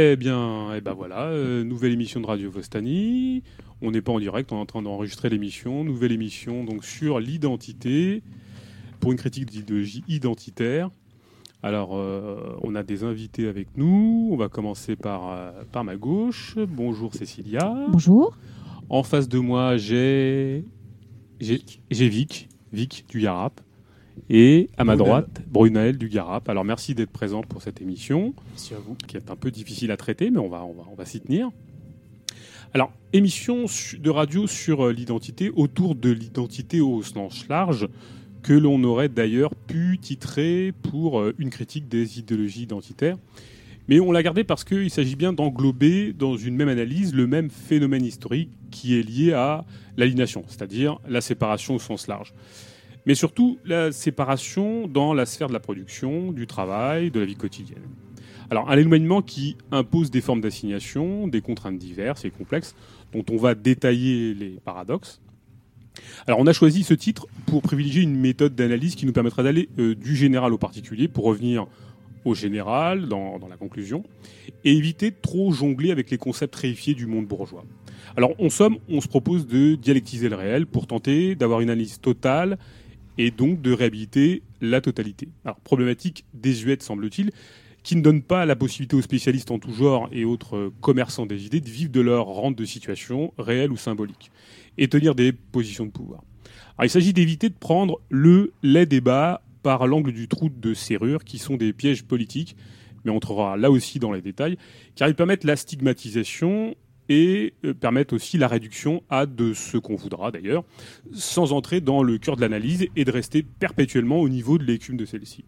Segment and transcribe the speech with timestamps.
[0.00, 3.42] Eh bien, eh ben voilà, euh, nouvelle émission de Radio Vostani.
[3.82, 5.82] On n'est pas en direct, on est en train d'enregistrer l'émission.
[5.82, 8.22] Nouvelle émission donc sur l'identité,
[9.00, 10.90] pour une critique d'idéologie identitaire.
[11.64, 14.28] Alors, euh, on a des invités avec nous.
[14.30, 16.56] On va commencer par, euh, par ma gauche.
[16.68, 17.74] Bonjour Cécilia.
[17.90, 18.38] Bonjour.
[18.90, 20.64] En face de moi, j'ai
[21.40, 23.60] j'ai Vic, Vic du Garap.
[24.30, 26.48] Et à ma droite, Brunel du Garap.
[26.48, 28.96] Alors merci d'être présente pour cette émission, Merci à vous.
[29.06, 31.20] qui est un peu difficile à traiter, mais on va, on va, on va s'y
[31.20, 31.50] tenir.
[32.74, 33.64] Alors, émission
[33.98, 37.88] de radio sur euh, l'identité, autour de l'identité au sens large,
[38.42, 43.16] que l'on aurait d'ailleurs pu titrer pour euh, une critique des idéologies identitaires.
[43.88, 47.48] Mais on l'a gardé parce qu'il s'agit bien d'englober dans une même analyse le même
[47.48, 49.64] phénomène historique qui est lié à
[49.96, 52.34] l'aliénation, c'est-à-dire la séparation au sens large.
[53.06, 57.36] Mais surtout la séparation dans la sphère de la production, du travail, de la vie
[57.36, 57.82] quotidienne.
[58.50, 62.74] Alors un éloignement qui impose des formes d'assignation, des contraintes diverses et complexes,
[63.12, 65.20] dont on va détailler les paradoxes.
[66.26, 69.68] Alors on a choisi ce titre pour privilégier une méthode d'analyse qui nous permettra d'aller
[69.78, 71.66] euh, du général au particulier pour revenir
[72.24, 74.04] au général dans, dans la conclusion
[74.64, 77.64] et éviter de trop jongler avec les concepts réifiés du monde bourgeois.
[78.16, 82.00] Alors en somme, on se propose de dialectiser le réel pour tenter d'avoir une analyse
[82.00, 82.58] totale
[83.18, 85.28] et donc de réhabiliter la totalité.
[85.44, 87.30] Alors problématique désuète semble-t-il,
[87.82, 91.26] qui ne donne pas la possibilité aux spécialistes en tout genre et autres euh, commerçants
[91.26, 94.30] des idées de vivre de leur rente de situation, réelle ou symbolique,
[94.76, 96.22] et tenir des positions de pouvoir.
[96.76, 101.24] Alors, il s'agit d'éviter de prendre le les débats par l'angle du trou de serrure,
[101.24, 102.56] qui sont des pièges politiques,
[103.04, 104.56] mais on entrera là aussi dans les détails,
[104.94, 106.74] car ils permettent la stigmatisation
[107.08, 110.64] et euh, permettent aussi la réduction à de ce qu'on voudra d'ailleurs,
[111.12, 114.96] sans entrer dans le cœur de l'analyse et de rester perpétuellement au niveau de l'écume
[114.96, 115.44] de celle-ci.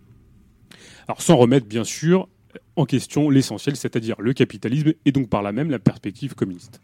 [1.07, 2.29] Alors sans remettre bien sûr
[2.77, 6.81] en question l'essentiel, c'est-à-dire le capitalisme et donc par là même la perspective communiste.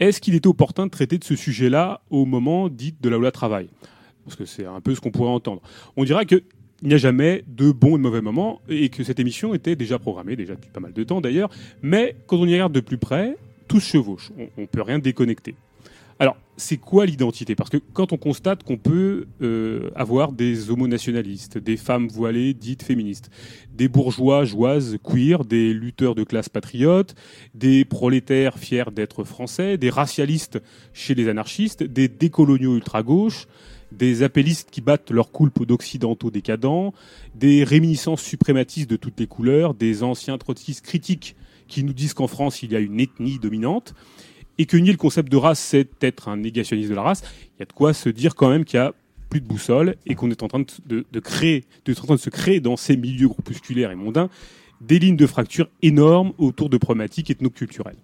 [0.00, 3.30] Est-ce qu'il était opportun de traiter de ce sujet-là au moment dit de la loi
[3.30, 3.68] travail?
[4.24, 5.62] Parce que c'est un peu ce qu'on pourrait entendre.
[5.96, 6.42] On dira que
[6.82, 9.76] il n'y a jamais de bons et de mauvais moments et que cette émission était
[9.76, 11.48] déjà programmée, déjà depuis pas mal de temps d'ailleurs,
[11.82, 13.36] mais quand on y regarde de plus près,
[13.68, 15.54] tout se chevauche, on ne peut rien déconnecter.
[16.20, 17.56] Alors, c'est quoi l'identité?
[17.56, 22.84] Parce que quand on constate qu'on peut euh, avoir des homonationalistes, des femmes voilées dites
[22.84, 23.30] féministes,
[23.74, 27.16] des bourgeois joises queer, des lutteurs de classe patriotes,
[27.54, 33.48] des prolétaires fiers d'être français, des racialistes chez les anarchistes, des décoloniaux ultra-gauche,
[33.90, 36.94] des appellistes qui battent leur coulpe d'occidentaux décadents,
[37.34, 41.34] des réminiscences suprématistes de toutes les couleurs, des anciens trotskistes critiques
[41.68, 43.94] qui nous disent qu'en France il y a une ethnie dominante,
[44.58, 47.22] et que nier le concept de race, c'est être un négationniste de la race,
[47.56, 48.92] il y a de quoi se dire quand même qu'il y a
[49.28, 52.96] plus de boussole et qu'on est en train de, créer, de se créer dans ces
[52.96, 54.28] milieux groupusculaires et mondains
[54.80, 57.96] des lignes de fracture énormes autour de problématiques ethnoculturelles.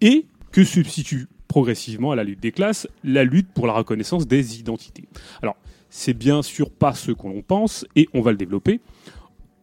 [0.00, 4.58] Et que substitue progressivement à la lutte des classes la lutte pour la reconnaissance des
[4.58, 5.04] identités.
[5.42, 5.56] Alors,
[5.90, 8.80] c'est bien sûr pas ce qu'on pense et on va le développer.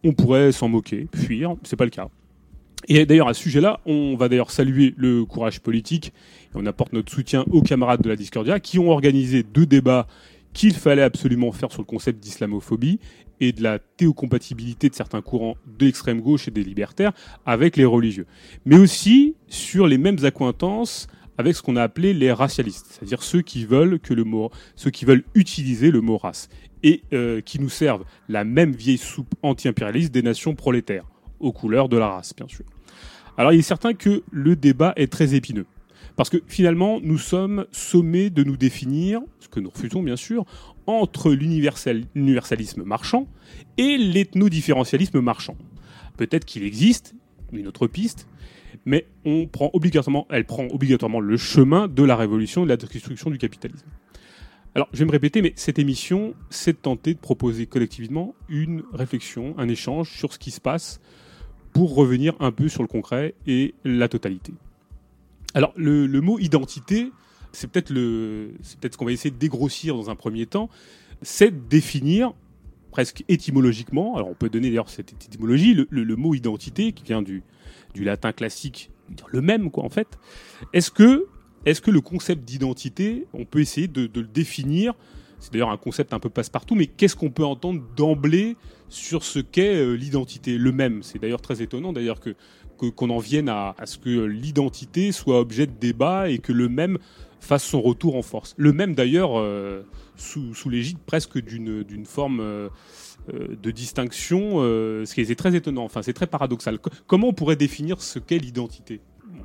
[0.04, 2.08] On pourrait s'en moquer, fuir, c'est pas le cas.
[2.88, 6.12] Et d'ailleurs, à ce sujet-là, on va d'ailleurs saluer le courage politique
[6.52, 10.06] et on apporte notre soutien aux camarades de la Discordia qui ont organisé deux débats
[10.52, 12.98] qu'il fallait absolument faire sur le concept d'islamophobie
[13.40, 17.12] et de la théocompatibilité de certains courants de l'extrême gauche et des libertaires
[17.46, 18.26] avec les religieux.
[18.66, 21.06] Mais aussi sur les mêmes accointances
[21.38, 24.90] avec ce qu'on a appelé les racialistes, c'est-à-dire ceux qui veulent que le mot, ceux
[24.90, 26.48] qui veulent utiliser le mot race
[26.82, 31.06] et euh, qui nous servent la même vieille soupe anti-impérialiste des nations prolétaires
[31.42, 32.64] aux couleurs de la race, bien sûr.
[33.36, 35.66] Alors il est certain que le débat est très épineux.
[36.16, 40.44] Parce que finalement, nous sommes sommés de nous définir, ce que nous refusons bien sûr,
[40.86, 43.26] entre l'universal- l'universalisme marchand
[43.78, 45.56] et l'ethno-différentialisme marchand.
[46.18, 47.14] Peut-être qu'il existe
[47.52, 48.28] une autre piste,
[48.84, 52.76] mais on prend obligatoirement, elle prend obligatoirement le chemin de la révolution et de la
[52.76, 53.86] destruction du capitalisme.
[54.74, 58.82] Alors, je vais me répéter, mais cette émission, c'est de tenter de proposer collectivement une
[58.92, 61.00] réflexion, un échange sur ce qui se passe
[61.72, 64.52] pour revenir un peu sur le concret et la totalité.
[65.54, 67.12] Alors, le, mot identité,
[67.52, 70.70] c'est peut-être le, c'est peut-être ce qu'on va essayer de dégrossir dans un premier temps,
[71.22, 72.32] c'est définir
[72.90, 74.16] presque étymologiquement.
[74.16, 77.42] Alors, on peut donner d'ailleurs cette étymologie, le, mot identité qui vient du,
[77.94, 78.90] du latin classique,
[79.28, 80.18] le même quoi en fait.
[80.72, 81.26] Est-ce que,
[81.64, 84.94] est-ce que le concept d'identité, on peut essayer de le définir
[85.42, 88.56] c'est d'ailleurs un concept un peu passe-partout, mais qu'est-ce qu'on peut entendre d'emblée
[88.88, 91.02] sur ce qu'est euh, l'identité Le même?
[91.02, 92.34] C'est d'ailleurs très étonnant d'ailleurs que
[92.96, 96.98] qu'on en vienne à, ce que l'identité soit objet de débat et que le même
[97.38, 98.54] fasse son retour en force.
[98.56, 99.82] Le même d'ailleurs euh,
[100.16, 102.68] sous, l'égide presque d'une forme euh,
[103.28, 105.84] de distinction, ce qui est très étonnant.
[105.84, 106.80] Enfin, c'est très paradoxal.
[107.06, 109.00] Comment on pourrait définir ce qu'est l'identité?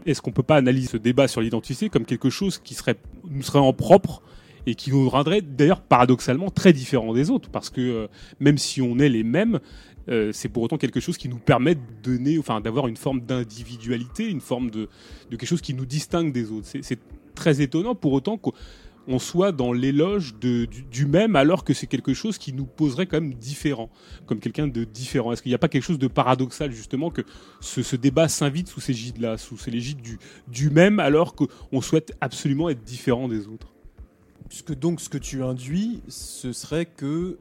[0.07, 2.97] Est-ce qu'on peut pas analyser ce débat sur l'identité comme quelque chose qui serait
[3.29, 4.23] nous serait en propre
[4.67, 8.07] et qui nous rendrait d'ailleurs paradoxalement très différents des autres, parce que euh,
[8.41, 9.59] même si on est les mêmes,
[10.09, 13.21] euh, c'est pour autant quelque chose qui nous permet de donner, enfin, d'avoir une forme
[13.21, 14.89] d'individualité, une forme de,
[15.29, 16.67] quelque chose qui nous distingue des autres.
[16.81, 16.99] C'est
[17.33, 22.37] très étonnant pour autant qu'on soit dans l'éloge du, même alors que c'est quelque chose
[22.37, 23.89] qui nous poserait quand même différent,
[24.25, 25.31] comme quelqu'un de différent.
[25.31, 27.21] Est-ce qu'il n'y a pas quelque chose de paradoxal justement que
[27.61, 32.11] ce, débat s'invite sous ces gîtes-là, sous ces gîtes du, du même alors qu'on souhaite
[32.19, 33.76] absolument être différent des autres?
[34.49, 37.37] Puisque donc ce que tu induis, ce serait que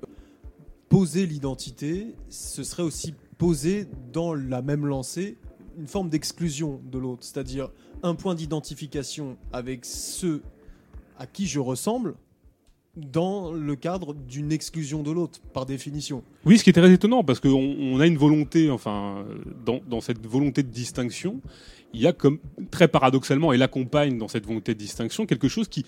[0.89, 5.37] poser l'identité, ce serait aussi poser dans la même lancée
[5.79, 7.71] une forme d'exclusion de l'autre, c'est-à-dire
[8.03, 10.43] un point d'identification avec ceux
[11.19, 12.15] à qui je ressemble
[12.97, 16.23] dans le cadre d'une exclusion de l'autre, par définition.
[16.47, 19.27] Oui, ce qui est très étonnant, parce qu'on a une volonté, enfin,
[19.65, 21.41] dans, cette volonté de distinction,
[21.97, 22.39] il y a comme,
[22.71, 25.87] très paradoxalement, elle accompagne dans cette volonté de distinction quelque chose qui,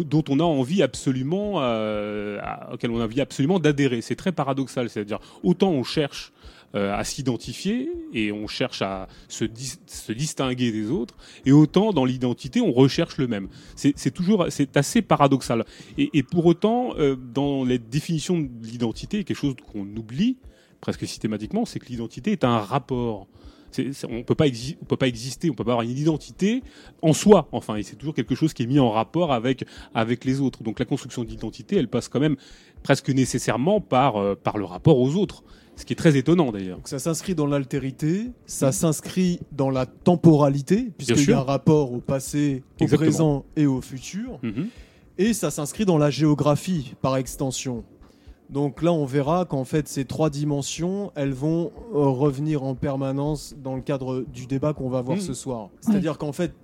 [0.00, 2.40] dont on a envie absolument, euh,
[2.72, 4.00] auquel on a envie absolument d'adhérer.
[4.00, 6.32] C'est très paradoxal, c'est-à-dire autant on cherche
[6.74, 9.44] euh, à s'identifier et on cherche à se,
[9.86, 11.14] se, distinguer des autres,
[11.44, 13.48] et autant dans l'identité on recherche le même.
[13.76, 15.64] C'est toujours, c'est assez paradoxal.
[15.96, 20.38] Et, et pour autant, euh, dans les définitions de l'identité, quelque chose qu'on oublie
[20.80, 23.28] presque systématiquement, c'est que l'identité est un rapport
[24.08, 24.46] on peut pas
[24.88, 26.62] peut pas exister, on peut pas avoir une identité
[27.02, 27.48] en soi.
[27.52, 29.64] Enfin, c'est toujours quelque chose qui est mis en rapport avec
[29.94, 30.62] avec les autres.
[30.62, 32.36] Donc la construction d'identité, elle passe quand même
[32.82, 35.42] presque nécessairement par euh, par le rapport aux autres.
[35.76, 36.78] Ce qui est très étonnant d'ailleurs.
[36.84, 41.98] Ça s'inscrit dans l'altérité, ça s'inscrit dans la temporalité, puisqu'il y a un rapport au
[41.98, 44.38] passé, au présent et au futur.
[44.42, 44.68] Mm-hmm.
[45.18, 47.84] Et ça s'inscrit dans la géographie par extension.
[48.48, 53.54] Donc là, on verra qu'en fait, ces trois dimensions, elles vont euh, revenir en permanence
[53.62, 55.20] dans le cadre du débat qu'on va voir mm.
[55.20, 55.70] ce soir.
[55.80, 56.54] C'est-à-dire qu'en fait,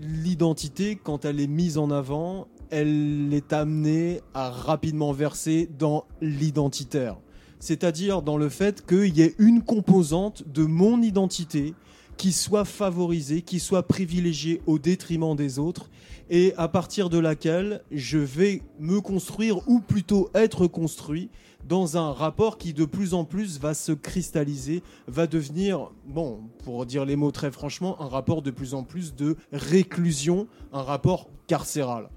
[0.00, 7.16] l'identité, quand elle est mise en avant, elle est amenée à rapidement verser dans l'identitaire.
[7.58, 11.74] C'est-à-dire dans le fait qu'il y ait une composante de mon identité
[12.20, 15.88] qui soit favorisée, qui soit privilégiée au détriment des autres
[16.28, 21.30] et à partir de laquelle je vais me construire ou plutôt être construit
[21.66, 26.84] dans un rapport qui de plus en plus va se cristalliser, va devenir, bon, pour
[26.84, 31.30] dire les mots très franchement, un rapport de plus en plus de réclusion, un rapport
[31.46, 32.10] carcéral.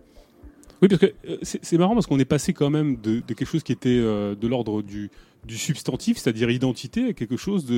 [0.83, 3.63] Oui, parce que euh, c'est marrant parce qu'on est passé quand même de, quelque chose
[3.63, 5.09] qui était euh, de l'ordre du,
[5.47, 7.71] substantif, c'est-à-dire identité, à quelque chose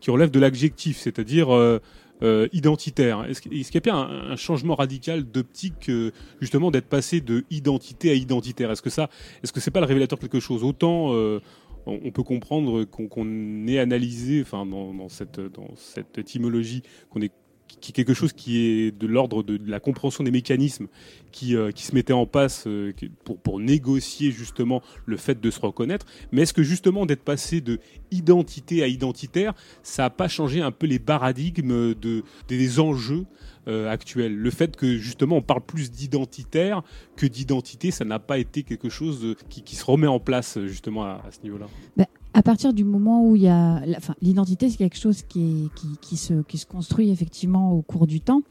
[0.00, 1.78] qui relève de l'adjectif, c'est-à-dire euh,
[2.52, 3.24] identitaire.
[3.24, 5.90] Est-ce qu'il y a pas un, changement radical d'optique,
[6.42, 8.70] justement, d'être passé de identité à identitaire?
[8.70, 9.08] Est-ce que ça,
[9.42, 10.62] est-ce que c'est pas le révélateur de quelque chose?
[10.62, 11.14] Autant
[11.86, 17.32] on, peut comprendre qu'on ait analysé, enfin, dans, cette, dans cette étymologie, qu'on est
[17.80, 20.88] qui est quelque chose qui est de l'ordre de, la compréhension des mécanismes
[21.32, 22.92] qui, euh, qui se mettaient en place euh,
[23.24, 26.06] pour, pour négocier justement le fait de se reconnaître.
[26.32, 27.78] Mais est-ce que justement d'être passé de
[28.10, 33.26] identité à identitaire, ça n'a pas changé un peu les paradigmes de, des enjeux
[33.68, 34.34] euh, actuels?
[34.34, 36.82] Le fait que justement on parle plus d'identitaire
[37.16, 41.04] que d'identité, ça n'a pas été quelque chose qui, qui, se remet en place justement
[41.04, 41.66] à, ce niveau-là?
[41.96, 45.68] Bah, à partir du moment où il y a, enfin, l'identité, c'est quelque chose qui,
[45.74, 48.42] qui, qui, se, qui se construit effectivement au cours du temps.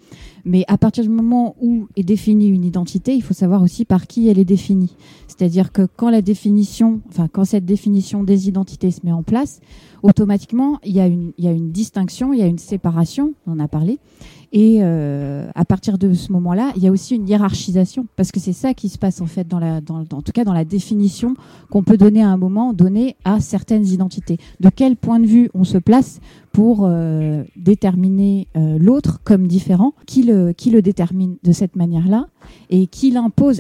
[0.44, 4.08] Mais à partir du moment où est définie une identité, il faut savoir aussi par
[4.08, 4.96] qui elle est définie.
[5.28, 9.62] C'est-à-dire que quand la définition, enfin, quand cette définition des identités se met en place,
[10.04, 13.34] automatiquement, il y a une, il y a une distinction, il y a une séparation,
[13.48, 14.00] on en a parlé.
[14.52, 18.40] Et euh, à partir de ce moment-là, il y a aussi une hiérarchisation, parce que
[18.40, 21.36] c'est ça qui se passe en fait dans la, en tout cas dans la définition
[21.70, 24.38] qu'on peut donner à un moment donné à certaines identités.
[24.60, 26.20] De quel point de vue on se place
[26.52, 32.28] pour euh, déterminer euh, l'autre comme différent, qui le, qui le détermine de cette manière-là,
[32.70, 33.14] et qui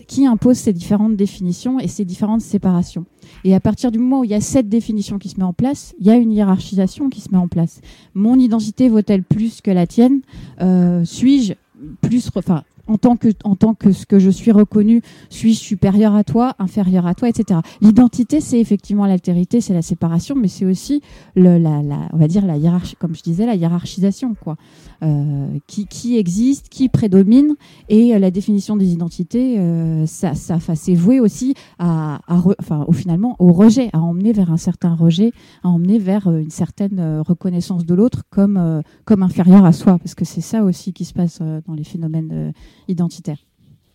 [0.08, 3.06] qui impose ces différentes définitions et ces différentes séparations.
[3.44, 5.54] Et à partir du moment où il y a cette définition qui se met en
[5.54, 7.82] place, il y a une hiérarchisation qui se met en place.
[8.14, 10.22] Mon identité vaut-elle plus que la tienne?
[10.62, 11.54] Euh, Suis-je
[12.02, 16.16] plus, enfin, en tant que en tant que ce que je suis reconnu, suis-je supérieur
[16.16, 17.60] à toi, inférieur à toi, etc.
[17.82, 21.02] L'identité, c'est effectivement l'altérité, c'est la séparation, mais c'est aussi
[21.36, 24.58] le, la, la, on va dire la hiérarchie, comme je disais, la hiérarchisation, quoi,
[25.04, 27.56] euh, qui, qui existe, qui prédomine,
[27.88, 32.86] et euh, la définition des identités, euh, ça, ça, c'est voué aussi à, à enfin,
[32.88, 35.32] au finalement au rejet, à emmener vers un certain rejet,
[35.64, 39.98] à emmener vers euh, une certaine euh, reconnaissance de l'autre comme comme inférieur à soi,
[40.00, 42.54] parce que c'est ça aussi qui se passe dans les phénomènes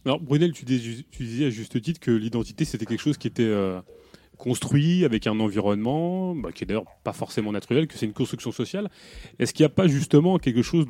[0.05, 3.81] Alors, Brunel, tu, disais à juste titre que l'identité, c'était quelque chose qui était euh,
[4.37, 8.53] construit avec un environnement, bah, qui est d'ailleurs pas forcément naturel, que c'est une construction
[8.53, 8.91] sociale.
[9.39, 10.87] Est-ce qu'il n'y a pas justement quelque chose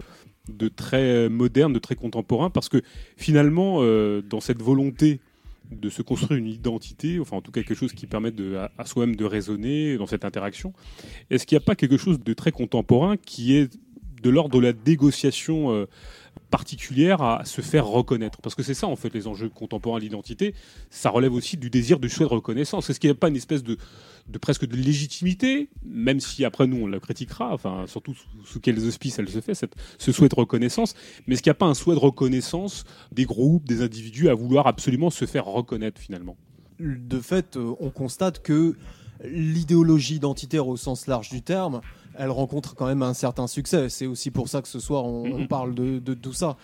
[0.49, 2.50] de très moderne, de très contemporain?
[2.50, 2.82] Parce que
[3.16, 5.20] finalement, euh, dans cette volonté
[5.70, 8.34] de se construire une identité, enfin en tout cas quelque chose qui permette
[8.76, 10.73] à, soi-même de raisonner dans cette interaction,
[11.30, 13.73] est-ce qu'il n'y a pas quelque chose de très contemporain qui est
[14.23, 15.87] de l'ordre de la négociation euh,
[16.54, 18.40] particulière à se faire reconnaître.
[18.40, 20.54] Parce que c'est ça, en fait, les enjeux contemporains de l'identité.
[20.88, 22.88] Ça relève aussi du désir du souhait de reconnaissance.
[22.88, 23.76] Est-ce qu'il n'y a pas une espèce de,
[24.28, 28.87] de presque de légitimité, même si après nous on la critiquera, enfin surtout sous, quels
[28.87, 30.94] auspices elle se fait, cette, ce souhait de reconnaissance,
[31.26, 34.34] mais est-ce qu'il n'y a pas un souhait de reconnaissance des groupes, des individus à
[34.34, 36.37] vouloir absolument se faire reconnaître finalement?
[36.78, 38.76] De fait, euh, on constate que
[39.25, 41.80] l'idéologie identitaire au sens large du terme,
[42.18, 43.88] elle rencontre quand même un certain succès.
[43.88, 45.49] C'est aussi pour ça que ce soir on, mhm.
[45.49, 46.56] parle de, tout ça.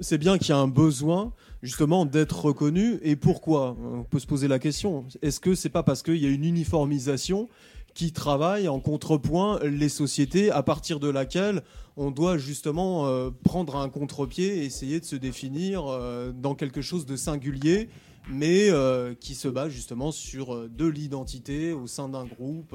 [0.00, 1.32] C'est bien qu'il y a un besoin
[1.62, 2.98] justement d'être reconnu.
[3.02, 3.76] Et pourquoi?
[3.80, 5.04] On peut se poser la question.
[5.22, 7.48] Est-ce que c'est pas parce qu'il y a une uniformisation
[7.94, 11.62] qui travaille en contrepoint les sociétés à partir de laquelle
[11.96, 16.82] on doit justement euh, prendre un contre-pied et essayer de se définir euh, dans quelque
[16.82, 17.88] chose de singulier
[18.28, 22.74] mais euh, qui se base justement sur de l'identité au sein d'un groupe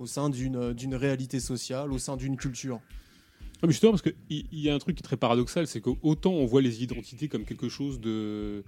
[0.00, 2.80] au sein d'une réalité sociale, au sein d'une culture.
[3.62, 4.14] Ah, justement, parce qu'il
[4.52, 7.44] y, a un truc qui est très paradoxal, c'est qu'autant on voit les identités comme
[7.44, 8.64] quelque chose de.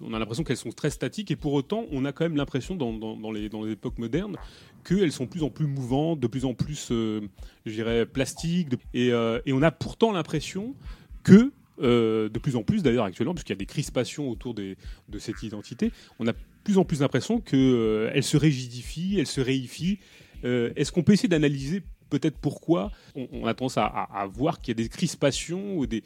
[0.00, 2.76] on a l'impression qu'elles sont très statiques, et pour autant, on a quand même l'impression,
[2.76, 4.36] dans, dans, les, dans les époques modernes,
[4.84, 7.20] qu'elles sont de plus en plus mouvantes, de plus en plus, euh,
[7.66, 10.76] je dirais, plastiques, et, euh, et, on a pourtant l'impression
[11.24, 11.50] que
[11.80, 14.76] euh, de plus en plus d'ailleurs actuellement, puisqu'il y a des crispations autour de
[15.18, 15.90] cette identité,
[16.20, 16.32] on a
[16.64, 19.98] plus en plus l'impression qu'elle euh, se rigidifie, elle se réifie.
[20.44, 24.80] Euh, est-ce qu'on peut essayer d'analyser peut-être pourquoi on, a tendance à, voir qu'il y
[24.80, 26.00] a des crispations et,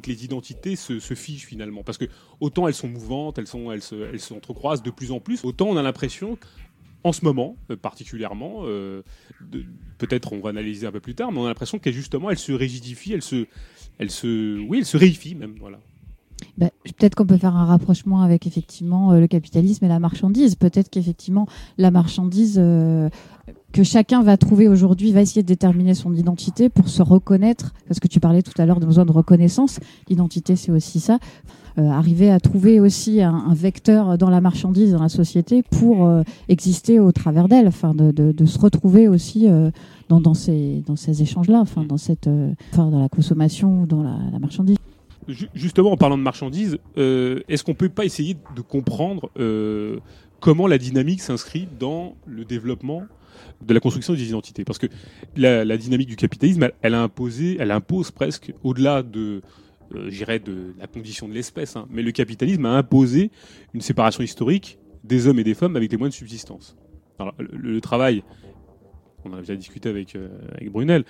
[0.00, 1.82] que les identités se, fichent finalement?
[1.82, 2.06] Parce que
[2.40, 5.82] autant elles sont mouvantes, elles sont, elles s'entrecroisent de plus en plus, autant on a
[5.82, 6.38] l'impression
[7.04, 8.62] en ce moment particulièrement,
[9.98, 12.38] peut-être on va analyser un peu plus tard, mais on a l'impression qu'elle justement elle
[12.38, 13.46] se rigidifie, elle se,
[13.98, 15.78] elle se, oui, elle se réifie même, voilà.
[16.56, 20.54] Bah, peut-être qu'on peut faire un rapprochement avec effectivement euh, le capitalisme et la marchandise.
[20.56, 21.46] Peut-être qu'effectivement
[21.78, 23.08] la marchandise euh,
[23.72, 27.74] que chacun va trouver aujourd'hui va essayer de déterminer son identité pour se reconnaître.
[27.86, 29.78] Parce que tu parlais tout à l'heure de besoin de reconnaissance.
[30.08, 31.18] L'identité, c'est aussi ça.
[31.78, 36.10] Euh, arriver à trouver aussi un, vecteur dans la marchandise, dans la société, pour
[36.48, 37.68] exister au travers d'elle.
[37.68, 39.46] Enfin, de, de, de, se retrouver aussi
[40.08, 43.86] dans, dans ces, dans ces échanges-là, enfin, dans, cette, euh, enfin, dans la consommation ou
[43.86, 44.76] dans la, marchandise.
[45.54, 49.98] Justement, en parlant de marchandise, euh, est-ce qu'on peut pas essayer de comprendre euh,
[50.40, 53.02] comment la dynamique s'inscrit dans le développement
[53.60, 54.64] de la construction des identités?
[54.64, 54.86] Parce que
[55.36, 59.42] la, dynamique du capitalisme, elle, impose presque, au-delà de,
[60.08, 63.30] j'irais, de la condition de l'espèce, hein, mais le capitalisme a imposé
[63.74, 66.74] une séparation historique des hommes et des femmes avec les moyens de subsistance.
[67.38, 68.22] Le travail
[69.24, 71.04] on a déjà discuté avec, euh, avec Brunel.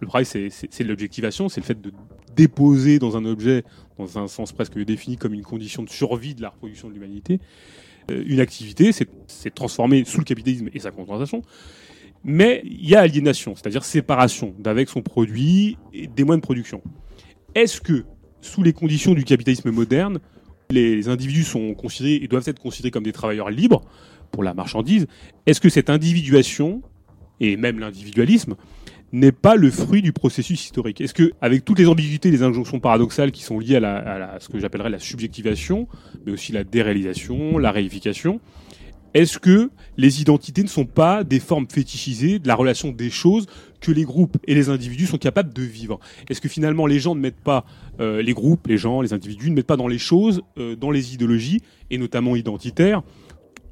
[0.00, 1.92] Le travail, c'est l'objectivation, c'est le fait de
[2.34, 3.64] déposer dans un objet,
[3.98, 7.40] dans un sens presque défini comme une condition de survie de la reproduction de l'humanité,
[8.10, 11.42] euh, une activité, c'est transformer sous le capitalisme et sa concentration.
[12.22, 16.82] Mais il y a aliénation, c'est-à-dire séparation d'avec son produit et des moyens de production.
[17.54, 18.04] Est-ce que,
[18.42, 20.20] sous les conditions du capitalisme moderne,
[20.70, 23.82] les individus sont considérés et doivent être considérés comme des travailleurs libres
[24.30, 25.06] pour la marchandise
[25.46, 26.82] Est-ce que cette individuation
[27.40, 28.54] et même l'individualisme,
[29.12, 31.00] n'est pas le fruit du processus historique.
[31.00, 34.48] Est-ce que, avec toutes les ambiguïtés, les injonctions paradoxales qui sont liées à, la, ce
[34.48, 35.88] que j'appellerais la subjectivation,
[36.24, 38.40] mais aussi la déréalisation, la réification,
[39.12, 43.46] est-ce que les identités ne sont pas des formes fétichisées de la relation des choses
[43.80, 45.98] que les groupes et les individus sont capables de vivre?
[46.28, 47.64] Est-ce que finalement les gens ne mettent pas,
[47.98, 50.92] euh, les groupes, les gens, les individus ne mettent pas dans les choses, euh, dans
[50.92, 53.02] les idéologies, et notamment identitaires,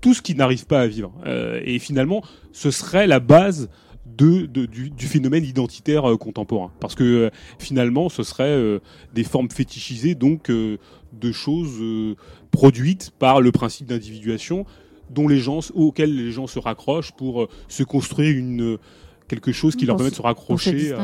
[0.01, 1.13] tout ce qui n'arrive pas à vivre.
[1.27, 3.69] Euh, et finalement, ce serait la base
[4.07, 6.73] de, du, phénomène identitaire euh, contemporain.
[6.81, 8.81] Parce que euh, finalement, ce serait
[9.15, 11.83] des formes fétichisées, donc de choses
[12.51, 14.67] produites par le principe d'individuation
[15.11, 18.79] dont les gens, auxquels les gens se raccrochent pour se construire une
[19.27, 20.95] quelque chose qui leur permet de se raccrocher.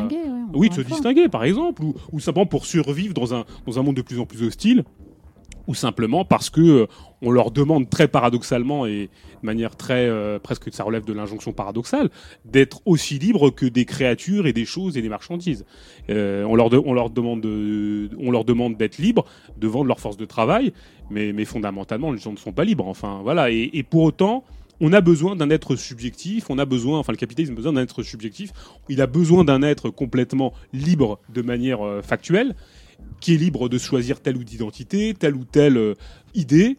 [0.55, 3.83] Oui, de se distinguer, par exemple, ou, ou, simplement pour survivre dans un, dans un
[3.83, 4.85] monde de plus en plus hostile,
[5.67, 6.87] ou simplement parce que euh,
[7.23, 9.09] on leur demande très paradoxalement et
[9.43, 12.11] de manière très euh, presque ça relève de l'injonction paradoxale
[12.45, 15.65] d'être aussi libres que des créatures et des choses et des marchandises.
[16.11, 19.25] Euh, on leur on leur demande de, on leur demande d'être libres,
[19.57, 20.73] de vendre leur force de travail,
[21.11, 22.87] mais mais fondamentalement les gens ne sont pas libres.
[22.87, 24.45] Enfin voilà et, et pour autant
[24.81, 27.83] on a besoin d'un être subjectif, on a besoin, enfin le capitalisme a besoin d'un
[27.83, 28.51] être subjectif,
[28.89, 32.57] il a besoin d'un être complètement libre de manière factuelle,
[33.21, 35.95] qui est libre de choisir telle ou d'identité, telle ou telle euh,
[36.35, 36.77] idée.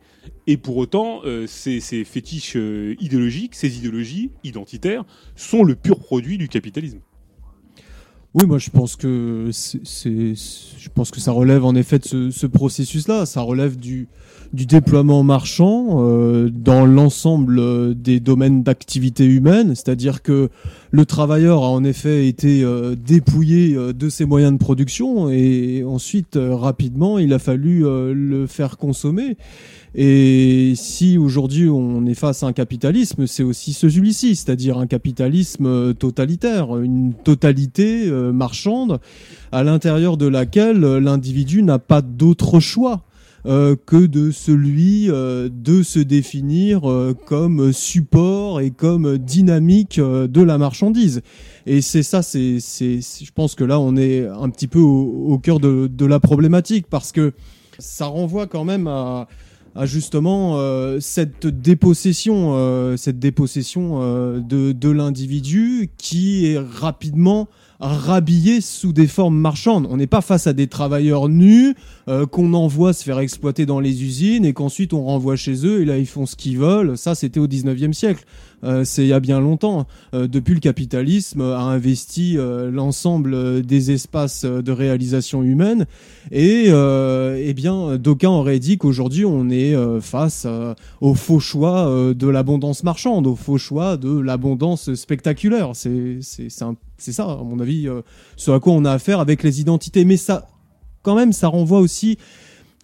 [0.47, 5.03] Et pour autant, euh, ces, fétiches euh, idéologiques, ces idéologies identitaires,
[5.35, 6.99] sont le pur produit du capitalisme.
[8.35, 12.45] Oui, moi je pense que c'est, je pense que ça relève en effet de ce,
[12.45, 13.25] processus-là.
[13.25, 14.09] Ça relève du,
[14.51, 19.69] déploiement marchand euh, dans l'ensemble des domaines d'activité humaine.
[19.69, 20.49] C'est-à-dire que
[20.91, 25.85] le travailleur a en effet été euh, dépouillé euh, de ses moyens de production et
[25.85, 29.37] ensuite rapidement il a fallu le faire consommer.
[29.97, 35.67] Et si aujourd'hui on est face à un capitalisme, c'est aussi celui-ci, c'est-à-dire un capitalisme
[35.67, 38.99] euh, totalitaire, une totalité euh, marchande
[39.53, 43.03] à l'intérieur de laquelle euh, l'individu n'a pas d'autre choix.
[43.45, 46.81] que de celui de se définir
[47.27, 51.21] comme support et comme dynamique de la marchandise.
[51.67, 55.59] Et c'est ça, c'est, je pense que là, on est un petit peu au, cœur
[55.59, 57.33] de, la problématique parce que
[57.77, 59.27] ça renvoie quand même à,
[59.75, 67.49] à justement euh, cette dépossession, euh, cette dépossession euh, de, de l'individu qui est rapidement
[67.81, 69.85] rhabillé sous des formes marchandes.
[69.89, 71.75] On n'est pas face à des travailleurs nus
[72.31, 75.85] qu'on envoie se faire exploiter dans les usines et qu'ensuite on renvoie chez eux et
[75.85, 76.97] là ils font ce qu'ils veulent.
[76.97, 78.23] Ça, c'était au 19e siècle.
[78.63, 79.85] Euh, c'est il y a bien longtemps.
[80.13, 85.85] Euh, depuis le capitalisme a investi euh, l'ensemble des espaces de réalisation humaine
[86.31, 90.47] et eh bien d'aucuns auraient dit qu'aujourd'hui on est face
[91.01, 95.71] au faux choix de l'abondance marchande, au faux choix de l'abondance spectaculaire.
[95.73, 97.87] C'est ça à mon avis
[98.35, 100.05] ce à quoi on a affaire avec les identités.
[100.05, 100.47] Mais ça
[101.03, 102.17] quand même ça renvoie aussi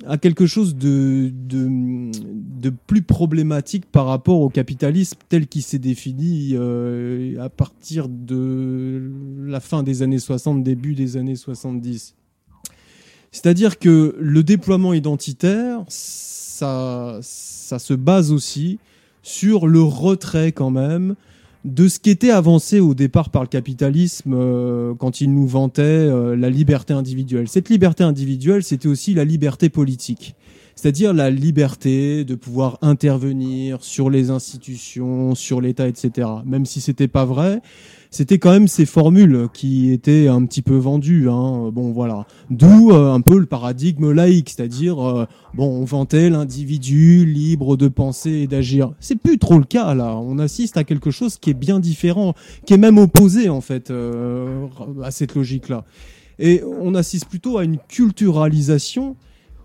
[0.05, 1.31] à quelque chose de,
[2.88, 9.12] plus problématique par rapport au capitalisme tel qu'il s'est défini euh, à partir de
[9.46, 12.15] la fin des années 60, début des années 70.
[13.31, 18.79] C'est-à-dire que le déploiement identitaire, ça se base aussi
[19.24, 21.15] sur le retrait quand même
[21.63, 25.82] de ce qui était avancé au départ par le capitalisme euh, quand il nous vantait
[25.82, 27.48] euh, la liberté individuelle.
[27.48, 30.36] Cette liberté individuelle, c'était aussi la liberté politique,
[30.81, 36.27] c'est-à-dire la liberté de pouvoir intervenir sur les institutions, sur l'État, etc.
[36.44, 37.61] Même si c'était pas vrai,
[38.09, 41.29] c'était quand même ces formules qui étaient un petit peu vendues.
[41.29, 41.70] Hein.
[41.72, 42.25] Bon, voilà.
[42.50, 47.87] D'où euh, un peu le paradigme laïque, c'est-à-dire, euh, bon, on vantait l'individu libre de
[47.87, 48.91] penser et d'agir.
[49.00, 50.17] C'est plus trop le cas là.
[50.17, 52.33] On assiste à quelque chose qui est bien différent,
[52.65, 54.65] qui est même opposé en fait euh,
[55.03, 55.85] à cette logique-là.
[56.39, 59.15] Et on assiste plutôt à une culturalisation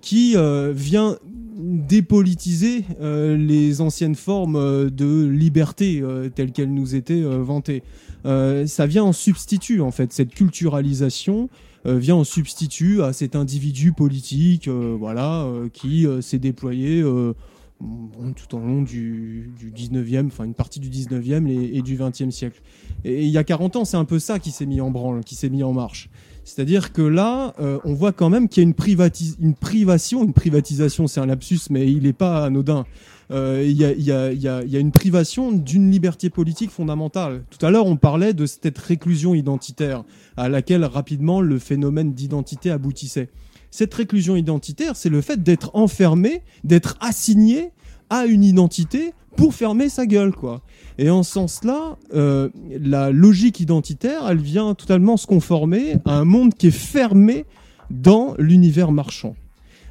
[0.07, 0.37] qui
[0.73, 1.19] vient
[1.59, 6.01] dépolitiser les anciennes formes de liberté
[6.37, 7.83] telles qu'elles nous étaient vantées.
[8.27, 11.49] Euh, ça vient en substitut en fait cette culturalisation
[11.87, 18.59] euh, vient en substitut à cet individu politique euh, voilà qui s'est déployé tout au
[18.59, 22.62] long du, 19e, enfin une partie du 19e et, du 20e siècle.
[23.05, 25.23] Et, il y a 40 ans, c'est un peu ça qui s'est mis en branle,
[25.23, 26.09] qui s'est mis en marche.
[26.46, 27.54] C'est-à-dire que là,
[27.85, 31.59] on voit quand même qu'il y a une, une privation, une privatisation, c'est un lapsus,
[31.70, 32.87] mais il n'est pas anodin.
[33.32, 37.42] Euh, il y, a, une privation d'une liberté politique fondamentale.
[37.50, 40.04] Tout à l'heure, on parlait de cette réclusion identitaire
[40.37, 43.28] à laquelle rapidement le phénomène d'identité aboutissait.
[43.70, 47.70] Cette réclusion identitaire, c'est le fait d'être enfermé, d'être assigné
[48.11, 50.62] à une identité pour fermer sa gueule, quoi.
[50.99, 56.25] Et en ce sens-là, euh, la logique identitaire, elle vient totalement se conformer à un
[56.25, 57.44] monde qui est fermé
[57.90, 59.37] dans l'univers marchand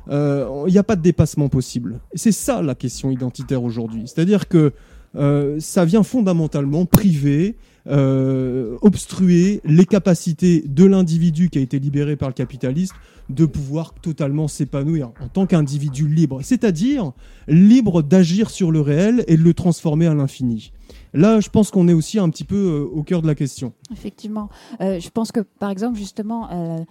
[0.07, 1.99] il euh, n'y a pas de dépassement possible.
[2.13, 4.03] C'est ça la question identitaire aujourd'hui.
[4.05, 4.71] C'est-à-dire que
[5.15, 7.55] euh, ça vient fondamentalement priver,
[7.87, 12.95] euh, obstruer les capacités de l'individu qui a été libéré par le capitalisme
[13.29, 17.11] de pouvoir totalement s'épanouir en tant qu'individu libre, c'est-à-dire
[17.47, 20.71] libre d'agir sur le réel et de le transformer à l'infini.
[21.15, 23.73] Là, je pense qu'on est aussi un petit peu au cœur de la question.
[23.91, 24.49] Effectivement.
[24.79, 26.85] je pense que, par exemple, justement,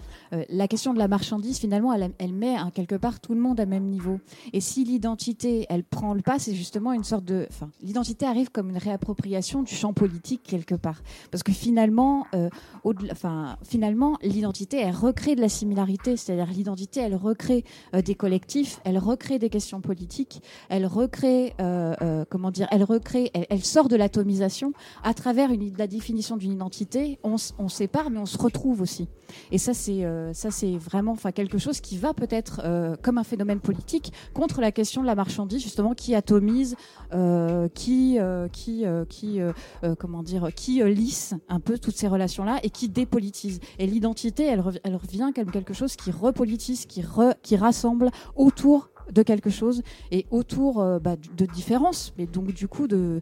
[0.48, 3.66] la question de la marchandise, finalement, elle, met hein, quelque part tout le monde à
[3.66, 4.20] même niveau.
[4.52, 7.46] Et si l'identité, elle prend le pas, c'est justement une sorte de...
[7.50, 11.02] Enfin, l'identité arrive comme une réappropriation du champ politique quelque part.
[11.30, 12.26] Parce que finalement,
[13.62, 16.16] finalement l'identité, elle recrée de la similarité.
[16.16, 22.24] C'est-à-dire l'identité, elle recrée des collectifs, elle recrée des questions politiques, elle recrée, euh, euh,
[22.28, 23.96] comment dire, elle recrée, elle, sort de
[25.02, 27.18] à travers la définition d'une identité.
[27.22, 29.08] On, sépare, mais on se retrouve aussi.
[29.50, 30.32] Et ça, c'est euh,
[30.78, 32.62] vraiment, quelque chose qui va peut-être
[33.02, 36.76] comme un phénomène politique contre la question de la marchandise, justement, qui atomise,
[37.74, 38.18] qui,
[38.52, 38.84] qui,
[40.84, 43.60] lisse un peu toutes ces relations-là et qui dépolitise.
[43.78, 47.02] Et l'identité, elle, elle revient comme quelque chose qui repolitise, qui,
[47.42, 52.68] qui rassemble autour de quelque chose et autour euh, bah, de différences, mais donc du
[52.68, 53.20] coup de,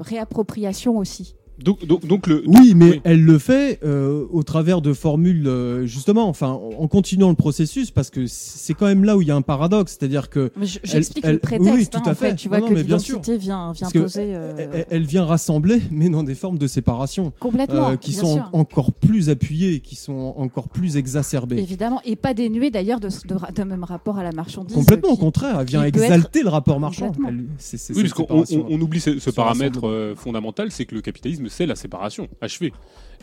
[0.00, 1.34] réappropriation aussi.
[1.58, 5.86] Donc, donc, donc le, oui, mais elle le fait euh, au travers de formules, euh,
[5.86, 9.30] justement, enfin, en continuant le processus, parce que c'est quand même là où il y
[9.30, 10.52] a un paradoxe, c'est-à-dire que.
[10.60, 12.34] J'explique le prétexte, oui, tout hein, à fait.
[12.36, 14.34] tu vois que l'identité vient, vient poser.
[14.34, 17.32] Euh, elle, vient rassembler, mais dans des formes de séparation.
[17.40, 17.96] Complètement.
[17.96, 21.58] qui sont encore plus appuyées, qui sont encore plus exacerbées.
[21.58, 24.76] Évidemment, et pas dénuées d'ailleurs de, de, même rapport à la marchandise.
[24.76, 27.12] Complètement, au contraire, elle vient exalter le rapport marchand.
[27.16, 32.28] oui, parce qu'on on oublie ce paramètre fondamental, c'est que le capitalisme c'est la séparation
[32.40, 32.72] achevée.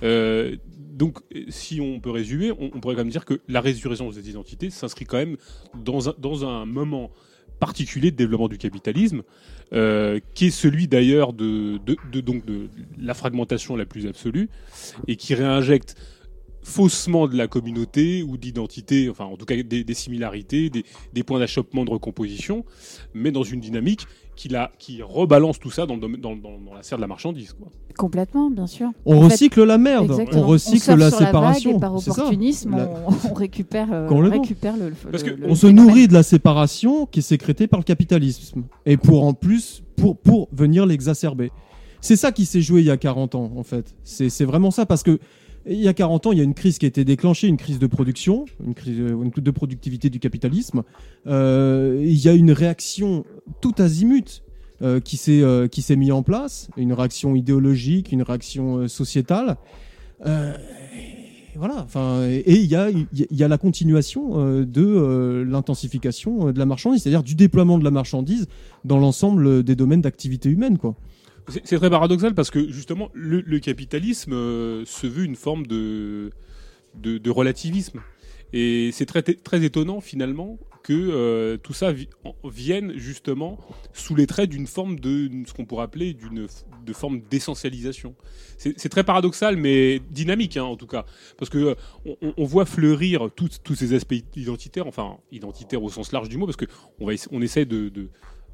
[0.04, 4.30] Euh, donc, si on peut résumer, on, pourrait quand même dire que la résurrection des
[4.30, 5.38] identités s'inscrit quand même
[5.74, 7.12] dans un, dans un moment
[7.60, 9.24] particulier de développement du capitalisme,
[9.72, 14.50] euh, qui est celui d'ailleurs de, de, de la fragmentation la plus absolue,
[15.08, 15.96] et qui réinjecte
[16.64, 21.40] faussement de la communauté ou d'identité, enfin en tout cas des, similarités, des, des points
[21.40, 22.66] d'achoppement de recomposition,
[23.14, 26.84] mais dans une dynamique qui, la, qui rebalance tout ça dans, dans, dans, dans la
[26.84, 27.54] serre de la marchandise.
[27.54, 27.68] Quoi.
[27.98, 28.90] Complètement, bien sûr.
[29.06, 31.80] On recycle la merde, on recycle la séparation.
[31.80, 36.24] par opportunisme, on, récupère, euh, on récupère le, Parce que on se nourrit de la
[36.24, 38.64] séparation qui est sécrétée par le capitalisme.
[38.86, 41.52] Et pour en plus, pour, pour venir l'exacerber.
[42.02, 43.96] C'est ça qui s'est joué il y a 40 ans, en fait.
[44.04, 45.20] C'est vraiment ça, parce que
[45.66, 47.58] il y a 40 ans, il y a une crise qui a été déclenchée, une
[47.58, 50.84] crise de production, une crise de productivité du capitalisme.
[51.28, 53.26] Euh, il y a une réaction
[53.62, 54.44] tout azimut
[54.82, 59.58] euh, qui s'est euh, qui s'est mis en place, une réaction idéologique, une réaction sociétale.
[61.56, 61.84] voilà.
[61.84, 67.04] Enfin, et il y a il y a la continuation de l'intensification de la marchandise,
[67.04, 68.48] c'est-à-dire du déploiement de la marchandise
[68.84, 70.96] dans l'ensemble des domaines d'activité humaine, quoi.
[71.48, 76.32] C'est très paradoxal parce que justement le, capitalisme euh, se veut une forme de,
[76.96, 78.02] de, relativisme.
[78.54, 81.94] Et c'est très, très étonnant finalement que euh, tout ça
[82.44, 83.58] vienne justement
[83.94, 86.48] sous les traits d'une forme de ce qu'on pourrait appeler d'une
[86.86, 88.16] de forme d'essentialisation.
[88.58, 91.06] C'est très paradoxal, mais dynamique hein, en tout cas,
[91.38, 91.76] parce que
[92.06, 96.46] euh, on, voit fleurir tous ces aspects identitaires, enfin identitaires au sens large du mot,
[96.46, 96.66] parce que
[97.00, 97.90] on va on essaie de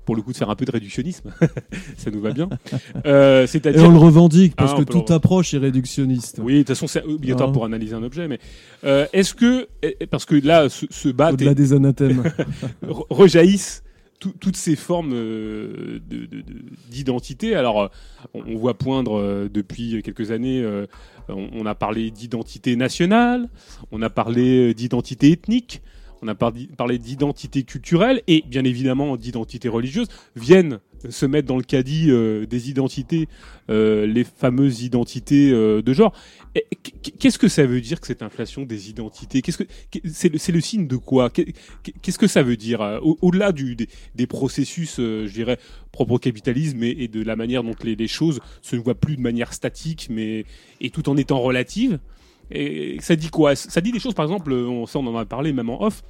[0.10, 1.30] pour le coup de faire un peu de réductionnisme.
[1.98, 2.50] ça nous va bien.
[3.06, 6.40] Euh, Et on le revendique parce ah, que toute approche est réductionniste.
[6.42, 7.54] Oui, de toute façon c'est obligatoire ah.
[7.54, 8.28] pour analyser un objet.
[8.28, 8.40] Mais
[8.84, 12.24] euh, est-ce que eh, parce que là ce, ce bat au-delà des anathèmes
[13.10, 13.84] rejaillissent
[14.20, 16.00] toutes ces formes euh,
[16.90, 17.56] d'identité.
[17.56, 17.90] Alors,
[18.34, 20.66] on, voit poindre depuis quelques années,
[21.30, 23.48] on, a parlé d'identité nationale,
[23.92, 25.82] on a parlé d'identité ethnique,
[26.22, 30.80] on a parlé d'identité culturelle et bien évidemment d'identité religieuse, viennent
[31.10, 33.28] se mettre dans le caddie euh, des identités,
[33.70, 36.14] euh, les fameuses identités euh, de genre.
[37.20, 39.42] Qu'est-ce que ça veut dire que cette inflation des identités?
[39.42, 39.64] Qu'est-ce que
[40.12, 41.30] c'est le, signe de quoi?
[41.30, 43.00] Qu'est-ce que ça veut dire?
[43.22, 43.78] Au-delà du
[44.16, 45.60] des, processus, je dirais,
[45.92, 49.22] propre au capitalisme et, de la manière dont les, les, choses se voient plus de
[49.22, 50.46] manière statique, mais
[50.82, 52.00] et tout en étant relative
[52.52, 53.56] et ça dit quoi?
[53.56, 56.04] Ça dit des choses, par exemple, on, ça on en a parlé même en off,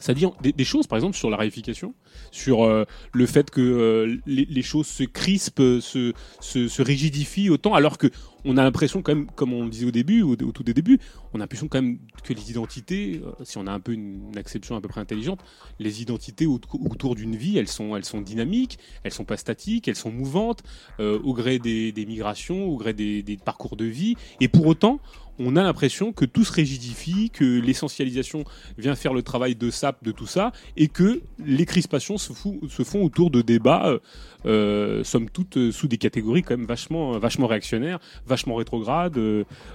[0.00, 1.94] ça dit des, choses, par exemple, sur la réification,
[2.30, 7.98] sur euh, le fait que euh, les, choses se crispent, se, se, rigidifient autant, alors
[7.98, 8.08] que
[8.46, 10.98] on a l'impression quand même, comme on le disait au début, au, tout des débuts,
[11.34, 14.32] on a l'impression quand même que les identités, euh, si on a un peu une,
[14.38, 15.40] acception à peu près intelligente,
[15.78, 19.96] les identités autour d'une vie, elles sont, elles sont dynamiques, elles sont pas statiques, elles
[19.96, 20.62] sont mouvantes,
[20.98, 25.00] au gré des, migrations, au gré des, des parcours de vie, et pour autant,
[25.40, 28.44] on a l'impression que tout se rigidifie, que l'essentialisation
[28.78, 33.02] vient faire le travail de sap de tout ça, et que les crispations se, font
[33.02, 33.98] autour de débats, euh,
[34.46, 39.18] euh, somme toute, euh, sous des catégories quand même vachement, vachement réactionnaires, vachement rétrogrades,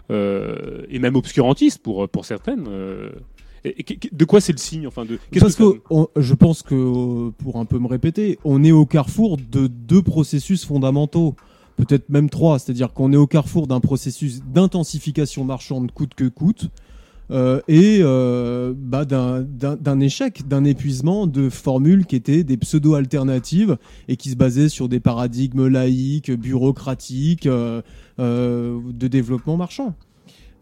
[0.10, 2.66] et même obscurantistes pour, pour certaines.
[2.66, 5.82] de quoi c'est le signe enfin de Parce que,
[6.16, 10.64] je pense que pour un peu me répéter, on est au carrefour de deux processus
[10.66, 11.36] fondamentaux
[11.76, 16.70] peut-être même trois, c'est-à-dire qu'on est au carrefour d'un processus d'intensification marchande coûte que coûte,
[17.32, 24.16] euh, et euh, bah, d'un échec, d'un épuisement de formules qui étaient des pseudo-alternatives et
[24.16, 27.82] qui se basaient sur des paradigmes laïques, bureaucratiques, euh,
[28.18, 29.96] de développement marchand.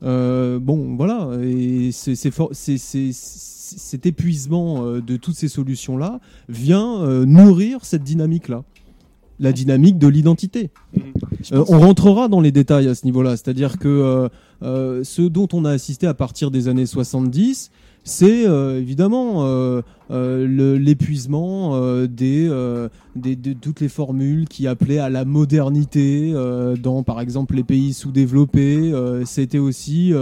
[0.01, 8.63] bon, voilà, et cet épuisement de toutes ces solutions-là vient nourrir cette dynamique-là
[9.39, 10.69] la dynamique de l'identité.
[10.95, 11.03] Mhm.
[11.51, 14.29] Euh, on rentrera dans les détails à ce niveau-là, c'est-à-dire que euh,
[14.61, 17.71] euh, ce dont on a assisté à partir des années 70,
[18.03, 22.47] c'est évidemment l'épuisement des,
[23.15, 26.33] de toutes les formules qui appelaient à la modernité
[26.81, 28.91] dans, par exemple, les pays sous-développés.
[29.25, 30.13] C'était aussi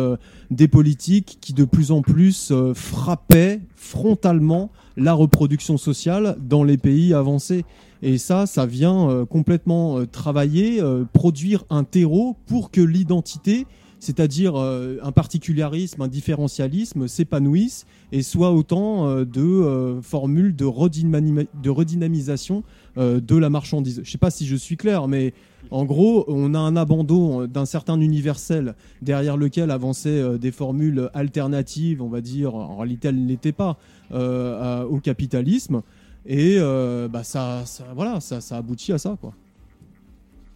[0.52, 7.13] des politiques qui de plus en plus frappaient frontalement la reproduction sociale dans les pays
[7.13, 7.65] avancés.
[8.04, 13.67] Et ça, ça vient euh, complètement euh, travailler, euh, produire un terreau pour que l'identité,
[14.02, 22.64] c'est-à-dire un particularisme, un différentialisme, s'épanouisse et soit autant de formules de, redynamisation
[22.98, 23.98] de la marchandise.
[23.98, 25.34] Je ne sais pas si je suis clair, mais
[25.70, 32.02] en gros, on a un abandon d'un certain universel derrière lequel avançaient des formules alternatives,
[32.02, 33.78] on va dire, en réalité elles n'étaient pas,
[34.12, 35.84] au capitalisme.
[36.26, 37.64] Et euh, bah ça,
[37.96, 39.18] voilà, ça, aboutit à ça.
[39.20, 39.34] Quoi.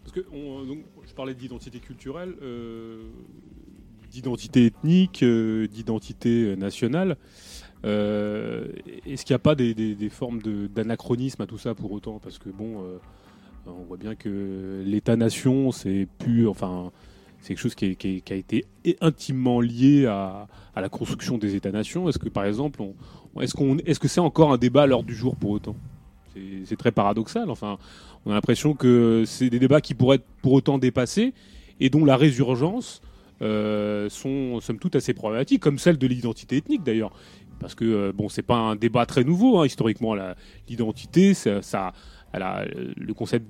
[0.03, 0.25] Parce que
[1.15, 3.03] parlais d'identité culturelle, euh,
[4.11, 7.17] d'identité ethnique, euh, d'identité nationale.
[7.83, 10.41] Est-ce qu'il n'y a pas des, formes
[10.73, 12.19] d'anachronisme à tout ça pour autant?
[12.19, 12.83] Parce que bon,
[13.67, 16.47] on voit bien que l'État-nation, c'est plus.
[16.47, 16.91] Enfin,
[17.45, 18.65] c'est quelque chose qui, a été
[19.01, 22.09] intimement lié à, la construction des États-nations.
[22.09, 22.81] Est-ce que, par exemple,
[23.39, 25.75] est-ce est-ce que c'est encore un débat à l'heure du jour pour autant?
[26.65, 27.51] C'est, très paradoxal.
[27.51, 27.77] Enfin,
[28.25, 31.33] on a l'impression que c'est des débats qui pourraient être pour autant dépassés
[31.79, 33.01] et dont la résurgence
[33.41, 37.11] euh, sont somme toute assez problématiques, comme celle de l'identité ethnique d'ailleurs.
[37.59, 40.15] Parce que euh, bon, c'est pas un débat très nouveau hein, historiquement.
[40.67, 41.93] l'identité, ça, ça
[42.97, 43.45] le concept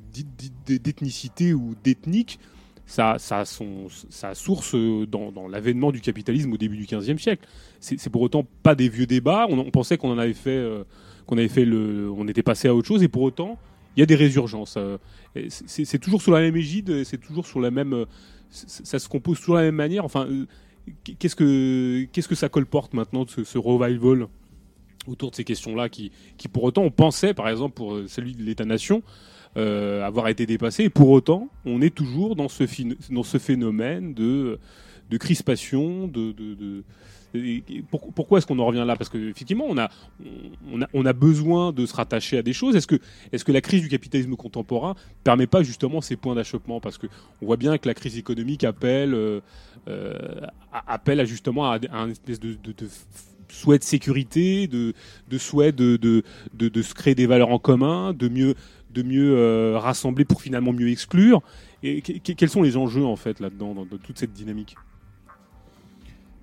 [0.68, 2.40] d'ethnicité ou d'ethnique
[2.86, 7.18] ça, ça, a son, sa source dans, dans l'avènement du capitalisme au début du XVe
[7.18, 7.48] siècle.
[7.80, 9.48] C'est pour autant pas des vieux débats.
[9.50, 10.84] On, pensait qu'on en avait fait, euh,
[11.26, 13.58] qu'on avait fait le, on était passé à autre chose, et pour autant,
[13.96, 14.76] il y a des résurgences.
[14.78, 14.98] Euh,
[15.50, 18.06] c'est toujours sous la même égide, c'est toujours sur la même, euh,
[18.50, 20.06] ça se compose toujours de la même manière.
[20.06, 20.28] Enfin,
[21.20, 24.28] qu'est-ce que, qu'est-ce que ça colporte maintenant de ce, revival
[25.08, 28.44] autour de ces questions-là, qui, qui pour autant, on pensait, par exemple, pour celui de
[28.44, 29.04] l'État-nation,
[29.58, 30.84] euh, avoir été dépassé.
[30.84, 32.66] Et pour autant, on est toujours dans ce,
[33.10, 34.60] dans ce phénomène de,
[35.10, 36.84] de crispation, de, de,
[37.90, 38.96] pourquoi est-ce qu'on en revient là?
[38.96, 39.90] Parce qu'effectivement, on a,
[40.72, 42.76] on, a, on a besoin de se rattacher à des choses.
[42.76, 43.00] Est-ce que,
[43.32, 46.80] est que la crise du capitalisme contemporain permet pas justement ces points d'achoppement?
[46.80, 47.08] Parce qu'on
[47.42, 49.42] voit bien que la crise économique appelle, euh,
[49.88, 52.58] euh, appelle à justement à, un espèce de,
[53.50, 54.94] souhait de sécurité, de,
[55.38, 56.24] souhait de,
[56.60, 58.56] se créer des valeurs en commun, de mieux,
[58.92, 61.42] de mieux euh, rassembler pour finalement mieux exclure.
[61.84, 64.76] Et quels sont les enjeux en fait là-dedans, dans, toute cette dynamique?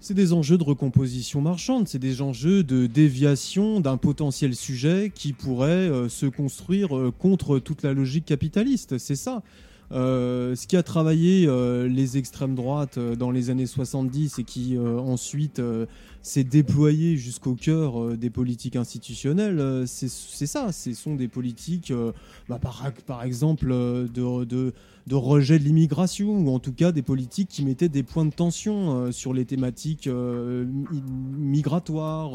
[0.02, 5.32] C'est des enjeux de recomposition marchande, c'est des enjeux de déviation d'un potentiel sujet qui
[5.32, 8.98] pourrait euh, se construire euh, contre toute la logique capitaliste.
[8.98, 9.42] C'est ça.
[9.92, 11.46] Ce qui a travaillé
[11.88, 15.60] les extrêmes droites dans les années 70 et qui ensuite
[16.22, 19.58] c'est déployé jusqu'au cœur euh, des politiques institutionnelles.
[19.58, 22.12] Euh, c'est ça, ce sont des politiques, euh,
[22.48, 22.60] bah,
[23.06, 24.72] par, exemple, de,
[25.10, 29.10] rejet de l'immigration, ou en tout cas des politiques qui mettaient des points de tension
[29.10, 30.08] sur les thématiques
[31.36, 32.34] migratoires.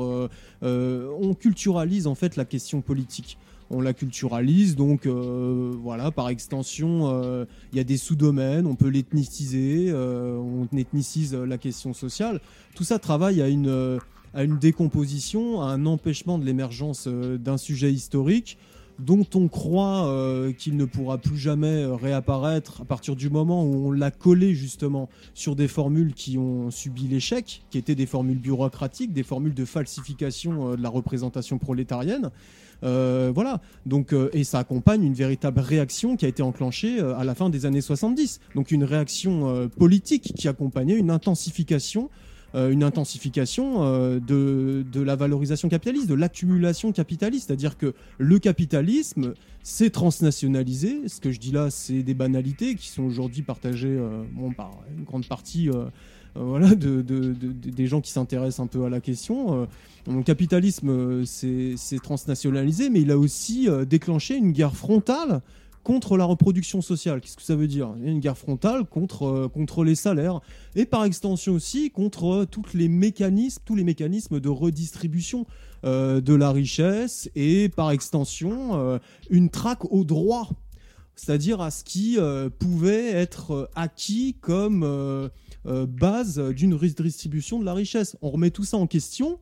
[0.61, 3.37] on culturalise en fait la question politique
[3.69, 4.75] on la culturalise.
[4.75, 10.37] Donc euh, voilà, par extension, euh, il y a des sous-domaines, on peut l'ethniciser, euh,
[10.37, 12.41] on ethnicise la question sociale.
[12.75, 13.99] Tout ça travaille à une,
[14.33, 18.57] à une décomposition, à un empêchement de l'émergence d'un sujet historique
[18.99, 20.11] dont on croit
[20.57, 25.09] qu'il ne pourra plus jamais réapparaître à partir du moment où on l'a collé justement
[25.33, 29.65] sur des formules qui ont subi l'échec, qui étaient des formules bureaucratiques, des formules de
[29.65, 32.31] falsification de la représentation prolétarienne.
[32.83, 33.61] Euh, voilà.
[33.85, 37.35] Donc, euh, et ça accompagne une véritable réaction qui a été enclenchée euh, à la
[37.35, 38.39] fin des années 70.
[38.55, 42.09] Donc une réaction politique qui accompagnait une intensification
[42.53, 47.47] une intensification de, de, la valorisation capitaliste, de l'accumulation capitaliste.
[47.47, 49.33] C'est-à-dire que le capitalisme
[49.63, 51.07] s'est transnationalisé.
[51.07, 53.99] Ce que je dis là, c'est des banalités qui sont aujourd'hui partagées
[54.31, 55.69] bon, par une grande partie
[56.35, 59.67] voilà, de, des gens qui s'intéressent un peu à la question.
[60.07, 65.41] le capitalisme s'est transnationalisé, mais il a aussi déclenché une guerre frontale
[65.87, 67.21] contre la reproduction sociale.
[67.21, 67.93] Qu'est-ce que ça veut dire?
[68.03, 70.41] Une guerre frontale contre, euh, contre les salaires
[70.75, 75.45] et par extension aussi contre euh, les mécanismes, tous les mécanismes de redistribution
[75.85, 80.49] euh, de la richesse et par extension une traque au droit,
[81.15, 82.17] c'est-à-dire à ce qui
[82.59, 85.29] pouvait être acquis comme
[85.63, 88.17] base d'une redistribution de la richesse.
[88.21, 89.39] On remet tout ça en question.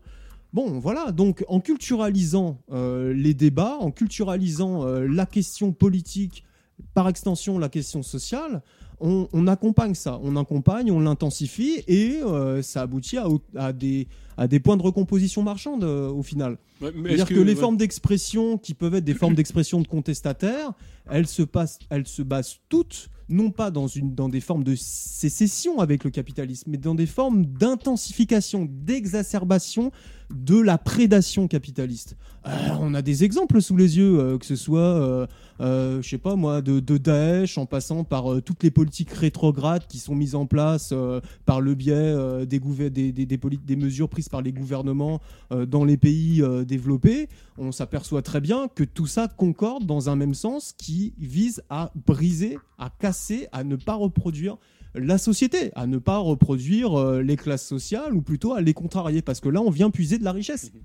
[0.56, 6.46] Bon, voilà, donc en culturalisant euh, les débats, en culturalisant euh, la question politique,
[6.94, 8.62] par extension la question sociale,
[9.02, 13.18] on, accompagne ça, on accompagne, on l'intensifie et euh, ça aboutit
[13.58, 16.58] à, des, à des points de recomposition marchande au final.
[16.80, 20.72] C'est-à-dire que, les formes d'expression qui peuvent être des formes d'expression de contestataires,
[21.12, 24.76] elles se, passent, elles se basent toutes non pas dans, une, dans des formes de
[24.76, 29.92] sécession avec le capitalisme, mais dans des formes d'intensification, d'exacerbation
[30.30, 32.16] de la prédation capitaliste.
[32.48, 35.26] Euh, on a des exemples sous les yeux, euh, que ce soit, euh,
[35.62, 39.98] euh, je sais pas moi, de, Daesh, en passant par toutes les politiques rétrogrades qui
[39.98, 40.94] sont mises en place
[41.46, 45.22] par le biais des, mesures prises par les gouvernements
[45.68, 47.30] dans les pays développés.
[47.58, 51.92] On s'aperçoit très bien que tout ça concorde dans un même sens qui vise à
[52.06, 54.58] briser, à casser, à ne pas reproduire
[54.98, 59.22] la société, à ne pas reproduire euh, les classes sociales ou plutôt à les contrarier
[59.22, 60.72] parce que là on vient puiser de la richesse.
[60.74, 60.82] Mhm.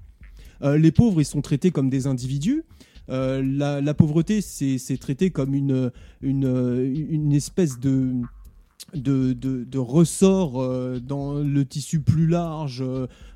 [0.63, 2.65] Euh, les pauvres ils sont traités comme des individus.
[3.09, 8.13] Euh, la, pauvreté c'est traité comme une, une, espèce de,
[8.95, 10.63] de, ressort
[11.01, 12.85] dans le tissu plus large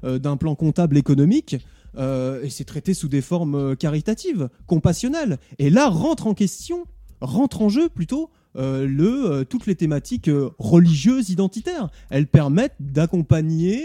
[0.04, 1.56] d'un plan comptable économique.
[1.98, 5.38] et c'est traité sous des formes caritatives, compassionnelles.
[5.58, 6.84] Et là rentre en question,
[7.20, 11.88] rentre en jeu plutôt euh, le, euh, toutes les thématiques euh, religieuses identitaires.
[12.08, 13.82] Elles permettent d'accompagner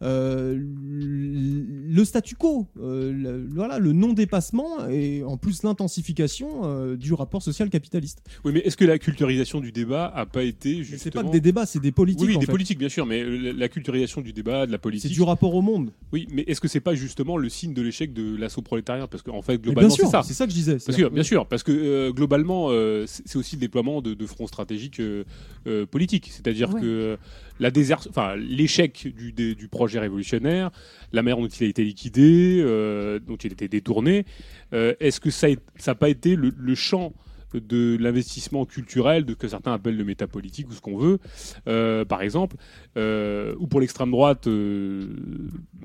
[0.00, 0.62] le
[2.04, 8.22] statu quo, le, voilà, le non-dépassement et en plus l'intensification du rapport social capitaliste.
[8.44, 10.98] Oui, mais est-ce que la culturisation du débat a pas été justement...
[10.98, 12.28] C'est pas que des débats, c'est des politiques.
[12.28, 15.10] Oui, des politiques, bien sûr, mais la culturisation du débat, de la politique.
[15.10, 15.90] C'est du rapport au monde.
[16.12, 19.22] Oui, mais est-ce que c'est pas justement le signe de l'échec de l'assaut prolétarien Parce
[19.22, 20.22] qu'en fait, globalement, c'est ça.
[20.22, 20.76] C'est ça que je disais.
[20.84, 22.70] Parce que, bien sûr, parce que globalement,
[23.06, 25.24] c'est aussi le déploiement de, de front stratégique euh,
[25.66, 26.28] euh, politique.
[26.30, 27.18] C'est-à-dire que
[27.58, 27.70] la
[28.08, 30.70] enfin, l'échec du, du, projet révolutionnaire,
[31.12, 34.24] la manière dont il a été liquidé, euh, dont il a été détourné,
[34.72, 35.48] est-ce que ça
[35.86, 37.12] n'a pas été le champ
[37.54, 41.18] de l'investissement culturel, de que certains appellent le métapolitique ou ce qu'on veut,
[41.68, 42.56] euh, par exemple,
[42.96, 45.08] euh, ou pour l'extrême droite, euh,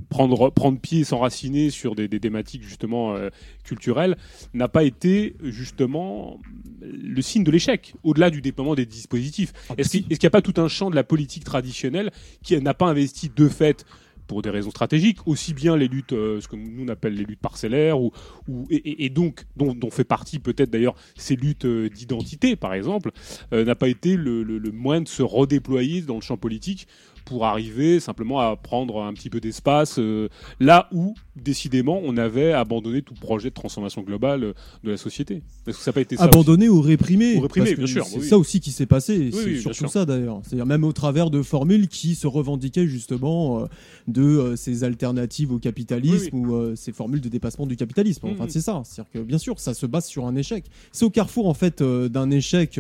[0.10, 3.16] prendre, prendre pied, s'enraciner sur des, thématiques justement
[3.64, 4.18] culturelles,
[4.54, 6.40] n'a pas été justement
[6.82, 9.54] le signe de l'échec, au-delà du déploiement des dispositifs.
[9.78, 12.12] Est-ce qu'il n'y a pas tout un champ de la politique traditionnelle
[12.44, 13.86] qui n'a pas investi de fait
[14.32, 17.26] pour des raisons stratégiques, aussi bien les luttes, euh, ce que nous on appelle les
[17.26, 18.14] luttes parcellaires, ou,
[18.70, 23.12] et, donc dont, fait partie peut-être d'ailleurs ces luttes euh, d'identité, par exemple,
[23.52, 26.88] euh, n'a pas été le, le, moyen de se redéployer dans le champ politique
[27.26, 30.00] pour arriver simplement à prendre un petit peu d'espace
[30.60, 34.54] là où décidément on avait abandonné tout projet de transformation globale
[34.84, 35.42] de la société.
[35.68, 37.38] Est-ce que ça n'a pas été ça Abandonné ou réprimé?
[37.38, 38.06] Ou réprimé, bien sûr.
[38.06, 39.32] C'est ça aussi qui s'est passé.
[39.32, 40.42] c'est surtout ça d'ailleurs.
[40.44, 43.68] C'est-à-dire même au travers de formules qui se revendiquaient justement
[44.08, 48.28] de euh, ces alternatives au capitalisme ou euh, ces formules de dépassement du capitalisme.
[48.28, 48.50] Enfin, mm-hmm.
[48.50, 48.82] c'est ça.
[48.86, 50.66] C'est-à-dire que bien sûr, ça se base sur un échec.
[50.92, 52.80] C'est au carrefour en fait euh, d'un échec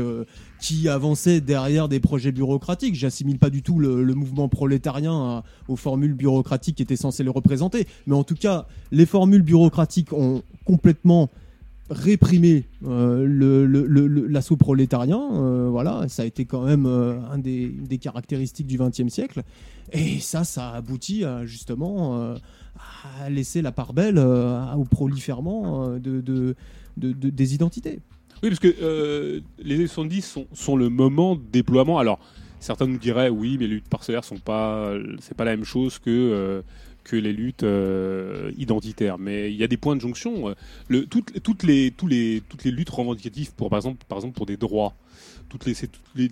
[0.61, 2.95] qui avançait derrière des projets bureaucratiques.
[2.95, 7.87] J'assimile pas du tout le, mouvement prolétarien aux formules bureaucratiques qui étaient censées le représenter.
[8.07, 11.29] Mais en tout cas, les formules bureaucratiques ont complètement
[11.89, 15.67] réprimé l'assaut prolétarien.
[15.69, 19.43] voilà, ça a été quand même un des, caractéristiques du XXe siècle.
[19.91, 22.37] Et ça, ça aboutit à, justement euh,
[23.19, 27.99] à laisser la part belle euh, au prolifèrement euh, de, de, des identités.
[28.43, 31.99] Oui, parce que les années 70 sont, sont, le moment de déploiement.
[31.99, 32.19] Alors,
[32.59, 35.99] certains nous diraient, oui, mais les luttes parcellaires sont pas, c'est pas la même chose
[35.99, 36.63] que
[37.03, 37.65] que les luttes
[38.57, 39.17] identitaires.
[39.17, 40.55] Mais il y a des points de jonction.
[41.09, 44.93] Toutes, les, les, toutes les luttes revendicatives, pour, par exemple pour des droits,
[45.51, 45.67] toutes,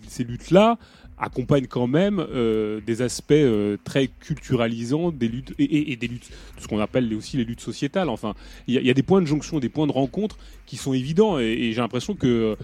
[0.08, 0.77] ces luttes-là
[1.19, 6.67] accompagne quand même euh, des aspects euh, très culturalisants des luttes et, des luttes, ce
[6.67, 8.10] qu'on appelle aussi les luttes sociétales.
[8.10, 8.36] Enfin,
[8.67, 11.71] il y, a des points de jonction, des points de rencontre qui sont évidents et,
[11.73, 12.55] j'ai l'impression que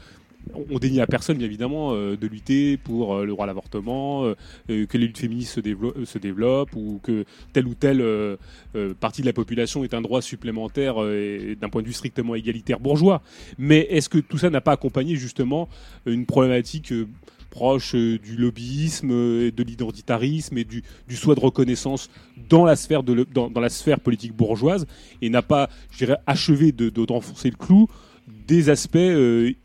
[0.54, 4.34] on dénie à personne, bien évidemment, euh, de lutter pour le droit à l'avortement,
[4.68, 8.04] que les luttes féministes se, se, développent ou que telle ou telle
[9.00, 13.22] partie de la population est un droit supplémentaire d'un point de vue strictement égalitaire bourgeois.
[13.58, 15.68] Mais est-ce que tout ça n'a pas accompagné justement
[16.06, 16.94] une problématique
[17.56, 22.10] proche du lobbyisme, de l'identitarisme et du, du de reconnaissance
[22.50, 23.26] dans la sphère, de
[23.70, 24.86] sphère politique bourgeoise
[25.22, 27.88] et n'a pas, je dirais, achevé de, d'enfoncer le clou
[28.48, 28.98] des aspects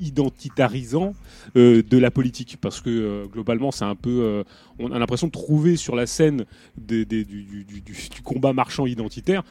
[0.01, 1.15] identitarisants
[1.55, 4.45] de la politique parce que globalement c'est un peu
[4.79, 6.45] on a l'impression de trouver sur la scène
[6.77, 7.25] du, du,
[8.25, 9.43] combat marchand identitaire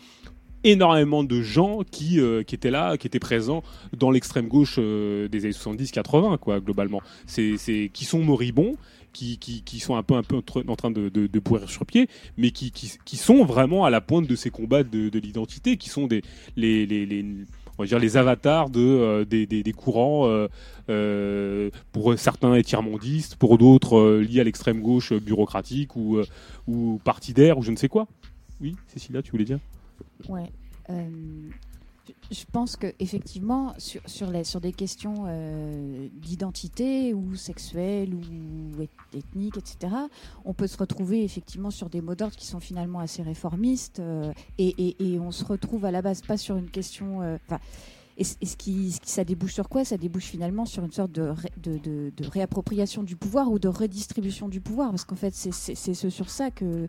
[0.64, 3.64] énormément de gens qui, euh, qui étaient là, qui étaient présents
[3.98, 7.02] dans l'extrême gauche euh, des années 70-80, quoi, globalement.
[7.26, 8.76] C'est, qui sont moribonds,
[9.14, 12.08] qui, qui, sont un peu, un peu en train de, de, de pourrir sur pied,
[12.38, 15.90] mais qui, qui, sont vraiment à la pointe de ces combats de, de l'identité, qui
[15.90, 16.22] sont des,
[16.56, 16.86] les,
[17.80, 20.30] on va dire les avatars de, euh, des, des, courants,
[21.92, 26.20] pour certains étiremondistes, pour d'autres liés à l'extrême gauche bureaucratique ou,
[26.68, 28.08] ou partidaire ou je ne sais quoi.
[28.60, 29.60] Oui, Cécilia, tu voulais dire?
[30.28, 30.52] Ouais.
[32.30, 38.14] Euh, je pense que effectivement sur, sur, les, sur des questions euh, d'identité ou sexuelle
[38.14, 38.82] ou
[39.14, 39.94] ethnique, etc.,
[40.46, 44.32] on peut se retrouver effectivement sur des mots d'ordre qui sont finalement assez réformistes euh,
[44.58, 47.20] et, et, et, on se retrouve à la base pas sur une question.
[47.20, 47.60] Enfin,
[48.20, 49.86] et, ce, qui, ça débouche sur quoi?
[49.86, 51.34] Ça débouche finalement sur une sorte de,
[52.32, 56.52] réappropriation du pouvoir ou de redistribution du pouvoir, parce qu'en fait, c'est ce sur ça
[56.52, 56.88] que,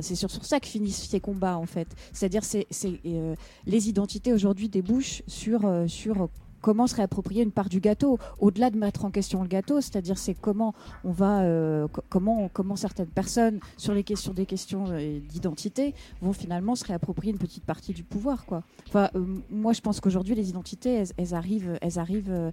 [0.00, 0.28] c'est sur,
[0.64, 1.88] finissent ces combats en fait.
[2.12, 2.66] C'est-à-dire, c'est
[3.06, 3.34] euh,
[3.66, 6.28] les identités aujourd'hui débouchent sur euh, sur
[6.62, 10.16] comment se réapproprier une part du gâteau, au-delà de mettre en question le gâteau, c'est-à-dire
[10.16, 10.72] c'est comment
[11.04, 16.32] on va, euh, comment, comment certaines personnes sur les questions des questions euh, d'identité vont
[16.32, 18.62] finalement se réapproprier une petite partie du pouvoir, quoi.
[18.88, 22.52] Enfin, euh, moi je pense qu'aujourd'hui les identités, elles, arrivent, elles arrivent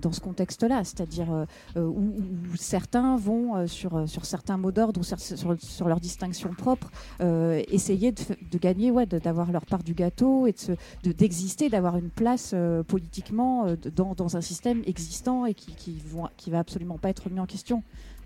[0.00, 2.12] dans ce contexte-là, c'est-à-dire où,
[2.56, 6.90] certains vont sur sur certains mots d'ordre ou sur, sur, leur distinction propre
[7.68, 10.54] essayer de, de gagner, ouais, d'avoir leur part du gâteau et
[11.04, 12.54] de d'exister, d'avoir une place
[12.88, 17.10] politiquement euh, dans, dans, un système existant et qui, qui, vont, qui va absolument pas
[17.10, 17.82] être mis en question.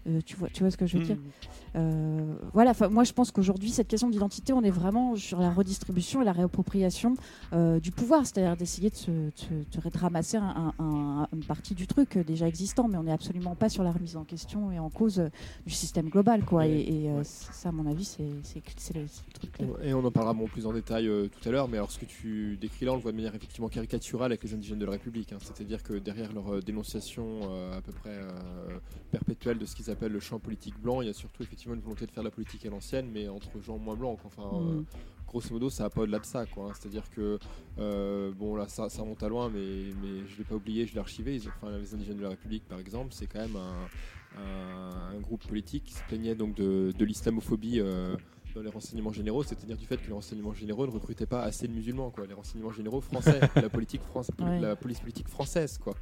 [0.07, 1.17] Euh, tu, vois, tu vois ce que je veux dire?
[1.17, 1.68] mmh.
[1.77, 6.23] Euh, Voilà, moi je pense qu'aujourd'hui, cette question d'identité, on est vraiment sur la redistribution
[6.23, 7.15] et la réappropriation
[7.53, 12.47] euh, du pouvoir, c'est-à-dire d'essayer de, se, de, ramasser un, une partie du truc déjà
[12.49, 15.23] existant, mais on n'est absolument pas sur la remise en question et en cause
[15.67, 16.45] du système global.
[16.45, 16.67] Quoi.
[16.67, 18.23] Et, ça, à mon avis, c'est
[18.95, 19.51] le, truc
[19.83, 22.05] Et on en parlera bon, plus en détail tout à l'heure, mais alors ce que
[22.05, 24.93] tu décris là, on le voit de manière effectivement caricaturale avec les indigènes de la
[24.93, 25.39] République, hein.
[25.41, 27.43] c'est-à-dire que derrière leur dénonciation
[27.73, 28.19] à peu près
[29.11, 31.81] perpétuelle de ce qu'ils appellent le champ politique blanc, il y a surtout effectivement une
[31.81, 34.19] volonté de faire la politique à l'ancienne, mais entre gens moins blancs.
[34.25, 34.79] Enfin, mm.
[34.79, 34.83] euh,
[35.27, 36.47] grosso modo, ça va pas au-delà de ça.
[36.47, 36.67] Quoi.
[36.67, 36.73] Hein.
[36.79, 37.39] C'est-à-dire que,
[37.79, 40.95] euh, bon, là, ça, ça, remonte à loin, mais, mais je l'ai pas oublié, je
[40.95, 41.41] l'ai archivé.
[41.47, 43.89] Enfin, les indigènes de la République, par exemple, c'est quand même un,
[45.17, 47.81] un, groupe politique qui se plaignait donc de, de l'islamophobie.
[47.81, 48.17] Euh,
[48.59, 51.69] dans les renseignements généraux, c'est-à-dire du fait que les renseignements généraux ne recrutaient pas assez
[51.69, 52.27] de musulmans, quoi.
[52.27, 55.95] Les renseignements généraux français, la politique France, la police politique française, quoi.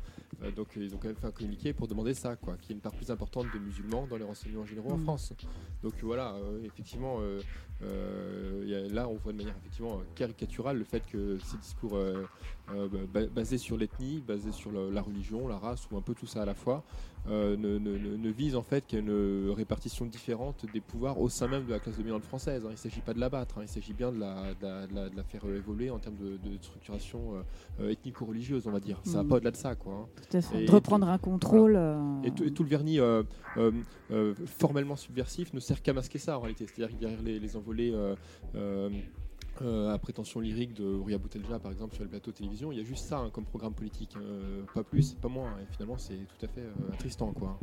[0.43, 2.73] Euh, donc ils ont quand même fait un communiqué pour demander ça, quoi, qu'il y
[2.73, 5.05] ait une part plus importante de musulmans dans les renseignements généraux en mm.
[5.05, 5.33] France.
[5.83, 7.19] Donc voilà, euh, effectivement,
[7.83, 11.99] euh, là on voit de manière effectivement caricaturale le fait que ces discours
[13.35, 16.47] basés sur l'ethnie, basés sur la, religion, la race ou un peu tout ça à
[16.47, 16.85] la fois,
[17.29, 21.79] ne, visent en fait qu'à une répartition différente des pouvoirs au sein même de la
[21.79, 22.63] classe dominante française.
[22.65, 22.69] Hein.
[22.71, 23.63] Il ne s'agit pas de la battre, hein.
[23.63, 27.35] il s'agit bien de la, de, la, faire évoluer en termes de, structuration
[27.81, 29.01] ethnico-religieuse, on va dire.
[29.05, 29.29] Ça va mm.
[29.29, 30.09] pas au-delà de ça, quoi.
[30.33, 30.41] Hein.
[30.55, 31.77] De reprendre un contrôle.
[31.77, 33.23] Euh, et, tout, le vernis euh,
[33.57, 36.67] euh, formellement subversif ne sert qu'à masquer ça en réalité.
[36.67, 37.95] C'est-à-dire que derrière les, les envolées
[39.63, 42.81] à prétention lyrique de Rouria Boutelja par exemple sur le plateau de télévision, il y
[42.81, 44.65] a juste ça hein, comme programme politique, hein.
[44.75, 45.51] pas plus, pas moins.
[45.63, 47.59] Et finalement, c'est tout à fait attristant, quoi.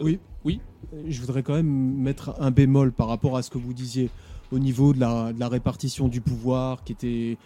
[0.00, 0.60] oui, oui.
[1.06, 4.10] Je voudrais quand même mettre un bémol par rapport à ce que vous disiez
[4.52, 7.38] au niveau de la, de la répartition du pouvoir, qui était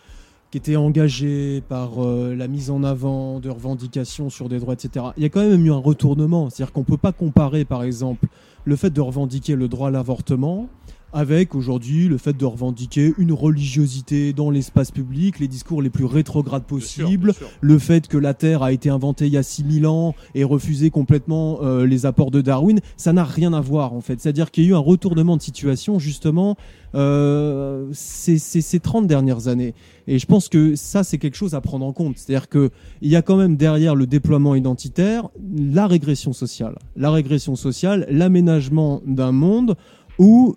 [0.53, 5.07] qui était engagé par euh, la mise en avant de revendications sur des droits, etc.
[5.17, 6.51] Il y a quand même eu un retournement.
[6.51, 8.27] C'est-à-dire qu'on ne peut pas comparer, par exemple,
[8.67, 10.69] le fait de revendiquer le droit à l'avortement
[11.13, 16.05] avec aujourd'hui le fait de revendiquer une religiosité dans l'espace public, les discours les plus
[16.05, 20.15] rétrogrades possibles, le fait que la Terre a été inventée il y a 6000 ans
[20.35, 24.21] et refusé complètement euh, les apports de Darwin, ça n'a rien à voir en fait.
[24.21, 26.57] C'est-à-dire qu'il y a eu un retournement de situation justement
[26.95, 29.75] euh, ces, ces, 30 dernières années.
[30.07, 32.19] Et je pense que ça, c'est quelque chose à prendre en compte.
[32.19, 36.79] C'est-à-dire qu'il y a quand même derrière le déploiement identitaire la régression sociale.
[36.97, 39.77] La régression sociale, l'aménagement d'un monde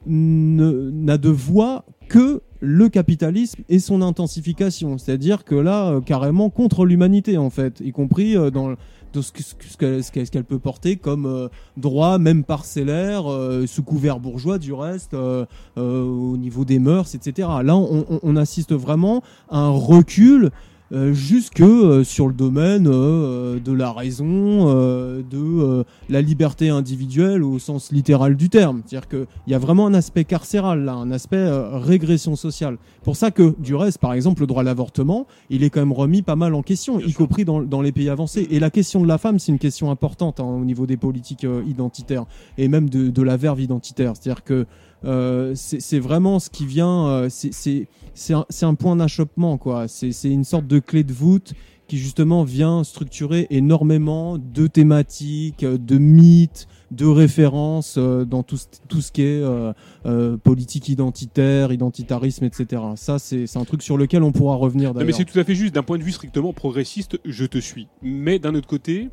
[0.06, 4.98] n'a de voix que le capitalisme et son intensification.
[4.98, 8.76] C'est-à-dire que là, euh, carrément contre l'humanité, en fait, y compris euh, dans,
[9.14, 11.48] ce, qu'elle peut porter comme euh,
[11.78, 13.26] droit, même parcellaire,
[13.66, 15.16] sous couvert bourgeois du reste,
[15.76, 17.48] au niveau des mœurs, etc.
[17.64, 20.52] Là, on, on, assiste vraiment à un recul
[20.92, 24.26] euh, jusque euh, sur le domaine euh, de la raison,
[24.66, 28.84] de la liberté individuelle au sens littéral du terme.
[28.86, 32.78] C'est-à-dire qu'il y a vraiment un aspect carcéral là, un aspect régression sociale.
[33.04, 35.92] Pour ça que, du reste, par exemple, le droit à l'avortement, il est quand même
[35.92, 38.48] remis pas mal en question, y compris dans, les pays avancés.
[38.52, 41.46] Et la question de la femme, c'est une question importante hein, au niveau des politiques
[41.68, 42.26] identitaires
[42.58, 44.14] et même de, de la verve identitaire.
[44.16, 44.66] C'est-à-dire que
[45.06, 47.08] euh, c'est vraiment ce qui vient.
[47.08, 47.88] Euh, c'est
[48.34, 49.88] un, un, point d'achoppement, quoi.
[49.88, 51.54] C'est une sorte de clé de voûte
[51.88, 59.02] qui justement vient structurer énormément de thématiques, de mythes, de références euh, dans tout, tout,
[59.02, 59.44] ce qui est
[60.44, 62.82] politique identitaire, identitarisme, etc.
[62.96, 64.94] Ça, c'est un truc sur lequel on pourra revenir.
[64.94, 65.76] mais c'est tout à fait juste.
[65.76, 67.88] D'un point de vue strictement progressiste, je te suis.
[68.02, 69.10] Mais d'un autre côté,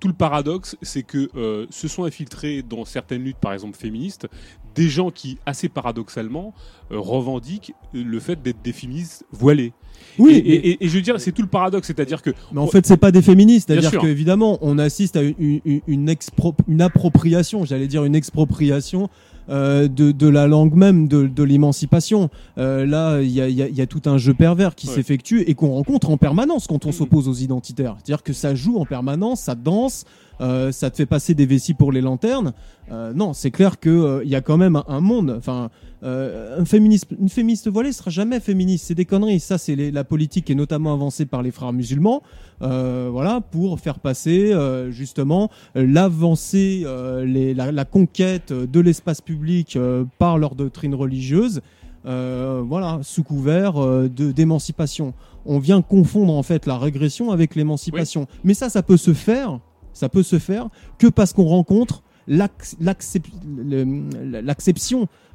[0.00, 4.28] tout le paradoxe, c'est que euh, se sont infiltrés dans certaines luttes, par exemple féministes,
[4.76, 6.54] des gens qui, assez paradoxalement,
[6.92, 9.72] euh, revendiquent le fait d'être des féministes voilés.
[10.18, 12.30] Oui, et, je veux dire, c'est tout le paradoxe, c'est-à-dire que.
[12.52, 17.64] Mais en fait, c'est pas des féministes, c'est-à-dire qu'évidemment, on assiste à une, une appropriation,
[17.64, 19.08] j'allais dire une expropriation
[19.48, 22.30] euh, de, la langue même de, l'émancipation.
[22.58, 26.16] Euh, là, il y a, tout un jeu pervers qui s'effectue et qu'on rencontre en
[26.16, 26.92] permanence quand on mm.
[26.92, 27.96] s'oppose aux identitaires.
[27.98, 30.04] C'est-à-dire que ça joue en permanence, ça danse,
[30.40, 32.52] euh, ça te fait passer des vessies pour les lanternes.
[32.90, 35.34] non, c'est clair qu'il il y a quand même un, monde.
[35.36, 35.70] Enfin,
[36.02, 38.86] un féministe, une féministe voilée sera jamais féministe.
[38.86, 39.40] C'est des conneries.
[39.40, 42.22] Ça, c'est la politique qui est notamment avancée par les frères musulmans.
[42.60, 44.52] voilà, pour faire passer
[44.90, 51.60] justement l'avancée, la, la, conquête de l'espace public euh, par leur doctrine religieuse,
[52.06, 55.14] euh, voilà, sous couvert euh, de d'émancipation.
[55.44, 58.26] On vient confondre en fait la régression avec l'émancipation.
[58.44, 59.60] Mais ça, ça peut se faire,
[59.96, 60.68] ça peut se faire
[60.98, 63.22] que parce qu'on rencontre l'acception,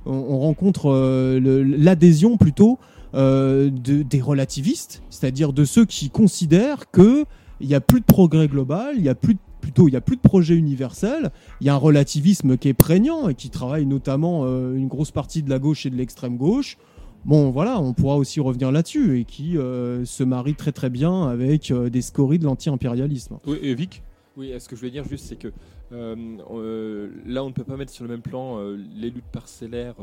[0.06, 2.80] on, rencontre l'adhésion plutôt
[3.14, 7.26] de, des relativistes, c'est-à-dire de ceux qui considèrent que
[7.62, 9.98] il n'y a plus de progrès global, il n'y a plus de plutôt il n'y
[9.98, 11.32] a plus de projet universel,
[11.62, 15.12] il y a un relativisme qui est prégnant et qui travaille notamment euh, une grosse
[15.12, 16.78] partie de la gauche et de l'extrême gauche.
[17.24, 21.28] Bon, voilà, on pourra aussi revenir là-dessus et qui euh, se marie très très bien
[21.28, 23.38] avec euh, des scories de l'anti-impérialisme.
[23.46, 24.02] Oui, et Vic?
[24.38, 25.50] Oui, ce que je voulais dire juste, c'est que
[25.90, 29.96] là, on ne peut pas mettre sur le même plan les luttes parcellaires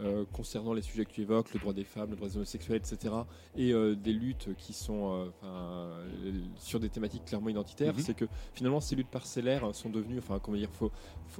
[0.00, 2.76] euh, concernant les sujets que tu évoques, le droit des femmes, le droit des homosexuels,
[2.76, 3.12] etc.,
[3.56, 8.00] et euh, des luttes qui sont euh, sur des thématiques clairement identitaires, mhm.
[8.00, 10.92] c'est que finalement ces luttes parcellaires sont devenues, enfin comment dire, faut,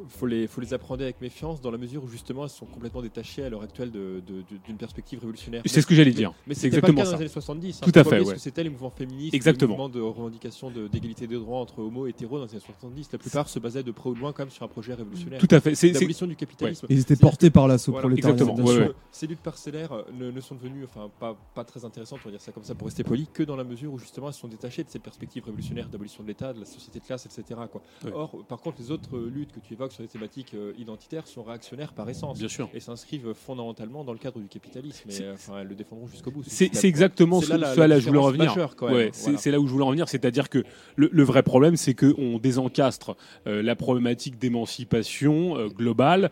[0.09, 3.01] faut, les, faut les apprendre avec méfiance dans la mesure où justement elles sont complètement
[3.01, 5.63] détachées à l'heure actuelle d'une de, perspective révolutionnaire.
[5.65, 6.33] C'est ce que j'allais dire.
[6.49, 7.81] Mais, c'est exactement pas le cas dans les années 70.
[7.83, 7.87] Hein.
[7.93, 8.21] Tout à fait.
[8.23, 8.39] Ouais.
[8.39, 9.75] C'était les mouvements féministes, exactement.
[9.75, 13.11] les mouvements de revendication d'égalité des droits entre homo et hétéros dans les années 70.
[13.13, 15.39] La plupart se basaient de près ou de loin quand même sur un projet révolutionnaire.
[15.39, 15.77] Tout à fait.
[15.77, 16.87] C'est l'abolition du capitalisme.
[16.91, 18.09] Ils étaient portés par l'assaut voilà.
[18.55, 22.31] Prolétaire ces luttes parcellaires euh, ne, sont devenues enfin, pas, pas, très intéressantes, on va
[22.31, 24.47] dire ça comme ça pour rester poli, que dans la mesure où justement elles sont
[24.49, 27.61] détachées de cette perspective révolutionnaire d'abolition de l'État, de la société de classe, etc.
[27.71, 27.83] Quoi.
[28.13, 31.27] Or, par contre, les autres euh, luttes que tu évoques sur les thématiques euh, identitaires
[31.27, 32.39] sont réactionnaires par essence.
[32.39, 32.69] Bien sûr.
[32.75, 35.11] Et s'inscrivent fondamentalement dans le cadre du capitalisme.
[35.11, 36.45] Et enfin, elles le défendront jusqu'au bout.
[36.47, 38.57] C'est exactement ce, là, là, où je voulais en revenir.
[38.83, 40.09] Ouais, c'est là où je voulais en revenir.
[40.09, 40.63] C'est-à-dire que
[40.97, 46.31] le, vrai problème, c'est qu'on désencastre la problématique d'émancipation globale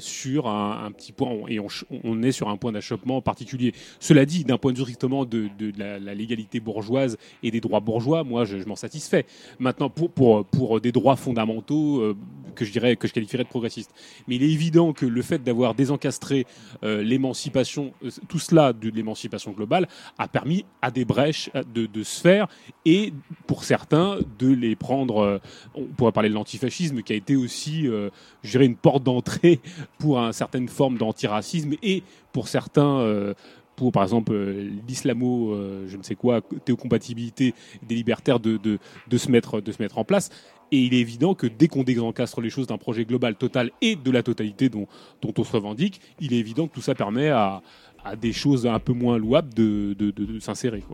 [0.00, 1.12] sur un, un, petit
[1.48, 1.58] et
[2.04, 3.72] on, est sur un point d'achoppement particulier.
[4.00, 8.24] Cela dit, d'un point de vue strictement de, la, légalité bourgeoise et des droits bourgeois,
[8.24, 9.26] moi, je, m'en satisfais.
[9.58, 12.16] Maintenant, pour, des droits fondamentaux euh,
[12.54, 13.92] que je dirais que je qualifierais de progressistes.
[14.26, 16.46] Mais il est évident que le fait d'avoir désencastré
[16.82, 19.88] euh, l'émancipation, euh, tout cela de l'émancipation globale,
[20.18, 22.46] a permis à des brèches de, se faire
[22.84, 23.12] et
[23.46, 25.40] pour certains de les prendre.
[25.74, 29.60] on pourrait parler de l'antifascisme qui a été aussi, je dirais, une porte d'entrée
[29.98, 32.02] pour une certaine forme d'antiracisme et
[32.32, 33.34] pour certains, euh,
[33.76, 39.16] pour par exemple euh, l'islamo, euh, je ne sais quoi, théocompatibilité des libertaires de, de,
[39.16, 40.30] se mettre, de se mettre en place.
[40.70, 43.96] Et il est évident que dès qu'on désencastre les choses d'un projet global total et
[43.96, 44.86] de la totalité dont,
[45.22, 47.62] dont, on se revendique, il est évident que tout ça permet à,
[48.04, 50.84] à des choses un peu moins louables de, de s'insérer.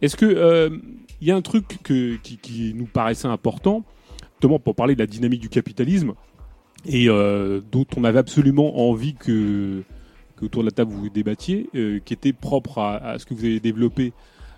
[0.00, 0.80] Est-ce qu'il
[1.20, 3.82] il y a un truc que, qui, qui, nous paraissait important,
[4.36, 6.12] notamment pour parler de la dynamique du capitalisme,
[6.86, 9.82] et euh, dont on avait absolument envie que,
[10.42, 13.60] autour de la table vous débattiez, euh, qui était propre à, ce que vous avez
[13.60, 14.12] développé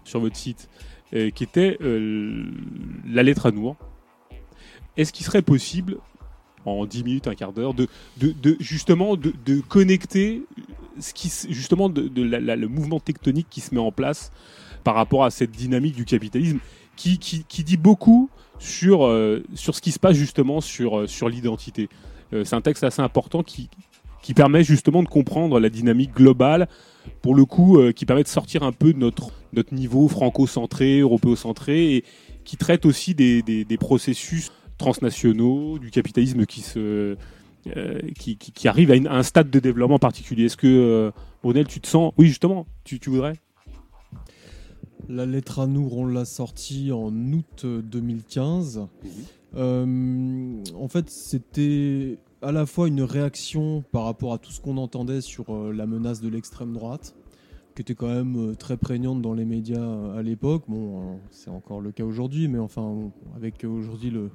[0.04, 0.68] sur votre site,
[1.14, 3.74] euh, qui était la lettre à nous.
[4.96, 5.98] Est-ce qu'il serait possible,
[6.64, 7.86] en 10 minutes, un quart d'heure, de,
[8.18, 10.42] de, justement de, connecter
[10.98, 14.32] ce qui, justement de, le mouvement tectonique qui se met en place
[14.82, 16.58] par rapport à cette dynamique du capitalisme
[16.96, 19.00] qui, qui, qui dit beaucoup sur,
[19.54, 21.88] sur ce qui se passe justement sur, sur l'identité?
[22.32, 23.68] Euh, c'est un texte assez important qui,
[24.22, 26.68] qui permet justement de comprendre la dynamique globale,
[27.22, 31.94] pour le coup, qui permet de sortir un peu de notre, notre niveau franco-centré, européocentré,
[31.94, 32.04] et
[32.44, 37.16] qui traite aussi des, des, des processus transnationaux, du capitalisme qui se
[37.76, 40.44] euh, qui, qui, arrive à, un stade de développement particulier.
[40.44, 41.10] Est-ce que, euh,
[41.42, 42.12] Brunel, tu te sens...
[42.16, 43.34] Oui, justement, tu, tu voudrais?
[45.08, 48.78] La lettre à nous, on l'a sortie en août 2015.
[48.78, 49.10] Mhm.
[49.54, 54.76] Euh, en fait, c'était à la fois une réaction par rapport à tout ce qu'on
[54.76, 57.14] entendait sur la menace de l'extrême droite,
[57.74, 60.64] qui était quand même très prégnante dans les médias à l'époque.
[60.68, 64.30] Bon, c'est encore le cas aujourd'hui, mais enfin, avec aujourd'hui le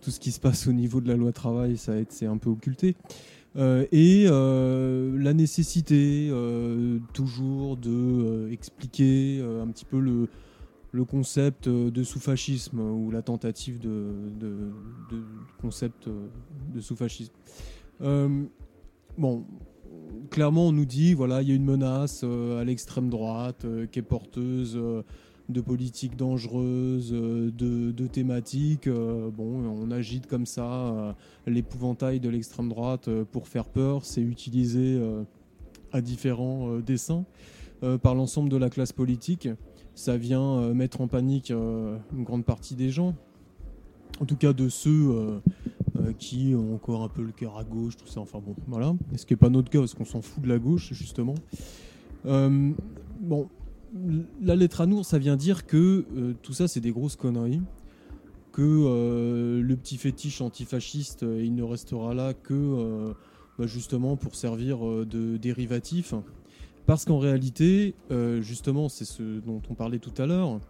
[0.00, 2.50] tout ce qui se passe au niveau de la loi travail, ça c'est un peu
[2.50, 2.94] occulté.
[3.56, 10.28] Euh, et euh, la nécessité euh, toujours de expliquer un petit peu le,
[10.94, 15.22] le concept de sous-fascisme ou la tentative de, de
[15.60, 17.32] concept de sous-fascisme.
[19.18, 19.44] bon,
[20.30, 24.02] clairement, on nous dit voilà, il y a une menace à l'extrême droite qui est
[24.02, 24.78] porteuse
[25.48, 28.86] de politiques dangereuses, euh, de, thématiques.
[28.86, 31.12] Euh, bon, on agite comme ça euh,
[31.46, 34.04] l'épouvantail de l'extrême droite pour faire peur.
[34.04, 35.00] C'est utilisé
[35.92, 37.24] à différents dessins
[38.02, 39.48] par l'ensemble de la classe politique.
[39.94, 43.14] Ça vient mettre en panique une grande partie des gens.
[44.20, 45.40] En tout cas, de ceux
[46.18, 48.20] qui ont encore un peu le cœur à gauche, tout ça.
[48.20, 48.94] Enfin bon, voilà.
[49.16, 51.34] Ce qui n'est pas notre cas, parce qu'on s'en fout de la gauche, justement.
[52.24, 53.48] bon,
[54.42, 57.62] la lettre à Nour, ça vient dire que euh, tout ça, c'est des grosses conneries.
[58.52, 63.14] Que euh, le petit fétiche antifasciste, euh, il ne restera là que
[63.58, 66.14] bah, justement pour servir de dérivatif.
[66.86, 67.94] Parce qu'en réalité,
[68.40, 70.60] justement, c'est ce dont on parlait tout à l'heure,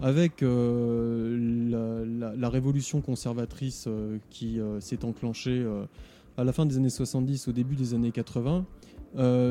[0.00, 3.88] avec la, révolution conservatrice
[4.28, 5.66] qui s'est enclenchée
[6.36, 8.66] à la fin des années 70, au début des années 80,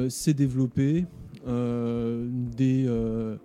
[0.09, 1.05] s'est développée
[1.47, 3.37] euh, des, euh,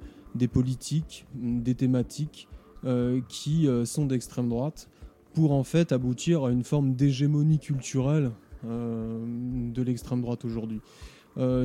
[0.53, 2.47] politiques, des thématiques
[2.85, 4.89] euh, qui sont d'extrême droite
[5.33, 8.33] pour en fait aboutir à une forme d'hégémonie culturelle
[8.65, 10.81] de l'extrême droite aujourd'hui.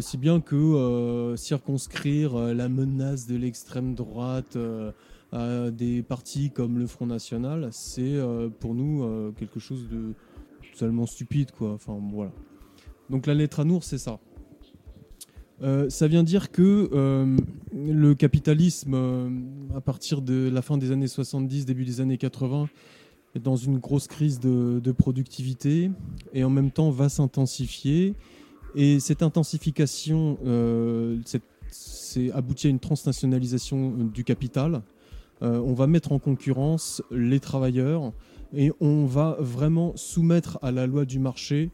[0.02, 4.58] Si bien que circonscrire la menace de l'extrême droite
[5.32, 8.20] à des partis comme le Front National, c'est
[8.60, 10.14] pour nous quelque chose de
[10.74, 11.52] totalement stupide.
[11.52, 11.74] Quoi.
[11.74, 12.32] Enfin, voilà.
[13.10, 14.20] Donc la lettre à Nour, c'est ça.
[15.62, 17.38] Euh, ça vient dire que euh,
[17.72, 19.30] le capitalisme, euh,
[19.76, 22.68] à partir de la fin des années 70, début des années 80,
[23.36, 25.92] est dans une grosse crise de, productivité
[26.34, 28.16] et en même temps va s'intensifier.
[28.76, 30.38] Et cette intensification
[31.70, 34.82] c'est abouti à une transnationalisation du capital.
[35.42, 38.12] on va mettre en concurrence les travailleurs
[38.54, 41.72] et on va vraiment soumettre à la loi du marché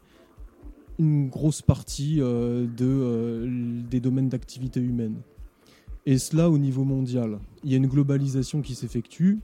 [0.99, 5.15] une grosse partie euh, de, euh, des domaines d'activité humaine.
[6.05, 7.39] Et cela au niveau mondial.
[7.63, 9.39] Il y a une globalisation qui s'effectue.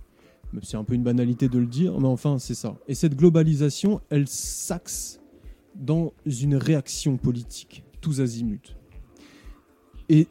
[0.61, 2.75] C'est un peu une banalité de le dire, mais enfin, c'est ça.
[2.87, 5.19] Et cette globalisation, elle s'axe
[5.75, 8.75] dans une réaction politique, tous azimuts.
[10.09, 10.27] Et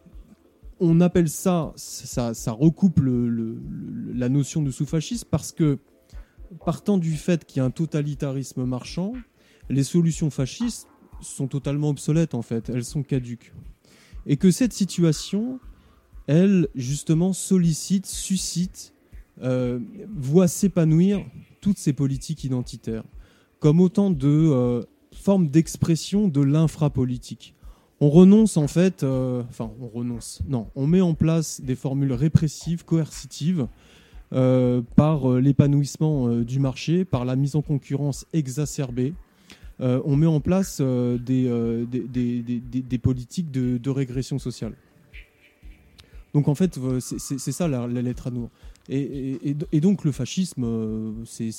[0.81, 3.61] on appelle ça, ça, ça recoupe le,
[4.15, 5.79] la notion de sous-fascisme parce que,
[6.65, 9.15] partant du fait qu'il y a un totalitarisme marchand,
[9.71, 10.89] les solutions fascistes
[11.21, 13.53] sont totalement obsolètes en fait, elles sont caduques.
[14.27, 15.61] Et que cette situation,
[16.27, 18.93] elle, justement, sollicite, suscite,
[19.43, 19.81] euh,
[20.15, 21.25] voit s'épanouir
[21.61, 23.05] toutes ces politiques identitaires,
[23.61, 24.83] comme autant de euh,
[25.23, 27.55] formes d'expression de l'infrapolitique.
[28.01, 32.13] On renonce en fait, euh, enfin on renonce, non, on met en place des formules
[32.13, 33.67] répressives, coercitives,
[34.97, 39.13] par l'épanouissement du marché, par la mise en concurrence exacerbée,
[39.83, 44.75] euh, on met en place euh, euh, des, des, politiques de, régression sociale.
[46.35, 48.49] Donc en fait, c'est ça la, lettre à nous.
[48.89, 51.53] Et, donc le fascisme, c'est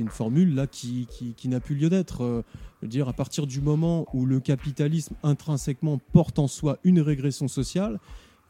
[0.00, 1.06] une formule là qui,
[1.44, 2.44] n'a plus lieu d'être.
[2.82, 7.98] dire à partir du moment où le capitalisme intrinsèquement porte en soi une régression sociale,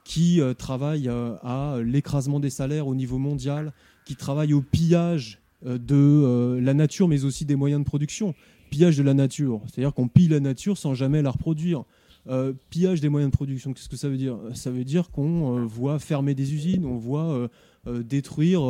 [0.04, 3.72] qui travaille à l'écrasement des salaires au niveau mondial,
[4.04, 8.34] qui travaille au pillage de la nature, mais aussi des moyens de production
[8.68, 11.84] pillage de la nature, c'est-à-dire qu'on pille la nature sans jamais la reproduire.
[12.28, 14.36] Euh, pillage des moyens de production, qu'est-ce que ça veut dire?
[14.52, 17.48] Ça veut dire qu'on euh, voit fermer des usines, on voit
[17.86, 18.60] euh, détruire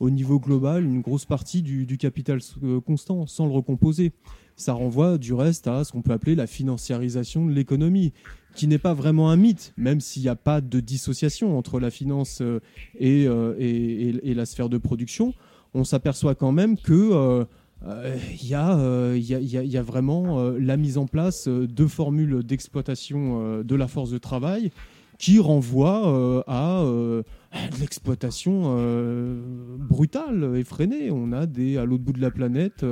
[0.00, 2.40] au niveau global une grosse partie du, capital
[2.86, 4.12] constant sans le recomposer.
[4.56, 8.14] Ça renvoie du reste à ce qu'on peut appeler la financiarisation de l'économie,
[8.54, 11.90] qui n'est pas vraiment un mythe, même s'il n'y a pas de dissociation entre la
[11.90, 12.42] finance
[12.98, 15.34] et, et, la sphère de production.
[15.74, 17.46] On s'aperçoit quand même que
[17.84, 24.18] il y, a vraiment la mise en place de formules d'exploitation de la force de
[24.18, 24.70] travail
[25.18, 26.84] qui renvoient à
[27.78, 28.76] l'exploitation
[29.78, 31.10] brutale, effrénée.
[31.10, 32.84] On a à l'autre bout de la planète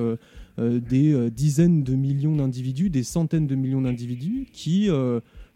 [0.58, 4.88] des dizaines de millions d'individus, des centaines de millions d'individus qui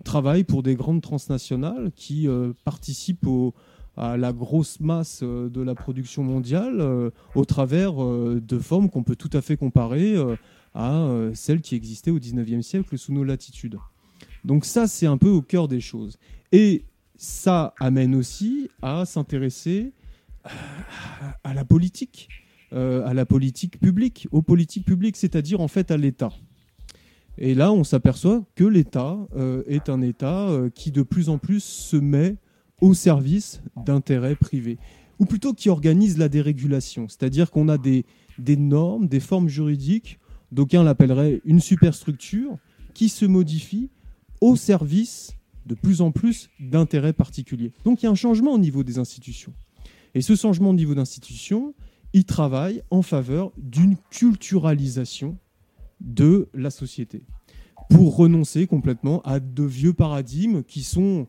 [0.05, 2.29] travaillent pour des grandes transnationales, qui
[2.65, 3.55] participent au,
[3.99, 8.89] à la grosse masse euh, de la production mondiale euh, au travers euh, de formes
[8.89, 10.17] qu'on peut tout à fait comparer
[10.75, 13.79] à celles qui existaient au 19e siècle sous nos latitudes.
[14.45, 16.19] Donc ça, c'est un peu au cœur des choses.
[16.53, 16.85] Et
[17.17, 19.93] ça amène aussi à s'intéresser
[21.43, 22.29] à la politique,
[22.71, 26.31] à la politique publique, aux politiques publiques, c'est-à-dire en fait à l'État.
[27.39, 29.19] Et là, on s'aperçoit que l'État
[29.67, 32.37] est un État qui de plus en plus se met
[32.81, 34.79] au service d'intérêts privés,
[35.19, 38.05] ou plutôt qui organise la dérégulation, c'est-à-dire qu'on a des,
[38.57, 40.19] normes, des formes juridiques,
[40.53, 42.57] d'aucuns l'appelleraient une superstructure,
[42.95, 43.91] qui se modifie
[44.41, 45.33] au service
[45.67, 47.73] de plus en plus d'intérêts particuliers.
[47.85, 49.53] Donc il y a un changement au niveau des institutions.
[50.15, 51.75] Et ce changement au niveau d'institutions,
[52.13, 55.37] il travaille en faveur d'une culturalisation
[56.01, 57.23] de la société,
[57.91, 61.27] pour renoncer complètement à de vieux paradigmes qui sont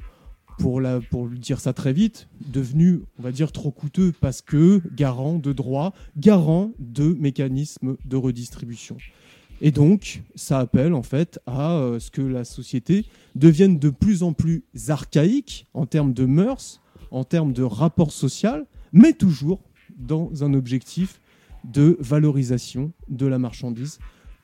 [0.60, 5.53] pour, dire ça très vite, devenu, on va dire, trop coûteux parce que garant de
[5.53, 8.97] droits, garant de mécanismes de redistribution.
[9.62, 13.05] Et donc, ça appelle en fait à euh, ce que la société
[13.36, 16.82] devienne de plus en plus archaïque en termes de mœurs,
[17.12, 19.60] en termes de rapport social, mais toujours
[19.97, 21.20] dans un objectif
[21.66, 23.99] de valorisation de la marchandise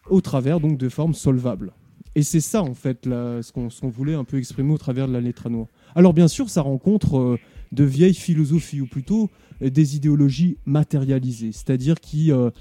[0.10, 1.72] au travers donc de formes solvables.
[2.16, 5.22] Et c'est ça en fait ce qu'on voulait un peu exprimer au travers de la
[5.22, 5.68] lettre noire.
[5.96, 7.40] Alors bien sûr, ça rencontre euh,
[7.72, 9.30] de vieilles philosophies, ou plutôt
[9.62, 12.52] euh, des idéologies matérialisées, c'est-à-dire qui euh,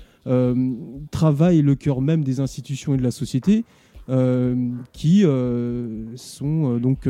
[1.10, 3.64] travaillent le cœur même des institutions et de la société,
[4.92, 5.24] qui
[6.16, 7.08] sont donc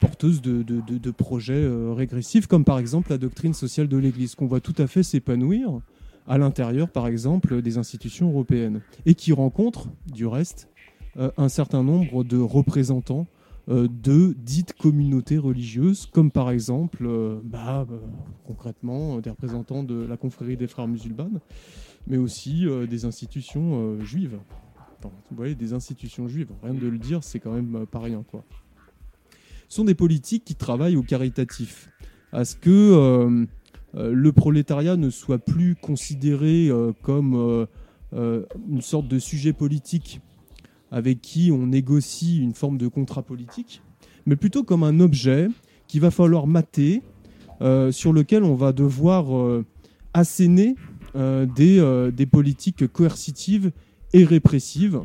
[0.00, 4.74] porteuses de, projets régressifs, comme par exemple la doctrine sociale de l'Église, qu'on voit tout
[4.78, 5.80] à fait s'épanouir
[6.26, 10.68] à l'intérieur, par exemple, des institutions européennes, et qui rencontre, du reste,
[11.16, 13.26] un certain nombre de représentants
[13.70, 17.98] de dites communautés religieuses, comme par exemple, euh, bah, euh,
[18.44, 21.30] concrètement, des représentants de la confrérie des frères musulmans,
[22.08, 24.38] mais aussi des institutions juives.
[25.02, 28.24] vous voyez, des institutions juives, rien de le dire, c'est quand même pas rien.
[28.28, 28.42] Quoi.
[29.68, 31.90] Ce sont des politiques qui travaillent au caritatif,
[32.32, 33.46] à ce que
[33.94, 36.70] le prolétariat ne soit plus considéré
[37.02, 37.66] comme
[38.12, 40.20] une sorte de sujet politique
[40.90, 43.82] avec qui on négocie une forme de contrat politique,
[44.26, 45.48] mais plutôt comme un objet
[45.86, 47.02] qu'il va falloir mater,
[47.62, 49.66] euh, sur lequel on va devoir euh,
[50.14, 50.76] asséner
[51.14, 53.70] euh, des, des, politiques coercitives
[54.12, 55.02] et répressives,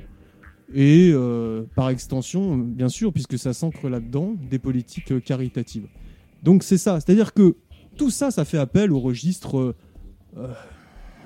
[0.74, 1.14] et
[1.76, 5.88] par extension, bien sûr, puisque ça s'ancre là-dedans, des politiques caritatives.
[6.44, 7.56] Donc c'est ça, c'est-à-dire que
[7.98, 9.76] tout ça, ça fait appel au registre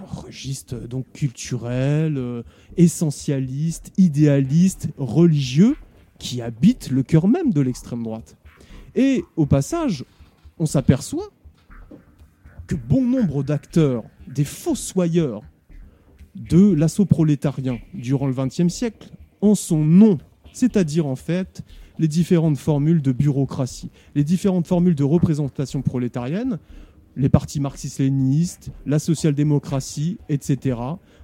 [0.06, 2.44] registre donc culturel, euh,
[2.78, 5.76] essentialiste, idéaliste, religieux,
[6.18, 8.38] qui habite le cœur même de l'extrême droite.
[8.96, 10.04] Et au passage,
[10.58, 11.30] on s'aperçoit
[12.68, 15.42] que bon nombre d'acteurs, des fossoyeurs
[16.36, 19.10] de l'assaut prolétarien durant le XXe siècle,
[19.42, 20.18] en sont non,
[20.54, 21.64] c'est-à-dire en fait
[21.98, 26.60] les différentes formules de bureaucratie, les différentes formules de représentation prolétarienne,
[27.16, 30.78] les partis marxistes-léninistes, la social-démocratie, etc.,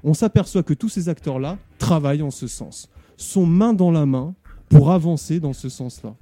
[0.03, 4.35] on s'aperçoit que tous ces acteurs-là travaillent en ce sens, sont main dans la main
[4.69, 6.15] pour avancer dans ce sens-là.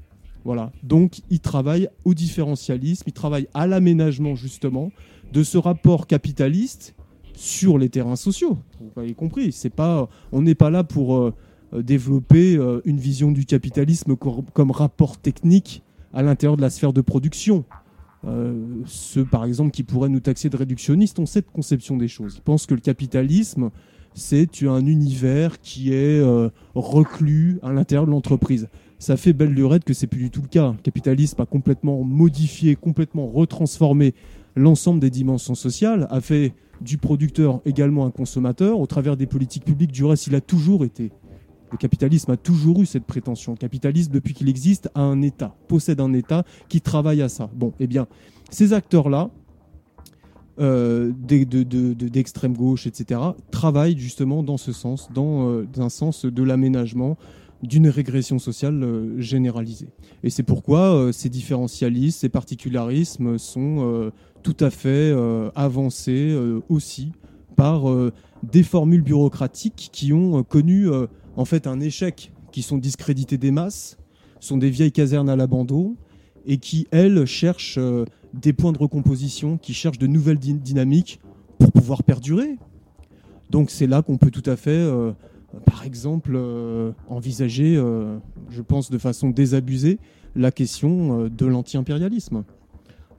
[0.46, 0.72] Voilà.
[0.84, 4.92] Donc, ils travaillent au différentialisme, ils travaillent à l'aménagement, justement,
[5.32, 6.96] de ce rapport capitaliste
[7.34, 8.58] sur les terrains sociaux.
[8.80, 11.34] Vous avez compris, c'est pas, on n'est pas là pour euh,
[11.74, 15.84] développer euh, une vision du capitalisme comme rapport technique
[16.14, 17.66] à l'intérieur de la sphère de production.
[18.26, 18.54] Euh,
[18.86, 22.36] ceux, par exemple, qui pourraient nous taxer de réductionnistes ont cette conception des choses.
[22.38, 23.70] Ils pensent que le capitalisme,
[24.14, 28.70] c'est un univers qui est euh, reclus à l'intérieur de l'entreprise.
[29.00, 30.72] Ça fait belle lurette que c'est plus du tout le cas.
[30.72, 34.14] Le capitalisme a complètement modifié, complètement retransformé
[34.56, 38.80] l'ensemble des dimensions sociales, a fait du producteur également un consommateur.
[38.80, 41.12] Au travers des politiques publiques, du reste, il a toujours été
[41.74, 43.54] le capitalisme a toujours eu cette prétention.
[43.54, 47.50] Le capitalisme, depuis qu'il existe, a un État, possède un État qui travaille à ça.
[47.56, 48.06] Bon, eh bien,
[48.52, 49.32] ces acteurs-là,
[50.60, 53.20] euh, d'extrême gauche, etc.,
[53.50, 57.18] travaillent justement dans ce sens, dans euh, un sens de l'aménagement
[57.64, 59.90] d'une régression sociale euh, généralisée.
[60.22, 64.12] Et c'est pourquoi ces différentialismes, ces particularismes sont
[64.44, 65.12] tout à fait
[65.56, 66.38] avancés
[66.70, 67.14] aussi
[67.56, 67.86] par
[68.44, 70.88] des formules bureaucratiques qui ont connu
[71.36, 73.98] en fait un échec, qui sont discréditées des masses,
[74.40, 75.96] sont des vieilles casernes à l'abandon
[76.46, 77.80] et qui, elles, cherchent
[78.34, 81.20] des points de recomposition, qui cherchent de nouvelles dynamiques
[81.58, 82.58] pour pouvoir perdurer.
[83.50, 84.86] Donc c'est là qu'on peut tout à fait
[85.66, 88.18] par exemple, euh, envisager, euh,
[88.50, 90.00] je pense de façon désabusée,
[90.36, 92.44] la question euh, de l'anti-impérialisme.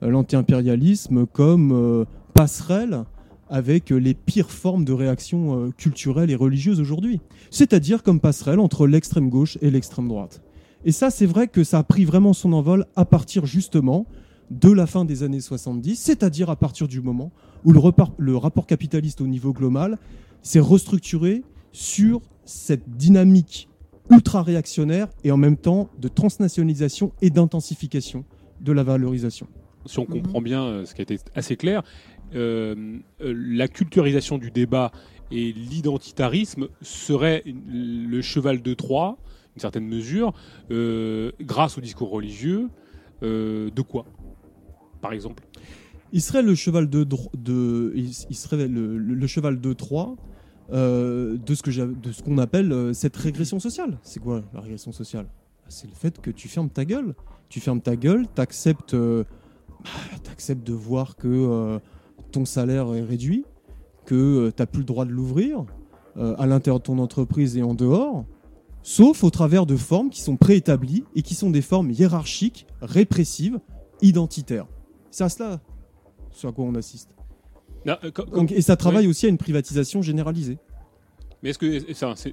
[0.01, 3.05] L'anti-impérialisme comme passerelle
[3.49, 7.21] avec les pires formes de réaction culturelle et religieuse aujourd'hui.
[7.51, 10.41] C'est-à-dire comme passerelle entre l'extrême gauche et l'extrême droite.
[10.83, 14.05] Et ça, c'est vrai que ça a pris vraiment son envol à partir justement
[14.51, 17.31] de la fin des années 70, c'est-à-dire à partir du moment
[17.63, 17.81] où le,
[18.17, 19.97] le rapport capitaliste au niveau global
[20.43, 23.67] s'est restructuré sur cette dynamique
[24.11, 28.23] ultra réactionnaire et en même temps de transnationalisation et d'intensification
[28.61, 29.47] de la valorisation.
[29.87, 31.83] Si on comprend bien euh, ce qui a été assez clair,
[32.33, 34.91] euh, euh, la culturisation du débat
[35.31, 39.17] et l'identitarisme serait le cheval de Troie,
[39.55, 40.33] une certaine mesure,
[40.69, 42.69] grâce au discours religieux.
[43.21, 44.05] de quoi,
[45.01, 45.43] par exemple?
[46.11, 47.03] Il serait le cheval de,
[49.73, 50.15] Troie
[50.71, 53.99] euh, de ce que de ce qu'on appelle euh, cette régression sociale.
[54.01, 55.25] C'est quoi la régression sociale?
[55.25, 57.13] Bah, C'est le fait que tu fermes ta gueule.
[57.49, 59.23] Tu fermes ta gueule, tu acceptes, euh,
[59.83, 61.79] bah, de voir que
[62.35, 63.45] ton salaire est réduit,
[64.05, 65.65] que tu n'as plus le droit de l'ouvrir
[66.15, 68.25] à l'intérieur de ton entreprise et en dehors,
[68.83, 73.59] sauf au travers de formes qui sont préétablies et qui sont des formes hiérarchiques, répressives,
[74.01, 74.67] identitaires.
[75.11, 75.61] C'est à cela
[76.29, 77.09] sur quoi on assiste.
[77.87, 78.11] Euh,
[78.49, 80.57] et ça travaille aussi à une privatisation généralisée.
[81.45, 81.79] Mais est-ce que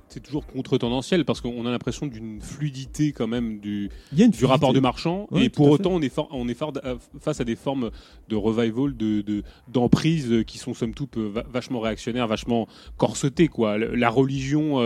[0.08, 4.80] c'est toujours contre-tendanciel parce qu'on a l'impression d'une fluidité quand même du, du rapport de
[4.80, 7.90] marchand et pour autant on est, on est euh, face à des formes
[8.30, 13.76] de revival, de d'emprise qui sont somme toute euh, vachement réactionnaires, vachement corsetées quoi.
[13.76, 14.80] La religion,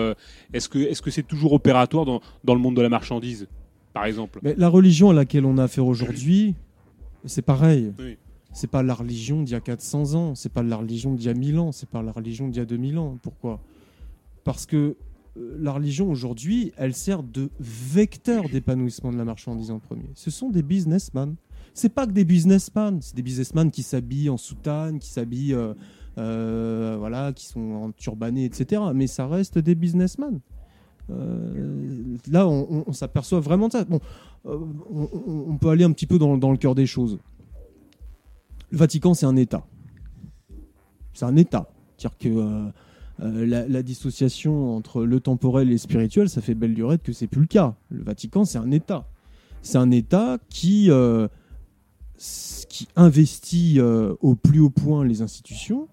[0.52, 3.46] est-ce que est-ce que c'est toujours opératoire dans, dans, le monde de la marchandise,
[3.92, 4.40] par exemple?
[4.42, 6.56] Mais La religion à laquelle on a affaire aujourd'hui,
[7.26, 7.92] c'est pareil.
[8.00, 8.16] Oui.
[8.52, 11.28] C'est pas la religion d'il y a 400 ans, c'est pas la religion d'il y
[11.28, 13.18] a 1000 ans, c'est pas la religion d'il y a 2000 ans.
[13.22, 13.60] Pourquoi?
[14.46, 14.96] Parce que
[15.36, 20.08] euh, la religion aujourd'hui, elle sert de vecteur d'épanouissement de la marchandise en premier.
[20.14, 21.34] Ce sont des businessmen.
[21.74, 25.74] C'est pas que des businessmen, c'est des businessmen qui s'habillent en soutane, qui s'habillent, euh,
[26.18, 28.82] euh, voilà, qui sont en turbané, etc.
[28.94, 30.38] Mais ça reste des businessmen.
[31.08, 33.84] là, on, s'aperçoit vraiment de ça.
[33.84, 34.00] Bon,
[34.44, 37.18] on, peut aller un petit peu dans le cœur des choses.
[38.70, 39.66] Le Vatican, c'est un État.
[41.14, 41.68] C'est un État.
[41.96, 42.72] C'est-à-dire que
[43.22, 47.12] euh, euh, la, dissociation entre le temporel et le spirituel, ça fait belle durée que
[47.12, 47.74] c'est plus le cas.
[47.90, 49.08] Le Vatican, c'est un État.
[49.62, 51.28] C'est un État qui, euh,
[52.68, 55.88] qui investit au plus haut point les institutions.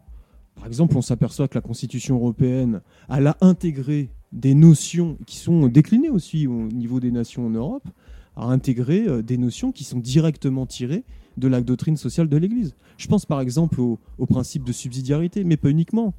[0.56, 5.68] Par exemple, on s'aperçoit que la Constitution européenne, elle a intégré des notions qui sont
[5.68, 7.88] déclinées aussi au niveau des nations en Europe,
[8.36, 11.04] a intégré des notions qui sont directement tirées
[11.38, 12.76] de la doctrine sociale de l'Église.
[12.98, 16.14] Je pense par exemple au, principe de subsidiarité, mais pas uniquement.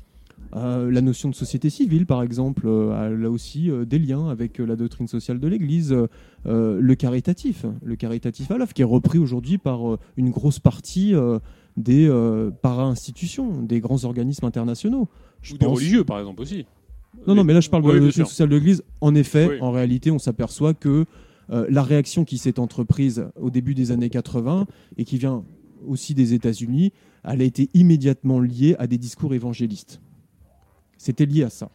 [0.54, 4.58] Euh, la notion de société civile, par exemple, euh, a aussi euh, des liens avec
[4.58, 5.94] la doctrine sociale de l'Église.
[6.44, 11.14] le caritatif, le caritatif à l'œuvre, qui est repris aujourd'hui par une grosse partie
[11.76, 12.08] des
[12.62, 15.08] para-institutions, des grands organismes internationaux.
[15.42, 16.66] Je Ou des religieux, par exemple, aussi.
[17.26, 18.82] Non, non, mais là, je parle de la doctrine sociale de l'Église.
[19.00, 21.06] En effet, en réalité, on s'aperçoit que
[21.50, 24.66] euh, la réaction qui s'est entreprise au début des années 80
[24.96, 25.44] et qui vient
[25.86, 26.92] aussi des États-Unis,
[27.22, 30.00] elle a été immédiatement liée à des discours évangélistes.
[30.98, 31.70] C'était lié à ça.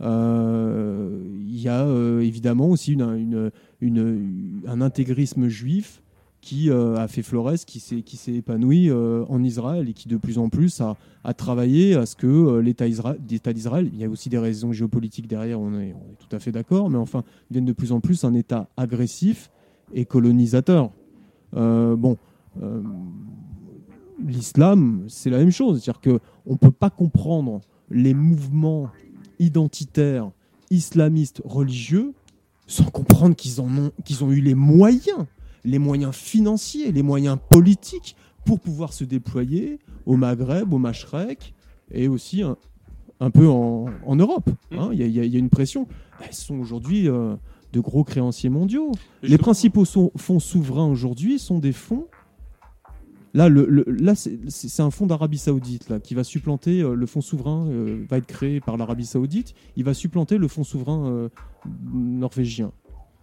[0.00, 6.02] Euh, il y a euh, évidemment aussi un intégrisme juif
[6.40, 10.48] qui euh, a fait Flores, qui s'est, épanoui en Israël et qui de plus en
[10.48, 10.96] plus a,
[11.34, 15.72] travaillé à ce que l'État, d'Israël, il y a aussi des raisons géopolitiques derrière, on
[15.78, 18.34] est, on est tout à fait d'accord, mais enfin, devienne de plus en plus un
[18.34, 19.50] État agressif
[19.94, 20.90] et colonisateur.
[21.54, 22.18] bon,
[24.22, 28.90] l'islam, c'est la même chose, c'est-à-dire qu'on ne peut pas comprendre les mouvements
[29.38, 30.30] identitaires,
[30.70, 32.12] islamistes, religieux,
[32.66, 35.26] sans comprendre qu'ils, en ont, qu'ils ont eu les moyens
[35.64, 41.54] les moyens financiers, les moyens politiques pour pouvoir se déployer au Maghreb, au Machrek
[41.90, 44.50] et aussi un, peu en, Europe.
[44.70, 44.78] Mmh.
[44.78, 44.90] Hein.
[44.92, 45.88] Il y, a une pression.
[46.20, 47.34] Elles sont aujourd'hui euh,
[47.72, 48.92] de gros créanciers mondiaux.
[49.22, 52.06] les principaux fonds souverains aujourd'hui sont des fonds.
[53.34, 58.18] Là, c'est un fonds d'Arabie Saoudite qui va supplanter euh, le fonds souverain, euh, va
[58.18, 59.54] être créé par l'Arabie Saoudite.
[59.74, 61.28] Il va supplanter le fonds souverain
[61.92, 62.70] norvégien.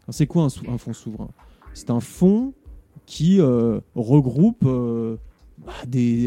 [0.09, 1.30] C'est quoi un fonds souverain?
[1.74, 2.53] C'est un fonds
[3.05, 5.16] qui euh, regroupe euh,
[5.66, 5.72] bah,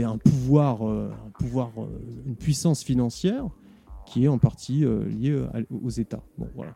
[0.09, 1.11] un pouvoir, un
[2.27, 3.47] une puissance financière
[4.07, 5.39] qui est en partie liée
[5.83, 6.23] aux États.
[6.39, 6.75] Bon, voilà.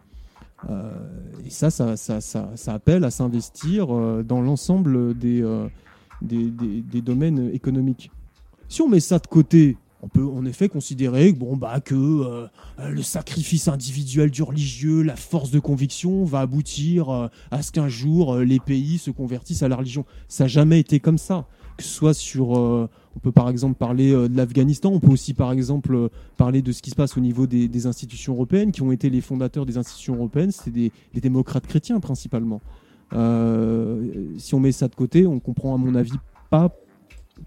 [1.45, 3.87] et ça, ça, appelle à s'investir
[4.25, 5.43] dans l'ensemble des,
[6.23, 8.11] des, des, domaines économiques.
[8.69, 12.47] Si on met ça de côté, on peut en effet considérer bon, bah, que euh,
[12.79, 17.89] le sacrifice individuel du religieux, la force de conviction va aboutir euh, à ce qu'un
[17.89, 20.05] jour euh, les pays se convertissent à la religion.
[20.29, 21.47] Ça n'a jamais été comme ça.
[21.77, 22.51] Que soit sur.
[22.51, 22.89] on
[23.23, 26.91] peut par exemple parler de l'Afghanistan, on peut aussi par exemple parler de ce qui
[26.91, 30.51] se passe au niveau des, institutions européennes, qui ont été les fondateurs des institutions européennes,
[30.51, 32.61] c'est des, démocrates chrétiens principalement.
[33.13, 36.19] Si on met ça de côté, on comprend à mon avis
[36.51, 36.75] pas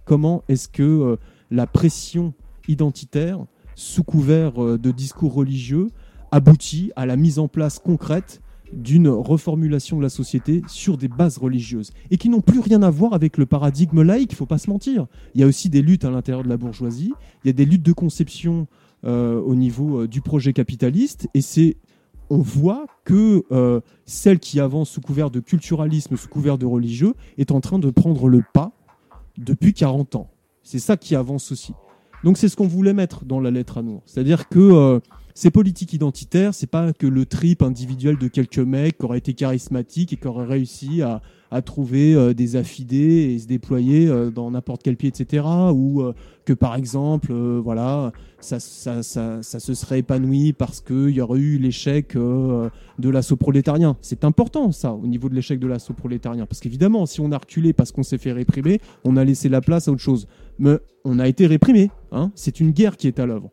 [0.05, 1.17] comment est-ce que
[1.51, 2.33] la pression
[2.67, 3.45] identitaire,
[3.75, 5.87] sous couvert euh, de discours religieux,
[6.31, 8.41] aboutit à la mise en place concrète
[8.71, 12.89] d'une reformulation de la société sur des bases religieuses et qui n'ont plus rien à
[12.89, 15.07] voir avec le paradigme laïque, il faut pas se mentir.
[15.35, 17.11] Il y a aussi des luttes à l'intérieur de la bourgeoisie,
[17.43, 18.67] il y a des luttes de conception
[19.03, 21.75] euh, au niveau euh, du projet capitaliste et c'est
[22.39, 23.43] voit que
[24.05, 27.89] celle qui avance sous couvert de culturalisme, sous couvert de religieux, est en train de
[27.89, 28.71] prendre le pas
[29.37, 30.29] depuis 40 ans.
[30.63, 31.73] C'est ça qui avance aussi.
[32.23, 34.01] Donc c'est ce qu'on voulait mettre dans la lettre à nous.
[34.05, 34.99] C'est-à-dire que euh,
[35.33, 39.33] ces politiques identitaires, c'est pas que le trip individuel de quelques mecs qui auraient été
[39.33, 41.21] charismatiques et qui auraient réussi à,
[41.59, 45.45] trouver euh, des affidés et se déployer euh, dans n'importe quel pied, etc.
[45.73, 46.01] Ou
[46.45, 51.39] que par exemple, voilà, ça, ça, ça, ça, se serait épanoui parce qu'il y aurait
[51.39, 53.97] eu l'échec de l'assaut prolétarien.
[54.01, 56.45] C'est important ça, au niveau de l'échec de l'assaut prolétarien.
[56.45, 59.59] Parce qu'évidemment, si on a reculé parce qu'on s'est fait réprimer, on a laissé la
[59.59, 60.27] place à autre chose
[60.61, 61.91] mais on a été réprimé.
[62.11, 62.31] Hein.
[62.35, 63.49] C'est une guerre qui est à l'œuvre.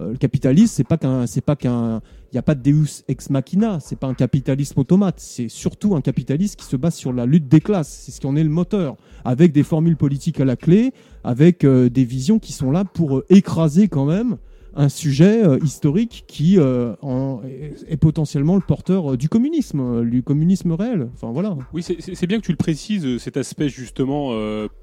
[0.00, 3.04] Euh, le capitalisme, c'est pas qu'un, c'est pas qu'un, il n'y a pas de Deus
[3.08, 3.78] ex machina.
[3.80, 5.18] C'est pas un capitalisme automate.
[5.18, 8.02] C'est surtout un capitalisme qui se base sur la lutte des classes.
[8.04, 10.92] C'est ce qui en est le moteur, avec des formules politiques à la clé,
[11.24, 14.36] avec euh, des visions qui sont là pour euh, écraser quand même
[14.78, 21.10] un sujet historique qui est, potentiellement le porteur du communisme, du communisme réel.
[21.14, 21.56] Enfin voilà.
[21.74, 24.32] Oui, c'est bien que tu le précises, cet aspect justement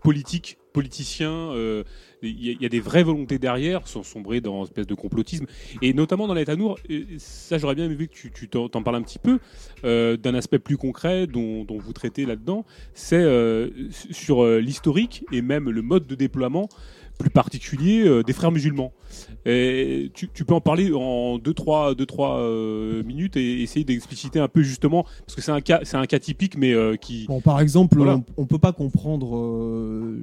[0.02, 1.84] politique politiciens, il euh,
[2.22, 5.46] y, a des vraies volontés derrière, sans sombrer dans une espèce de complotisme.
[5.82, 6.78] Et notamment dans l'État Nour,
[7.18, 9.40] ça j'aurais bien aimé que tu t'en parles un petit peu,
[9.86, 15.70] euh, d'un aspect plus concret dont, vous traitez là-dedans, c'est euh, sur l'historique et même
[15.70, 16.68] le mode de déploiement
[17.18, 18.94] plus particulier euh, des frères musulmans.
[19.46, 24.48] Et tu, peux en parler en 2-3 deux, trois, euh, minutes et essayer d'expliciter un
[24.48, 27.26] peu justement, parce que c'est un cas, c'est un cas typique, mais euh, qui.
[27.28, 30.16] Bon, par exemple, on ne peut pas comprendre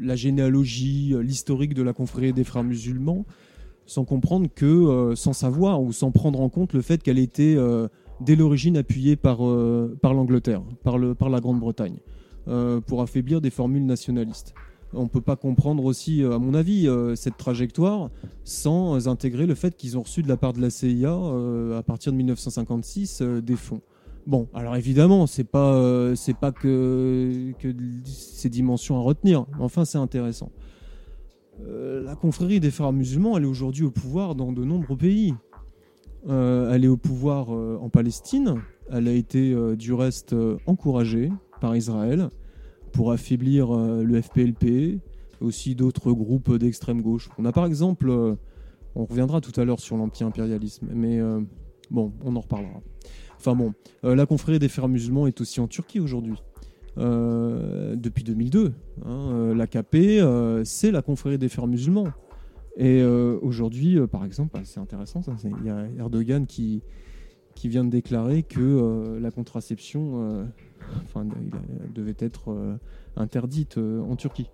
[0.00, 3.24] la généalogie, l'historique de la confrérie des frères musulmans
[3.86, 7.56] sans comprendre que, sans savoir ou sans prendre en compte le fait qu'elle était
[8.20, 9.38] dès l'origine appuyée par,
[10.00, 11.98] par l'Angleterre, par, le, par la Grande-Bretagne,
[12.86, 14.54] pour affaiblir des formules nationalistes
[14.94, 18.10] on ne peut pas comprendre aussi, euh, à mon avis, euh, cette trajectoire
[18.44, 21.82] sans intégrer le fait qu'ils ont reçu de la part de la CIA, euh, à
[21.82, 23.80] partir de 1956, des fonds.
[24.26, 27.74] Bon, alors évidemment, c'est pas pas que, que
[28.04, 30.50] ces dimensions à retenir, mais enfin c'est intéressant.
[31.62, 35.34] la confrérie des frères musulmans, elle est aujourd'hui au pouvoir dans de nombreux pays.
[36.26, 38.62] elle est au pouvoir en Palestine.
[38.90, 40.34] Elle a été du reste
[40.66, 41.30] encouragée
[41.60, 42.30] par Israël
[42.94, 45.00] pour affaiblir euh, le FPLP,
[45.40, 47.28] aussi d'autres groupes d'extrême gauche.
[47.36, 48.36] On a par exemple, euh,
[48.94, 51.40] on reviendra tout à l'heure sur l'anti-impérialisme, mais euh,
[51.90, 52.80] bon, on en reparlera.
[53.36, 56.36] Enfin bon, la confrérie des frères musulmans est aussi en Turquie aujourd'hui.
[56.96, 58.72] depuis 2002.
[59.04, 62.08] Hein, L'AKP, c'est la confrérie des frères musulmans.
[62.78, 66.82] Et aujourd'hui, par exemple, bah, c'est intéressant, il y a Erdogan qui,
[67.54, 70.46] qui vient de déclarer que la contraception
[71.24, 72.76] il devait être euh,
[73.16, 74.50] interdite euh, en Turquie.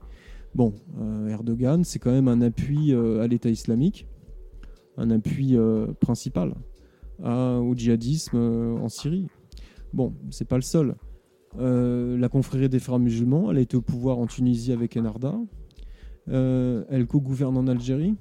[0.55, 4.07] Bon, euh, Erdogan, c'est quand même un appui à l'État islamique,
[4.97, 5.57] un appui
[6.01, 6.55] principal
[7.23, 9.29] au djihadisme en Syrie.
[9.93, 10.97] Bon, c'est pas le seul.
[11.57, 15.39] la confrérie des frères musulmans, elle a été au pouvoir en Tunisie avec Enarda.
[16.27, 18.17] elle co-gouverne en Algérie.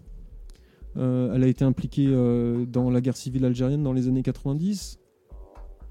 [0.96, 2.08] Elle a été impliquée
[2.68, 5.00] dans la guerre civile algérienne dans les années 90.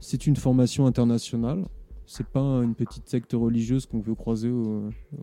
[0.01, 1.65] C'est une formation internationale.
[2.07, 4.51] C'est pas une petite secte religieuse qu'on veut croiser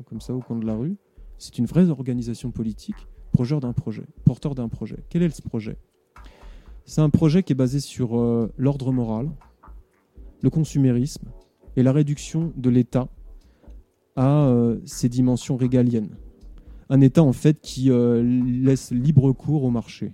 [0.05, 0.97] comme ça au coin de la rue.
[1.37, 4.05] C'est une vraie organisation politique, porteur d'un projet.
[4.23, 4.97] Porteur d'un projet.
[5.09, 5.77] Quel est ce projet?
[6.85, 9.29] C'est un projet qui est basé sur euh, l'ordre moral,
[10.41, 11.27] le consumérisme
[11.75, 13.09] et la réduction de l'État
[14.15, 16.15] à euh, ses dimensions régaliennes.
[16.89, 20.11] Un État en fait qui euh, laisse libre cours au marché.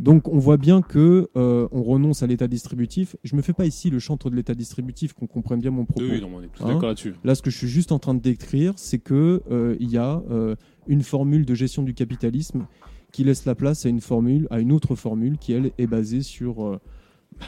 [0.00, 3.16] Donc on voit bien que euh, on renonce à l'état distributif.
[3.22, 6.04] Je me fais pas ici le chantre de l'état distributif, qu'on comprenne bien mon propos.
[6.04, 7.14] Oui, non, on est tous hein d'accord là-dessus.
[7.22, 9.98] Là, ce que je suis juste en train de décrire, c'est que euh, il y
[9.98, 10.22] a
[10.88, 12.66] une formule de gestion du capitalisme
[13.12, 16.22] qui laisse la place à une formule, à une autre formule qui elle est basée
[16.22, 16.80] sur
[17.38, 17.46] bah,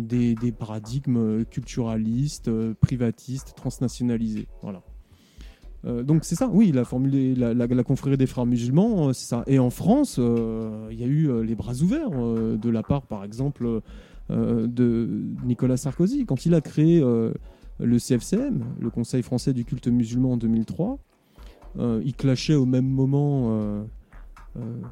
[0.00, 4.46] des, des, paradigmes culturalistes, privatistes, transnationalisés.
[4.62, 4.82] Voilà.
[5.84, 9.26] Euh, donc c'est ça, oui, la formule, la, la, confrérie des frères musulmans, euh, c'est
[9.26, 9.44] ça.
[9.46, 13.24] Et en France, euh, il y a eu les bras ouverts de la part, par
[13.24, 13.80] exemple,
[14.30, 15.08] de
[15.44, 20.36] Nicolas Sarkozy quand il a créé le CFCM, le Conseil français du culte musulman en
[20.36, 20.98] 2003.
[21.78, 23.86] il clashait au même moment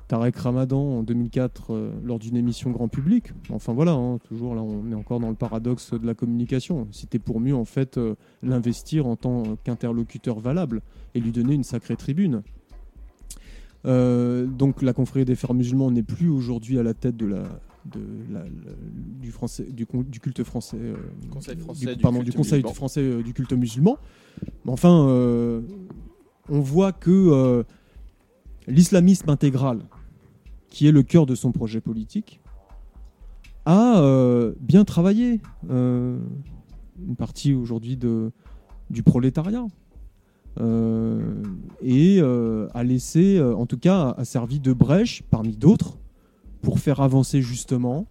[0.09, 3.33] Tarek Ramadan en 2004 euh, lors d'une émission grand public.
[3.51, 6.89] Enfin voilà, hein, toujours là on est encore dans le paradoxe de la communication.
[6.91, 10.83] C'était pour mieux en fait euh, l'investir en tant qu'interlocuteur valable
[11.15, 12.43] et lui donner une sacrée tribune.
[13.85, 17.45] donc la confrérie des frères musulmans n'est plus aujourd'hui à la tête de la,
[19.21, 20.79] du, français, du, culte français,
[21.31, 23.99] conseil français du, pardon, du conseil français du culte musulman.
[24.65, 25.07] Mais enfin,
[26.49, 27.65] on voit que
[28.67, 29.81] l'islamisme intégral,
[30.69, 32.41] qui est le cœur de son projet politique,
[33.65, 35.41] a euh, bien travaillé
[35.71, 36.19] euh,
[36.99, 39.67] une partie aujourd'hui du prolétariat.
[40.61, 41.43] Euh,
[41.83, 45.99] et a laissé, en tout cas, a servi de brèche parmi d'autres
[46.63, 48.07] pour faire avancer justement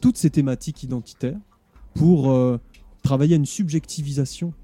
[0.00, 1.38] toutes ces thématiques identitaires,
[1.94, 2.34] pour
[3.02, 4.54] travailler à une subjectivisation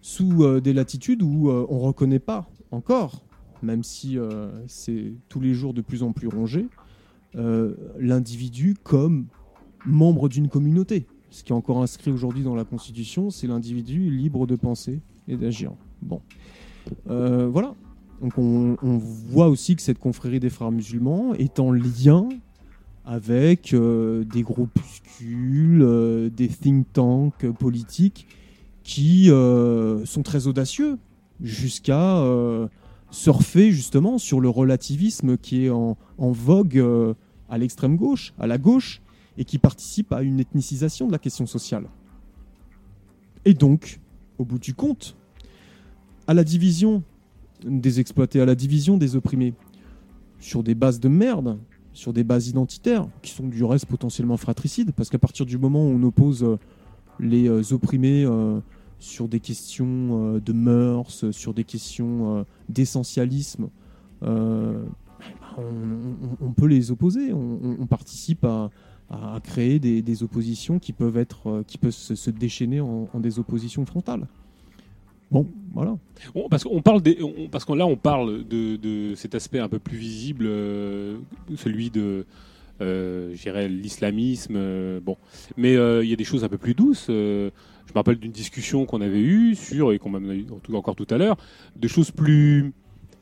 [0.00, 3.25] sous des latitudes où on ne reconnaît pas encore
[3.62, 6.68] même si euh, c'est tous les jours de plus en plus rongé,
[7.36, 9.26] euh, l'individu comme
[9.84, 11.06] membre d'une communauté.
[11.30, 15.36] Ce qui est encore inscrit aujourd'hui dans la Constitution, c'est l'individu libre de penser et
[15.36, 15.72] d'agir.
[16.02, 16.20] Bon.
[17.10, 17.74] Euh, voilà.
[18.22, 22.28] Donc on, voit aussi que cette confrérie des frères musulmans est en lien
[23.04, 28.26] avec des groupuscules, des think tanks politiques
[28.84, 30.96] qui sont très audacieux
[31.42, 32.22] jusqu'à
[33.10, 37.14] surfer justement sur le relativisme qui est en, vogue euh,
[37.48, 39.00] à l'extrême gauche, à la gauche,
[39.38, 41.86] et qui participe à une ethnicisation de la question sociale.
[43.44, 44.00] Et donc,
[44.38, 45.16] au bout du compte,
[46.26, 47.02] à la division
[47.64, 49.54] des exploités, à la division des opprimés,
[50.40, 51.58] sur des bases de merde,
[51.92, 55.86] sur des bases identitaires, qui sont du reste potentiellement fratricides, parce qu'à partir du moment
[55.86, 56.58] où on oppose euh,
[57.20, 58.26] les euh, opprimés
[58.98, 63.68] sur des questions euh, de mœurs, sur des questions euh, d'essentialisme,
[64.22, 64.84] euh,
[66.40, 67.32] on, peut les opposer.
[67.32, 68.70] On, participe à,
[69.42, 74.26] créer des, oppositions qui peuvent être, qui peuvent se, déchaîner en, des oppositions frontales.
[75.30, 75.96] Bon, voilà.
[76.50, 77.02] parce qu'on parle
[77.50, 80.44] parce que là on parle de, cet aspect un peu plus visible,
[81.56, 82.26] celui de
[82.82, 83.34] euh,
[83.66, 85.00] l'islamisme.
[85.00, 85.16] bon,
[85.56, 87.10] mais il y a des choses un peu plus douces.
[87.86, 91.06] Je me rappelle d'une discussion qu'on avait eue sur, et qu'on m'a eu encore tout
[91.10, 91.36] à l'heure,
[91.76, 92.72] de choses plus,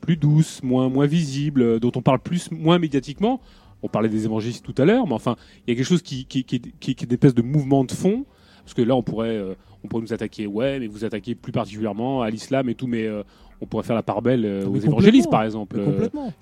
[0.01, 3.41] plus douces, moins, moins visibles, euh, dont on parle plus, moins médiatiquement.
[3.83, 5.35] On parlait des évangélistes tout à l'heure, mais enfin,
[5.65, 7.91] il y a quelque chose qui, qui, qui, qui, est une espèce de mouvement de
[7.91, 8.25] fond.
[8.63, 9.53] Parce que là, on pourrait, euh,
[9.83, 13.05] on pourrait nous attaquer, ouais, mais vous attaquez plus particulièrement à l'islam et tout, mais
[13.05, 13.21] euh,
[13.61, 15.77] on pourrait faire la part belle aux évangélistes, par exemple.
[15.83, 16.33] complètement.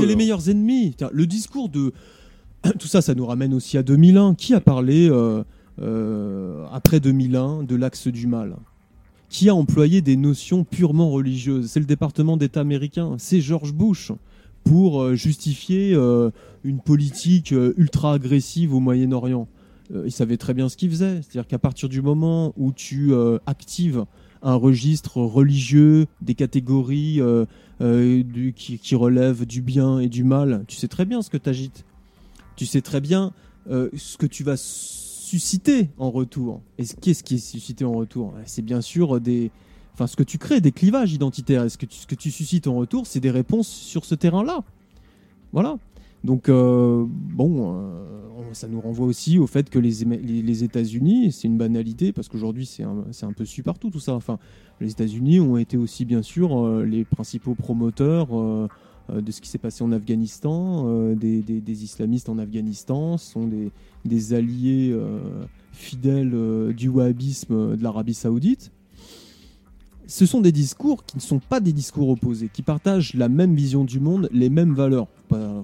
[0.00, 0.96] C'est les meilleurs ennemis.
[1.12, 1.92] Le discours de.
[2.78, 4.34] Tout ça, ça nous ramène aussi à 2001.
[4.36, 5.10] Qui a parlé
[5.78, 8.56] après 2001 de l'axe du mal
[9.34, 11.68] qui a employé des notions purement religieuses.
[11.68, 14.12] C'est le département d'État américain, c'est George Bush
[14.62, 16.30] pour euh, justifier euh,
[16.62, 19.48] une politique ultra agressive au Moyen-Orient.
[20.04, 23.12] il savait très bien ce qu'il faisait, c'est-à-dire qu'à partir du moment où tu
[23.44, 24.04] actives
[24.40, 27.20] un registre religieux, des catégories
[27.80, 31.50] qui, qui, relèvent du bien et du mal, tu sais très bien ce que tu
[31.50, 31.84] agites.
[32.56, 33.32] Tu sais très bien
[33.68, 34.56] ce que tu vas
[35.38, 36.60] susciter en retour.
[36.78, 38.34] Et qu'est-ce qui est suscité en retour?
[38.46, 39.50] C'est bien sûr des,
[39.94, 41.68] enfin ce que tu crées, des clivages identitaires.
[41.68, 44.62] Ce que tu, ce que tu suscites en retour, c'est des réponses sur ce terrain-là?
[45.52, 45.76] Voilà.
[46.22, 51.58] Donc euh, bon, euh, ça nous renvoie aussi au fait que les, États-Unis, c'est une
[51.58, 54.14] banalité parce qu'aujourd'hui c'est un, un, peu su partout tout ça.
[54.14, 54.38] Enfin,
[54.80, 58.28] les États-Unis ont été aussi bien sûr euh, les principaux promoteurs
[59.12, 63.48] de ce qui s'est passé en Afghanistan, des, des, islamistes en Afghanistan, sont
[64.04, 65.18] des, alliés euh,
[65.72, 68.70] fidèles euh, du wahhabisme de l'Arabie saoudite,
[70.06, 73.54] ce sont des discours qui ne sont pas des discours opposés, qui partagent la même
[73.54, 75.08] vision du monde, les mêmes valeurs.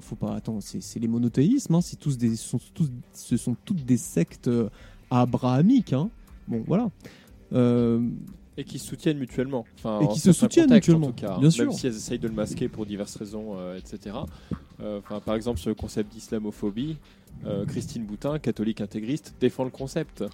[0.00, 2.32] faut pas attendre, c'est les monothéismes, hein, tous des,
[2.74, 4.70] tous, ce sont toutes des sectes euh,
[5.10, 5.92] abrahamiques.
[5.92, 6.08] Hein.
[6.48, 6.90] Bon, voilà.
[8.60, 9.64] Et qui se soutiennent mutuellement.
[10.02, 11.64] et qui se soutiennent mutuellement, en tout cas, bien sûr.
[11.64, 14.16] Même si elles essayent de le masquer pour diverses raisons, etc.
[14.80, 16.96] Enfin, par exemple, sur le concept d'islamophobie,
[17.68, 20.24] Christine Boutin, catholique intégriste, défend le concept.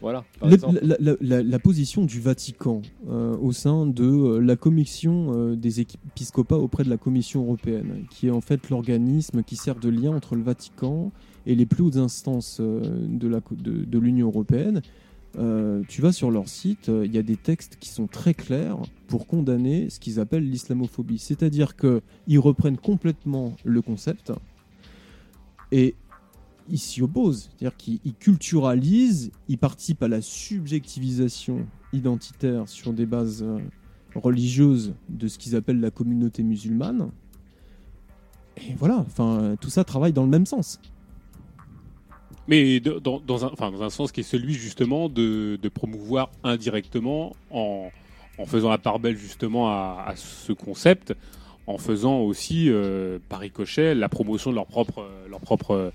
[0.00, 6.58] Voilà, la, position du Vatican euh, au sein de euh, la commission euh, des épiscopats
[6.58, 10.36] auprès de la Commission européenne, qui est en fait l'organisme qui sert de lien entre
[10.36, 11.12] le Vatican
[11.46, 14.82] et les plus hautes instances de l'Union européenne.
[15.88, 19.26] Tu vas sur leur site, il y a des textes qui sont très clairs pour
[19.26, 21.18] condamner ce qu'ils appellent l'islamophobie.
[21.18, 24.32] C'est-à-dire qu'ils reprennent complètement le concept
[25.72, 25.94] et
[26.68, 27.50] il s'y oppose.
[27.50, 33.58] C'est-à-dire qu'il culturalise, il participe à la subjectivisation identitaire sur des bases euh,
[34.14, 37.10] religieuses de ce qu'ils appellent la communauté musulmane.
[38.56, 40.80] Et voilà, enfin, tout ça travaille dans le même sens.
[42.48, 47.90] Mais dans, un, dans un sens qui est celui justement de, promouvoir indirectement, en,
[48.46, 51.14] faisant la part belle justement à, ce concept,
[51.66, 55.92] en faisant aussi, euh, par ricochet, la promotion de leur propre, leur propre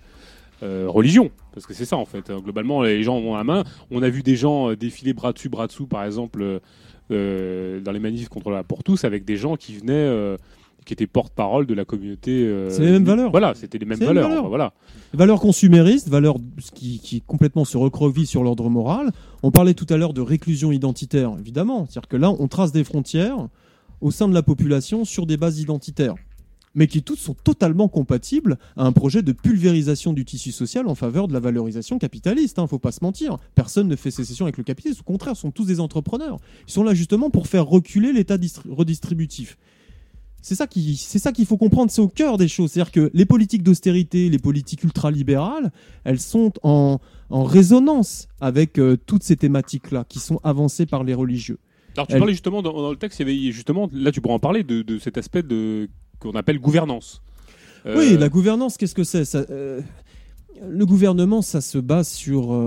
[0.63, 1.31] euh, religion.
[1.53, 2.29] Parce que c'est ça en fait.
[2.29, 2.39] Hein.
[2.43, 3.63] Globalement, les gens ont la main.
[3.89, 6.59] On a vu des gens euh, défiler bras dessus, bras dessous, par exemple,
[7.09, 10.37] euh, dans les manifs contre la pour tous, avec des gens qui venaient
[10.91, 12.67] qui étaient porte-parole de la communauté.
[12.67, 13.31] c'est les mêmes valeurs.
[13.31, 14.27] Voilà, c'était les mêmes valeurs.
[14.27, 14.49] valeurs.
[14.49, 14.73] voilà.
[15.13, 16.35] Valeurs consuméristes, valeurs
[16.75, 19.11] qui, qui complètement se recroquevillent sur l'ordre moral.
[19.41, 21.85] On parlait tout à l'heure de réclusion identitaire, évidemment.
[21.85, 23.47] C'est-à-dire que là, on trace des frontières
[24.01, 26.15] au sein de la population sur des bases identitaires
[26.75, 30.95] mais qui toutes sont totalement compatibles à un projet de pulvérisation du tissu social en
[30.95, 32.57] faveur de la valorisation capitaliste.
[32.57, 33.37] Il hein, ne faut pas se mentir.
[33.55, 35.01] Personne ne fait sécession avec le capitalisme.
[35.01, 36.37] Au contraire, ce sont tous des entrepreneurs.
[36.67, 38.37] Ils sont là justement pour faire reculer l'État
[38.69, 39.57] redistributif.
[40.41, 41.91] C'est ça qui, c'est ça qu'il faut comprendre.
[41.91, 42.71] C'est au cœur des choses.
[42.71, 45.71] C'est-à-dire que les politiques d'austérité, les politiques ultralibérales,
[46.03, 46.99] elles sont en,
[47.29, 51.59] résonance avec euh, toutes ces thématiques-là qui sont avancées par les religieux.
[51.95, 54.39] Alors tu parlais justement dans, le texte, il y avait justement là tu pourras en
[54.39, 55.89] parler de, de cet aspect de
[56.19, 57.21] qu'on appelle gouvernance.
[57.85, 59.23] Euh, oui, la gouvernance, qu'est-ce que c'est?
[59.49, 59.81] Euh,
[60.61, 62.57] Le gouvernement, ça se base sur,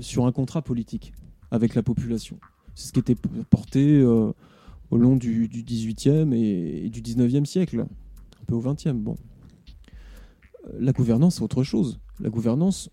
[0.00, 1.12] sur un contrat politique
[1.50, 2.38] avec la population.
[2.74, 3.16] C'est ce qui était
[3.48, 4.04] porté
[4.90, 8.94] au long du, du 18e et, du 19e siècle, un peu au 20e.
[8.94, 9.16] Bon.
[10.78, 12.00] La gouvernance, c'est autre chose.
[12.20, 12.90] La gouvernance,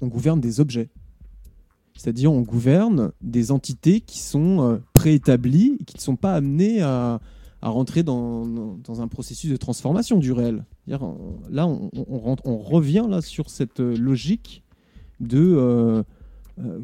[0.00, 0.90] on gouverne des objets.
[1.96, 7.20] C'est-à-dire, on gouverne des entités qui sont préétablies et qui ne sont pas amenées à,
[7.60, 8.46] à rentrer dans,
[8.76, 10.64] dans, un processus de transformation du réel.
[10.86, 10.98] Là,
[11.66, 14.62] on, revient là sur cette logique
[15.32, 16.02] euh,
[16.58, 16.80] euh,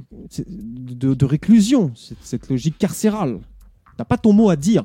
[0.49, 3.39] de, de, réclusion, cette, logique carcérale.
[3.97, 4.85] T'as pas ton mot à dire.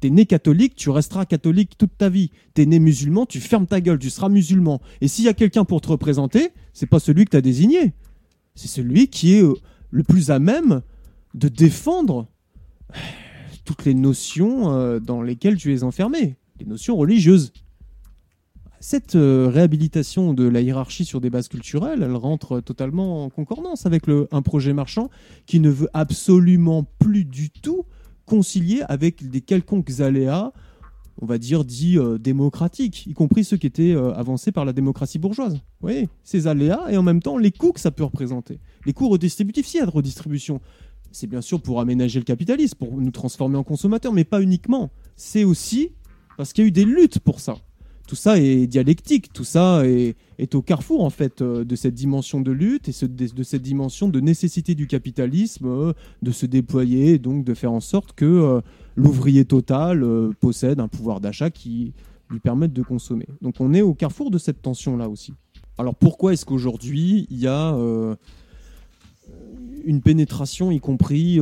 [0.00, 2.30] T'es né catholique, tu resteras catholique toute ta vie.
[2.54, 4.80] T'es né musulman, tu fermes ta gueule, tu seras musulman.
[5.00, 7.94] Et s'il y a quelqu'un pour te représenter, c'est pas celui que tu as désigné.
[8.54, 9.54] C'est celui qui est euh,
[9.90, 10.82] le plus à même
[11.34, 12.28] de défendre
[13.64, 17.52] toutes les notions euh, dans lesquelles tu es enfermé, les notions religieuses.
[18.80, 23.84] Cette euh, réhabilitation de la hiérarchie sur des bases culturelles, elle rentre totalement en concordance
[23.84, 25.10] avec un projet marchand
[25.46, 27.84] qui ne veut absolument plus du tout
[28.28, 30.52] concilier avec des quelconques aléas,
[31.20, 35.18] on va dire, dits euh, démocratiques, y compris ceux qui étaient avancés par la démocratie
[35.18, 35.60] bourgeoise.
[35.82, 38.60] Oui, ces aléas et en même temps les coûts que ça peut représenter.
[38.86, 40.60] Les coûts redistributifs, s'il y a de redistribution,
[41.10, 44.90] c'est bien sûr pour aménager le capitalisme, pour nous transformer en consommateurs, mais pas uniquement.
[45.16, 45.90] C'est aussi
[46.36, 47.56] parce qu'il y a eu des luttes pour ça.
[48.08, 52.40] Tout ça est dialectique, tout ça est, au carrefour en fait euh, de cette dimension
[52.40, 57.18] de lutte et de, cette dimension de nécessité du capitalisme euh, de se déployer, et
[57.18, 58.60] donc de faire en sorte que euh,
[58.96, 60.02] l'ouvrier total
[60.40, 61.92] possède un pouvoir d'achat qui
[62.30, 63.26] lui permette de consommer.
[63.42, 65.34] Donc on est au carrefour de cette tension là aussi.
[65.76, 67.76] Alors pourquoi est-ce qu'aujourd'hui il y a
[69.84, 71.38] une pénétration, y compris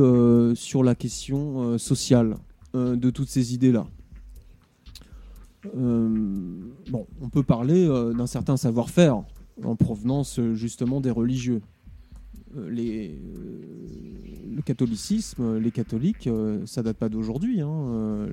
[0.55, 2.35] sur la question sociale
[2.73, 3.87] de toutes ces idées-là?
[5.75, 9.23] Bon, on peut parler d'un certain savoir-faire
[9.63, 11.61] en provenance justement des religieux.
[12.55, 13.11] Le
[14.65, 16.29] catholicisme, les catholiques,
[16.65, 17.61] ça date pas d'aujourd'hui.
[17.61, 18.27] Hein,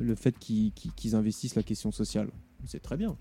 [0.00, 2.28] le fait qu'ils investissent la question sociale,
[2.66, 3.16] c'est très bien.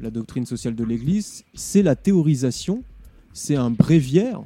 [0.00, 2.82] La doctrine sociale de l'Église, c'est la théorisation,
[3.32, 4.42] c'est un bréviaire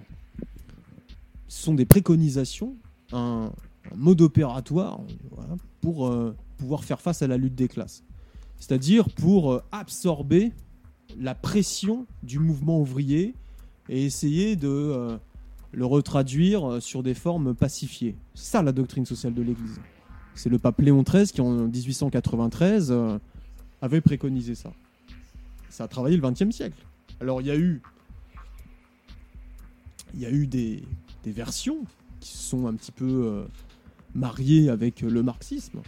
[1.50, 2.76] ce sont des préconisations,
[3.12, 3.52] un,
[3.96, 5.00] mode opératoire
[5.80, 8.04] pour euh, pouvoir faire face à la lutte des classes.
[8.58, 10.52] C'est-à-dire pour euh, absorber
[11.18, 13.34] la pression du mouvement ouvrier
[13.88, 15.16] et essayer de euh,
[15.72, 18.14] le retraduire sur des formes pacifiées.
[18.34, 19.80] Ça la doctrine sociale de l'Église.
[20.34, 22.94] C'est le pape Léon XIII qui en 1893
[23.82, 24.72] avait préconisé ça.
[25.70, 26.78] Ça a travaillé le XXe siècle.
[27.20, 27.82] Alors il y a eu,
[30.14, 30.82] il y a eu des,
[31.26, 31.78] versions
[32.20, 33.44] qui sont un petit peu
[34.14, 35.80] mariés avec le marxisme.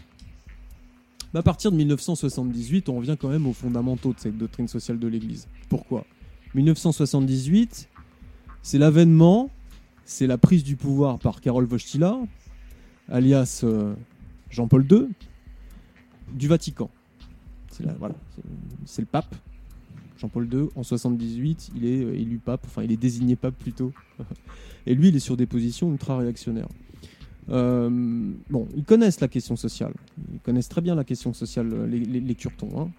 [1.32, 4.98] Mais à partir de 1978, on revient quand même aux fondamentaux de cette doctrine sociale
[4.98, 5.48] de l'Église.
[5.68, 6.04] Pourquoi?
[6.54, 7.88] 1978,
[8.62, 9.50] c'est l'avènement,
[10.04, 12.18] c'est la prise du pouvoir par Karol Wojtyla,
[13.08, 13.64] alias
[14.50, 15.08] Jean-Paul II,
[16.34, 16.90] du Vatican.
[17.70, 17.84] C'est
[19.00, 19.34] le pape.
[20.18, 23.92] Jean-Paul II, en 78, il est euh, élu pape, enfin il est désigné pape plutôt.
[24.86, 26.68] Et lui, il est sur des positions ultra-réactionnaires.
[27.50, 27.90] Euh,
[28.50, 29.94] bon, ils connaissent la question sociale.
[30.32, 32.70] Ils connaissent très bien la question sociale, les, les, curtons.
[32.78, 32.90] Hein.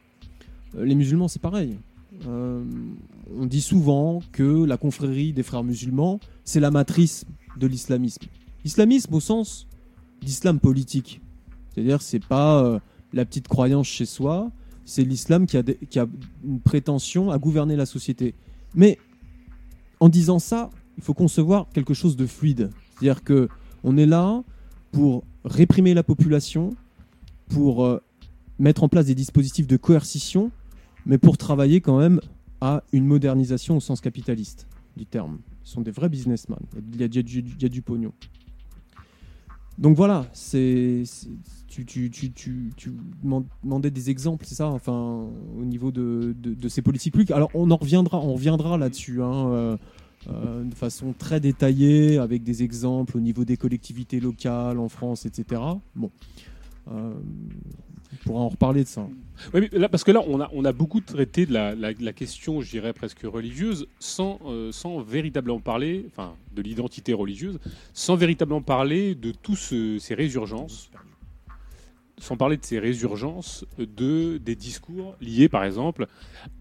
[0.76, 1.78] Euh, les musulmans, c'est pareil.
[2.26, 7.26] on dit souvent que la confrérie des frères musulmans, c'est la matrice
[7.58, 8.24] de l'islamisme.
[8.66, 9.68] Islamisme au sens
[10.22, 11.22] d'islam politique.
[11.70, 12.80] C'est-à-dire, c'est pas
[13.14, 14.52] la petite croyance chez soi,
[14.86, 15.58] c'est l'islam qui
[15.90, 16.08] qui a
[16.44, 18.36] une prétention à gouverner la société.
[18.76, 19.00] Mais
[20.00, 22.70] en disant ça, il faut concevoir quelque chose de fluide.
[22.92, 23.48] C'est-à-dire que
[23.84, 24.44] on est là
[24.92, 26.76] pour réprimer la population,
[27.50, 28.02] pour euh,
[28.60, 30.52] mettre en place des dispositifs de coercition,
[31.06, 32.22] mais pour travailler quand même
[32.62, 35.40] à une modernisation au sens capitaliste du terme.
[35.64, 36.60] Ce sont des vrais businessmen.
[36.94, 38.14] Il y a, du pognon.
[39.78, 41.04] Donc voilà, c'est
[41.68, 42.12] tu,
[43.64, 45.28] demandais des exemples, c'est ça Enfin,
[45.58, 47.32] au niveau de, de, ces politiques publiques.
[47.32, 49.78] Alors, on en reviendra, on reviendra là-dessus, hein, euh,
[50.30, 55.26] euh, de façon très détaillée, avec des exemples au niveau des collectivités locales en France,
[55.26, 55.62] etc.
[55.96, 56.12] Bon.
[56.92, 57.14] Euh,
[58.14, 59.08] on pourra en reparler de ça.
[59.54, 63.22] Oui, là, parce que là, on a, beaucoup traité de la, question, je dirais presque
[63.24, 67.60] religieuse, sans, euh, sans véritablement parler, enfin, de l'identité religieuse,
[67.94, 70.92] sans véritablement parler de tous ces résurgences,
[72.20, 76.08] sans parler de ces résurgences de, des discours liés, par exemple,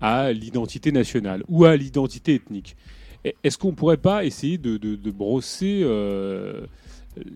[0.00, 2.76] à l'identité nationale ou à l'identité ethnique.
[3.24, 6.62] Est-ce qu'on pourrait pas essayer de, de, brosser euh,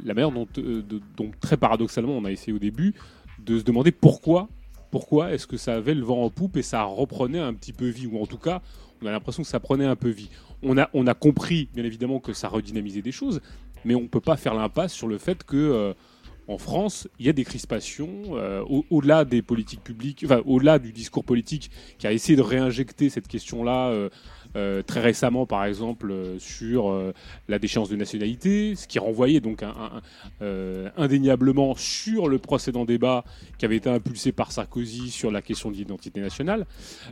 [0.05, 0.83] la manière dont, euh,
[1.17, 2.95] dont, très paradoxalement, on a essayé au début,
[3.39, 4.49] de se demander pourquoi,
[4.91, 7.87] pourquoi est-ce que ça avait le vent en poupe et ça reprenait un petit peu
[7.87, 8.63] vie, ou en tout cas,
[9.01, 10.31] on a l'impression que ça prenait un peu vie.
[10.63, 13.41] On a, on a compris, bien évidemment, que ça redynamisait des choses,
[13.85, 15.95] mais on ne peut pas faire l'impasse sur le fait que euh,
[16.49, 18.23] en France, il y a des crispations
[18.91, 23.27] au-delà des politiques publiques, enfin au-delà du discours politique qui a essayé de réinjecter cette
[23.27, 24.09] question-là
[24.55, 26.95] euh, très récemment, par exemple, sur
[27.49, 29.65] la déchéance de nationalité, ce qui renvoyait donc
[30.97, 33.25] indéniablement sur le précédent débat
[33.59, 36.67] qui avait été impulsé par Sarkozy sur la question de l'identité nationale.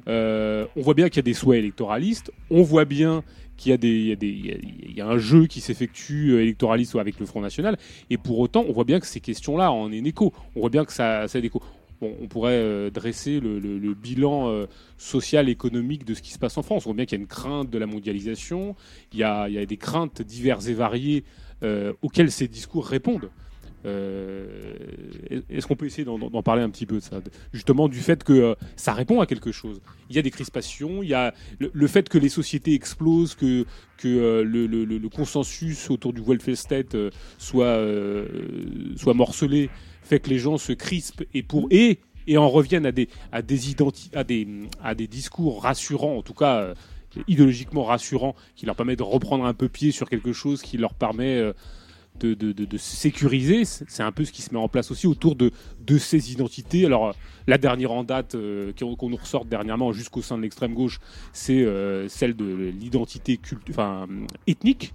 [0.07, 3.23] on voit bien qu'il y a des souhaits électoralistes, on voit bien
[3.57, 3.73] qu'il
[4.97, 7.77] y a, un jeu qui s'effectue euh, électoraliste avec le Front National,
[8.11, 10.33] et pour autant, on voit bien que ces questions-là en est écho.
[10.57, 11.63] On voit bien que ça, ça a écho.
[12.21, 14.67] On pourrait euh, dresser le, bilan euh,
[14.99, 16.87] social, économique de ce qui se passe en France.
[16.87, 18.75] On voit bien qu'il y a une crainte de la mondialisation,
[19.13, 21.25] il y a, des craintes diverses et variées
[22.03, 23.31] auxquelles ces discours répondent.
[23.87, 24.73] Euh,
[25.51, 27.21] est-ce qu'on peut essayer d'en parler un petit peu de ça?
[27.53, 29.81] Justement, du fait que euh, ça répond à quelque chose.
[30.09, 33.67] Il y a des crispations, il y a le, fait que les sociétés explosent, que,
[34.05, 36.97] euh, le, consensus autour du welfare state
[37.39, 37.79] soit
[39.15, 39.71] morcelé,
[40.05, 43.43] fait que les gens se crispent et, pour, et, et en reviennent à des, à,
[43.43, 43.59] des
[44.15, 44.49] à, des,
[44.83, 46.75] à des discours rassurants, en tout cas
[47.29, 50.95] idéologiquement rassurants, qui leur permettent de reprendre un peu pied sur quelque chose qui leur
[50.95, 51.53] permet
[52.21, 53.65] de, de, de, sécuriser.
[53.65, 55.51] C'est un peu ce qui se met en place aussi autour de,
[55.81, 56.87] de ces identités.
[56.87, 57.15] Alors,
[57.47, 61.01] la dernière en date euh, qu'on nous ressort dernièrement jusqu'au sein de l'extrême gauche,
[61.33, 63.41] c'est euh, celle de l'identité
[63.71, 64.07] enfin,
[64.47, 64.95] ethnique.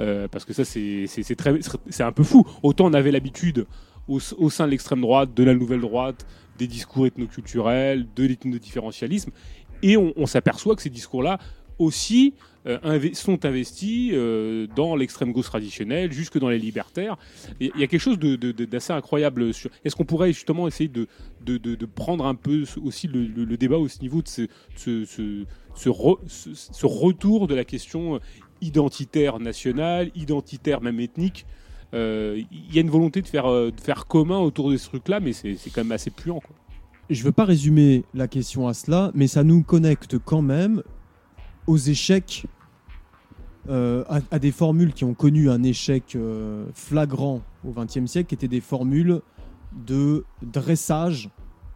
[0.00, 2.46] Euh, parce que ça, c'est un peu fou.
[2.62, 3.66] Autant on avait l'habitude
[4.08, 6.26] au, sein de l'extrême droite, de la nouvelle droite,
[6.58, 9.30] des discours ethnoculturels, de l'ethnodifférentialisme,
[9.82, 11.38] et on, s'aperçoit que ces discours-là
[11.78, 12.34] aussi
[12.66, 17.16] euh, sont investis euh, dans l'extrême gauche traditionnelle, jusque dans les libertaires.
[17.60, 19.52] Il y a quelque chose d'assez incroyable.
[19.84, 21.06] Est-ce qu'on pourrait justement essayer de,
[21.94, 24.48] prendre un peu aussi le, débat au niveau de ce,
[26.82, 28.18] retour de la question
[28.60, 31.57] identitaire nationale, identitaire même ethnique euh,
[31.92, 35.32] il y a une volonté de faire, de faire commun autour de ce truc-là, mais
[35.32, 36.40] c'est quand même assez puant.
[37.10, 40.82] Je ne veux pas résumer la question à cela, mais ça nous connecte quand même
[41.66, 42.46] aux échecs,
[43.68, 48.34] euh, à, des formules qui ont connu un échec euh, flagrant au XXe siècle, qui
[48.34, 49.22] étaient des formules
[49.72, 51.30] de dressage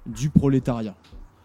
[0.05, 0.97] du prolétariat.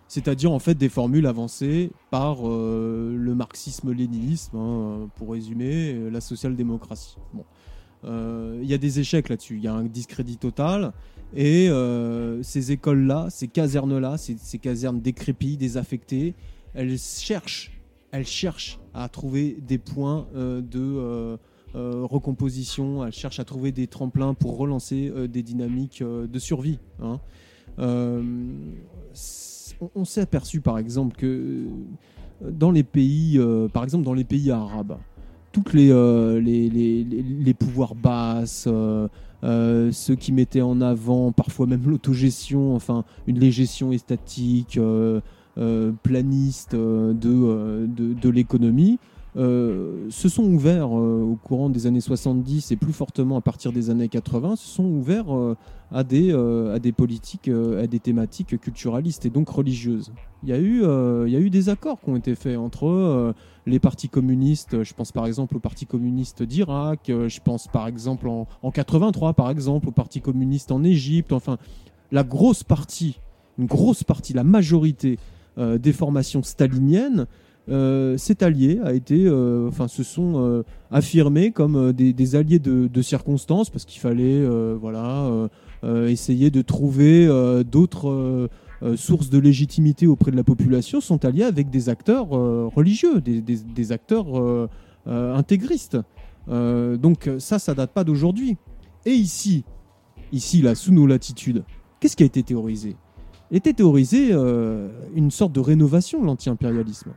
[0.09, 7.17] C'est-à-dire en fait des formules avancées par euh, le marxisme-léninisme, hein, pour résumer, la social-démocratie.
[7.33, 7.45] Bon.
[8.03, 10.93] Il y a des échecs là-dessus, il y a un discrédit total.
[11.35, 11.69] Et
[12.41, 16.33] ces écoles-là, ces casernes-là, ces, casernes décrépies, désaffectées,
[16.73, 17.77] elles cherchent
[18.11, 21.37] elle cherche à trouver des points euh, de, euh,
[21.75, 26.79] recomposition, elle cherche à trouver des tremplins pour relancer des dynamiques de survie.
[27.01, 27.19] Hein.
[27.77, 28.23] on
[30.05, 31.67] s'est aperçu par exemple que
[32.41, 33.39] dans les pays,
[33.73, 34.97] par exemple dans les pays arabes,
[35.63, 35.89] toutes les,
[36.39, 43.91] les, pouvoirs basses, euh, ceux qui mettaient en avant parfois même l'autogestion, enfin une légestion
[43.91, 45.19] étatique, euh,
[45.57, 48.99] euh, planiste de l'économie,
[49.37, 54.09] se sont ouverts au courant des années 70 et plus fortement à partir des années
[54.09, 55.27] 80, se sont ouverts
[55.91, 60.11] à, des, à des politiques, à des thématiques culturalistes et donc religieuses.
[60.43, 60.81] Il y a eu,
[61.27, 63.33] il y a eu des accords qui ont été faits entre
[63.67, 64.83] les partis communistes.
[64.83, 68.71] Je pense par exemple au Parti communiste d'Irak, euh, je pense par exemple en, en
[68.71, 71.33] 83 par exemple au Parti communiste en Égypte.
[71.33, 71.57] Enfin,
[72.11, 73.19] la grosse partie,
[73.59, 75.19] une grosse partie, la majorité
[75.57, 77.27] euh, des formations staliniennes
[77.69, 79.29] euh, s'est allié, été,
[79.67, 84.45] enfin, se sont affirmés comme des, alliés de, de, circonstances parce qu'il fallait,
[84.79, 85.49] voilà,
[86.07, 87.27] essayer de trouver
[87.69, 88.49] d'autres
[88.83, 93.21] euh, sources de légitimité auprès de la population sont alliés avec des acteurs euh, religieux,
[93.21, 94.67] des, acteurs euh,
[95.07, 95.97] intégristes.
[96.47, 98.57] donc ça, ça date pas d'aujourd'hui.
[99.05, 99.63] Et ici,
[100.31, 101.63] ici là, sous nos latitudes,
[101.99, 102.95] qu'est-ce qui a été théorisé?
[103.49, 104.33] Été théorisé
[105.15, 107.11] une sorte de rénovation de l'anti-impérialisme.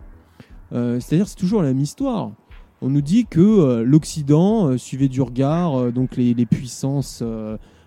[0.72, 2.32] C'est-à-dire, c'est toujours la même histoire.
[2.80, 7.22] On nous dit que l'Occident suivait du regard donc les, puissances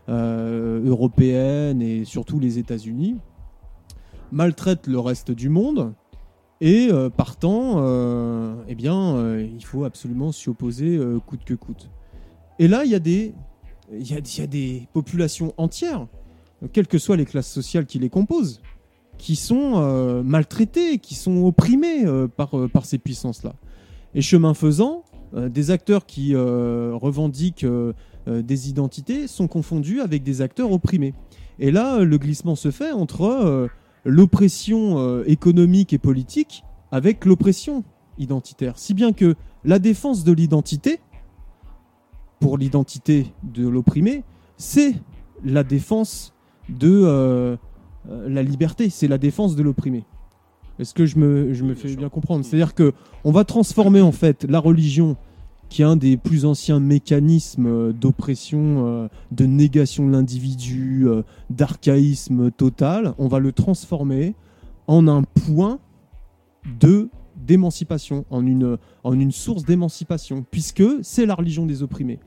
[0.07, 3.15] européennes et surtout les États-Unis
[4.33, 5.93] maltraite le reste du monde.
[6.59, 11.89] Et euh, partant, euh, eh bien, euh, il faut absolument s'y opposer coûte que coûte.
[12.59, 16.07] Et là, il, y a, des populations entières,
[16.71, 18.61] quelles que soient les classes sociales qui les composent,
[19.23, 22.05] qui sont maltraitées, qui sont opprimées
[22.35, 23.55] par, par ces puissances-là.
[24.15, 27.65] Et chemin faisant, des acteurs qui revendiquent
[28.27, 31.13] des identités sont confondus avec des acteurs opprimés.
[31.57, 33.69] Et là, le glissement se fait entre
[34.05, 37.83] l'oppression euh, économique et politique avec l'oppression
[38.17, 38.77] identitaire.
[38.77, 40.99] Si bien que la défense de l'identité,
[42.39, 44.23] pour l'identité de l'opprimé,
[44.57, 44.95] c'est
[45.43, 46.33] la défense
[46.69, 47.55] de euh,
[48.09, 50.03] euh, la liberté, c'est la défense de l'opprimé.
[50.79, 52.93] Est-ce que je me, je me fais bien comprendre C'est-à-dire que
[53.23, 55.17] on va transformer en fait la religion
[55.69, 61.07] qui est un des plus anciens mécanismes euh, d'oppression, euh, de négation de l'individu,
[61.49, 64.35] d'archaïsme total, on va le transformer
[64.87, 65.79] en un point
[66.79, 72.19] de d'émancipation, en une, en une source d'émancipation, puisque c'est la religion des opprimés.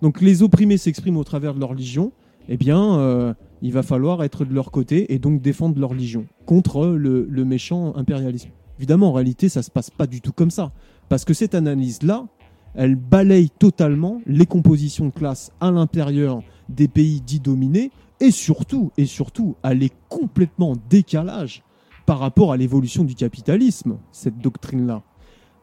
[0.00, 2.12] Donc les opprimés s'expriment au travers de leur religion,
[2.48, 6.86] eh bien, il va falloir être de leur côté et donc défendre leur religion contre
[6.86, 8.50] le, méchant impérialisme.
[8.78, 10.72] Évidemment, en réalité, ça ne se passe pas du tout comme ça,
[11.08, 12.26] parce que cette analyse-là,
[12.74, 18.92] elle balaye totalement les compositions de classe à l'intérieur des pays dits dominés et surtout,
[18.96, 21.62] et surtout, elle est complètement décalage
[22.06, 25.02] par rapport à l'évolution du capitalisme, cette doctrine-là.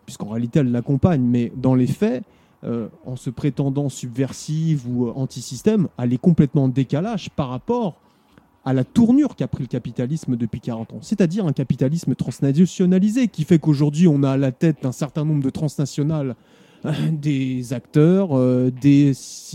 [0.05, 2.23] Puisqu'en réalité, elle l'accompagne, mais dans les faits,
[2.63, 7.99] euh, en se prétendant subversive ou anti-système, elle est complètement en décalage par rapport
[8.65, 10.99] à la tournure qu'a pris le capitalisme depuis 40 ans.
[11.01, 15.43] C'est-à-dire un capitalisme transnationalisé qui fait qu'aujourd'hui, on a à la tête d'un certain nombre
[15.43, 16.35] de transnationales
[17.11, 19.13] des acteurs, euh, des,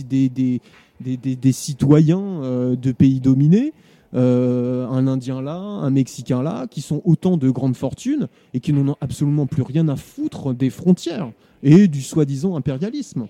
[0.09, 0.61] des,
[1.01, 3.73] des, citoyens euh, de pays dominés.
[4.15, 8.73] Euh, un Indien là, un Mexicain là, qui sont autant de grandes fortunes et qui
[8.73, 11.31] n'en ont absolument plus rien à foutre des frontières
[11.63, 13.27] et du soi-disant impérialisme.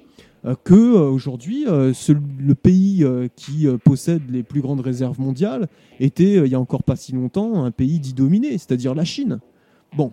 [0.65, 3.07] que aujourd'hui, le pays
[3.37, 5.69] qui possède les plus grandes réserves mondiales
[6.01, 9.41] était, il y a encore pas si longtemps, un pays dit dominé, c'est-à-dire la Chine.
[9.97, 10.13] Bon,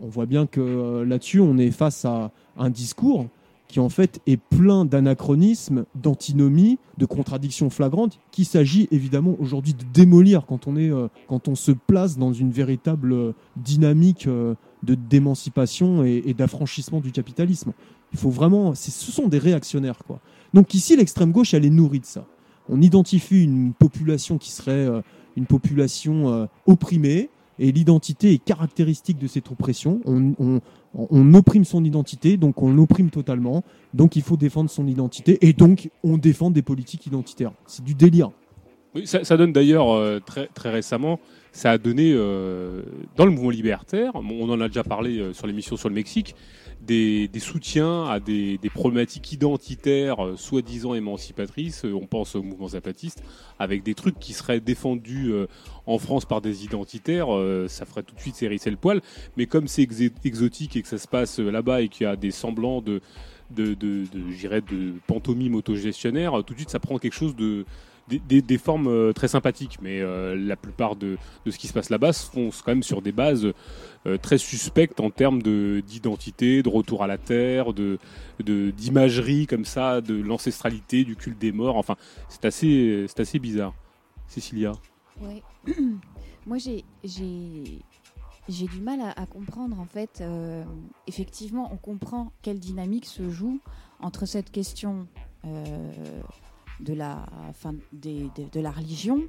[0.00, 3.26] on voit bien que là-dessus, on est face à un discours
[3.68, 9.84] qui en fait est plein d'anachronismes, d'antinomies, de contradictions flagrantes, qu'il s'agit évidemment aujourd'hui de
[9.92, 14.54] démolir quand on, est, euh, quand on se place dans une véritable euh, dynamique euh,
[14.82, 17.72] d'émancipation et, d'affranchissement du capitalisme.
[18.12, 20.20] Il faut vraiment, ce sont des réactionnaires quoi.
[20.54, 22.26] Donc ici l'extrême gauche elle est nourrie de ça.
[22.68, 24.86] On identifie une population qui serait
[25.36, 30.00] une population opprimée, et l'identité est caractéristique de cette oppression.
[30.04, 30.60] On,
[30.94, 33.64] on, opprime son identité, donc on l'opprime totalement.
[33.94, 37.52] Donc il faut défendre son identité, et donc on défend des politiques identitaires.
[37.66, 38.30] C'est du délire.
[38.94, 41.20] Oui, ça, donne d'ailleurs euh, très, très récemment,
[41.56, 42.82] ça a donné euh,
[43.16, 46.34] dans le mouvement libertaire, on en a déjà parlé euh, sur l'émission sur le Mexique,
[46.86, 51.84] des, soutiens à des, problématiques identitaires euh, soi-disant émancipatrices.
[51.84, 53.22] Euh, on pense au mouvement zapatiste,
[53.58, 55.46] avec des trucs qui seraient défendus euh,
[55.86, 57.28] en France par des identitaires,
[57.68, 59.00] ça ferait tout de suite s'hérisser le poil.
[59.36, 59.86] Mais comme c'est
[60.24, 63.00] exotique et que ça se passe là-bas et qu'il y a des semblants de
[63.52, 67.64] de, de, de, de pantomime autogestionnaire, tout de suite ça prend quelque chose de,
[68.08, 71.18] des, formes euh, très sympathiques, mais euh, la plupart de,
[71.48, 73.52] ce qui se passe là-bas se font quand même sur des bases
[74.06, 77.98] euh, très suspectes en termes d'identité, de, retour à la terre, de
[78.40, 81.76] d'imagerie comme ça, de l'ancestralité, du culte des morts.
[81.76, 81.96] Enfin,
[82.28, 83.74] c'est assez, assez bizarre.
[84.28, 84.72] Cécilia.
[85.20, 85.42] Ouais.
[86.46, 86.84] Moi, j'ai
[88.48, 90.22] j'ai du mal à, comprendre en fait.
[91.08, 93.60] effectivement, on comprend quelle dynamique se joue
[94.00, 95.08] entre cette question
[96.80, 99.22] de la, fin, de la religion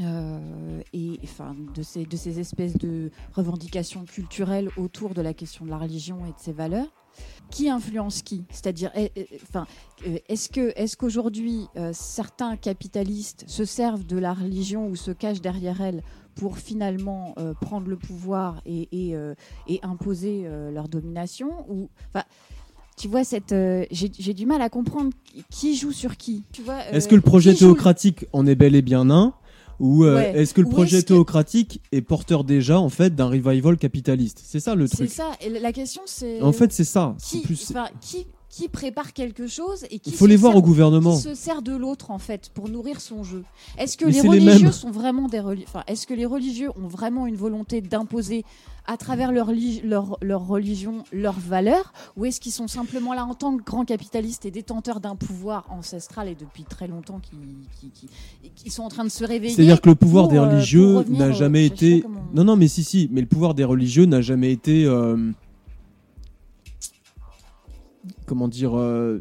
[0.00, 5.64] euh, et enfin, de, ces, de ces espèces de revendications culturelles autour de la question
[5.64, 6.86] de la religion et de ses valeurs.
[7.50, 8.44] Qui influence qui?
[8.50, 9.66] C'est-à-dire, eh, eh, enfin,
[10.06, 15.10] euh, est-ce que, est-ce qu'aujourd'hui euh, certains capitalistes se servent de la religion ou se
[15.10, 16.02] cachent derrière elle
[16.36, 18.88] pour finalement prendre le pouvoir et,
[19.66, 22.24] et, imposer leur domination ou, enfin,
[22.98, 25.10] tu vois, cette, euh, j'ai du mal à comprendre
[25.50, 26.42] qui joue sur qui.
[26.68, 29.34] Euh, est-ce que le projet théocratique en est bel et bien un
[29.78, 34.42] ou euh, est-ce que le projet théocratique est porteur déjà en fait d'un revival capitaliste?
[34.44, 35.08] C'est ça le truc.
[35.08, 35.30] C'est ça.
[35.40, 36.42] Et la question c'est.
[36.42, 37.14] En fait, c'est ça.
[37.22, 37.42] Qui,
[38.00, 41.16] qui, qui, prépare quelque chose et qui Il faut les voir au gouvernement.
[41.16, 43.44] Qui se sert de l'autre en fait pour nourrir son jeu.
[43.78, 47.36] Est-ce que les religieux sont vraiment des enfin, Est-ce que les religieux ont vraiment une
[47.36, 48.44] volonté d'imposer
[48.88, 49.52] à travers leur,
[49.84, 53.84] leur, leur religion, leurs valeurs, ou est-ce qu'ils sont simplement là en tant que grands
[53.84, 57.90] capitalistes et détenteurs d'un pouvoir ancestral et depuis très longtemps qui,
[58.56, 61.32] qui, sont en train de se réveiller C'est-à-dire que le pouvoir des euh, religieux n'a
[61.32, 62.02] jamais été...
[62.32, 64.86] Non, non, mais si, si, mais le pouvoir des religieux n'a jamais été...
[64.86, 65.32] Euh,
[68.28, 68.76] comment dire...
[68.76, 69.20] Euh,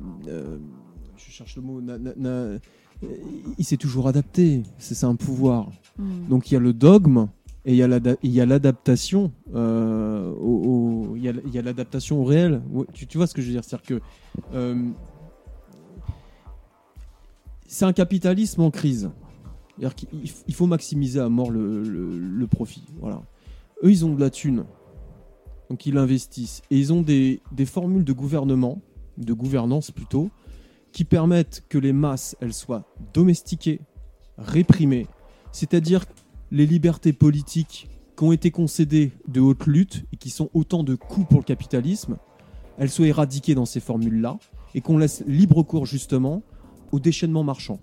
[1.16, 1.82] je cherche le mot...
[3.58, 4.64] il s'est toujours adapté.
[4.78, 5.72] C'est un pouvoir.
[5.98, 6.28] Hmm.
[6.30, 7.28] Donc il y a le dogme
[7.68, 12.62] et il y a l'adaptation euh, au, il y a l'adaptation au réel.
[12.94, 13.64] Tu, vois ce que je veux dire?
[13.66, 14.02] C'est-à-dire que
[14.54, 14.90] euh,
[17.68, 19.12] c'est un capitalisme en crise.
[20.48, 22.86] Il faut maximiser à mort le, profit.
[23.02, 23.22] Voilà.
[23.84, 24.64] Eux, ils ont de la thune.
[25.70, 26.62] Donc ils investissent.
[26.72, 28.82] Et ils ont des, des formules de gouvernement,
[29.18, 30.30] de gouvernance plutôt,
[30.92, 33.82] qui permettent que les masses, elles soient domestiquées,
[34.38, 35.08] réprimées.
[35.52, 36.06] C'est-à-dire
[36.52, 40.96] les libertés politiques qui ont été concédées de haute lutte et qui sont autant de
[40.96, 42.18] coûts pour le capitalisme,
[42.78, 44.38] elles soient éradiquées dans ces formules-là
[44.76, 46.44] et qu'on laisse libre cours justement
[46.92, 47.80] au déchaînement marchand.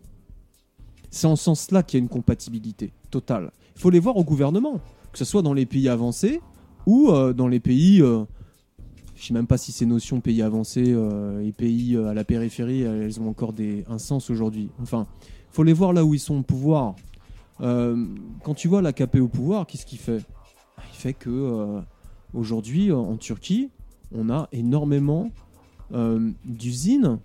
[1.11, 3.53] C'est en ce sens-là qu'il y a une compatibilité totale.
[3.77, 4.81] Il faut les voir au gouvernement,
[5.13, 6.41] que ce soit dans les pays avancés
[6.87, 8.25] ou euh, dans les pays, euh,
[9.17, 12.83] je sais même pas si ces notions pays avancés euh, et pays à la périphérie,
[12.83, 14.71] elles ont encore des, un sens aujourd'hui.
[14.83, 15.07] Enfin,
[15.55, 16.97] faut les voir là où ils sont au pouvoir.
[17.61, 18.07] Euh,
[18.43, 20.23] quand tu vois l'AKP au pouvoir, qu'est-ce qu'il fait?
[20.93, 21.81] Il fait que euh,
[22.33, 23.71] aujourd'hui, en Turquie,
[24.13, 25.31] on a énormément
[25.93, 27.19] euh, d'usines,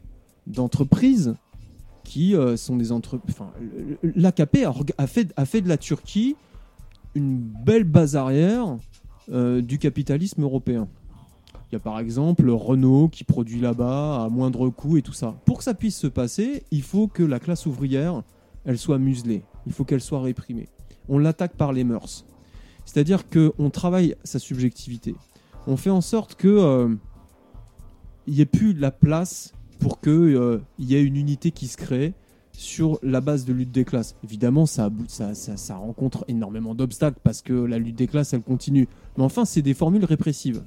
[0.47, 1.35] d'entreprises
[2.03, 3.35] qui sont des entreprises.
[3.35, 3.51] Enfin,
[4.01, 6.35] L'AKP a, a fait de la Turquie
[7.13, 8.77] une belle base arrière
[9.27, 10.87] du capitalisme européen.
[11.71, 15.35] Il y a par exemple Renault qui produit là-bas à moindre coût et tout ça.
[15.45, 18.23] Pour que ça puisse se passer, il faut que la classe ouvrière,
[18.65, 20.67] elle soit muselée il faut qu'elle soit réprimée.
[21.07, 22.25] On l'attaque par les mœurs.
[22.85, 25.15] C'est-à-dire qu'on travaille sa subjectivité.
[25.67, 26.95] On fait en sorte que euh,
[28.27, 32.13] n'y ait plus la place pour qu'il euh, y ait une unité qui se crée
[32.51, 34.15] sur la base de lutte des classes.
[34.23, 34.89] Évidemment, ça,
[35.69, 38.87] rencontre énormément d'obstacles parce que la lutte des classes, elle continue.
[39.17, 40.63] Mais enfin, c'est des formules répressives.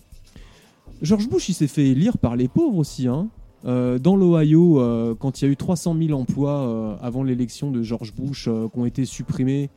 [1.02, 3.08] George Bush, il s'est fait élire par les pauvres aussi.
[3.08, 3.28] Hein.
[3.64, 7.72] Euh, dans l'Ohio, euh, quand il y a eu 300 000 emplois euh, avant l'élection
[7.72, 9.68] de George Bush qui ont été supprimés,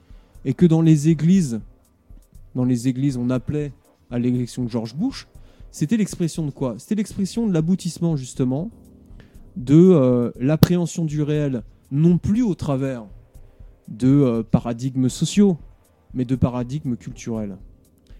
[0.45, 1.61] et que dans les églises,
[2.53, 3.73] dans les églises, on appelait
[4.11, 5.27] à l'élection de George Bush,
[5.72, 6.76] c'était l'expression de quoi?
[6.77, 8.69] C'était l'expression de l'aboutissement justement
[9.57, 13.06] de l'appréhension du réel, non plus au travers
[13.88, 15.57] de paradigmes sociaux,
[16.14, 17.57] mais de paradigmes culturels.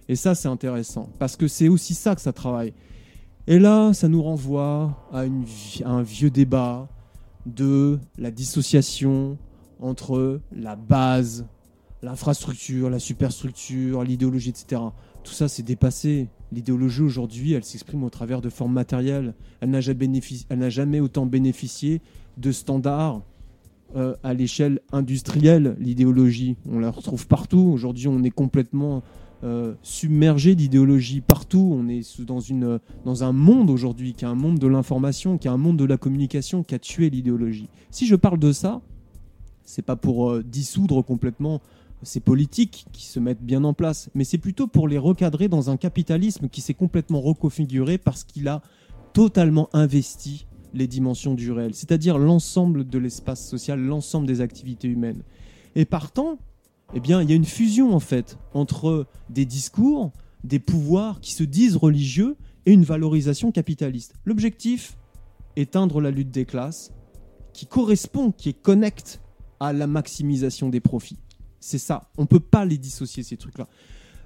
[0.10, 2.74] Et ça, c'est intéressant, parce que c'est aussi ça que ça travaille.
[3.48, 5.26] Et là, ça nous renvoie à,
[5.86, 6.88] un vieux débat
[7.46, 9.38] de la dissociation
[9.80, 11.46] entre la base,
[12.02, 14.82] l'infrastructure, la superstructure, l'idéologie, etc.
[15.24, 16.28] Tout ça, c'est dépassé.
[16.52, 19.36] L'idéologie aujourd'hui, elle s'exprime au travers de formes matérielles.
[19.62, 19.80] Elle n'a
[20.70, 22.02] jamais, autant bénéficié
[22.38, 23.22] de standards
[23.96, 26.58] euh, à l'échelle industrielle, l'idéologie.
[26.68, 27.70] On la retrouve partout.
[27.72, 29.04] Aujourd'hui, on est complètement
[29.46, 31.78] euh, submergé d'idéologie partout.
[31.80, 32.02] On est
[33.06, 35.86] dans un monde aujourd'hui qui est un monde de l'information, qui est un monde de
[35.86, 37.70] la communication, qui a tué l'idéologie.
[37.92, 38.82] Si je parle de ça,
[39.64, 41.62] c'est pas pour euh, dissoudre complètement
[42.02, 45.70] ces politiques qui se mettent bien en place, mais c'est plutôt pour les recadrer dans
[45.70, 48.64] un capitalisme qui s'est complètement reconfiguré parce qu'il a
[49.14, 55.22] totalement investi les dimensions du réel, c'est-à-dire l'ensemble de l'espace social, l'ensemble des activités humaines.
[55.76, 56.40] Et partant,
[56.96, 60.14] eh bien, il y a une fusion en fait entre des discours,
[60.46, 64.14] des pouvoirs qui se disent religieux et une valorisation capitaliste.
[64.24, 64.98] L'objectif,
[65.58, 66.94] éteindre la lutte des classes,
[67.54, 69.22] qui correspond, qui est connecte
[69.60, 71.20] à la maximisation des profits.
[71.60, 72.10] C'est ça.
[72.18, 73.68] On ne peut pas les dissocier, ces trucs-là.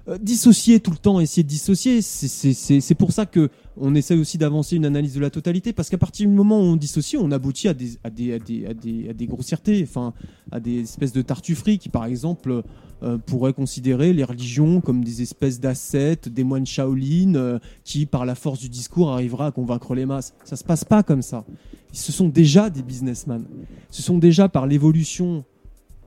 [0.08, 4.38] Euh, dissocier tout le temps, essayer de dissocier, c'est pour ça que on essaie aussi
[4.38, 7.30] d'avancer une analyse de la totalité, parce qu'à partir du moment où on dissocie, on
[7.30, 10.12] aboutit à des, à des, à des, à des, à des grossièretés, enfin,
[10.50, 12.62] à des espèces de tartufferies qui, par exemple,
[13.02, 18.26] euh, pourraient considérer les religions comme des espèces d'ascètes, des moines Shaolin, euh, qui, par
[18.26, 20.34] la force du discours, arrivera à convaincre les masses.
[20.44, 21.44] Ça se passe pas comme ça.
[21.92, 23.44] Ce sont déjà des businessmen.
[23.90, 25.44] Ce sont déjà, par l'évolution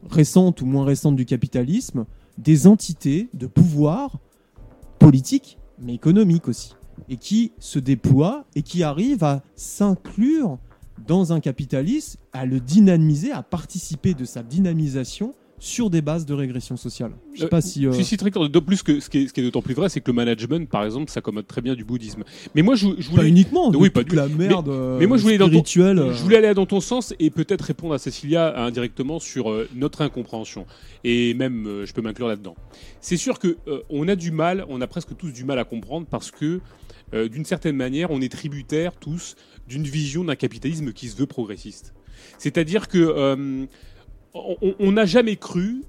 [0.09, 2.05] récente ou moins récente du capitalisme,
[2.37, 4.19] des entités de pouvoir
[4.99, 6.75] politique, mais économique aussi,
[7.09, 10.57] et qui se déploient et qui arrivent à s'inclure
[11.07, 15.33] dans un capitalisme, à le dynamiser, à participer de sa dynamisation
[15.63, 17.13] sur des bases de régression sociale.
[17.33, 17.87] Je sais pas si.
[17.87, 17.93] Euh...
[17.93, 20.69] Si, très De plus que ce qui est, d'autant plus vrai, c'est que le management,
[20.69, 22.25] par exemple, s'accommode très bien du bouddhisme.
[22.53, 23.23] Mais moi, je, je voulais.
[23.23, 23.71] Pas uniquement.
[23.71, 24.69] Oui, pas du la merde.
[24.99, 25.63] Mais, moi, je voulais, dans ton...
[25.65, 30.01] je voulais aller dans ton sens et peut-être répondre à Cécilia indirectement sur euh, notre
[30.01, 30.65] incompréhension.
[31.05, 32.55] Et même, euh, je peux m'inclure là-dedans.
[32.99, 35.63] C'est sûr que euh, on a du mal, on a presque tous du mal à
[35.63, 36.59] comprendre parce que,
[37.13, 39.35] d'une certaine manière, on est tributaire tous
[39.67, 41.93] d'une vision d'un capitalisme qui se veut progressiste.
[42.39, 43.67] C'est-à-dire que
[44.33, 45.83] on n'a jamais cru,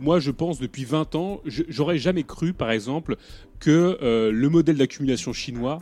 [0.00, 3.16] moi je pense depuis 20 ans, j'aurais jamais cru par exemple
[3.58, 5.80] que euh, le modèle d'accumulation chinois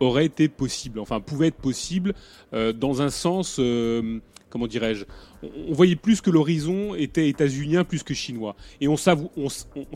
[0.00, 2.14] aurait été possible, enfin pouvait être possible
[2.52, 5.06] euh, dans un sens, euh, comment dirais-je,
[5.42, 8.54] on, voyait plus que l'horizon était états-unien plus que chinois.
[8.80, 8.96] Et on,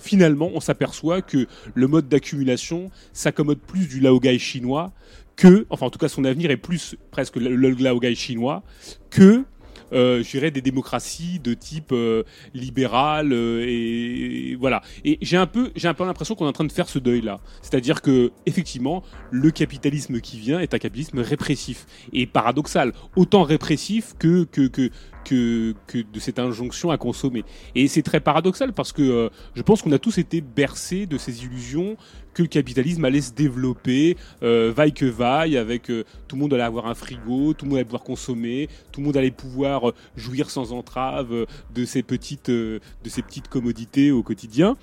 [0.01, 4.93] finalement on s'aperçoit que le mode d'accumulation s'accommode plus du laogai chinois
[5.37, 8.65] que, enfin en tout cas son avenir est plus presque le, le laogai chinois
[9.11, 9.45] que
[9.93, 12.25] euh, je dirais, des démocraties de type euh,
[12.55, 14.83] libéral euh, et, voilà.
[15.05, 16.99] Et j'ai un peu, j'ai un peu l'impression qu'on est en train de faire ce
[16.99, 17.41] deuil-là.
[17.63, 24.15] C'est-à-dire que effectivement, le capitalisme qui vient est un capitalisme répressif et paradoxal, autant répressif
[24.19, 24.91] que que que
[25.25, 27.45] que, que, de cette injonction à consommer.
[27.75, 31.45] Et c'est très paradoxal parce que je pense qu'on a tous été bercés de ces
[31.45, 31.97] illusions
[32.39, 36.55] que le capitalisme allait se développer, euh, vaille que vaille, avec euh, tout le monde
[36.55, 39.89] allait avoir un frigo, tout le monde allait pouvoir consommer, tout le monde allait pouvoir
[39.89, 44.77] euh, jouir sans entrave de ces petites, de ces petites commodités au quotidien,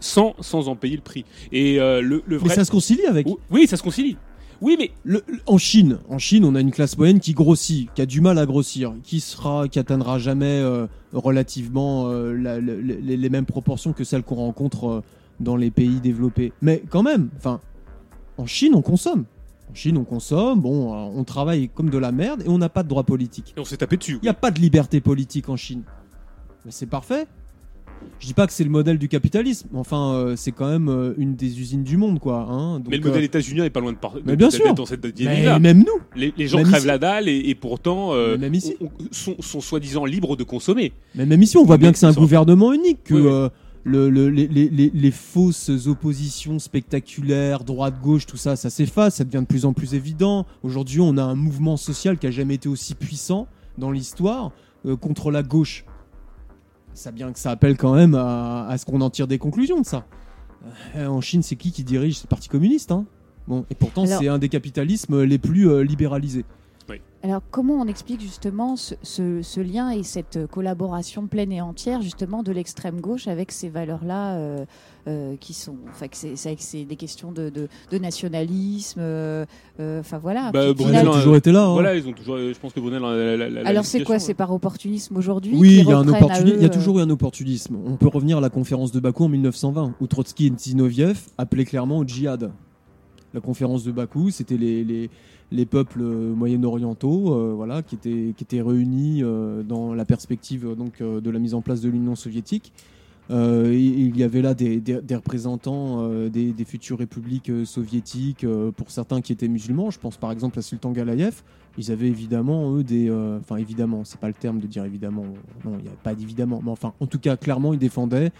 [0.00, 1.26] sans, sans en payer le prix.
[1.52, 2.48] Et le, vrai...
[2.48, 3.26] Mais ça se concilie avec.
[3.50, 4.16] Oui, ça se concilie.
[4.62, 4.92] Oui, mais
[5.46, 8.38] en Chine, en Chine, on a une classe moyenne qui grossit, qui a du mal
[8.38, 10.64] à grossir, qui sera, qui atteindra jamais
[11.12, 15.02] relativement les, mêmes proportions que celles qu'on rencontre
[15.40, 16.52] dans les pays développés.
[16.62, 17.60] Mais quand même, enfin,
[18.38, 19.24] en Chine, on consomme.
[19.70, 22.68] En Chine, on consomme, bon, euh, on travaille comme de la merde et on n'a
[22.68, 23.54] pas de droit politique.
[23.56, 24.18] Et on s'est tapé dessus.
[24.22, 25.82] Il n'y a pas de liberté politique en Chine.
[26.64, 27.26] Mais c'est parfait.
[28.18, 30.88] Je dis pas que c'est le modèle du capitalisme, mais enfin, euh, c'est quand même
[30.88, 32.46] euh, une des usines du monde, quoi.
[32.48, 32.80] Hein.
[32.88, 34.22] mais le modèle états-unien n'est pas loin de partir.
[34.24, 34.74] Mais bien sûr.
[34.74, 36.00] Dans cette mais même nous.
[36.36, 38.76] Les, gens crèvent la dalle et, pourtant même ici.
[39.10, 40.92] sont, sont soi-disant libres de consommer.
[41.14, 43.50] Mais même ici, on voit bien que c'est un gouvernement unique, que
[43.84, 49.72] le, les, fausses oppositions spectaculaires, droite-gauche, tout ça, ça s'efface, ça devient de plus en
[49.72, 50.46] plus évident.
[50.62, 53.46] Aujourd'hui, on a un mouvement social qui a jamais été aussi puissant
[53.78, 54.52] dans l'histoire
[54.86, 55.84] euh, contre la gauche.
[56.94, 59.86] Ça bien que ça appelle quand même à, ce qu'on en tire des conclusions de
[59.86, 60.04] ça.
[60.96, 62.16] Euh, en Chine, c'est qui qui dirige?
[62.16, 62.92] C'est le Parti communiste.
[62.92, 63.04] Hein
[63.48, 66.44] bon, et pourtant, c'est un des capitalismes les plus euh, libéralisés.
[67.24, 72.50] Alors, comment on explique justement ce, lien et cette collaboration pleine et entière justement de
[72.50, 74.64] l'extrême gauche avec ces valeurs-là euh,
[75.06, 79.44] euh, qui sont, enfin, c'est des questions de, nationalisme, euh,
[79.78, 80.50] enfin voilà.
[80.50, 81.64] Bah, Brunel a toujours été là.
[81.64, 81.72] Hein.
[81.72, 82.38] Voilà, ils ont toujours.
[82.38, 83.04] Je pense que Brunel.
[83.04, 84.18] A, Alors c'est quoi?
[84.18, 86.56] C'est par opportunisme aujourd'hui Oui, il y a un opportunisme.
[86.56, 87.76] Il y a toujours eu un opportunisme.
[87.86, 91.64] On peut revenir à la conférence de Bakou en 1920 où Trotsky et Zinoviev appelaient
[91.64, 92.50] clairement au djihad.
[93.34, 95.10] La conférence de Bakou, c'était les
[95.52, 100.74] les peuples euh, moyen-orientaux, euh, voilà, qui étaient, qui étaient réunis euh, dans la perspective
[100.76, 102.72] donc, de la mise en place de l'Union soviétique.
[103.30, 104.82] il y avait là des,
[105.14, 108.46] représentants des, futures républiques soviétiques,
[108.76, 109.90] pour certains qui étaient musulmans.
[109.90, 111.42] Je pense par exemple à Sultan Galayev.
[111.78, 113.10] Ils avaient évidemment, eux, des.
[113.40, 115.24] Enfin, évidemment, c'est pas le terme de dire évidemment.
[115.64, 116.60] Non, il n'y a pas d'évidemment.
[116.62, 118.32] Mais enfin, en tout cas, clairement, ils défendaient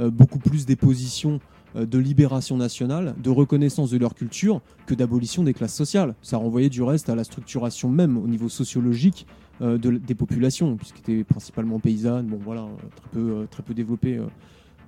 [0.00, 1.40] beaucoup plus des positions
[1.74, 6.14] de libération nationale, de reconnaissance de leur culture, que d'abolition des classes sociales.
[6.22, 9.26] Ça renvoyait du reste à la structuration même au niveau sociologique
[9.62, 12.66] euh, de, des populations, puisqu'elles étaient principalement paysannes, bon voilà,
[12.96, 14.18] très peu, euh, très peu développées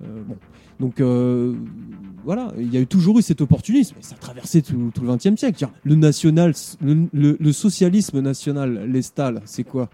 [0.01, 0.35] bon.
[0.79, 1.01] Donc
[2.25, 5.15] voilà, il y a eu toujours eu cet opportunisme, et ça a traversé tout, le
[5.15, 5.67] XXe siècle.
[5.83, 9.89] Le national, le, socialisme national, l'estal, c'est quoi?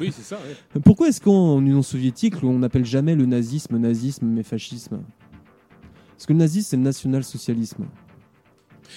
[0.00, 0.38] Oui, c'est ça.
[0.84, 4.98] Pourquoi est-ce qu'en Union soviétique, on n'appelle jamais le nazisme nazisme, mais fascisme?
[6.22, 7.84] Parce que le nazisme, c'est le national-socialisme.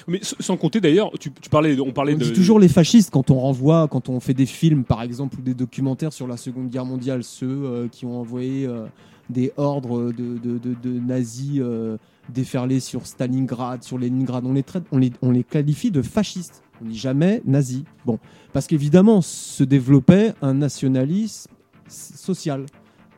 [0.07, 2.25] Mais sans compter d'ailleurs, tu, parlais, on parlait on de.
[2.25, 5.41] Dit toujours les fascistes quand on renvoie, quand on fait des films par exemple ou
[5.41, 8.85] des documentaires sur la Seconde Guerre mondiale, ceux euh, qui ont envoyé euh,
[9.31, 11.97] des ordres de, de, nazis euh,
[12.29, 16.61] déferler sur Stalingrad, sur Leningrad, on les, traite, on les, on les qualifie de fascistes.
[16.79, 17.85] On dit jamais nazis.
[18.05, 18.19] Bon,
[18.53, 21.49] parce qu'évidemment se développait un nationalisme
[21.87, 22.67] social.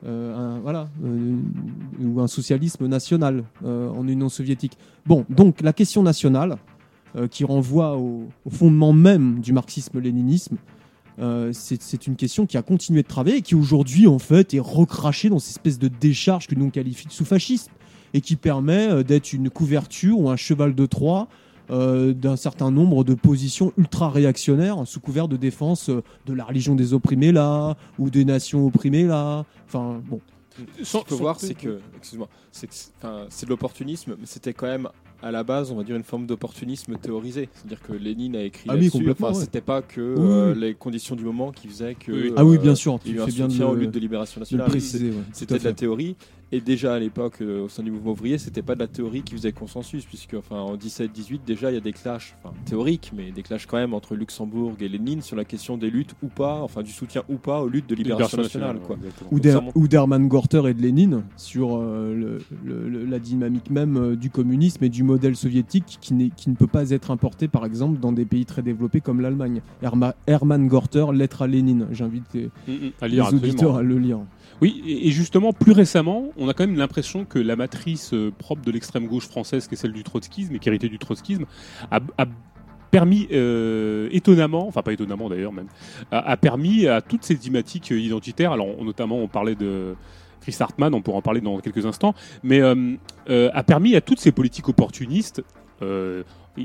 [0.07, 4.77] Un, voilà, ou un socialisme national en Union soviétique.
[5.05, 6.57] Bon, donc la question nationale,
[7.17, 10.57] euh, qui renvoie au, fondement même du marxisme-léninisme,
[11.19, 14.59] euh, c'est une question qui a continué de travailler et qui aujourd'hui en fait est
[14.59, 17.71] recrachée dans cette espèce de décharge que nous on qualifie de sous-fascisme
[18.13, 21.27] et qui permet euh, d'être une couverture ou un cheval de Troie
[21.69, 26.93] d'un certain nombre de positions ultra réactionnaires sous couvert de défense de la religion des
[26.93, 29.45] opprimés là ou des nations opprimées là.
[29.67, 30.21] Enfin bon.
[30.81, 34.89] Ce qu'il faut voir, c'est que, excuse-moi, c'est de l'opportunisme, mais c'était quand même
[35.21, 37.49] à la base, on va dire, une forme d'opportunisme théorisé.
[37.53, 39.09] C'est-à-dire que Lénine a écrit ah là-dessus.
[39.09, 42.33] enfin, C'était pas que euh, les conditions du moment qui faisaient que.
[42.35, 42.99] ah oui, bien sûr.
[43.05, 44.69] Il y a eu un soutien de, aux luttes de libération nationale.
[44.79, 46.15] C'était de la théorie.
[46.53, 49.21] Et déjà à l'époque, euh, au sein du mouvement ouvrier, c'était pas de la théorie
[49.21, 53.11] qui faisait consensus, puisque enfin, en 17-18, déjà il y a des clashs, enfin, théoriques,
[53.13, 56.27] mais des clashs quand même entre Luxembourg et Lénine sur la question des luttes ou
[56.27, 58.79] pas, enfin du soutien ou pas aux luttes de libération, nationale.
[58.79, 58.97] quoi.
[59.75, 64.85] ou d'Hermann Gorter et de Lénine sur euh, le, la dynamique même euh, du communisme
[64.85, 68.25] et du modèle soviétique qui, qui ne peut pas être importé par exemple dans des
[68.25, 69.61] pays très développés comme l'Allemagne.
[70.27, 71.87] Hermann Gorter, Lettre à Lénine.
[71.91, 72.71] J'invite les, mm,
[73.01, 73.07] mm.
[73.07, 74.19] les auditeurs à le lire.
[74.61, 78.63] Oui, et justement, plus récemment, on a quand même l'impression que la matrice euh, propre
[78.63, 81.45] de l'extrême gauche française, qui est celle du trotskisme et qui héritait du trotskisme,
[81.91, 81.99] a,
[82.89, 85.67] permis euh, étonnamment, enfin pas étonnamment d'ailleurs même,
[86.11, 89.95] a, permis à toutes ces thématiques euh, identitaires, alors notamment on parlait de
[90.41, 94.31] Chris Hartman, on pourra en parler dans quelques instants, mais a permis à toutes ces
[94.31, 95.43] politiques opportunistes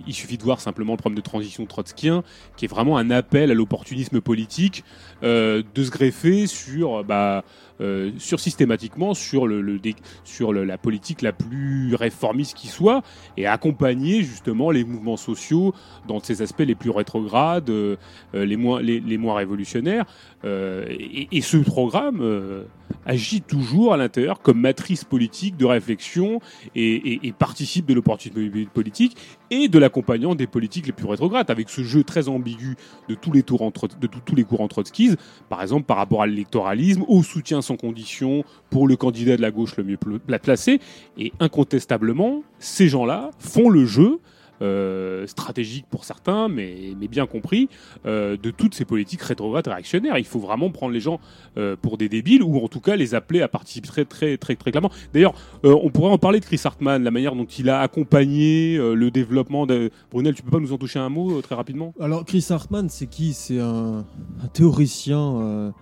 [0.06, 2.22] il suffit de voir simplement le problème de transition trotskien,
[2.56, 4.84] qui est vraiment un appel à l'opportunisme politique,
[5.22, 7.44] de se greffer sur bah,
[7.82, 9.80] euh, sur systématiquement sur, le,
[10.22, 13.02] sur la politique la plus réformiste qui soit
[13.36, 15.74] et accompagner justement les mouvements sociaux
[16.06, 17.96] dans ces aspects les plus rétrogrades, euh,
[18.34, 20.04] euh, les, moins, les, moins révolutionnaires.
[20.44, 22.66] Et, ce programme
[23.04, 26.40] agit toujours à l'intérieur comme matrice politique de réflexion
[26.74, 29.16] et, participe de l'opportunisme politique
[29.50, 32.76] et de l'accompagnant des politiques les plus rétrogrades, avec ce jeu très ambigu
[33.08, 35.18] de tous les, tours de tous les courants trotskistes,
[35.48, 39.50] par exemple par rapport à l'électoralisme, au soutien sans condition pour le candidat de la
[39.50, 39.98] gauche le mieux
[40.42, 40.80] placé.
[41.18, 44.20] Et incontestablement, ces gens-là font le jeu
[44.62, 47.68] euh, stratégique pour certains, mais, mais bien compris,
[48.06, 50.18] euh, de toutes ces politiques rétrogrades réactionnaires.
[50.18, 51.18] Il faut vraiment prendre les gens
[51.56, 54.54] euh, pour des débiles ou en tout cas les appeler à participer très très très,
[54.54, 54.92] très clairement.
[55.12, 55.34] D'ailleurs,
[55.64, 59.66] on pourrait en parler de Chris Hartman, la manière dont il a accompagné le développement
[59.66, 59.90] de...
[60.12, 61.92] Brunel, tu peux pas nous en toucher un mot très rapidement?
[61.98, 63.32] Alors Chris Hartman, c'est qui?
[63.32, 64.04] C'est un,
[64.52, 65.72] théoricien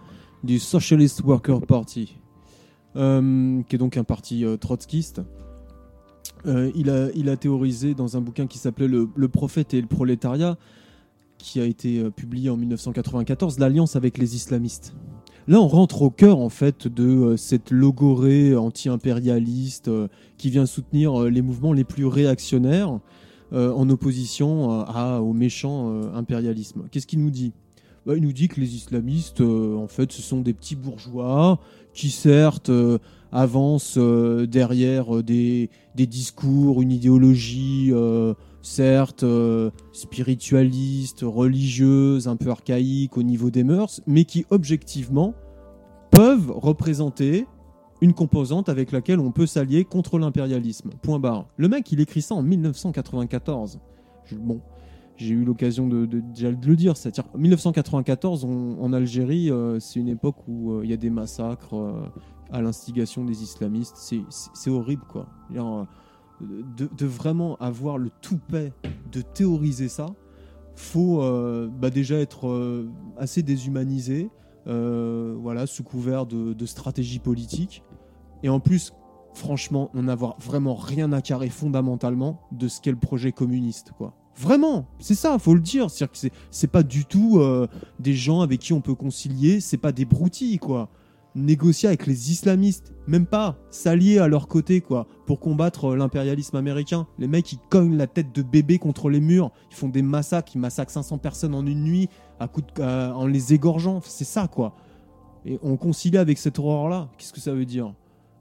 [0.45, 2.17] du Socialist Worker Party,
[2.95, 5.23] qui est donc un parti trotskiste.
[6.47, 9.87] Euh, il, a, il a théorisé dans un bouquin qui s'appelait le, prophète et le
[9.87, 10.57] prolétariat,
[11.39, 14.95] qui a été euh, publié en 1994, l'alliance avec les islamistes.
[15.49, 19.91] Là, on rentre au cœur en fait de euh, cette logorée anti-impérialiste
[20.37, 22.99] qui vient soutenir les mouvements les plus réactionnaires
[23.53, 26.85] en opposition à, au méchant impérialisme.
[26.89, 27.53] Qu'est-ce qu'il nous dit?
[28.07, 31.59] Bah, Il nous dit que les islamistes, en fait, ce sont des petits bourgeois
[31.93, 32.71] qui certes
[33.33, 39.25] avance euh, derrière euh, des, discours, une idéologie, euh, certes
[39.93, 45.35] spiritualiste, religieuse, un peu archaïque au niveau des mœurs, mais qui objectivement
[46.11, 47.47] peuvent représenter
[48.01, 50.91] une composante avec laquelle on peut s'allier contre l'impérialisme.
[51.03, 51.47] Point barre.
[51.57, 53.79] Le mec, il écrit ça en 1994.
[54.33, 54.61] bon,
[55.21, 56.97] j'ai eu l'occasion de, déjà de le dire.
[56.97, 61.75] C'est-à-dire 1994 en Algérie, c'est une époque où il y a des massacres,
[62.53, 63.97] à l'instigation des islamistes.
[64.55, 65.27] C'est horrible, quoi.
[65.57, 65.85] Euh,
[66.43, 68.73] de, vraiment avoir le toupet
[69.13, 70.07] de théoriser ça,
[70.75, 74.31] faut euh, bah, déjà être euh, assez déshumanisé,
[74.67, 77.83] voilà, sous couvert de, de, stratégie politique,
[78.43, 78.93] et en plus,
[79.35, 80.07] franchement, on
[80.39, 84.15] vraiment rien à carrer fondamentalement de ce qu'est le projet communiste, quoi.
[84.41, 85.89] Vraiment, c'est ça, faut le dire.
[86.51, 87.43] C'est pas du tout
[87.99, 90.89] des gens avec qui on peut concilier, c'est pas des broutilles, quoi
[91.35, 96.57] négocier avec les islamistes, même pas s'allier à leur côté quoi, pour combattre euh, l'impérialisme
[96.57, 97.07] américain.
[97.19, 100.53] Les mecs ils cognent la tête de bébé contre les murs, ils font des massacres,
[100.55, 102.09] ils massacrent 500 personnes en une nuit
[102.39, 102.49] à
[103.15, 104.75] en les égorgeant, c'est ça quoi.
[105.45, 107.09] Et on concilie avec cette horreur là.
[107.17, 107.95] Qu'est-ce que ça veut dire?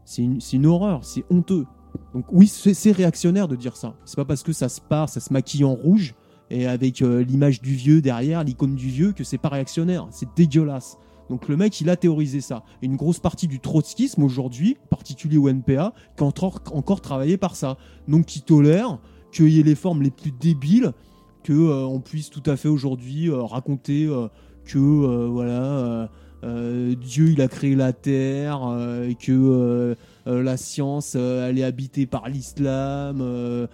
[0.05, 1.65] C'est une horreur, c'est honteux.
[2.13, 3.95] Donc oui, c'est réactionnaire de dire ça.
[4.05, 6.15] C'est pas parce que ça se part, ça se maquille en rouge
[6.49, 10.07] et avec euh, l'image du vieux derrière, l'icône du vieux, que c'est pas réactionnaire.
[10.11, 10.97] C'est dégueulasse.
[11.29, 12.63] Donc le mec, il a théorisé ça.
[12.81, 17.77] une grosse partie du trotskisme aujourd'hui, particulier au NPA, qui encore, encore travaillé par ça.
[18.07, 18.97] Donc qui tolère
[19.31, 20.91] qu'il y ait les formes les plus débiles,
[21.43, 24.09] que euh, on puisse tout à fait aujourd'hui euh, raconter
[24.65, 26.09] que voilà
[26.43, 28.61] Dieu il a créé la terre
[29.07, 29.95] et que
[30.29, 33.67] euh, la science euh, elle est habitée par l'islam, euh,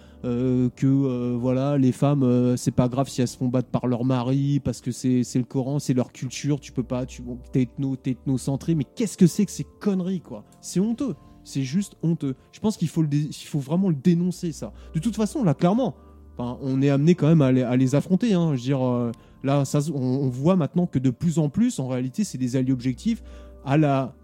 [0.74, 4.60] que voilà les femmes c'est pas grave si elles se font battre par leur mari
[4.60, 7.22] parce que c'est le Coran, c'est leur culture, tu peux pas, tu
[7.52, 10.44] t'es ethno, ethnocentré, mais qu'est-ce que c'est que ces conneries quoi?
[10.60, 11.14] C'est honteux,
[11.44, 12.34] c'est juste honteux.
[12.52, 13.04] Je pense qu'il faut
[13.44, 14.72] faut vraiment le dénoncer ça.
[14.94, 15.94] De toute façon là clairement,
[16.38, 18.34] on est amené quand même à les, affronter.
[18.34, 18.54] Hein.
[18.54, 19.12] Je veux dire,
[19.46, 19.62] là,
[19.94, 23.22] on, voit maintenant que de plus en plus, en réalité, c'est des alliés objectifs
[23.64, 24.14] à la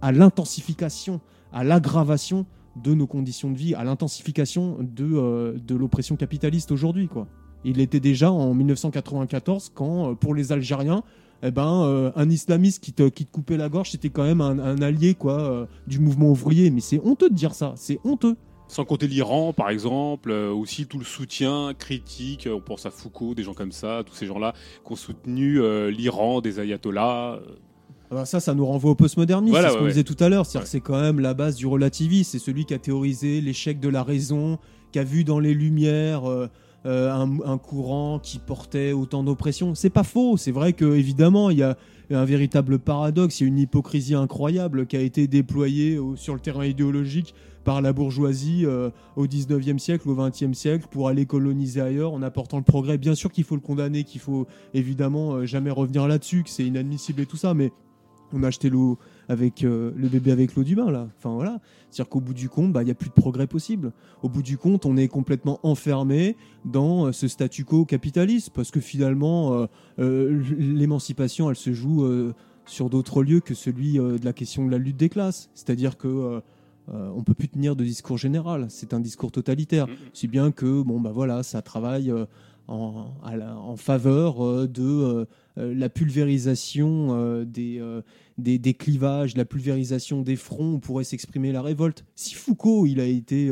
[0.00, 1.20] à l'intensification
[1.52, 2.46] à l'aggravation
[2.76, 7.08] de nos conditions de vie, à l'intensification de, euh, de l'oppression capitaliste aujourd'hui.
[7.08, 7.26] quoi.
[7.64, 11.02] Il était déjà en 1994 quand, euh, pour les Algériens,
[11.42, 14.40] eh ben, euh, un islamiste qui te, qui te coupait la gorge, c'était quand même
[14.40, 16.70] un, allié quoi, du mouvement ouvrier.
[16.70, 18.36] Mais c'est honteux de dire ça, c'est honteux.
[18.68, 23.42] Sans compter l'Iran, par exemple, aussi tout le soutien critique, on pense à Foucault, des
[23.42, 24.52] gens comme ça, tous ces gens-là
[24.84, 25.58] qui ont soutenu
[25.90, 27.40] l'Iran, des ayatollahs
[28.24, 30.46] ça, ça nous renvoie au postmodernisme, c'est ce qu'on disait tout à l'heure.
[30.46, 32.30] C'est-à-dire que c'est quand même la base du relativisme.
[32.30, 34.58] C'est celui qui a théorisé l'échec de la raison,
[34.92, 36.48] qui a vu dans les Lumières euh,
[36.86, 39.74] euh, un, courant qui portait autant d'oppression.
[39.74, 40.36] C'est pas faux.
[40.36, 41.76] C'est vrai que évidemment, il y a
[42.10, 46.40] un véritable paradoxe, il y a une hypocrisie incroyable qui a été déployée sur le
[46.40, 47.34] terrain idéologique
[47.68, 52.22] par la bourgeoisie euh, au 19e siècle, au 20e siècle, pour aller coloniser ailleurs en
[52.22, 52.96] apportant le progrès.
[52.96, 57.20] Bien sûr qu'il faut le condamner, qu'il faut évidemment jamais revenir là-dessus, que c'est inadmissible
[57.20, 57.70] et tout ça, mais
[58.32, 61.08] on a acheté l'eau avec euh, le bébé avec l'eau du bain là.
[61.18, 63.92] Enfin voilà, c'est-à-dire qu'au bout du compte, bah, il n'y a plus de progrès possible.
[64.22, 68.70] Au bout du compte, on est complètement enfermé dans euh, ce statu quo capitaliste parce
[68.70, 69.68] que finalement,
[69.98, 72.06] euh, l'émancipation, elle se joue
[72.64, 75.50] sur d'autres lieux que celui de la question de la lutte des classes.
[75.54, 76.40] C'est-à-dire que
[76.92, 78.66] on peut plus tenir de discours général.
[78.68, 79.86] C'est un discours totalitaire.
[80.12, 82.12] Si bien que bon bah voilà, ça travaille
[82.68, 85.26] en, en, faveur de
[85.58, 88.02] euh, la pulvérisation euh, euh,
[88.36, 92.04] des, des, clivages, la pulvérisation des fronts, où pourrait s'exprimer la révolte.
[92.14, 93.50] Si Foucault il a été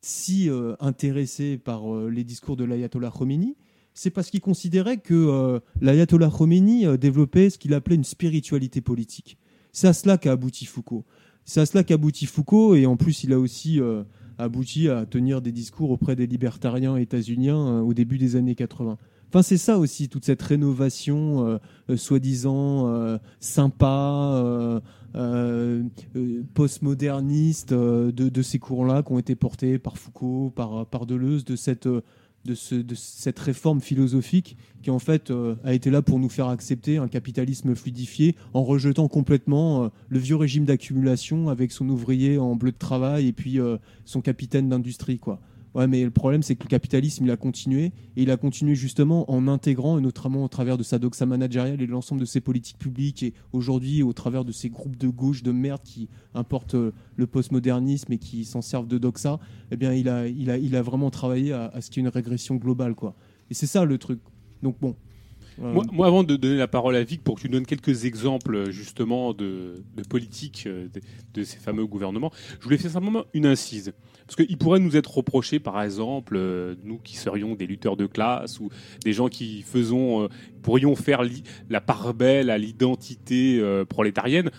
[0.00, 3.56] si intéressé par les discours de l'ayatollah Khomeini,
[3.94, 9.38] c'est parce qu'il considérait que l'ayatollah Khomeini développait ce qu'il appelait une spiritualité politique.
[9.72, 11.04] C'est à cela qu'a abouti Foucault.
[11.44, 13.80] C'est à cela qu'a abouti Foucault, et en plus il a aussi
[14.38, 18.96] abouti à tenir des discours auprès des libertariens états-uniens au début des années 80.
[19.32, 21.58] Enfin, c'est ça aussi, toute cette rénovation euh,
[21.88, 24.82] euh, soi-disant euh, sympa,
[26.52, 31.88] postmoderniste de, ces courants-là qui ont été portés par Foucault, par, par Deleuze, de cette,
[32.44, 35.32] de, cette réforme philosophique qui en fait
[35.64, 40.36] a été là pour nous faire accepter un capitalisme fluidifié en rejetant complètement le vieux
[40.36, 43.58] régime d'accumulation avec son ouvrier en bleu de travail et puis
[44.04, 45.40] son capitaine d'industrie quoi.
[45.74, 47.92] Ouais, mais le problème, c'est que le capitalisme, il a continué.
[48.16, 51.80] Et il a continué justement en intégrant, et notamment au travers de sa doxa managériale
[51.80, 55.08] et de l'ensemble de ses politiques publiques, et aujourd'hui au travers de ces groupes de
[55.08, 59.40] gauche de merde qui importent euh, le postmodernisme et qui s'en servent de doxa,
[59.70, 62.08] eh bien, il a, il a, il a vraiment travaillé à, ce qu'il y ait
[62.08, 63.14] une régression globale, quoi.
[63.50, 64.20] Et c'est ça le truc.
[64.62, 64.94] Donc bon,
[65.58, 69.32] moi, avant de donner la parole à Vic pour que tu donnes quelques exemples justement
[69.32, 70.88] de, politique euh,
[71.34, 73.92] de, ces fameux gouvernements, je voulais faire simplement une incise.
[74.26, 78.06] Parce qu'il pourrait nous être reproché, par exemple, euh, nous qui serions des lutteurs de
[78.06, 78.70] classe ou
[79.04, 80.28] des gens qui faisons, euh,
[80.62, 81.22] pourrions faire
[81.68, 84.50] la part belle à l'identité prolétarienne,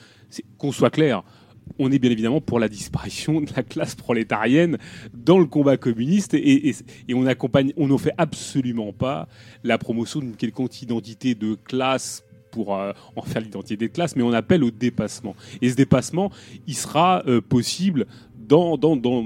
[0.57, 1.23] qu'on soit clair.
[1.79, 4.77] On est bien évidemment pour la disparition de la classe prolétarienne
[5.13, 6.75] dans le combat communiste et,
[7.13, 9.27] on accompagne, on ne fait absolument pas
[9.63, 14.31] la promotion d'une quelconque identité de classe pour en faire l'identité de classe, mais on
[14.31, 15.35] appelle au dépassement.
[15.63, 16.31] Et ce dépassement,
[16.67, 18.05] il sera possible
[18.47, 19.23] dans, dans, dans,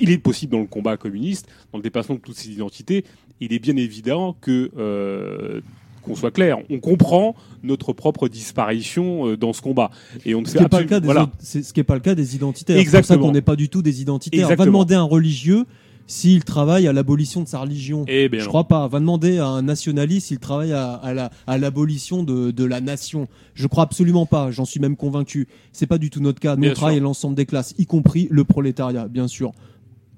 [0.00, 3.04] il est possible dans le combat communiste, dans le dépassement de toutes ces identités,
[3.40, 5.60] il est bien évident que euh,
[6.04, 9.90] qu'on soit clair, on comprend notre propre disparition euh, dans ce combat.
[10.24, 11.30] Et on ne ce qui n'est pas le cas des voilà.
[11.40, 12.80] ce qui est pas le cas des identitaires.
[12.84, 14.50] C'est pour ça qu'on n'est pas du tout des identitaires.
[14.50, 15.64] On va demander à un religieux
[16.06, 18.04] s'il travaille à l'abolition de sa religion.
[18.08, 18.86] Eh bien je crois pas.
[18.88, 23.28] Va demander à un nationaliste s'il travaille à, l'abolition de, la nation.
[23.54, 24.50] Je crois absolument pas.
[24.50, 25.48] J'en suis même convaincu.
[25.72, 26.56] C'est pas du tout notre cas.
[26.56, 29.52] Nous, on travaille l'ensemble des classes, y compris le prolétariat, bien sûr.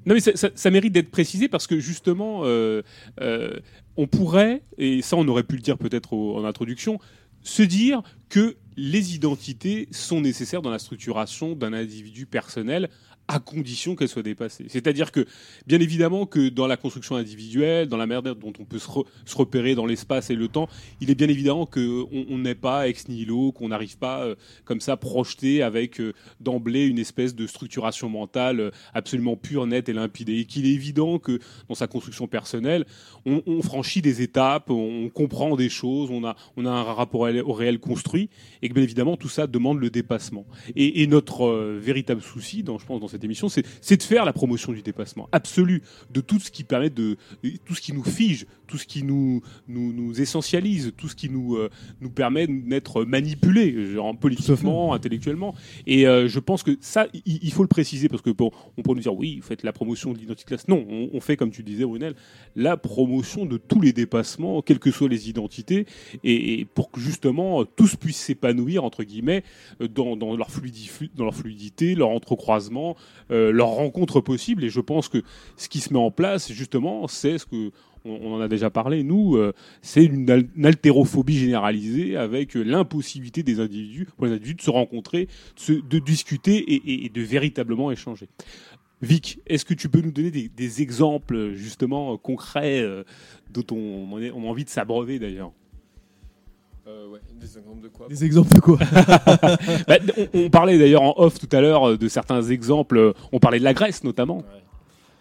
[0.06, 2.82] Non, mais ça, mérite d'être précisé parce que justement, euh,
[3.20, 3.56] euh,
[3.96, 6.98] on pourrait, et ça on aurait pu le dire peut-être en introduction,
[7.42, 12.90] se dire que les identités sont nécessaires dans la structuration d'un individu personnel
[13.28, 14.66] à condition qu'elle soit dépassée.
[14.68, 15.26] C'est-à-dire que,
[15.66, 18.88] bien évidemment, que dans la construction individuelle, dans la manière dont on peut se,
[19.36, 20.68] repérer dans l'espace et le temps,
[21.00, 24.34] il est bien évidemment qu'on on n'est pas ex nihilo, qu'on n'arrive pas euh,
[24.64, 29.88] comme ça projeté avec euh, d'emblée une espèce de structuration mentale euh, absolument pure, nette
[29.88, 30.28] et limpide.
[30.28, 32.84] Et qu'il est évident que dans sa construction personnelle,
[33.24, 37.52] on, franchit des étapes, on comprend des choses, on a, on a un rapport au
[37.52, 38.28] réel construit,
[38.62, 40.46] et que bien évidemment tout ça demande le dépassement.
[40.76, 44.32] Et, et notre véritable souci, dans, je pense, dans cette émission, c'est de faire la
[44.32, 47.16] promotion du dépassement absolu de tout ce qui permet de
[47.64, 51.28] tout ce qui nous fige, tout ce qui nous nous, nous essentialise, tout ce qui
[51.28, 51.70] nous euh,
[52.00, 55.54] nous permet d'être manipulés, genre politiquement, intellectuellement.
[55.86, 58.92] Et euh, je pense que ça, il, faut le préciser parce que bon, on peut
[58.92, 60.68] nous dire oui, vous faites la promotion de l'identité classe.
[60.68, 62.14] Non, on, fait comme tu disais, Brunel,
[62.54, 65.86] la promotion de tous les dépassements, quelles que soient les identités,
[66.24, 69.42] et, pour que justement tous puissent s'épanouir entre guillemets
[69.80, 72.96] dans, dans leur fluidité, dans leur fluidité, leur entrecroisement,
[73.30, 74.64] euh, leur rencontre possible.
[74.64, 75.22] Et je pense que
[75.56, 77.70] ce qui se met en place, justement, c'est ce que
[78.06, 79.52] on, en a déjà parlé, nous, euh,
[79.82, 85.28] c'est une, altérophobie généralisée avec l'impossibilité des individus, pour les individus, de se rencontrer,
[85.68, 88.28] de, discuter et, de véritablement échanger.
[89.02, 93.04] Vic, est-ce que tu peux nous donner des, exemples justement concrets euh,
[93.50, 95.52] dont on, a envie de s'abreuver d'ailleurs?
[96.86, 98.78] Ouais, des exemples de quoi Des exemples de quoi
[99.88, 99.98] bah,
[100.34, 103.12] on, parlait d'ailleurs en off tout à l'heure de certains exemples.
[103.32, 104.44] On parlait de la Grèce notamment.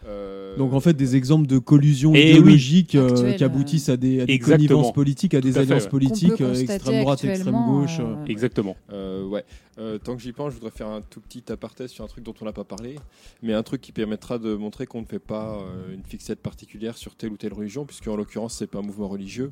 [0.07, 4.21] Euh, Donc en fait des exemples de collusion eh idéologique euh, qui aboutissent à des,
[4.21, 7.99] à connivences politiques, à des alliances politiques, euh, extrême droite, extrême gauche.
[8.27, 8.75] Exactement.
[8.91, 9.43] ouais.
[10.03, 12.35] tant que j'y pense, je voudrais faire un tout petit aparté sur un truc dont
[12.41, 12.95] on n'a pas parlé,
[13.41, 15.59] mais un truc qui permettra de montrer qu'on ne fait pas
[15.91, 19.07] une fixette particulière sur telle ou telle religion, puisque en l'occurrence c'est pas un mouvement
[19.07, 19.51] religieux.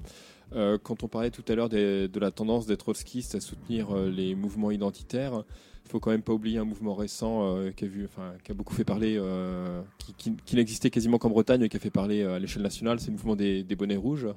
[0.84, 4.72] Quand on parlait tout à l'heure de la tendance des trotskistes à soutenir les mouvements
[4.72, 5.44] identitaires,
[5.86, 8.08] il faut quand même pas oublier un mouvement récent euh, qui, a vu,
[8.44, 9.82] qui a beaucoup fait parler, euh,
[10.18, 13.08] qui, n'existait quasiment qu'en Bretagne, mais qui a fait parler euh, à l'échelle nationale, c'est
[13.08, 14.28] le mouvement des, bonnets rouges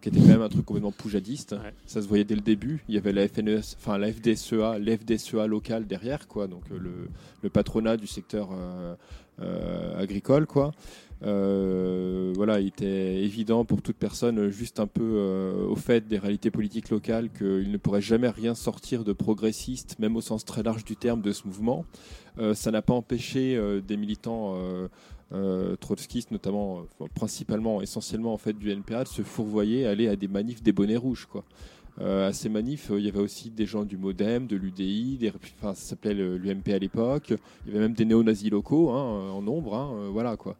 [0.00, 1.56] qui était quand même un truc complètement poujadiste.
[1.86, 2.84] Ça se voyait dès le début.
[2.90, 6.46] Il y avait la FNES, enfin la FDSEA, l'FDSEA locale derrière, quoi.
[6.46, 7.08] Donc le,
[7.42, 8.50] le patronat du secteur
[9.96, 10.72] agricole, quoi.
[11.24, 16.18] Euh, voilà, il était évident pour toute personne juste un peu euh, au fait des
[16.18, 20.62] réalités politiques locales qu'il ne pourrait jamais rien sortir de progressiste, même au sens très
[20.62, 21.86] large du terme, de ce mouvement.
[22.38, 24.56] Euh, ça n'a pas empêché des militants
[25.80, 26.84] trotskistes, notamment,
[27.14, 30.96] principalement, essentiellement en fait du NPA, de se fourvoyer, aller à des manifs des bonnets
[30.96, 31.26] rouges,
[32.00, 35.74] à ces manifs, il y avait aussi des gens du MoDem, de l'UDI, des, enfin,
[35.74, 37.32] ça s'appelait l'UMP à l'époque.
[37.64, 39.74] Il y avait même des néo-nazis locaux hein, en nombre.
[39.74, 40.56] Hein, voilà quoi.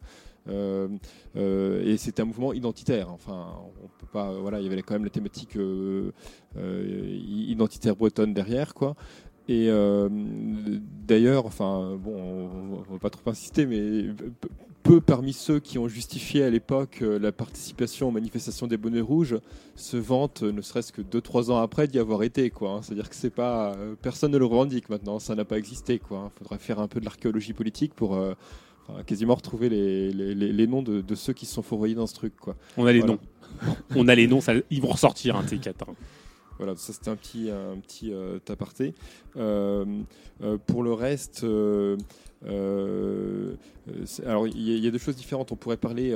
[0.47, 0.87] Euh,
[1.35, 3.11] euh, et c'était un mouvement identitaire.
[3.11, 4.31] Enfin, on peut pas.
[4.33, 6.11] Voilà, il y avait quand même la thématique euh,
[6.55, 8.95] identitaire bretonne derrière, quoi.
[9.47, 9.69] Et
[11.07, 14.05] d'ailleurs, enfin, bon, on, va pas trop insister, mais
[14.81, 19.37] peu parmi ceux qui ont justifié à l'époque la participation aux manifestations des bonnets rouges
[19.75, 22.49] se vantent, ne serait-ce que 2-3 ans après, d'y avoir été.
[22.49, 22.71] quoi.
[22.71, 22.81] Hein.
[22.81, 26.01] C'est-à-dire que c'est pas, personne ne le revendique maintenant, ça n'a pas existé.
[26.09, 26.31] Il hein.
[26.39, 28.17] faudrait faire un peu de l'archéologie politique pour
[29.05, 32.35] quasiment retrouver les, les, noms de, de, ceux qui se sont fourvoyés dans ce truc.
[32.35, 32.55] Quoi.
[32.77, 33.19] On a les noms.
[33.95, 35.69] On a les noms, ça, ils vont ressortir, un hein, T4.
[35.69, 35.93] Hein.
[36.57, 38.93] Voilà, ça c'était un petit, un petit euh, aparté.
[39.37, 39.85] Euh,
[40.41, 41.43] euh, pour le reste,
[44.25, 45.51] alors il y, y, a deux choses différentes.
[45.51, 46.13] On pourrait parler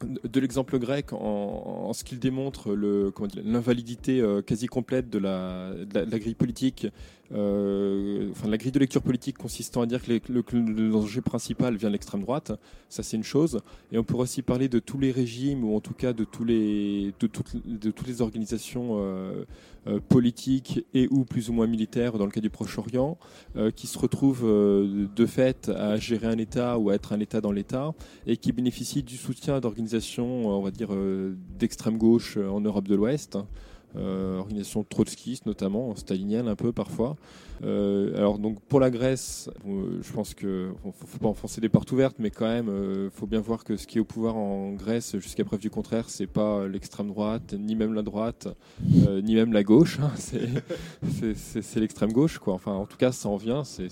[0.00, 2.74] de l'exemple grec en, ce qu'il démontre
[3.42, 5.74] l'invalidité euh, quasi complète de la,
[6.18, 6.86] grille politique,
[7.32, 11.88] euh, enfin la grille de lecture politique consistant à dire que, le, danger principal vient
[11.88, 12.52] de l'extrême droite,
[12.88, 13.60] ça c'est une chose.
[13.92, 16.44] Et on pourrait aussi parler de tous les régimes ou en tout cas de tous
[16.44, 19.44] les de toutes, de toutes les organisations euh,
[19.86, 23.18] euh, politiques et ou plus ou moins militaires dans le cas du Proche-Orient,
[23.74, 27.52] qui se retrouvent de fait à gérer un État ou à être un État dans
[27.52, 27.94] l'État
[28.26, 30.90] et qui bénéficient du soutien d'organisations, on va dire,
[31.58, 33.38] d'extrême gauche en Europe de l'Ouest.
[33.96, 37.16] Organisation trotskiste notamment, stalinienne un peu parfois.
[37.62, 42.16] alors donc pour la Grèce, je pense que faut, faut pas enfoncer des portes ouvertes,
[42.18, 42.70] mais quand même,
[43.10, 46.08] faut bien voir que ce qui est au pouvoir en Grèce, jusqu'à preuve du contraire,
[46.08, 48.48] c'est pas l'extrême droite, ni même la droite,
[48.80, 49.98] ni même la gauche.
[50.00, 50.12] Hein.
[51.44, 52.54] c'est l'extrême gauche, quoi.
[52.54, 53.64] Enfin, en tout cas, ça en vient.
[53.64, 53.88] C'est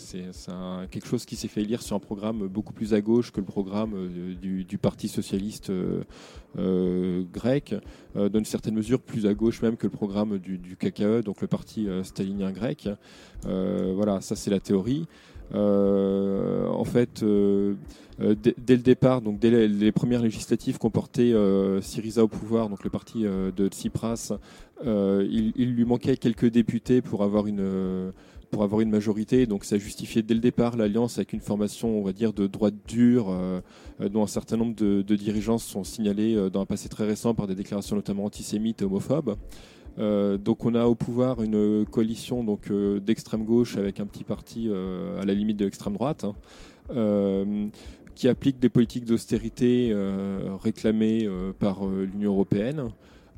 [0.91, 3.47] quelque chose qui s'est fait lire sur un programme beaucoup plus à gauche que le
[3.47, 6.03] programme euh, du, Parti socialiste euh,
[6.59, 7.75] euh, grec,
[8.15, 11.47] dans une certaine mesure plus à gauche même que le programme du, KKE, donc le
[11.47, 12.89] parti stalinien grec.
[13.43, 15.07] voilà, ça c'est la théorie.
[15.53, 20.93] en fait, dès, le départ, donc dès les, premières législatives qu'ont
[21.83, 24.33] Syriza au pouvoir, donc le parti de Tsipras,
[24.85, 28.13] il, lui manquait quelques députés pour avoir une
[28.55, 29.47] pour avoir une majorité.
[29.47, 32.75] Donc ça justifiait dès le départ l'alliance avec une formation, on va dire, de droite
[32.87, 33.61] dure, euh,
[33.99, 37.49] dont un certain nombre de, dirigeants sont signalés euh, dans un passé très récent par
[37.49, 39.35] des déclarations notamment antisémites et homophobes.
[39.99, 42.71] Euh, donc on a au pouvoir une coalition donc
[43.05, 46.25] d'extrême gauche avec un petit parti à la limite de l'extrême droite.
[46.25, 47.71] Hein,
[48.15, 49.93] qui applique des politiques d'austérité
[50.63, 51.29] réclamées
[51.59, 52.91] par l'Union européenne,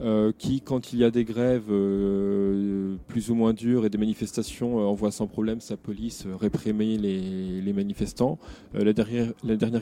[0.02, 3.96] euh, qui, quand il y a des grèves euh, plus ou moins dures et des
[3.96, 8.38] manifestations, euh, envoie sans problème sa police réprimer les, manifestants.
[8.74, 9.32] la, dernière,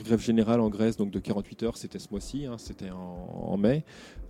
[0.03, 3.83] grève générale en Grèce, donc de 48 heures, c'était ce mois-ci, hein, c'était en, mai,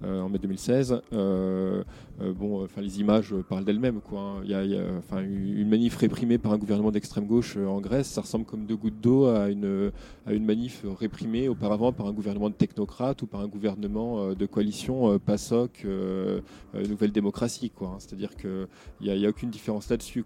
[0.04, 1.02] en mai 2016.
[1.12, 4.02] bon, enfin les images parlent d'elles-mêmes.
[4.14, 4.42] Hein.
[4.44, 8.22] Il y a, enfin une manif réprimée par un gouvernement d'extrême gauche en Grèce, ça
[8.22, 9.92] ressemble comme deux gouttes d'eau à une,
[10.28, 14.46] à une manif réprimée auparavant par un gouvernement de technocrates ou par un gouvernement de
[14.46, 16.42] coalition PASOK euh,
[16.74, 17.72] nouvelle démocratie.
[17.82, 17.98] Hein.
[18.00, 18.68] C'est-à-dire qu'il
[19.02, 20.24] n'y a, a, aucune différence là-dessus.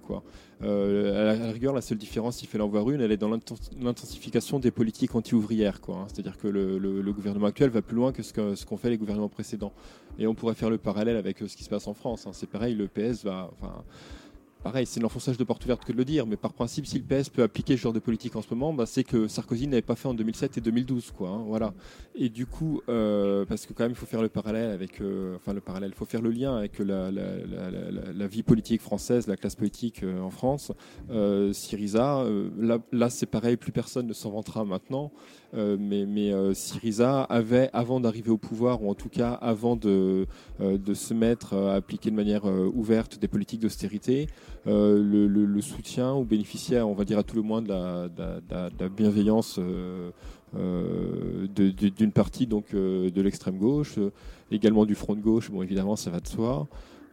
[0.61, 3.29] Euh, à, la, rigueur, la seule différence, s'il fait en voir une, elle est dans
[3.29, 5.79] l'intensification des politiques anti-ouvrières.
[5.87, 6.05] Hein.
[6.07, 8.33] C'est-à-dire que le, gouvernement actuel va plus loin que ce
[8.65, 9.73] qu'ont fait les gouvernements précédents.
[10.17, 12.27] Et on pourrait faire le parallèle avec euh, ce qui se passe en France.
[12.27, 12.31] Hein.
[12.33, 13.51] C'est pareil, le PS va,
[14.63, 17.03] pareil, c'est l'enfonçage de porte ouverte que de le dire, mais par principe, si le
[17.03, 19.81] PS peut appliquer ce genre de politique en ce moment, bah, c'est que Sarkozy n'avait
[19.81, 21.29] pas fait en 2007 et 2012, quoi.
[21.29, 21.73] Hein, voilà.
[22.15, 25.35] Et du coup, euh, parce que quand même, il faut faire le parallèle avec, euh,
[25.35, 29.37] enfin le parallèle, il faut faire le lien avec la, la, vie politique française, la
[29.37, 30.71] classe politique euh, en France.
[31.53, 32.25] Syriza,
[32.57, 35.11] là, là c'est pareil, plus personne ne s'en vantera maintenant.
[35.55, 39.75] Euh, mais, mais euh, Syriza avait, avant d'arriver au pouvoir, ou en tout cas avant
[39.75, 40.27] de,
[40.61, 44.27] euh, de se mettre à appliquer de manière ouverte des politiques d'austérité,
[44.69, 49.59] le, soutien ou bénéficiait, on va dire à tout le moins, de la, bienveillance
[50.53, 53.99] d'une partie donc de l'extrême gauche,
[54.51, 55.51] également du front de gauche.
[55.51, 56.67] Bon, évidemment, ça va de soi.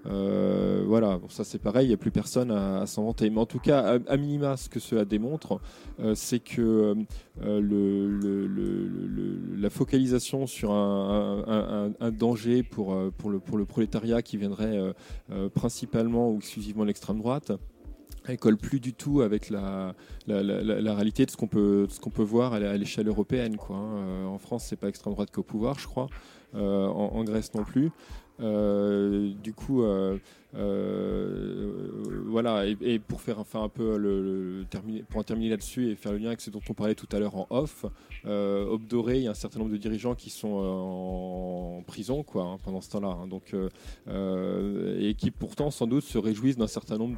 [0.09, 3.31] Euh, voilà, ça c'est pareil, il n'y a plus personne à, s'en vanter.
[3.31, 5.61] Mais en tout cas, à, minima, ce que cela démontre,
[6.01, 6.97] euh, c'est que
[7.43, 8.47] euh,
[9.59, 14.95] la focalisation sur un, danger pour, le, prolétariat qui viendrait
[15.55, 17.53] principalement ou exclusivement de l'extrême droite,
[18.29, 19.95] elle colle plus du tout avec la,
[20.27, 21.89] réalité de ce qu'on peut,
[22.19, 23.57] voir à l'échelle européenne.
[23.71, 24.27] Hein.
[24.27, 26.09] en France, c'est pas extrême droite qu'au pouvoir, je crois.
[26.55, 27.91] en, Grèce non plus.
[28.41, 30.19] Euh, du coup, euh,
[30.55, 31.91] euh,
[32.27, 36.13] voilà, et, pour faire enfin un peu le, terminer, pour en terminer là-dessus et faire
[36.13, 37.87] le lien avec ce dont on parlait tout à l'heure en off,
[38.27, 42.45] euh, Obdoré, il y a un certain nombre de dirigeants qui sont en prison quoi
[42.45, 43.27] hein, pendant ce temps-là, hein.
[43.27, 43.55] donc
[44.09, 47.17] et qui pourtant sans doute se réjouissent d'un certain nombre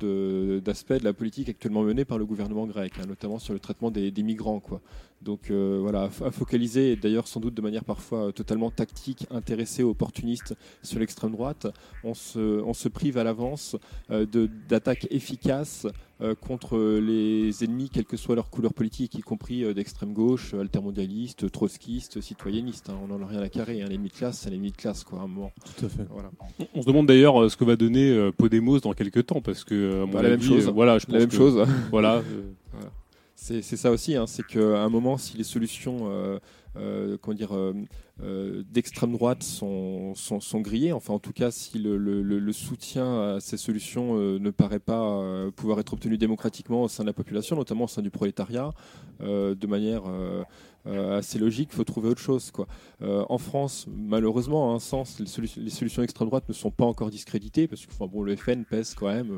[0.61, 3.91] d'aspects de, la politique actuellement menée par le gouvernement grec, hein, notamment sur le traitement
[3.91, 4.81] des, des migrants quoi.
[5.23, 10.55] Donc voilà, à focaliser, et d'ailleurs sans doute de manière parfois totalement tactique, intéressée, opportuniste
[10.83, 11.67] sur l'extrême droite,
[12.05, 13.77] on se, on se prive à l'avance
[14.11, 14.27] euh,
[14.69, 15.87] d'attaques efficaces
[16.21, 20.55] euh, contre les ennemis, quelle que soit leur couleur politique, y compris euh, d'extrême gauche,
[20.55, 22.91] altermondialiste, trotskiste, citoyenniste.
[22.91, 22.99] Hein.
[23.03, 23.83] on n'en a rien à carrer.
[23.83, 23.87] Hein.
[23.89, 25.53] L'ennemi de classe, c'est l'ennemi de classe, quoi, à un moment.
[25.65, 26.07] Tout à fait.
[26.11, 26.31] Voilà.
[26.75, 30.23] On se demande d'ailleurs ce que va donner Podemos dans quelques temps, parce que bah,
[30.23, 30.69] la même chose.
[30.69, 31.67] voilà, je la même chose.
[31.91, 32.23] voilà.
[33.41, 36.41] C'est ça aussi, hein, c'est qu'à un moment, si les solutions
[36.79, 37.73] euh, comment dire, euh,
[38.23, 40.93] euh, d'extrême droite sont, sont, grillés.
[40.93, 45.93] Enfin, en tout cas, si le, soutien à ces solutions ne paraît pas pouvoir être
[45.93, 48.73] obtenu démocratiquement au sein de la population, notamment au sein du prolétariat,
[49.21, 50.03] de manière
[50.87, 52.51] assez logique, il faut trouver autre chose.
[52.51, 52.67] Quoi.
[53.01, 57.69] en France, malheureusement, à un sens, les, solutions d'extrême droite ne sont pas encore discréditées,
[57.69, 59.31] parce que bon, le FN pèse quand même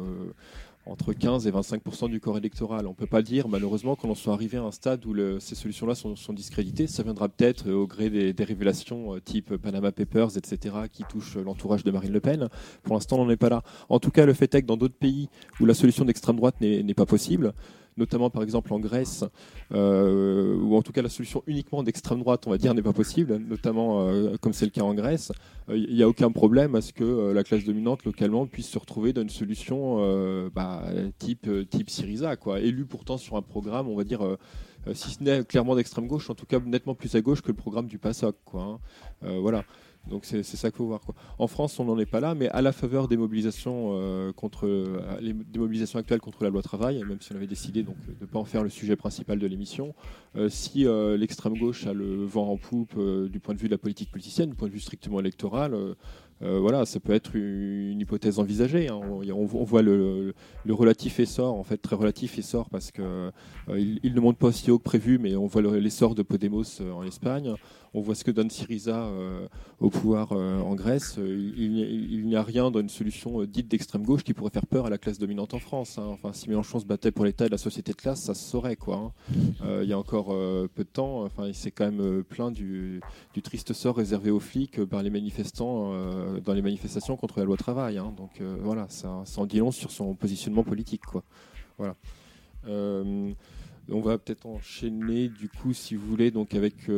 [0.90, 2.86] entre 15 et 25% du corps électoral.
[2.86, 5.54] On ne peut pas dire, malheureusement, qu'on en soit arrivé à un stade où ces
[5.54, 6.88] solutions-là sont, discréditées.
[6.88, 11.36] Ça viendra peut-être euh, au gré des, révélations euh, type Panama Papers, etc., qui touchent
[11.36, 12.48] l'entourage de Marine Le Pen.
[12.82, 13.62] Pour l'instant, on n'en est pas là.
[13.88, 15.28] En tout cas, le fait est que dans d'autres pays
[15.60, 17.54] où la solution d'extrême droite n'est pas possible,
[17.96, 19.24] notamment par exemple en Grèce,
[19.70, 23.36] ou en tout cas la solution uniquement d'extrême droite, on va dire, n'est pas possible,
[23.36, 24.10] notamment
[24.40, 25.32] comme c'est le cas en Grèce.
[25.68, 29.12] Il n'y a aucun problème à ce que la classe dominante localement puisse se retrouver
[29.12, 30.84] dans une solution bah,
[31.18, 34.20] type, type Syriza, quoi, élu pourtant sur un programme, on va dire
[34.94, 37.54] si ce n'est clairement d'extrême gauche, en tout cas nettement plus à gauche que le
[37.54, 38.36] programme du PASOK.
[38.44, 38.80] Quoi,
[39.22, 39.38] hein.
[39.40, 39.64] voilà.
[40.08, 41.00] Donc c'est ça qu'il faut voir.
[41.00, 41.14] Quoi.
[41.38, 44.66] En France, on n'en est pas là, mais à la faveur des mobilisations euh, contre
[44.66, 47.96] euh, les des mobilisations actuelles contre la loi travail, même si on avait décidé donc
[48.06, 49.94] de ne pas en faire le sujet principal de l'émission,
[50.36, 50.86] euh, si
[51.18, 52.98] l'extrême gauche a le vent en poupe
[53.28, 55.74] du point de vue de la politique politicienne, du point de vue strictement électoral,
[56.42, 58.88] euh, voilà, ça peut être une, hypothèse envisagée.
[58.88, 59.00] Hein.
[59.02, 60.34] On, voit le,
[60.68, 63.30] relatif essor, en fait très relatif essor, parce qu'il euh,
[63.68, 66.92] il ne monte pas aussi haut que prévu, mais on voit l'essor de Podemos euh,
[66.92, 67.54] en Espagne.
[67.92, 69.10] On voit ce que donne Syriza
[69.80, 71.18] au pouvoir en Grèce.
[71.18, 74.90] Il, n'y a rien dans une solution dite d'extrême gauche qui pourrait faire peur à
[74.90, 75.98] la classe dominante en France.
[75.98, 76.06] Hein.
[76.06, 78.76] Enfin, si Mélenchon se battait pour l'État et la société de classe, ça se saurait.
[78.76, 79.80] Quoi, hein.
[79.82, 83.00] il y a encore peu de temps, enfin, il s'est quand même plaint du,
[83.34, 85.92] du, triste sort réservé aux flics par les manifestants
[86.38, 87.98] dans les manifestations contre la loi travail.
[87.98, 88.12] Hein.
[88.16, 91.02] donc euh, voilà, ça, ça, en dit long sur son positionnement politique.
[91.06, 91.24] Quoi.
[91.78, 91.96] Voilà.
[92.66, 93.32] Euh,
[93.90, 96.88] on va peut-être enchaîner du coup, si vous voulez, donc avec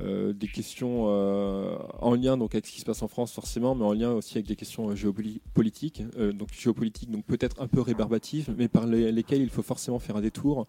[0.00, 3.92] des questions en lien donc avec ce qui se passe en France forcément, mais en
[3.92, 6.02] lien aussi avec des questions géopolitiques,
[6.34, 10.22] donc géopolitiques, donc peut-être un peu rébarbatives, mais par lesquelles il faut forcément faire un
[10.22, 10.66] détour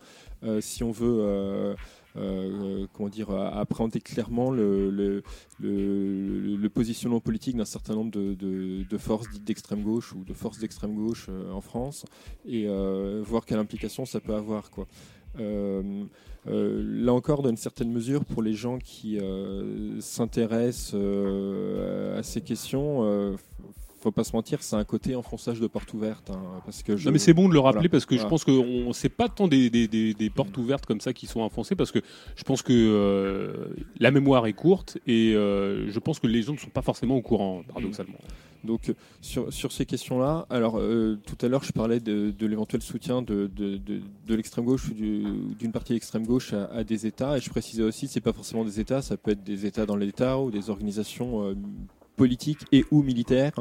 [0.59, 1.75] si on veut
[2.15, 5.23] euh, comment dire, appréhender clairement le,
[6.73, 11.27] positionnement politique d'un certain nombre de, forces dites d'extrême gauche ou de forces d'extrême gauche
[11.29, 12.05] euh, en France
[12.45, 14.69] et euh, voir quelle implication ça peut avoir.
[14.69, 14.87] Quoi.
[15.37, 19.19] Là encore, dans une certaine mesure, pour les gens qui
[19.99, 23.37] s'intéressent à ces questions,
[24.03, 26.29] faut pas se mentir, c'est un côté enfonçage de porte ouverte.
[26.29, 28.51] Hein, parce que Non, mais c'est bon de le rappeler parce que je pense que
[28.93, 31.99] c'est pas tant des, des, des, portes ouvertes comme ça qui sont enfoncées parce que
[32.35, 36.53] je pense que euh, la mémoire est courte et euh, je pense que les gens
[36.53, 38.17] ne sont pas forcément au courant, paradoxalement.
[38.63, 42.81] Donc sur, sur ces questions-là, alors euh, tout à l'heure je parlais de, de l'éventuel
[42.81, 47.05] soutien de, de, de l'extrême gauche ou d'une partie de l'extrême gauche à, à, des
[47.05, 49.85] États et je précisais aussi c'est pas forcément des États, ça peut être des États
[49.85, 51.53] dans l'État ou des organisations
[52.15, 53.53] politique et ou militaire.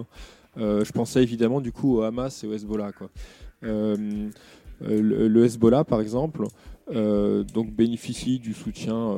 [0.58, 2.92] Euh, je pensais évidemment du coup au Hamas et au Hezbollah.
[2.92, 3.10] Quoi.
[3.64, 4.28] Euh,
[4.80, 6.44] le, Hezbollah, par exemple,
[6.90, 9.16] euh, donc bénéficie du soutien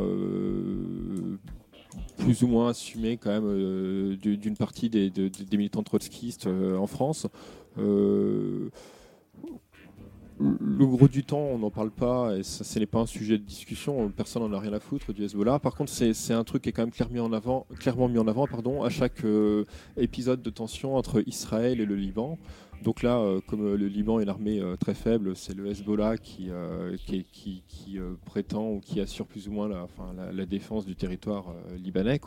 [2.19, 5.11] plus ou moins assumé quand même d'une partie des,
[5.53, 7.27] militants trotskistes en France
[10.41, 13.39] le gros du temps, on n'en parle pas et ça, ce n'est pas un sujet
[13.39, 14.11] de discussion.
[14.11, 15.59] Personne n'en a rien à foutre du Hezbollah.
[15.59, 19.25] Par contre, c'est un truc qui est quand même clairement mis en avant, à chaque
[19.25, 19.65] euh,
[19.97, 22.39] épisode de tension entre Israël et le Liban.
[22.83, 25.67] Donc là, euh, comme euh, le Liban est une armée euh, très faible, c'est le
[25.67, 26.51] Hezbollah qui,
[28.25, 31.47] prétend ou qui assure plus ou moins la, défense du territoire
[31.77, 32.21] libanais.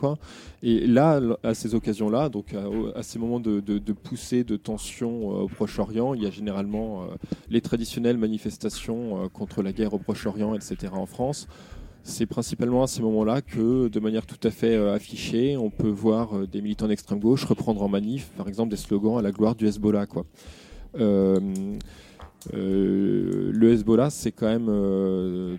[0.62, 2.54] Et là, à ces occasions-là, donc
[2.94, 7.06] à, ces moments de, de, poussée de tension au Proche-Orient, il y a généralement
[7.48, 10.92] les traditionnelles manifestations contre la guerre au Proche-Orient, etc.
[10.92, 11.46] en France
[12.08, 15.88] c'est principalement à ces moments-là que, de manière tout à fait euh, affichée, on peut
[15.88, 19.30] voir euh, des militants d'extrême gauche reprendre en manif, par exemple, des slogans à la
[19.30, 20.06] gloire du Hezbollah.
[20.98, 21.38] Euh,
[22.52, 24.66] le Hezbollah, c'est quand même,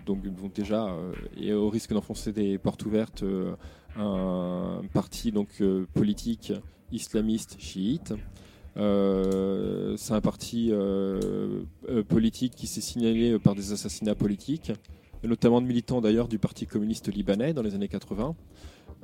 [0.06, 0.22] donc,
[0.52, 0.96] déjà,
[1.36, 3.22] et au risque d'enfoncer des portes ouvertes,
[3.96, 5.62] un parti donc,
[5.94, 6.52] politique
[6.90, 8.14] islamiste chiite.
[8.74, 8.80] c'est
[10.14, 10.72] un parti
[12.08, 14.72] politique qui s'est signalé par des assassinats politiques
[15.24, 18.34] notamment de militants d'ailleurs du Parti communiste libanais dans les années 80.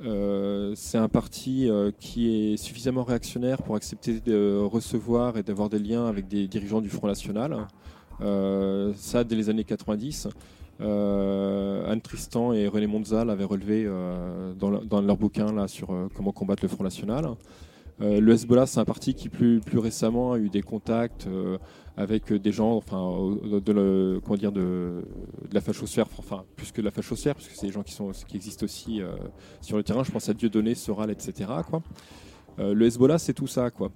[0.03, 5.69] Euh, c'est un parti euh, qui est suffisamment réactionnaire pour accepter de recevoir et d'avoir
[5.69, 7.67] des liens avec des dirigeants du Front National.
[8.21, 10.27] Euh, ça, dès les années 90.
[10.79, 13.89] Anne Tristan et René Monza l'avaient relevé
[14.59, 17.25] dans, leur bouquin sur comment combattre le Front National.
[17.99, 21.27] le Hezbollah, c'est un parti qui plus récemment a eu des contacts
[21.97, 25.03] avec des gens, enfin, de, le, comment dire, de,
[25.51, 28.11] la fachosphère, enfin, plus que de la fachosphère, parce que c'est des gens qui, sont,
[28.27, 29.15] qui existent aussi euh,
[29.61, 30.03] sur le terrain.
[30.03, 31.49] Je pense à Dieudonné, Soral, etc.
[31.67, 31.81] Quoi.
[32.59, 33.91] Euh, le Hezbollah, c'est tout ça, quoi.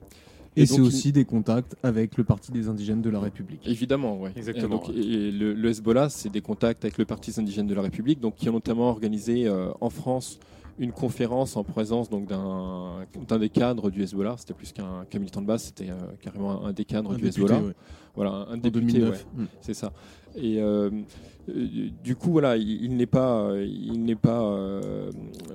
[0.58, 3.66] Et, c'est aussi des contacts avec le Parti des indigènes de la République.
[3.66, 4.32] Évidemment, oui.
[4.36, 4.84] Exactement.
[4.90, 8.36] Et, le, Hezbollah, c'est des contacts avec le Parti des indigènes de la République, donc
[8.36, 10.40] qui ont notamment organisé euh, en France
[10.80, 14.36] une conférence en présence donc d'un des cadres du Hezbollah.
[14.38, 15.90] C'était plus qu'un militant de base, c'était
[16.22, 17.62] carrément un, des cadres du Hezbollah.
[18.16, 19.46] Voilà, un député, mm.
[19.62, 19.94] c'est ça.
[20.36, 20.60] Et
[22.04, 24.60] du coup, voilà, il, n'est pas, il n'est pas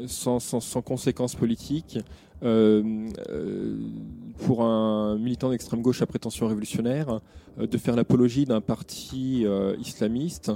[0.06, 1.98] sans, sans, sans, conséquences politiques.
[2.42, 3.78] Euh, euh,
[4.44, 7.20] pour un militant d'extrême gauche à prétention révolutionnaire
[7.58, 9.46] euh, de faire l'apologie d'un parti
[9.80, 10.52] islamiste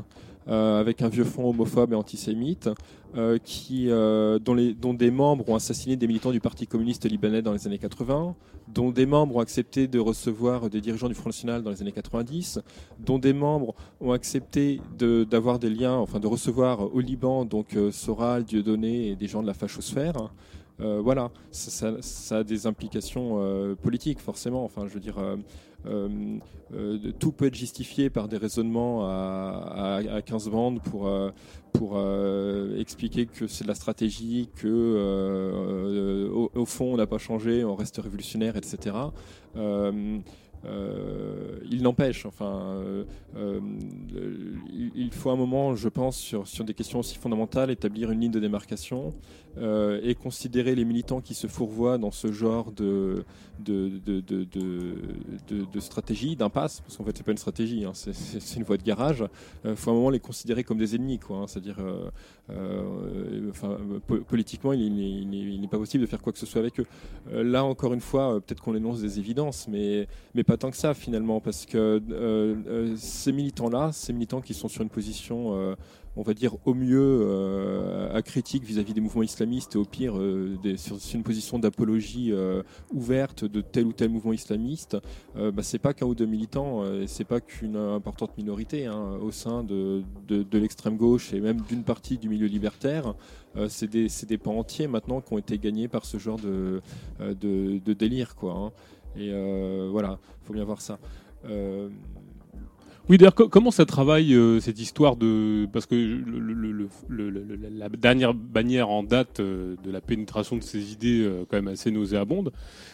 [0.50, 2.68] avec un vieux fond homophobe et antisémite,
[3.44, 7.52] qui, dont, les, dont, des membres ont assassiné des militants du Parti communiste libanais dans
[7.52, 8.34] les années 80,
[8.68, 11.92] dont des membres ont accepté de recevoir des dirigeants du Front National dans les années
[11.92, 12.60] 90,
[12.98, 18.44] dont des membres ont accepté d'avoir des liens, enfin de recevoir au Liban donc Soral,
[18.44, 20.30] Dieudonné et des gens de la fachosphère.
[20.80, 21.92] Euh, voilà, ça,
[22.30, 24.64] a des implications euh, politiques forcément.
[24.64, 25.36] Enfin, je veux dire, euh,
[27.18, 31.10] tout peut être justifié par des raisonnements à, 15 bandes pour
[31.72, 32.00] pour
[32.76, 37.98] expliquer que c'est de la stratégie, que au, fond on n'a pas changé, on reste
[37.98, 38.92] révolutionnaire, etc.
[40.66, 43.04] Euh, il n'empêche, enfin, euh,
[43.36, 43.60] euh,
[44.94, 48.40] il faut un moment, je pense, sur des questions aussi fondamentales, établir une ligne de
[48.40, 49.14] démarcation
[49.58, 53.24] et considérer les militants qui se fourvoient dans ce genre de,
[55.80, 59.24] stratégie, d'impasse, parce qu'en fait, c'est pas une stratégie, hein, c'est une voie de garage.
[59.64, 61.20] Il faut un moment les considérer comme des ennemis.
[61.30, 61.76] Hein, C'est-à-dire,
[63.50, 63.76] enfin,
[64.28, 66.86] politiquement, il n'est pas possible de faire quoi que ce soit avec eux.
[67.32, 70.94] là, encore une fois, peut-être qu'on énonce des évidences, mais, mais pas tant que ça
[70.94, 71.78] finalement, parce que
[72.10, 75.74] euh, euh, ces militants-là, ces militants qui sont sur une position, euh,
[76.16, 80.14] on va dire au mieux à critique vis-à-vis des mouvements islamistes et au pire
[80.76, 82.32] sur, une position d'apologie
[82.92, 84.96] ouverte de tel ou tel mouvement islamiste,
[85.36, 89.62] bah, c'est pas qu'un ou deux militants, c'est pas qu'une importante minorité hein, au sein
[89.62, 90.02] de,
[90.52, 93.14] l'extrême gauche et même d'une partie du milieu libertaire.
[93.68, 96.82] c'est des, des, pans entiers maintenant qui ont été gagnés par ce genre de,
[97.94, 98.34] délire.
[98.34, 98.72] Quoi, hein.
[99.16, 100.98] Et euh, voilà, il faut bien voir ça.
[103.00, 105.66] Euh, oui, d'ailleurs, comment ça travaille euh, cette histoire de.
[105.72, 106.88] Parce que le,
[107.76, 112.52] la dernière bannière en date de la pénétration de ces idées, quand même assez nauséabonde,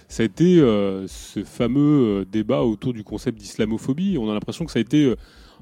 [0.08, 4.18] ça a été ce fameux débat autour du concept d'islamophobie.
[4.18, 5.14] On a l'impression que ça a été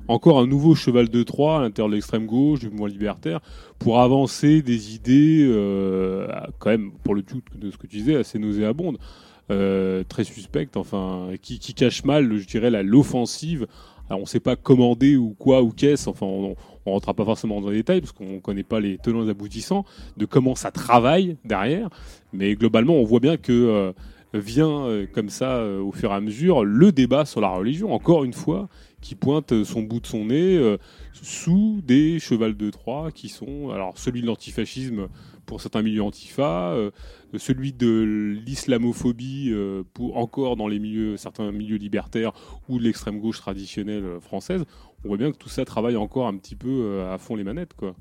[0.09, 3.41] encore un nouveau cheval de Troie à l'intérieur de l'extrême gauche, du mouvement libertaire,
[3.79, 5.47] pour avancer des idées,
[6.59, 8.99] quand même, pour le tout de ce que tu disais, assez nauséabondes.
[9.51, 13.67] Euh, très suspecte, enfin, qui, qui, cache mal, je dirais, l'offensive.
[14.17, 17.61] On ne sait pas commander ou quoi ou qu'est-ce, enfin, on, ne rentrera pas forcément
[17.61, 19.85] dans les détails parce qu'on ne connaît pas les tenants et aboutissants
[20.17, 21.89] de comment ça travaille derrière.
[22.33, 23.93] Mais globalement, on voit bien que euh,
[24.33, 28.25] vient euh, comme ça, au fur et à mesure, le débat sur la religion, encore
[28.25, 28.69] une fois,
[29.01, 30.77] qui pointe son bout de son nez
[31.13, 35.09] sous des chevals de Troie qui sont, alors celui de l'antifascisme
[35.47, 36.91] pour certains milieux antifa, euh,
[37.37, 42.33] celui de l'islamophobie euh, pour encore dans les milieux, certains milieux libertaires
[42.69, 44.65] ou de l'extrême gauche traditionnelle euh, française.
[45.05, 47.75] On voit bien que tout ça travaille encore un petit peu à fond les manettes,
[47.75, 47.95] quoi.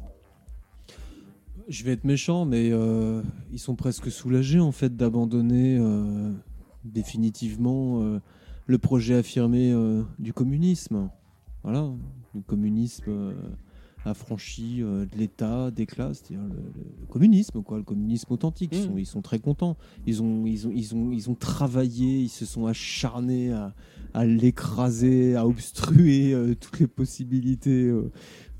[1.67, 2.71] Je vais être méchant, mais
[3.51, 5.79] ils sont presque soulagés en fait d'abandonner
[6.85, 8.19] définitivement
[8.65, 9.73] le projet affirmé
[10.17, 11.09] du communisme.
[11.63, 11.89] Voilà,
[12.33, 13.33] le communisme
[14.05, 18.71] affranchi euh, de l'État, des classes, c'est-à-dire le, communisme, quoi, le communisme authentique.
[18.73, 18.85] Ils, mm.
[18.85, 19.77] sont, ils sont très contents.
[20.05, 23.73] Ils ont, ils, ont, ils, ont, ils ont travaillé, ils se sont acharnés à,
[24.13, 27.91] à l'écraser, à obstruer euh, toutes les possibilités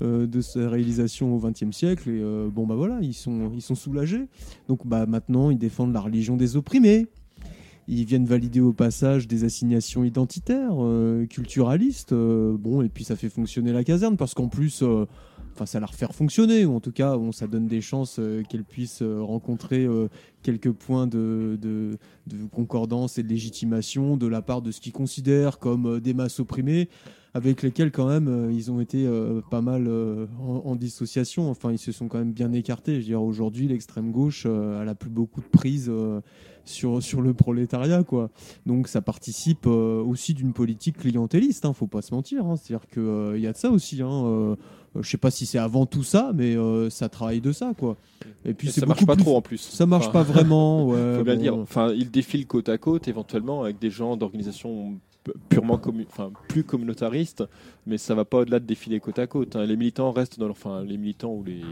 [0.02, 2.10] euh, de sa réalisation au XXe siècle.
[2.10, 4.26] Et bon, bah voilà, ils sont, ils sont soulagés.
[4.68, 7.06] Donc bah, maintenant, ils défendent la religion des opprimés
[7.86, 10.74] ils viennent valider au passage des assignations identitaires,
[11.28, 12.14] culturalistes.
[12.14, 14.82] bon, et puis ça fait fonctionner la caserne parce qu'en plus,
[15.54, 18.64] enfin ça la refaire fonctionner ou en tout cas ça donne des chances euh, qu'elle
[18.64, 20.08] puisse euh, rencontrer euh,
[20.42, 21.96] quelques points de,
[22.52, 26.88] concordance et de légitimation de la part de ce qu'ils considèrent comme des masses opprimées
[27.34, 29.08] avec lesquelles quand même ils ont été
[29.50, 29.90] pas mal
[30.38, 31.50] en, dissociation.
[31.50, 33.00] Enfin ils se sont quand même bien écartés.
[33.00, 35.90] Je veux aujourd'hui l'extrême gauche elle a plus beaucoup de prise
[36.64, 38.04] sur, le prolétariat
[38.66, 42.56] donc ça participe aussi d'une politique clientéliste hein, faut pas se mentir hein.
[42.56, 44.56] c'est à dire qu'il y a de ça aussi hein,
[45.00, 47.96] je sais pas si c'est avant tout ça, mais euh, ça travaille de ça, quoi.
[48.44, 49.58] Et puis ça marche pas trop en plus.
[49.58, 50.84] Ça marche pas vraiment.
[50.94, 51.56] Ouais, faut bien dire.
[51.56, 54.94] Enfin, il défile côte à côte, éventuellement avec des gens d'organisations
[55.48, 57.44] purement enfin plus communautaristes,
[57.86, 59.56] mais ça va pas au-delà de défiler côte à côte.
[59.56, 59.64] Hein.
[59.64, 61.62] Les militants restent dans, enfin les militants ou les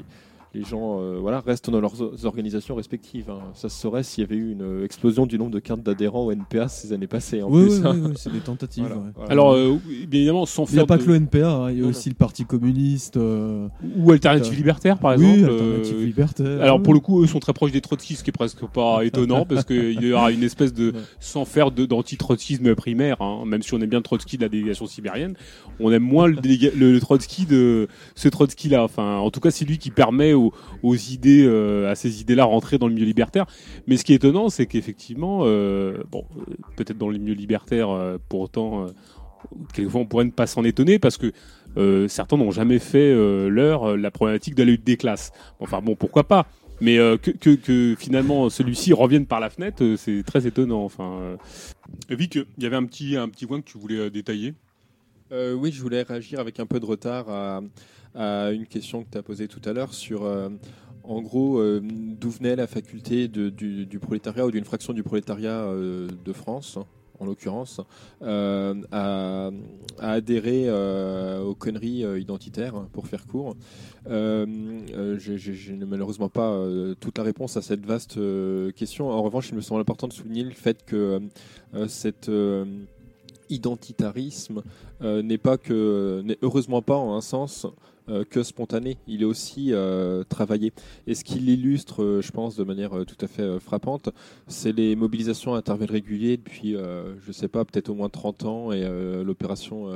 [0.55, 3.31] les gens euh, voilà, restent dans leurs organisations respectives.
[3.31, 3.41] Hein.
[3.55, 6.33] Ça se saurait s'il y avait eu une explosion du nombre de cartes d'adhérents au
[6.33, 7.43] NPA ces années passées.
[7.43, 7.97] En oui, plus, hein.
[7.99, 8.95] oui, c'est des tentatives.
[9.29, 9.79] Alors, euh,
[10.13, 10.75] évidemment, sans faire.
[10.75, 11.71] Il n'y a pas que le NPA, hein.
[11.71, 13.17] il y a aussi le Parti communiste.
[13.17, 15.39] Euh, ou Alternative Libertaire, par exemple.
[15.39, 16.63] Oui, Alternative Libertaire.
[16.63, 19.05] Alors, pour le coup, eux sont très proches des trotskistes, ce qui est presque pas
[19.05, 20.93] étonnant, parce qu'il y aura une espèce de.
[21.19, 25.35] sans faire d'anti-trotskisme primaire, même si on aime bien le Trotsky de la délégation sibérienne,
[25.81, 26.37] on aime moins le,
[26.77, 28.85] le, Trotsky de ce Trotsky-là.
[28.85, 30.35] Enfin, en tout cas, c'est lui qui permet
[30.83, 33.47] aux, idées, euh, à ces idées-là, rentrer dans le milieu libertaire.
[33.87, 37.89] Mais ce qui est étonnant, c'est qu'effectivement, euh, bon, euh, peut-être dans le milieu libertaire,
[38.29, 38.87] pour autant,
[39.75, 41.33] quelquefois on pourrait ne pas s'en étonner parce que
[42.09, 43.15] certains n'ont jamais fait
[43.49, 45.33] leur la problématique de la lutte des classes.
[45.61, 46.47] Enfin bon, pourquoi pas
[46.81, 50.85] mais que, finalement celui-ci revienne par la fenêtre, c'est très étonnant.
[50.85, 51.37] Enfin,
[52.11, 54.55] Vic, il y avait un petit, un petit point que tu voulais détailler?
[55.33, 57.61] Oui, je voulais réagir avec un peu de retard à,
[58.15, 60.49] à une question que tu as posée tout à l'heure sur, euh,
[61.03, 66.09] en gros, euh, d'où venait la faculté du, prolétariat ou d'une fraction du prolétariat euh,
[66.25, 66.79] de France
[67.19, 67.81] en l'occurrence,
[68.21, 69.51] à,
[70.01, 70.69] adhérer
[71.41, 73.55] aux conneries identitaires, pour faire court.
[74.09, 76.61] je n'ai malheureusement pas
[76.99, 78.19] toute la réponse à cette vaste
[78.75, 79.09] question.
[79.09, 81.21] En revanche, il me semble important de souligner le fait que
[81.87, 82.29] cette
[83.53, 84.63] identitarisme
[85.01, 87.67] n'est pas que, n'est heureusement pas en un sens
[88.09, 90.73] euh, que spontané, il est aussi euh, travaillé.
[91.07, 94.09] Et ce qui l'illustre, euh, je pense, de manière tout à fait frappante,
[94.49, 98.45] c'est les mobilisations à intervalles réguliers depuis, je ne sais pas, peut-être au moins 30
[98.45, 98.85] ans, et
[99.25, 99.87] l'opération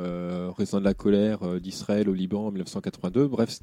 [0.57, 3.27] Raisin de la colère d'Israël au Liban en 1982.
[3.27, 3.59] Bref,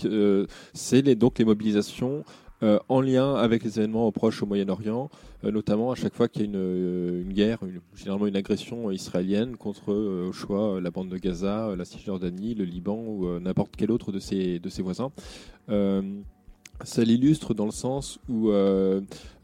[0.74, 2.24] c'est donc les mobilisations
[2.62, 5.10] euh, en lien avec les événements proches au Moyen-Orient,
[5.44, 7.60] euh, notamment à chaque fois qu'il y a une, euh, guerre,
[7.96, 12.98] généralement une agression israélienne contre, au choix, la bande de Gaza, la Cisjordanie, le Liban
[12.98, 15.12] ou n'importe quel autre de ses, de ses voisins.
[15.68, 18.52] ça l'illustre dans le sens où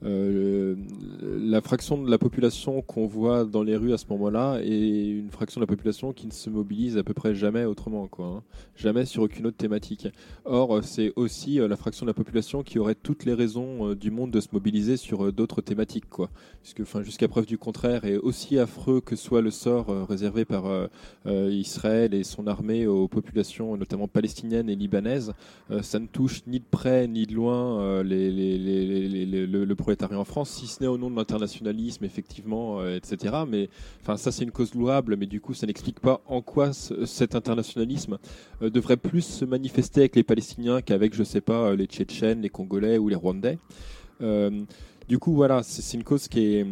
[0.04, 0.76] euh,
[1.22, 5.30] la fraction de la population qu'on voit dans les rues à ce moment-là est une
[5.30, 8.26] fraction de la population qui ne se mobilise à peu près jamais autrement, quoi.
[8.28, 8.44] Hein.
[8.76, 10.08] Jamais sur aucune autre thématique.
[10.46, 13.96] Or, c'est aussi euh, la fraction de la population qui aurait toutes les raisons euh,
[13.96, 16.30] du monde de se mobiliser sur d'autres thématiques, quoi.
[16.62, 20.90] Puisque, enfin, jusqu'à preuve du contraire, et aussi affreux que soit le sort réservé par
[21.26, 25.34] Israël et son armée aux populations, notamment palestiniennes et libanaises,
[25.82, 30.82] ça ne touche ni de près ni de loin le, le en France, si ce
[30.82, 33.44] n'est au nom de l'internationalisme, effectivement, euh, etc.
[33.48, 33.70] Mais
[34.02, 37.36] enfin, ça, c'est une cause louable, mais du coup, ça n'explique pas en quoi cet
[37.36, 38.18] internationalisme
[38.62, 42.50] euh, devrait plus se manifester avec les Palestiniens qu'avec, je sais pas, les Tchétchènes, les
[42.50, 43.58] Congolais ou les Rwandais.
[44.22, 44.64] Euh,
[45.08, 46.68] du coup, voilà, c'est une cause qui est.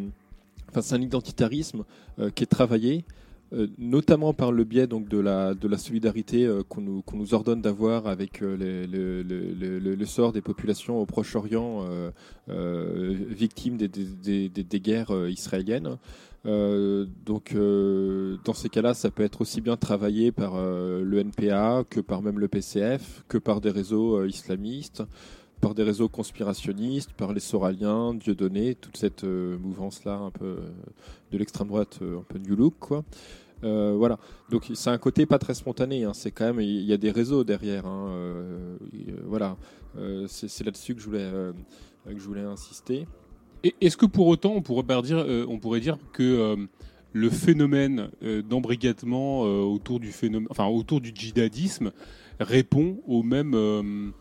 [0.70, 1.84] Enfin, c'est un identitarisme
[2.36, 3.06] qui est travaillé.
[3.54, 7.62] Euh, notamment par le biais donc de la de la solidarité euh, qu'on nous ordonne
[7.62, 11.86] d'avoir avec euh, le, sort des populations au Proche-Orient
[12.48, 15.98] victimes des, guerres israéliennes.
[16.46, 22.22] donc dans ces cas-là, ça peut être aussi bien travaillé par le NPA que par
[22.22, 25.04] même le PCF, que par des réseaux islamistes
[25.62, 30.70] par des réseaux conspirationnistes, par les Soraliens, Dieudonné, toute cette euh, mouvance-là un peu euh,
[31.32, 33.04] de l'extrême droite, euh, un peu New Look, quoi.
[33.62, 34.20] voilà,
[34.50, 36.04] donc c'est un côté pas très spontané.
[36.04, 36.14] Hein.
[36.14, 37.86] C'est quand même il y a des réseaux derrière.
[37.88, 38.78] Hein.
[39.26, 39.58] voilà,
[40.28, 41.32] c'est là-dessus que je voulais
[42.06, 43.08] que je voulais insister.
[43.82, 46.56] Est-ce que pour autant on pourrait dire on pourrait dire que
[47.14, 48.12] le phénomène
[48.48, 51.92] d'embrigadement autour du phénomène, enfin autour du djihadisme
[52.40, 54.14] répond au même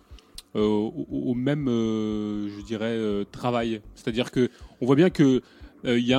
[0.57, 3.83] euh, au, même, euh, je dirais, euh, travail.
[3.95, 4.51] C'est-à-dire que
[4.81, 5.43] on voit bien que
[5.85, 6.15] il y,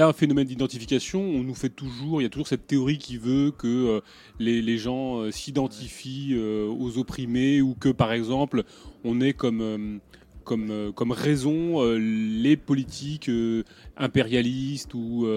[0.00, 1.20] a un phénomène d'identification.
[1.20, 4.00] On nous fait toujours, il y a toujours cette théorie qui veut que
[4.38, 8.62] les, gens s'identifient aux opprimés ou que, par exemple,
[9.02, 9.98] on est comme
[10.50, 13.30] comme, comme raison les politiques
[13.96, 15.28] impérialistes ou,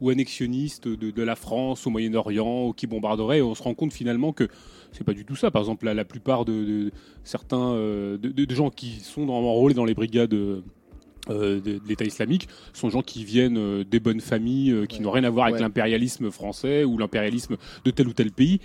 [0.00, 3.38] ou annexionnistes de, de, la France au Moyen-Orient qui bombarderaient.
[3.38, 4.48] Et on se rend compte finalement que
[4.92, 5.50] c'est pas du tout ça.
[5.50, 6.90] Par exemple, la, la plupart de,
[7.24, 10.62] certains euh, de, gens qui sont enrôlés dans les brigades euh,
[11.28, 15.30] de, l'État islamique sont gens qui viennent euh, des bonnes familles, qui n'ont rien à
[15.30, 18.60] voir avec l'impérialisme français ou l'impérialisme de tel ou tel pays.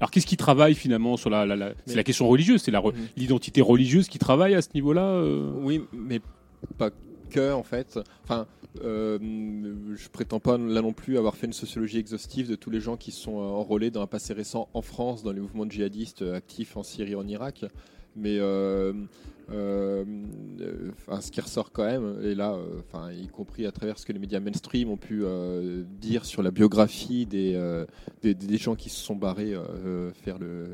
[0.00, 2.92] Alors qu'est-ce qui travaille finalement sur la, la, c'est la question religieuse, c'est mhm.
[3.16, 5.22] l'identité religieuse qui travaille à ce niveau-là.
[5.60, 6.20] Oui, mais
[6.78, 6.90] pas
[7.30, 7.98] que en fait.
[8.24, 8.46] Enfin,
[8.82, 9.18] euh,
[9.96, 12.96] je prétends pas là non plus avoir fait une sociologie exhaustive de tous les gens
[12.96, 16.36] qui sont euh, enrôlés dans un passé récent en France dans les mouvements djihadistes euh,
[16.36, 17.64] actifs en Syrie en Irak.
[18.16, 18.92] Mais euh,
[19.50, 24.12] enfin, ce qui ressort quand même, et là, euh, y compris à travers ce que
[24.12, 27.58] les médias mainstream ont pu euh, dire sur la biographie des,
[28.22, 29.54] des, gens qui se sont barrés
[30.24, 30.66] faire le,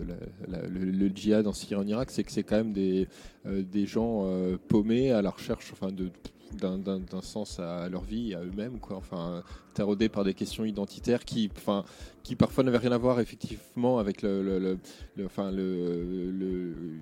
[0.69, 3.09] le, djihad en Syrie en Irak, c'est que c'est quand même des,
[3.45, 4.27] des gens
[4.69, 6.11] paumés à la recherche enfin, de
[6.57, 8.97] d'un sens à leur vie, à eux-mêmes, quoi.
[8.97, 9.43] Enfin,
[9.75, 11.85] taraudés par des questions identitaires qui, enfin,
[12.23, 14.79] qui parfois n'avaient rien à voir effectivement avec le,
[15.25, 17.01] enfin, une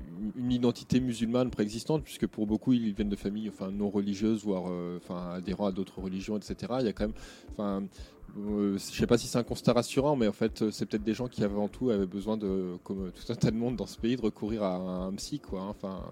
[0.50, 4.98] identité musulmane préexistante, puisque pour beaucoup ils viennent de familles, enfin, non religieuses, voire, euh,
[4.98, 6.74] enfin, adhérents à d'autres religions, etc.
[6.80, 7.16] Il y a quand même,
[7.52, 7.84] enfin,
[8.36, 11.04] euh, je sais pas si c'est un constat rassurant, mais en fait, euh, c'est peut-être
[11.04, 13.86] des gens qui avant tout avaient besoin de, comme tout un tas de monde dans
[13.86, 15.60] ce pays, de recourir à un, psy, quoi.
[15.60, 15.68] Hein.
[15.70, 16.02] Enfin,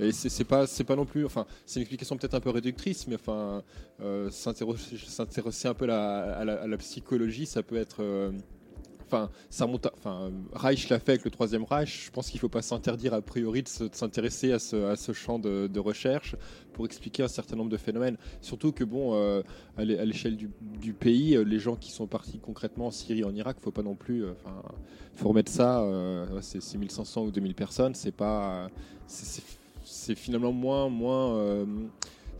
[0.00, 3.06] euh, c'est pas, c'est pas non plus, enfin, c'est une explication peut-être un peu réductrice,
[3.06, 3.62] mais enfin,
[4.30, 8.32] s'intéresser un peu à la, psychologie, ça peut être
[9.12, 9.88] enfin, ça monte.
[9.98, 12.06] Enfin, Reich l'a fait avec le troisième Reich.
[12.06, 15.78] Je pense qu'il ne faut pas s'interdire a priori de s'intéresser à ce, champ de,
[15.78, 16.36] recherche
[16.72, 18.16] pour expliquer un certain nombre de phénomènes.
[18.40, 19.42] Surtout que bon, euh,
[19.76, 23.58] à l'échelle du, pays, euh, les gens qui sont partis concrètement en Syrie, en Irak,
[23.60, 24.24] faut pas non plus.
[24.24, 24.62] Euh, enfin,
[25.14, 25.86] faut remettre ça.
[26.40, 27.94] c'est 1500 ou 2000 personnes.
[27.94, 28.68] C'est pas.
[29.84, 31.66] C'est finalement moins moins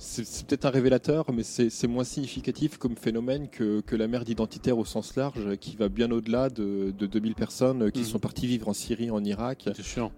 [0.03, 4.85] c'est peut-être un révélateur, mais c'est moins significatif comme phénomène que, la merde identitaire au
[4.85, 8.05] sens large, qui va bien au-delà de, 2000 personnes qui mm.
[8.05, 9.69] sont parties vivre en Syrie, en Irak,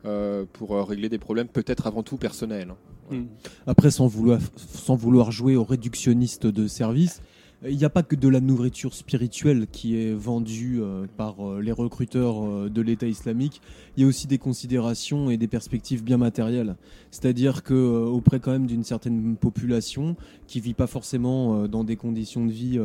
[0.05, 2.74] euh, pour euh, régler des problèmes peut-être avant tout personnels.
[3.11, 3.16] Hein.
[3.16, 3.24] Mm.
[3.66, 7.20] Après, sans vouloir, sans vouloir jouer au réductionniste de service,
[7.69, 11.61] il n'y a pas que de la nourriture spirituelle qui est vendue euh, par euh,
[11.61, 13.62] les recruteurs euh, de l'État islamique.
[13.97, 16.77] Il y a aussi des considérations et des perspectives bien matérielles.
[17.11, 20.16] C'est-à-dire que auprès quand même d'une certaine population
[20.47, 22.81] qui vit pas forcément dans des conditions de vie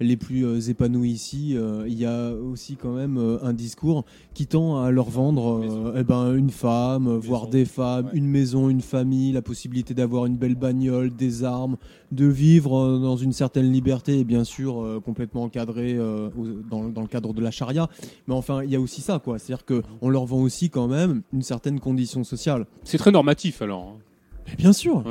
[0.00, 1.56] les plus épanouies ici,
[1.86, 6.34] il y a aussi quand même un discours qui tend à leur vendre eh ben,
[6.34, 11.14] une femme, voire des femmes, une maison, une famille, la possibilité d'avoir une belle bagnole,
[11.14, 11.76] des armes,
[12.10, 16.28] de vivre dans une certaine liberté bien sûr euh, complètement encadré euh,
[16.70, 17.88] dans, le cadre de la charia.
[18.26, 19.38] Mais enfin, il y a aussi ça, quoi.
[19.38, 22.66] C'est-à-dire qu'on leur vend aussi quand même une certaine condition sociale.
[22.84, 23.94] C'est très normatif alors.
[23.96, 24.52] Hein.
[24.58, 25.04] bien sûr.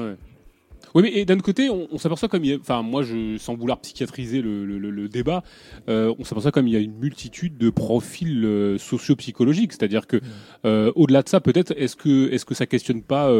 [0.96, 3.80] Oui, mais d'un côté, on, s'aperçoit comme il y a, enfin, moi, je, sans vouloir
[3.80, 5.44] psychiatriser le, débat,
[5.90, 9.74] euh, on s'aperçoit comme il y a une multitude de profils euh, socio-psychologiques.
[9.74, 10.20] C'est-à-dire que,
[10.66, 13.32] euh, au-delà de ça, peut-être, est-ce que, est-ce que ça questionne pas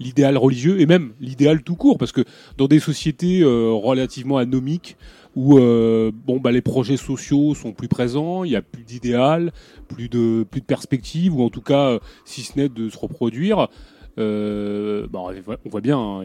[0.00, 1.98] l'idéal religieux et même l'idéal tout court?
[1.98, 2.22] Parce que
[2.56, 4.96] dans des sociétés relativement anomiques,
[5.34, 9.52] où bon bah les projets sociaux sont plus présents, il y a plus d'idéal,
[9.88, 13.68] plus de plus de perspectives ou en tout cas si ce n'est de se reproduire.
[14.18, 15.20] Euh, bah,
[15.64, 16.22] on voit bien, hein,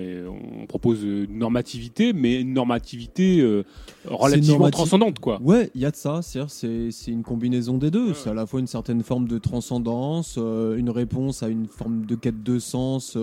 [0.62, 3.64] on propose une normativité, mais une normativité euh,
[4.06, 5.20] relativement transcendante.
[5.20, 5.40] Quoi.
[5.42, 8.14] Ouais, il y a de ça, c'est une combinaison des deux.
[8.14, 12.06] C'est à la fois une certaine forme de transcendance, euh, une réponse à une forme
[12.06, 13.18] de quête de sens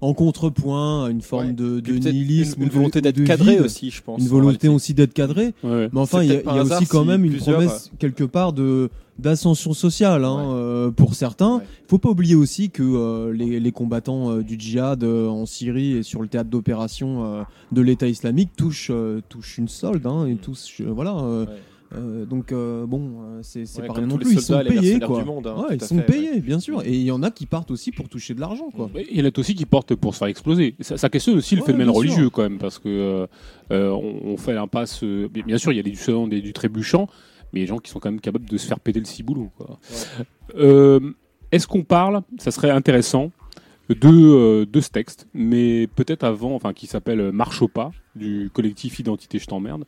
[0.00, 2.60] en contrepoint à une forme de, nihilisme.
[2.60, 4.20] Une, volonté d'être cadré aussi, je pense.
[4.20, 5.54] Une volonté aussi d'être cadré.
[5.62, 10.24] Mais enfin, il y a, aussi quand même une promesse quelque part de d'ascension sociale
[10.24, 11.62] hein, euh, pour certains.
[11.84, 16.02] Il faut pas oublier aussi que euh, les, combattants euh, du djihad en Syrie et
[16.02, 18.92] sur le théâtre d'opération de l'État islamique touchent,
[19.28, 21.46] touchent une solde hein, et tous voilà.
[21.94, 24.32] Euh, donc euh, bon, euh, c'est pas rien non plus.
[24.32, 25.24] Ils sont payés, quoi.
[25.24, 26.82] Monde, hein, ils sont payés, bien sûr.
[26.84, 28.90] Et il y en a qui partent aussi pour toucher de l'argent, quoi.
[29.10, 30.74] Il y en a aussi qui partent pour se faire exploser.
[30.80, 33.26] Ça, questionne aussi le phénomène religieux, quand même, parce que
[33.70, 35.04] on, fait l'impasse.
[35.04, 37.08] bien sûr, il y a des du, du trébuchant,
[37.52, 39.50] mais des gens qui sont quand même capables de se faire péter le ciboulot.
[41.50, 43.30] Est-ce qu'on parle Ça serait intéressant.
[43.88, 48.98] De, de ce texte, mais peut-être avant, enfin, qui s'appelle Marche au pas, du collectif
[48.98, 49.84] Identité Je t'emmerde.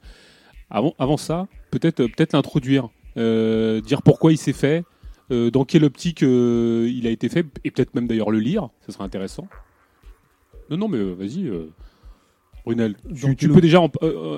[0.70, 4.84] Avant, avant ça, peut-être euh, peut-être l'introduire, euh, dire pourquoi il s'est fait,
[5.30, 8.92] euh, dans quelle optique il a été fait, et peut-être même d'ailleurs le lire, ce
[8.92, 9.46] serait intéressant.
[10.70, 11.50] Non, non, mais vas-y.
[12.64, 12.94] Brunel,
[13.36, 13.80] tu, peux déjà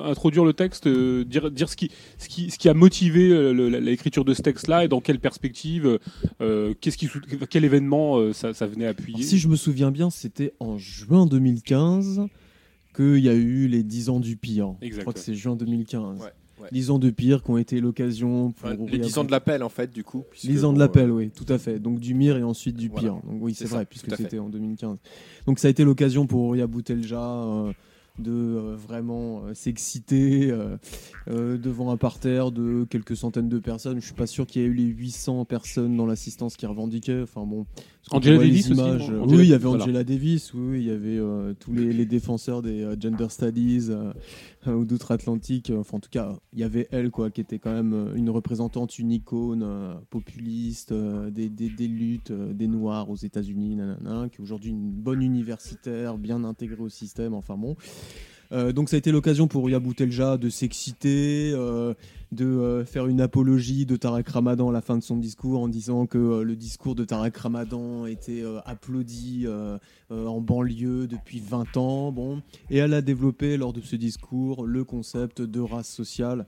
[0.05, 4.35] introduire le texte, dire, dire ce, qui, ce, qui, ce qui a motivé l'écriture de
[4.35, 6.01] ce texte-là et dans quelle perspective,
[6.41, 7.09] qu'est-ce qui,
[7.49, 12.27] quel événement ça, ça, venait appuyer Si je me souviens bien, c'était en juin 2015
[12.97, 14.75] qu'il y a eu les 10 ans du pire.
[14.83, 16.21] Je crois que c'est juin 2015.
[16.21, 16.33] Ouais.
[16.73, 18.71] 10 ans de pire qui ont été l'occasion pour.
[18.89, 20.25] les 10 ans de l'appel, en fait, du coup.
[20.43, 21.79] 10 ans de l'appel, oui, tout à fait.
[21.79, 23.15] Donc du mire et ensuite du pire.
[23.25, 24.99] Donc oui, c'est vrai, puisque c'était en 2015.
[25.47, 27.21] Donc ça a été l'occasion pour Ria Boutelja.
[27.21, 27.73] Euh,
[28.19, 34.01] de euh, vraiment euh, s'exciter euh, devant un parterre de quelques centaines de personnes.
[34.01, 37.23] Je suis pas sûr qu'il y ait eu les 800 personnes dans l'assistance qui revendiquaient.
[37.23, 37.67] Enfin bon,
[38.13, 40.55] Angela Davis images, Oui, il y avait Angela Davis.
[40.55, 41.21] Oui, il y avait
[41.59, 43.89] tous les, défenseurs des gender studies
[44.67, 45.73] ou d'outre-Atlantique.
[45.77, 48.99] Enfin, en tout cas, il y avait elle, quoi, qui était quand même une représentante,
[48.99, 49.67] une icône
[50.11, 53.79] populiste des, des, luttes des Noirs aux États-Unis,
[54.31, 57.35] qui est aujourd'hui une bonne universitaire, bien intégrée au système.
[57.35, 57.77] Enfin bon.
[58.53, 61.95] Euh, donc ça a été l'occasion pour Ria Boutelja de s'exciter, euh,
[62.37, 65.69] de euh, faire une apologie de Tarek Ramadan à la fin de son discours en
[65.69, 69.47] disant que le discours de Tarek Ramadan était applaudi
[70.11, 72.13] en banlieue depuis 20 ans.
[72.13, 72.43] Bon.
[72.71, 76.47] Et elle a développé lors de ce discours le concept de race sociale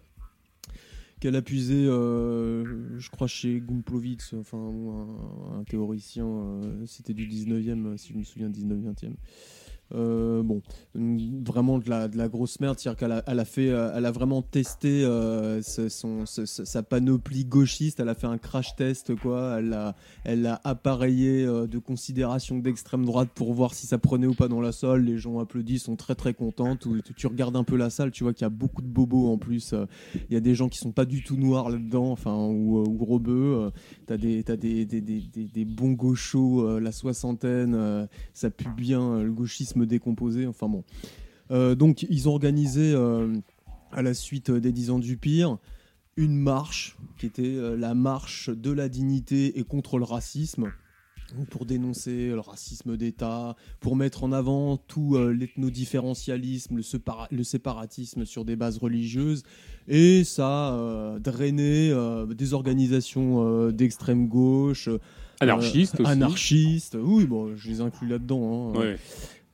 [1.21, 8.13] qu'elle a puisé, je crois, chez Gumplovitz, enfin, un, un théoricien, c'était du 19e, si
[8.13, 9.15] je me souviens, 19-20e.
[9.95, 10.61] Euh, bon,
[10.95, 14.05] vraiment de la, de la grosse merde, c'est-à-dire qu'elle a, elle a, fait, euh, elle
[14.05, 19.57] a vraiment testé euh, son, sa panoplie gauchiste, elle a fait un crash test, quoi.
[19.59, 24.35] Elle a, elle a appareillé de considération d'extrême droite pour voir si ça prenait ou
[24.35, 25.05] pas dans la salle.
[25.05, 26.77] Les gens applaudissent, sont très très contents.
[26.77, 29.39] Tu, regardes un peu la salle, tu vois qu'il y a beaucoup de bobos en
[29.39, 29.75] plus.
[30.29, 33.05] Il y a des gens qui sont pas du tout noirs là-dedans, enfin, ou, ou
[33.05, 33.71] robeux.
[34.07, 39.78] T'as des, des, des, des, des, bons gauchos, la soixantaine, ça pue bien le gauchisme
[39.87, 40.47] décomposé.
[40.47, 40.85] Enfin bon.
[41.51, 43.35] Euh, donc ils ont organisé euh,
[43.93, 45.59] à la suite des 10 ans du pire
[46.17, 50.73] une marche qui était euh, la marche de la dignité et contre le racisme
[51.51, 56.83] pour dénoncer le racisme d'État, pour mettre en avant tout l'ethnodifferentialisme, le,
[57.31, 59.43] le, séparatisme sur des bases religieuses.
[59.89, 61.95] Et ça a drainé
[62.35, 64.89] des organisations d'extrême gauche.
[65.41, 66.11] Anarchistes aussi.
[66.11, 68.73] Anarchistes, oui, bon, je les inclus là-dedans.
[68.75, 68.97] Hein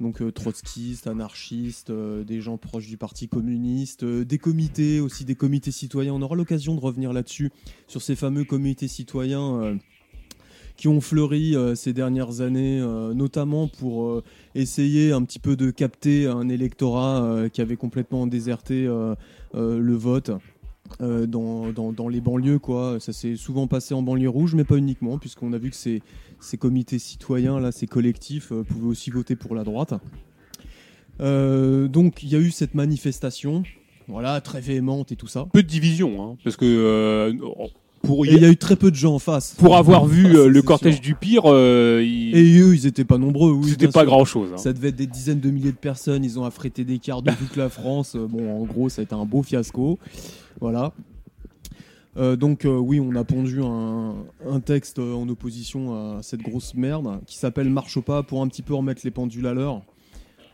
[0.00, 5.24] donc euh, trotskistes, anarchistes, euh, des gens proches du Parti communiste, euh, des comités aussi,
[5.24, 6.12] des comités citoyens.
[6.14, 7.50] On aura l'occasion de revenir là-dessus,
[7.86, 9.78] sur ces fameux comités citoyens
[10.76, 12.80] qui ont fleuri ces dernières années,
[13.14, 14.22] notamment pour
[14.56, 18.88] essayer un petit peu de capter un électorat qui avait complètement déserté
[19.54, 20.32] le vote.
[21.00, 22.58] dans, dans, les banlieues.
[22.58, 22.98] Quoi.
[22.98, 26.02] Ça s'est souvent passé en banlieue rouge, mais pas uniquement, puisqu'on a vu que c'est
[26.44, 29.94] ces comités citoyens, là, ces collectifs, euh, pouvaient aussi voter pour la droite.
[31.20, 33.62] Euh, donc il y a eu cette manifestation,
[34.08, 35.46] voilà, très véhémente et tout ça.
[35.52, 37.32] Peu de division, hein, parce que euh,
[38.02, 39.54] pour il y a eu très peu de gens en face.
[39.56, 43.52] Pour avoir vu le cortège du pire, et eux, ils étaient pas nombreux.
[43.52, 44.50] Oui, C'était pas grand chose.
[44.52, 44.58] Hein.
[44.58, 46.24] Ça devait être des dizaines de milliers de personnes.
[46.24, 48.16] Ils ont affrété des cars de toute la France.
[48.16, 49.98] Bon, en gros, ça a été un beau fiasco.
[50.60, 50.92] Voilà.
[52.16, 56.74] Euh, donc euh, oui, on a pondu un, texte euh, en opposition à cette grosse
[56.74, 59.82] merde qui s'appelle Marche au pas pour un petit peu remettre les pendules à l'heure.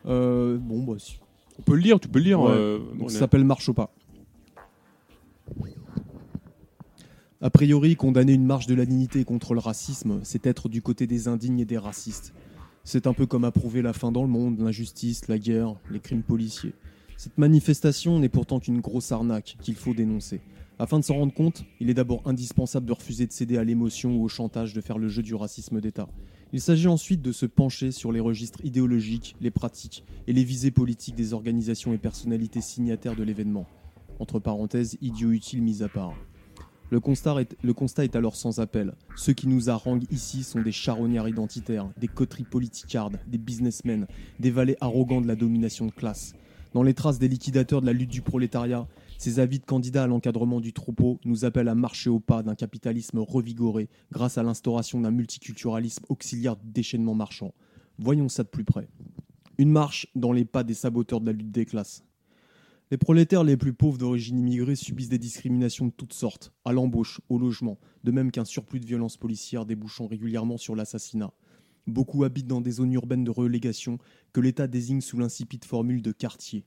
[0.05, 1.19] bon, bah, si.
[1.59, 2.41] On peut le lire, tu peux le lire.
[3.09, 3.93] ça s'appelle Marche au pas.
[7.43, 11.07] A priori, condamner une marche de la dignité contre le racisme, c'est être du côté
[11.07, 12.35] des indignes et des racistes.
[12.85, 16.23] C'est un peu comme approuver la fin dans le monde, l'injustice, la guerre, les crimes
[16.23, 16.75] policiers.
[17.17, 20.41] Cette manifestation n'est pourtant qu'une grosse arnaque qu'il faut dénoncer.
[20.81, 24.17] Afin de s'en rendre compte, il est d'abord indispensable de refuser de céder à l'émotion
[24.17, 26.09] ou au chantage de faire le jeu du racisme d'État.
[26.55, 30.71] Il s'agit ensuite de se pencher sur les registres idéologiques, les pratiques et les visées
[30.71, 33.67] politiques des organisations et personnalités signataires de l'événement.
[34.21, 36.15] Entre parenthèses, idiot utile mis à part.
[36.89, 38.95] Le constat, est, le constat est alors sans appel.
[39.17, 44.07] Ceux qui nous haranguent ici sont des charognards identitaires, des coteries politicardes, des businessmen,
[44.39, 46.33] des valets arrogants de la domination de classe.
[46.73, 48.87] Dans les traces des liquidateurs de la lutte du prolétariat,
[49.21, 53.19] ces avides candidats à l'encadrement du troupeau nous appellent à marcher au pas d'un capitalisme
[53.19, 57.53] revigoré grâce à l'instauration d'un multiculturalisme auxiliaire du déchaînement marchand.
[57.99, 58.89] Voyons ça de plus près.
[59.59, 62.03] Une marche dans les pas des saboteurs de la lutte des classes.
[62.91, 67.21] Les prolétaires les plus pauvres d'origine immigrée subissent des discriminations de toutes sortes, à l'embauche,
[67.29, 71.35] au logement, de même qu'un surplus de violence policière débouchant régulièrement sur l'assassinat.
[71.87, 73.99] Beaucoup habitent dans des zones urbaines de relégation
[74.33, 76.65] que l'État désigne sous l'insipide formule de quartier.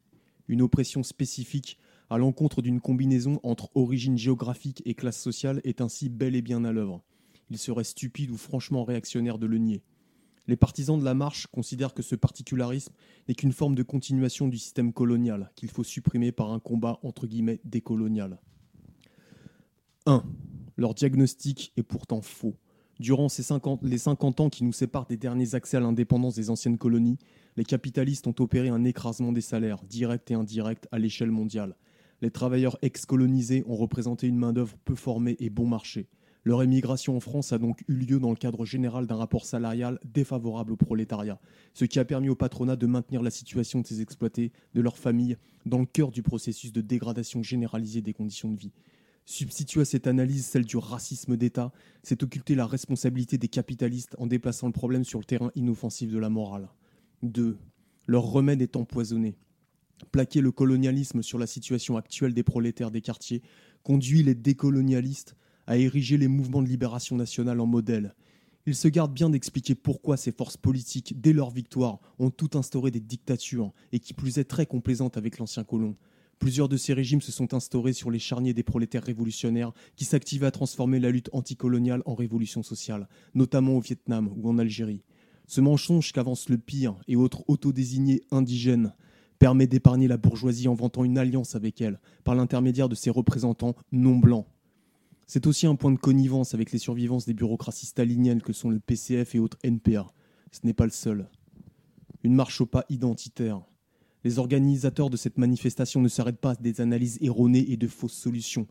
[0.48, 1.80] Une oppression spécifique
[2.14, 6.64] à l'encontre d'une combinaison entre origine géographique et classe sociale est ainsi bel et bien
[6.64, 7.02] à l'œuvre.
[7.50, 9.82] Il serait stupide ou franchement réactionnaire de le nier.
[10.46, 12.94] Les partisans de la marche considèrent que ce particularisme
[13.28, 17.26] n'est qu'une forme de continuation du système colonial qu'il faut supprimer par un combat entre
[17.26, 18.40] guillemets décolonial.
[20.06, 20.24] 1.
[20.78, 22.56] Leur diagnostic est pourtant faux.
[23.00, 26.52] Durant ces 50, les 50 ans qui nous séparent des derniers accès à l'indépendance des
[26.52, 27.18] anciennes colonies,
[27.58, 31.76] les capitalistes ont opéré un écrasement des salaires, direct et indirect, à l'échelle mondiale.
[32.24, 36.08] Les travailleurs ex-colonisés ont représenté une main-d'œuvre peu formée et bon marché.
[36.46, 40.00] Leur émigration en France a donc eu lieu dans le cadre général d'un rapport salarial
[40.06, 41.42] défavorable au prolétariat,
[41.74, 44.98] ce qui a permis au patronat de maintenir la situation de ses exploités, de leurs
[44.98, 45.36] familles,
[45.66, 48.72] dans le cœur du processus de dégradation généralisée des conditions de vie.
[49.26, 51.74] Substituer à cette analyse celle du racisme d'État,
[52.04, 56.20] c'est occulter la responsabilité des capitalistes en déplaçant le problème sur le terrain inoffensif de
[56.20, 56.70] la morale.
[57.24, 57.58] 2.
[58.08, 59.36] Leur remède est empoisonné.
[60.12, 63.42] Plaquer le colonialisme sur la situation actuelle des prolétaires des quartiers
[63.84, 65.36] conduit les décolonialistes
[65.68, 68.16] à ériger les mouvements de libération nationale en modèle.
[68.66, 72.92] Ils se gardent bien d'expliquer pourquoi ces forces politiques, dès leur victoire, ont tout instauré
[72.92, 75.98] des dictatures, et qui plus est très complaisantes avec l'ancien colon.
[76.40, 80.46] Plusieurs de ces régimes se sont instaurés sur les charniers des prolétaires révolutionnaires qui s'activaient
[80.46, 85.04] à transformer la lutte anticoloniale en révolution sociale, notamment au Vietnam ou en Algérie.
[85.46, 88.94] Ce mensonge qu'avance le pire et autres autodésignés indigènes
[89.44, 93.76] permet d'épargner la bourgeoisie en vantant une alliance avec elle, par l'intermédiaire de ses représentants
[93.92, 94.46] non blancs.
[95.28, 98.80] C'est aussi un point de connivence avec les survivances des bureaucraties staliniennes que sont le
[98.80, 100.08] PCF et autres NPA.
[100.54, 101.28] Ce n'est pas le seul.
[102.24, 103.62] Une marche au pas identitaire.
[104.24, 108.14] Les organisateurs de cette manifestation ne s'arrêtent pas à des analyses erronées et de fausses
[108.14, 108.66] solutions.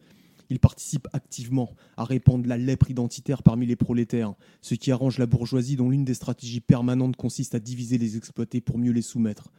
[0.49, 5.27] Ils participent activement à répandre la lèpre identitaire parmi les prolétaires, ce qui arrange la
[5.27, 9.51] bourgeoisie dont l'une des stratégies permanentes consiste à diviser les exploités pour mieux les soumettre.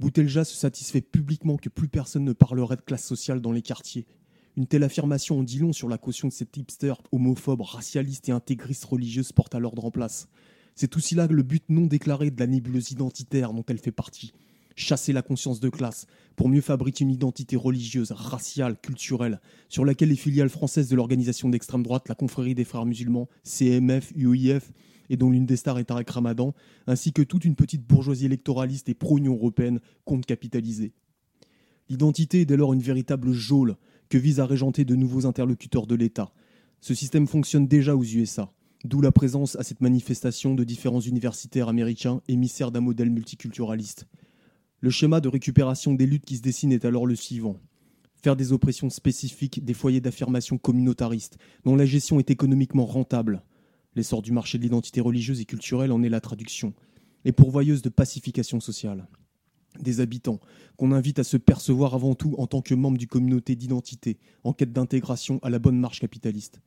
[0.00, 4.06] Boutelja se satisfait publiquement que plus personne ne parlerait de classe sociale dans les quartiers.
[4.56, 8.32] Une telle affirmation en dit long sur la caution de cette hipster homophobe, racialiste et
[8.32, 10.28] intégriste religieuse porte à l'ordre en place.
[10.76, 14.32] C'est aussi là le but non déclaré de la nébuleuse identitaire dont elle fait partie.
[14.76, 20.10] Chasser la conscience de classe pour mieux fabriquer une identité religieuse, raciale, culturelle, sur laquelle
[20.10, 24.70] les filiales françaises de l'organisation d'extrême droite, la confrérie des frères musulmans, CMF, UIF,
[25.10, 26.54] et dont l'une des stars est Tarek Ramadan,
[26.86, 30.92] ainsi que toute une petite bourgeoisie électoraliste et pro-Union européenne compte capitaliser.
[31.88, 33.76] L'identité est dès lors une véritable geôle
[34.08, 36.32] que vise à régenter de nouveaux interlocuteurs de l'État.
[36.80, 38.52] Ce système fonctionne déjà aux USA,
[38.84, 44.06] d'où la présence à cette manifestation de différents universitaires américains émissaires d'un modèle multiculturaliste.
[44.80, 47.56] Le schéma de récupération des luttes qui se dessine est alors le suivant.
[48.22, 53.42] Faire des oppressions spécifiques des foyers d'affirmation communautaristes, dont la gestion est économiquement rentable,
[53.98, 56.72] L'essor du marché de l'identité religieuse et culturelle en est la traduction,
[57.24, 59.08] et pourvoyeuse de pacification sociale.
[59.80, 60.38] Des habitants
[60.76, 64.52] qu'on invite à se percevoir avant tout en tant que membres d'une communauté d'identité, en
[64.52, 66.60] quête d'intégration à la bonne marche capitaliste.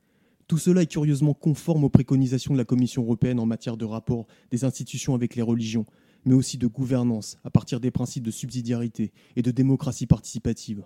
[0.46, 4.26] Tout cela est curieusement conforme aux préconisations de la Commission européenne en matière de rapport
[4.50, 5.86] des institutions avec les religions,
[6.26, 10.84] mais aussi de gouvernance à partir des principes de subsidiarité et de démocratie participative.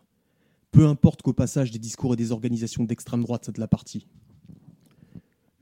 [0.71, 4.07] Peu importe qu'au passage des discours et des organisations d'extrême droite de la partie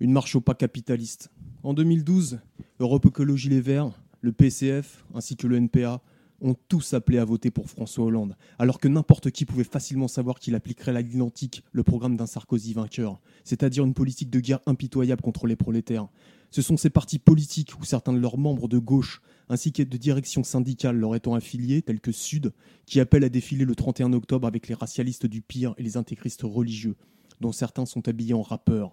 [0.01, 1.31] une marche au pas capitaliste.
[1.63, 2.41] En 2012,
[2.81, 3.91] Europe Écologie Les Verts,
[4.21, 6.03] le PCF ainsi que le NPA
[6.41, 10.39] ont tous appelé à voter pour François Hollande, alors que n'importe qui pouvait facilement savoir
[10.39, 15.23] qu'il appliquerait à l'identique le programme d'un Sarkozy vainqueur, c'est-à-dire une politique de guerre impitoyable
[15.23, 16.09] contre les prolétaires.
[16.51, 19.97] Ce sont ces partis politiques ou certains de leurs membres de gauche, ainsi que de
[19.97, 22.53] directions syndicales leur étant affiliés, tels que Sud,
[22.87, 26.43] qui appellent à défiler le 31 octobre avec les racialistes du pire et les intégristes
[26.43, 26.97] religieux,
[27.41, 28.93] dont certains sont habillés en rappeurs.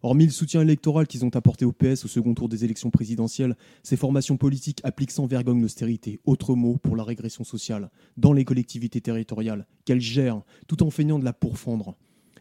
[0.00, 3.56] Hormis le soutien électoral qu'ils ont apporté au PS au second tour des élections présidentielles,
[3.82, 8.44] ces formations politiques appliquent sans vergogne l'austérité, autre mot pour la régression sociale, dans les
[8.44, 11.96] collectivités territoriales, qu'elles gèrent, tout en feignant de la pourfendre.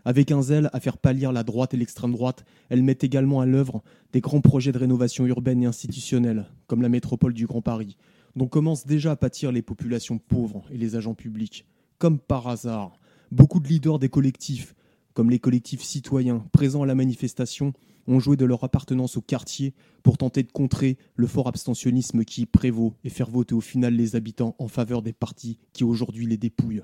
[0.06, 3.48] Avec un zèle à faire pâlir la droite et l'extrême droite, elles mettent également à
[3.48, 3.82] l'œuvre
[4.14, 7.98] des grands projets de rénovation urbaine et institutionnelle, comme la métropole du Grand Paris,
[8.36, 11.66] dont commencent déjà à pâtir les populations pauvres et les agents publics.
[11.98, 13.00] Comme par hasard,
[13.32, 14.76] beaucoup de leaders des collectifs,
[15.18, 17.74] comme les collectifs citoyens présents à la manifestation,
[18.06, 19.74] ont joué de leur appartenance au quartier
[20.04, 24.16] pour tenter de contrer le fort abstentionnisme qui prévaut et faire voter au final les
[24.16, 26.84] habitants en faveur des partis qui aujourd'hui les dépouillent.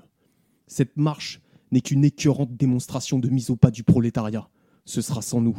[0.66, 4.48] Cette marche n'est qu'une écœurante démonstration de mise au pas du prolétariat.
[4.84, 5.56] Ce sera sans nous.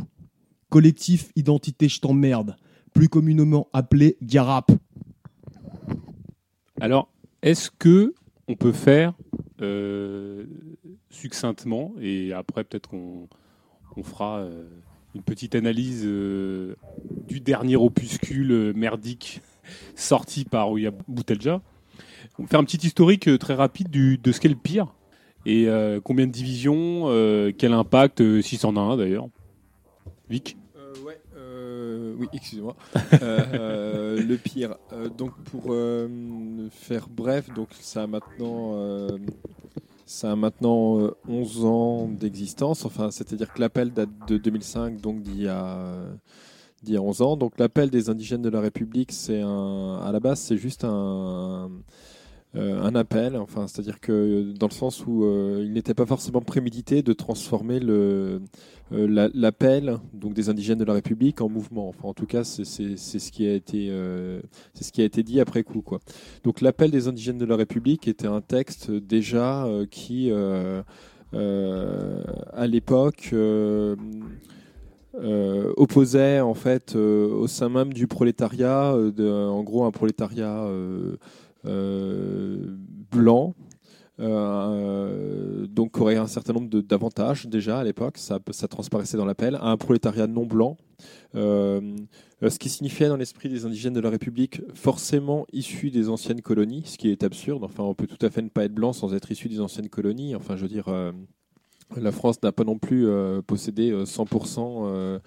[0.67, 2.57] Collectif Identité Je t'emmerde,
[2.93, 4.69] plus communément appelé Garap.
[6.81, 7.09] Alors,
[7.41, 8.13] est-ce que
[8.47, 9.13] on peut faire
[9.61, 10.45] euh,
[11.09, 13.27] succinctement et après peut-être qu'on
[13.95, 14.65] on fera euh,
[15.15, 16.75] une petite analyse euh,
[17.27, 19.41] du dernier opuscule merdique
[19.95, 21.61] sorti par Ouya Boutelja.
[22.37, 24.93] On va un petit historique très rapide de ce qu'est le pire
[25.45, 25.67] et
[26.03, 27.05] combien de divisions,
[27.55, 29.27] quel impact, si c'en a un d'ailleurs.
[30.27, 30.57] Vic?
[32.17, 32.75] Oui, excusez-moi.
[33.21, 34.75] le pire.
[35.17, 35.75] donc pour
[36.71, 39.17] faire bref, donc ça a maintenant
[40.05, 42.85] ça a maintenant 11 euh, ans d'existence.
[42.85, 45.93] Enfin, c'est-à-dire que l'appel date de 2005, donc d'il y a
[46.83, 47.37] d'il y a 11 ans.
[47.37, 51.71] Donc l'appel des indigènes de la République, c'est un, à la base, c'est juste un,
[52.55, 55.25] un appel, enfin, c'est-à-dire que dans le sens où
[55.59, 58.41] il n'était pas forcément prémédité de transformer le,
[58.91, 61.89] l'appel donc des indigènes de la République en mouvement.
[61.89, 63.91] Enfin, en tout cas, c'est ce qui a été
[64.73, 65.99] c'est ce qui a été dit après coup, quoi.
[66.43, 70.31] Donc l'appel des indigènes de la République était un texte déjà qui
[71.33, 73.33] à l'époque
[75.23, 80.67] euh, opposait en fait euh, au sein même du prolétariat, euh, en gros un prolétariat
[83.11, 83.53] blanc,
[84.19, 89.65] donc aurait un certain nombre d'avantages déjà à l'époque, ça, ça, transparaissait dans l'appel, à
[89.65, 90.77] un prolétariat non blanc,
[91.33, 96.83] ce qui signifiait dans l'esprit des indigènes de la République forcément issus des anciennes colonies,
[96.85, 99.13] ce qui est absurde, enfin on peut tout à fait ne pas être blanc sans
[99.13, 100.89] être issu des anciennes colonies, enfin je veux dire
[101.95, 105.19] la France n'a pas non plus euh, possédé 100% euh,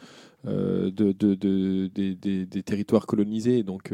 [0.47, 3.63] euh, de, des, territoires colonisés.
[3.63, 3.93] Donc,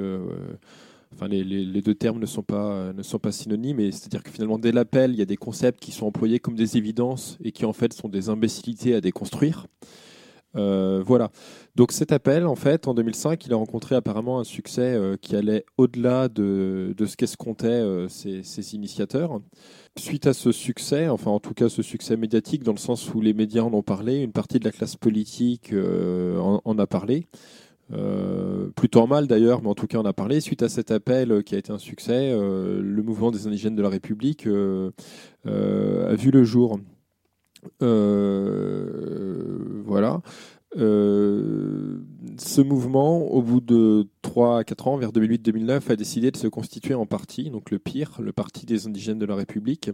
[1.15, 3.81] enfin, les, deux termes ne sont pas, ne sont pas synonymes.
[3.93, 6.77] C'est-à-dire que finalement, dès l'appel, il y a des concepts qui sont employés comme des
[6.77, 9.67] évidences et qui en fait sont des imbécilités à déconstruire.
[10.55, 11.31] voilà.
[11.75, 15.65] Donc cet appel, en fait, en 2005, il a rencontré apparemment un succès qui allait
[15.77, 19.41] au-delà de, ce qu'escomptaient ces, ces initiateurs
[19.99, 23.21] suite à ce succès, enfin en tout cas ce succès médiatique, dans le sens où
[23.21, 27.27] les médias en ont parlé, une partie de la classe politique euh, en, a parlé,
[27.93, 30.41] euh, plutôt en mal d'ailleurs, mais en tout cas on a parlé.
[30.41, 33.83] Suite à cet appel qui a été un succès, euh, le mouvement des indigènes de
[33.83, 36.79] la République a vu le jour.
[39.87, 40.23] voilà.
[40.77, 41.99] Euh,
[42.39, 46.49] ce mouvement, au bout de 3 à 4 ans, vers 2008-2009, a décidé de se
[46.49, 49.91] constituer en parti, donc le PIR, le Parti des indigènes de la République.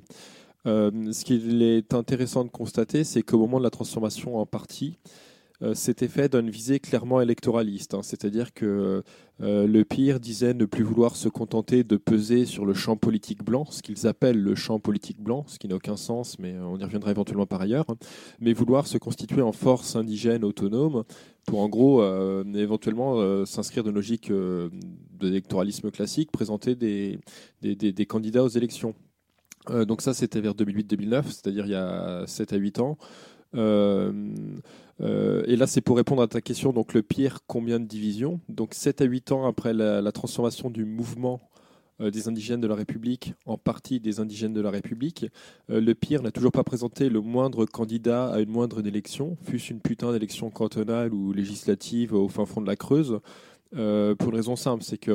[0.66, 4.98] Euh, ce qu'il est intéressant de constater, c'est qu'au moment de la transformation en parti,
[5.62, 7.94] euh, c'était fait d'une visée clairement électoraliste.
[7.94, 8.00] Hein.
[8.02, 9.02] C'est-à-dire que
[9.42, 13.44] euh, le pire disait ne plus vouloir se contenter de peser sur le champ politique
[13.44, 16.78] blanc, ce qu'ils appellent le champ politique blanc, ce qui n'a aucun sens, mais on
[16.78, 17.96] y reviendra éventuellement par ailleurs, hein.
[18.40, 21.04] mais vouloir se constituer en force indigène autonome
[21.46, 24.32] pour en gros euh, éventuellement s'inscrire dans une logique
[25.18, 28.94] d'électoralisme classique, présenter des, candidats aux élections.
[29.68, 32.98] donc ça, c'était vers 2008-2009, c'est-à-dire il y a 7 à 8 ans.
[33.56, 34.12] Euh,
[35.00, 36.72] euh, et là, c'est pour répondre à ta question.
[36.72, 38.40] Donc, le pire, combien de divisions?
[38.48, 41.40] Donc, 7 à 8 ans après la, transformation du mouvement
[42.00, 45.26] euh, des indigènes de la République en partie des indigènes de la République,
[45.68, 49.80] le pire n'a toujours pas présenté le moindre candidat à une moindre élection, fût-ce une
[49.80, 53.20] putain d'élection cantonale ou législative au fin fond de la Creuse.
[53.76, 55.12] Euh, pour une raison simple, c'est que,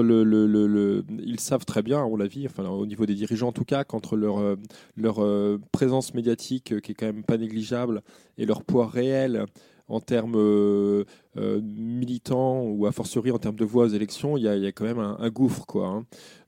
[0.00, 3.48] le, le, le, ils savent très bien, on l'a vu, enfin, au niveau des dirigeants
[3.48, 4.56] en tout cas, qu'entre leur, euh,
[4.96, 8.02] leur euh, présence médiatique qui est quand même pas négligeable
[8.38, 9.44] et leur poids réel
[9.88, 11.04] en termes euh,
[11.36, 14.84] euh, militants ou a fortiori en termes de voix aux élections, il y a, quand
[14.84, 15.66] même un, gouffre.
[15.66, 16.06] Quoi, hein.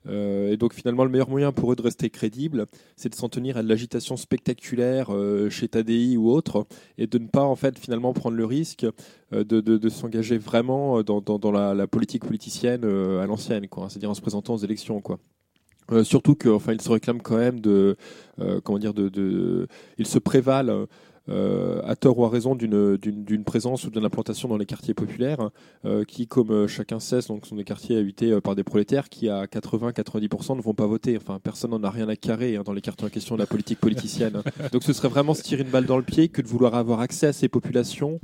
[0.09, 2.67] euh, et donc finalement, le meilleur moyen pour eux de rester crédibles,
[2.97, 5.11] c'est de s'en tenir à de l'agitation spectaculaire
[5.51, 6.67] chez Tadi ou autre,
[6.99, 8.87] et de ne pas en fait finalement prendre le risque
[9.33, 14.59] de, s'engager vraiment dans, la, politique politicienne à l'ancienne, quoi, c'est-à-dire en se présentant aux
[14.59, 15.01] élections.
[15.01, 15.19] Quoi.
[16.05, 17.97] surtout qu'ils enfin, se réclament quand même de,
[18.65, 20.87] comment dire, de, de, ils se prévalent
[21.29, 25.51] euh, à tort ou à raison d'une présence ou d'une implantation dans les quartiers populaires,
[25.85, 29.29] euh, qui, comme euh, chacun sait, donc, sont des quartiers habités par des prolétaires qui,
[29.29, 31.17] à 80-90%, ne vont pas voter.
[31.17, 33.47] Enfin, personne n'en a rien à carrer hein, dans les quartiers en question de la
[33.47, 34.43] politique politicienne.
[34.73, 37.01] donc ce serait vraiment se tirer une balle dans le pied que de vouloir avoir
[37.01, 38.21] accès à ces populations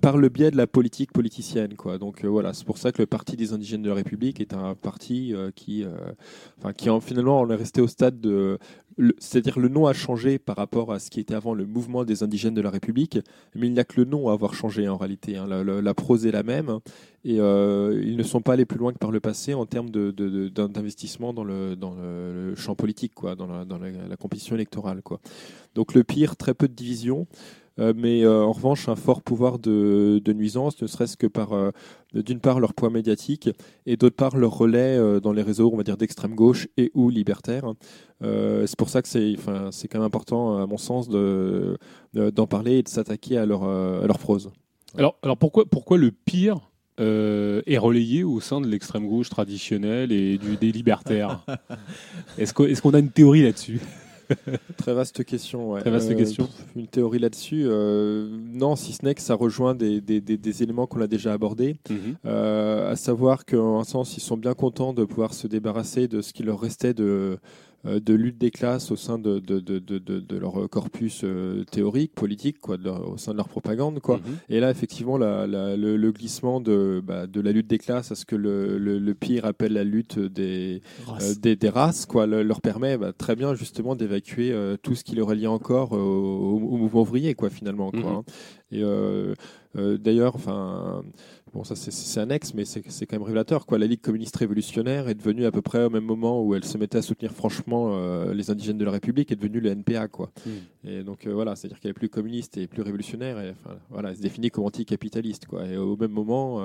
[0.00, 1.74] par le biais de la politique politicienne.
[1.74, 1.98] Quoi.
[1.98, 4.74] Donc voilà, c'est pour ça que le Parti des indigènes de la République est un
[4.74, 5.84] parti qui,
[6.58, 8.58] enfin, qui en, finalement on est resté au stade de
[9.18, 12.22] c'est-à-dire le nom a changé par rapport à ce qui était avant le mouvement des
[12.22, 13.18] indigènes de la République,
[13.54, 15.36] mais il n'y a que le nom à avoir changé en réalité.
[15.36, 15.46] Hein.
[15.48, 16.80] La, prose est la même
[17.24, 19.90] et euh, ils ne sont pas allés plus loin que par le passé en termes
[19.90, 25.02] d'investissement dans, le, dans le, champ politique, quoi, dans, la, dans la, compétition électorale.
[25.02, 25.20] Quoi.
[25.74, 27.26] Donc le pire, très peu de divisions.
[27.78, 31.70] Euh, mais euh, en revanche un fort pouvoir de, nuisance, ne serait-ce que par, euh,
[32.12, 33.50] d'une part, leur poids médiatique
[33.86, 37.10] et d'autre part, leur relais dans les réseaux, on va dire, d'extrême gauche et ou
[37.10, 37.72] libertaire.
[38.20, 41.78] c'est pour ça que c'est, enfin, c'est quand même important, à mon sens, de,
[42.12, 44.50] d'en parler et de s'attaquer à leur, à leur prose.
[44.96, 50.38] Alors, alors pourquoi, pourquoi le pire est relayé au sein de l'extrême gauche traditionnelle et
[50.38, 51.44] du, des libertaires?
[52.38, 53.80] Est-ce, est-ce qu'on a une théorie là-dessus?
[54.76, 55.76] Très vaste question.
[55.76, 56.44] Très vaste question.
[56.44, 60.62] Euh, une théorie là-dessus euh, Non, si ce n'est que ça rejoint des, des, des,
[60.62, 61.76] éléments qu'on a déjà abordés.
[61.88, 62.16] Mhm.
[62.26, 66.20] euh, à savoir qu'en un sens, ils sont bien contents de pouvoir se débarrasser de
[66.20, 67.38] ce qui leur restait de,
[67.88, 71.24] de lutte des classes au sein de, de, de, de leur corpus
[71.70, 74.00] théorique, politique, quoi, au sein de leur propagande.
[74.00, 74.18] Quoi.
[74.18, 74.22] Mhm.
[74.48, 78.24] Et là, effectivement, la, le, glissement de, bah, de la lutte des classes à ce
[78.24, 82.96] que le, le, pire appelle la lutte des races, des, des, races quoi, leur permet
[82.98, 87.50] bah, très bien justement d'évacuer tout ce qui le relie encore au, mouvement ouvrier, quoi,
[87.50, 87.90] finalement.
[87.90, 88.06] Quoi, mhm.
[88.06, 88.24] hein.
[88.70, 91.02] Et d'ailleurs, enfin
[91.52, 93.64] Bon, ça c'est annexe, mais c'est quand même révélateur.
[93.64, 93.78] Quoi.
[93.78, 96.76] La Ligue communiste révolutionnaire est devenue à peu près au même moment où elle se
[96.76, 100.08] mettait à soutenir franchement euh, les indigènes de la République, est devenue le NPA.
[100.08, 100.30] Quoi.
[100.44, 100.88] Hmm.
[100.88, 103.40] Et donc euh, voilà, c'est-à-dire qu'elle est plus communiste et plus révolutionnaire.
[103.40, 105.46] Et, enfin, voilà, elle se définit comme anticapitaliste.
[105.46, 105.66] Quoi.
[105.66, 106.60] Et au même moment,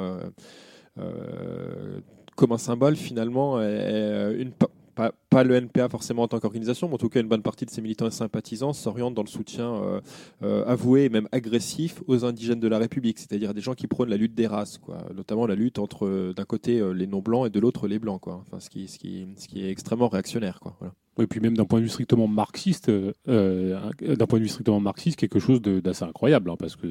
[0.98, 2.00] euh,
[2.36, 4.52] comme un symbole, finalement, une,
[4.96, 7.72] pas, le NPA forcément en tant qu'organisation, mais en tout cas une bonne partie de
[7.72, 10.02] ses militants et sympathisants s'orientent dans le soutien euh,
[10.44, 14.10] euh, avoué et même agressif aux indigènes de la République, c'est-à-dire des gens qui prônent
[14.10, 14.98] la lutte des races, quoi.
[15.16, 18.44] notamment la lutte entre euh, d'un côté les non-blancs et de l'autre les blancs, quoi.
[18.46, 20.60] Enfin, ce, qui, ce, qui, ce qui est extrêmement réactionnaire.
[20.60, 20.78] Quoi.
[21.20, 25.18] Et puis même d'un point de vue strictement marxiste, d'un point de vue strictement marxiste,
[25.20, 26.88] quelque chose d'assez incroyable, hein, parce que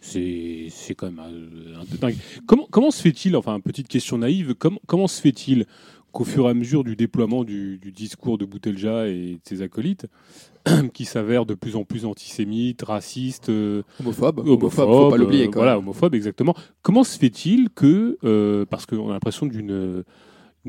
[0.00, 2.16] c'est quand même un, peu dingue.
[2.46, 5.66] Comment, se fait-il, enfin, petite question naïve, comment se fait-il
[6.12, 10.06] qu'au fur et à mesure du déploiement du, discours de Boutelja et de ses acolytes,
[10.92, 15.46] qui s'avère de plus en plus antisémite, raciste, euh, homophobe, homophobe, faut pas l'oublier.
[15.46, 16.54] Euh, voilà, homophobe exactement.
[16.82, 20.04] Comment se fait-il que, euh, parce qu'on a l'impression d'une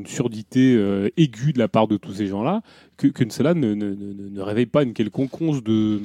[0.06, 0.74] surdité
[1.18, 2.62] aiguë de la part de tous ces gens-là,
[2.98, 6.02] que, cela ne, ne, réveille pas une quelconque once de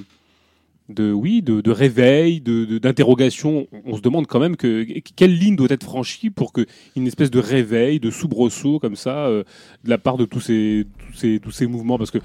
[0.89, 3.67] de oui de, de réveil de d'interrogation.
[3.85, 4.87] On se demande quand même que
[5.17, 9.27] quelle ligne doit être franchie pour que une espèce de réveil de soubresaut comme ça
[9.27, 9.45] euh,
[9.85, 11.99] de la part de tous ces tous ces tous ces mouvements.
[11.99, 12.19] Parce que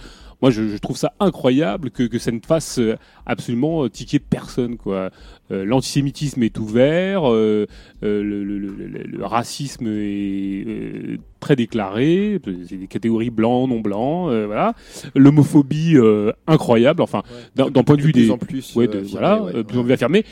[0.44, 4.76] moi, je, trouve ça incroyable que, que, ça ne fasse euh, absolument tiquer personne.
[4.76, 5.10] Quoi.
[5.52, 7.66] Euh, l'antisémitisme est ouvert, euh,
[8.02, 14.74] le, racisme est très déclaré, c'est des catégories blancs, non blancs, voilà.
[15.16, 15.96] L'homophobie
[16.46, 17.24] incroyable, enfin,
[17.56, 20.26] d'un point de vue des, plus en plus, ouais, de, voilà, plus en plus affirmé.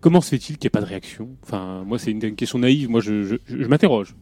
[0.00, 1.30] comment se fait-il qu'il n'y ait pas de réaction?
[1.42, 2.88] Enfin, moi, c'est une, question naïve.
[2.88, 4.14] Moi, je, je, je m'interroge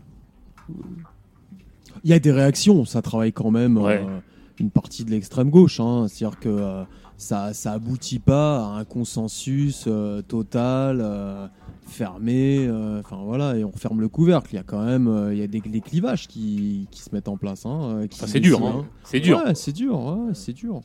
[2.04, 4.20] il y a des réactions, ça travaille quand même euh,
[4.58, 5.80] une partie de l'extrême gauche.
[5.80, 6.06] Hein.
[6.08, 6.84] C'est-à-dire que euh,
[7.16, 11.50] ça, ça aboutit pas à un consensus euh, total,
[11.86, 12.68] fermé.
[13.00, 14.48] Enfin voilà, et on ferme le couvercle.
[14.52, 17.36] Il y a quand même, il y a des, clivages qui, qui, se mettent en
[17.36, 17.66] place.
[17.66, 18.84] Hein, c'est dur, hein.
[19.04, 19.42] c'est dur.
[19.54, 20.80] c'est dur, c'est dur.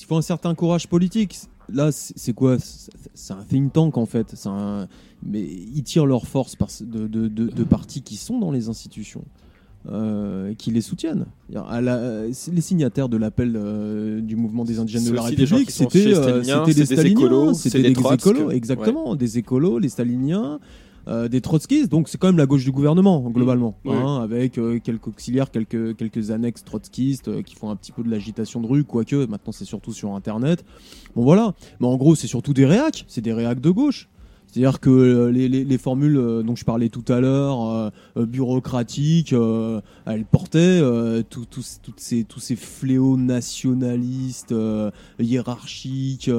[0.00, 1.38] Il faut un certain courage politique
[1.72, 2.56] là, c'est quoi?
[3.14, 4.34] C'est un think tank en fait.
[5.22, 9.24] Mais ils tirent leur force de, de, partis qui sont dans les institutions.
[9.90, 11.26] Euh, qui les soutiennent.
[11.48, 16.84] les signataires de l'appel euh, du mouvement des indigènes de la République, c'était euh, des
[16.84, 20.58] staliniens, c'était des, écolos, exactement, des écolos, les staliniens,
[21.08, 23.90] euh, des trotskistes, donc c'est quand même la gauche du gouvernement globalement, mmh.
[23.90, 28.02] hein, avec euh, quelques auxiliaires, quelques, quelques annexes trotskistes euh, qui font un petit peu
[28.02, 30.64] de l'agitation de rue, quoique maintenant c'est surtout sur internet.
[31.16, 34.08] Bon voilà, mais en gros c'est surtout des réacs, c'est des réacs de gauche.
[34.50, 39.34] C'est-à-dire que euh, les, formules euh, dont je parlais tout à l'heure, euh, bureaucratiques,
[40.06, 40.80] elles portaient
[41.28, 41.78] tous
[42.38, 44.54] ces fléaux nationalistes,
[45.18, 46.30] hiérarchiques,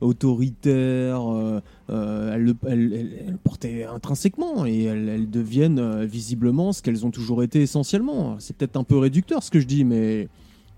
[0.00, 8.36] autoritaires, elles, elles, portaient intrinsèquement et elles, deviennent visiblement ce qu'elles ont toujours été essentiellement.
[8.38, 10.28] C'est peut-être un peu réducteur ce que je dis, mais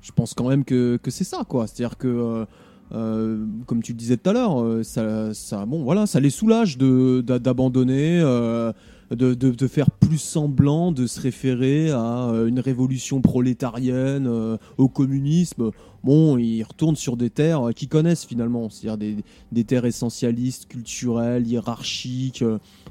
[0.03, 1.67] je pense quand même que, que c'est ça, quoi.
[1.67, 2.47] C'est-à-dire que
[2.93, 6.79] euh, comme tu le disais tout à l'heure, euh, ça, bon, voilà, ça les soulage
[6.79, 8.73] d'abandonner, euh,
[9.11, 14.29] de, de, de, faire plus semblant de se référer à une révolution prolétarienne,
[14.79, 15.71] au communisme.
[16.05, 19.17] Bon, ils retournent sur des terres qu'ils connaissent finalement, c'est-à-dire des,
[19.53, 22.45] des, terres essentialistes, culturelles, hiérarchiques.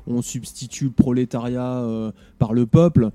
[0.07, 3.11] on substitue le prolétariat par le peuple.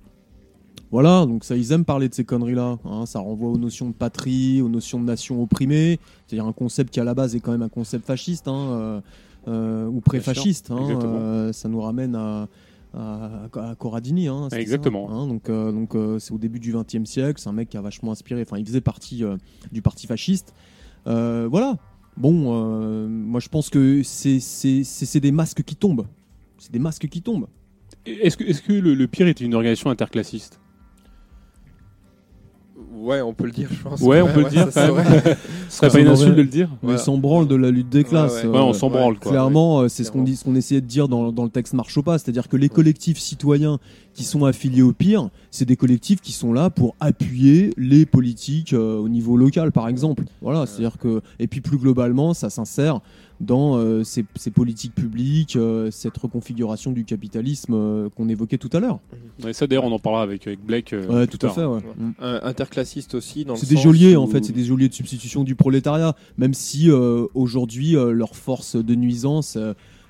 [0.91, 2.79] Voilà, donc ça, ils aiment parler de ces conneries-là.
[2.85, 3.07] Hein.
[3.07, 6.01] ça renvoie aux notions de patrie, aux notions de nation opprimée.
[6.27, 9.01] C'est-à-dire un concept qui à la base est quand même un concept fasciste hein, euh,
[9.47, 10.73] euh, ou pré-fasciste.
[10.73, 12.49] Hein, euh, ça nous ramène à,
[12.93, 14.29] à, Corradini.
[14.53, 15.27] Exactement.
[15.29, 17.41] donc, donc c'est au début du XXe siècle.
[17.41, 18.43] C'est un mec qui a vachement inspiré.
[18.43, 19.23] Enfin, il faisait partie
[19.71, 20.55] du parti fasciste.
[21.07, 21.77] voilà.
[22.17, 26.07] Bon, moi je pense que c'est des masques qui tombent.
[26.59, 27.47] C'est des masques qui tombent.
[28.07, 30.59] Est-ce que, est que le, le, pire était une organisation interclassiste?
[33.01, 34.01] Ouais, on peut le dire, je pense.
[34.03, 34.71] Ouais, on peut le dire.
[34.71, 34.89] Ça
[35.71, 36.69] serait pas une insulte de le dire.
[36.83, 38.45] Mais s'en branle de la lutte des classes.
[38.45, 39.19] Ouais, on s'en branle.
[39.19, 41.73] Clairement, euh, c'est ce qu'on dit, ce qu'on essayait de dire dans, dans le texte
[41.73, 43.79] Marche au pas, c'est-à-dire que les collectifs citoyens
[44.13, 48.75] qui sont affiliés au pire, c'est des collectifs qui sont là pour appuyer les politiques
[48.75, 50.25] euh, au niveau local, par exemple.
[50.43, 53.01] Voilà, c'est-à-dire que et puis plus globalement, ça s'insère
[53.41, 59.01] dans euh, ces, politiques publiques, euh, cette reconfiguration du capitalisme qu'on évoquait tout à l'heure.
[59.43, 60.95] Ouais, ça d'ailleurs, on en parlera avec, avec Blake.
[60.95, 61.65] ouais, tout à fait.
[61.65, 61.81] Ouais.
[61.97, 62.13] Mm.
[62.43, 63.47] Interclassiste aussi.
[63.57, 67.93] C'est des geôliers en fait, c'est des geôliers de substitution du prolétariat, même si aujourd'hui
[67.93, 69.57] leur force de nuisance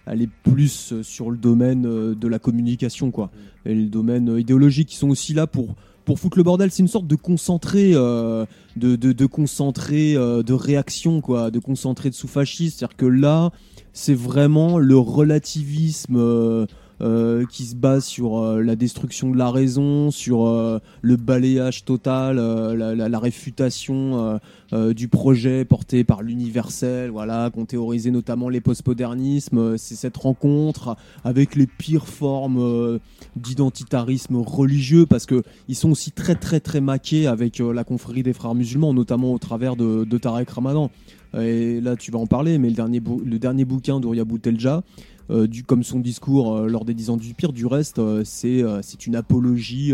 [0.07, 3.27] elle est plus euh, sur le domaine euh, de la communication, quoi.
[3.27, 3.69] Mm.
[3.69, 5.77] Et le domaine euh, idéologique, qui sont aussi là pour
[6.11, 11.61] pour foutre le bordel, c'est une sorte de concentré, de, de, de, réaction, quoi, de
[11.61, 12.81] concentré de sous-fasciste.
[12.81, 13.53] C'est-à-dire que là,
[13.93, 16.67] c'est vraiment le relativisme
[17.03, 21.87] euh, qui se base sur euh, la destruction de la raison, sur euh, le balayage
[21.87, 24.39] total, la, la, réfutation
[24.73, 29.77] du projet porté par l'universel, voilà, qu'ont théorisé notamment les postmodernismes.
[29.79, 32.99] C'est cette rencontre avec les pires formes
[33.37, 38.33] d'identitarisme religieux, parce que ils sont aussi très très très maqués avec la confrérie des
[38.33, 40.91] frères musulmans, notamment au travers de, de Tarek Ramadan.
[41.39, 45.20] Et là, tu vas en parler, mais le dernier, le dernier bouquin d'Ouria Boutelja, euh,
[45.31, 47.53] du, comme son discours euh, lors des 10 ans du pire.
[47.53, 49.93] Du reste, euh, c'est c'est une apologie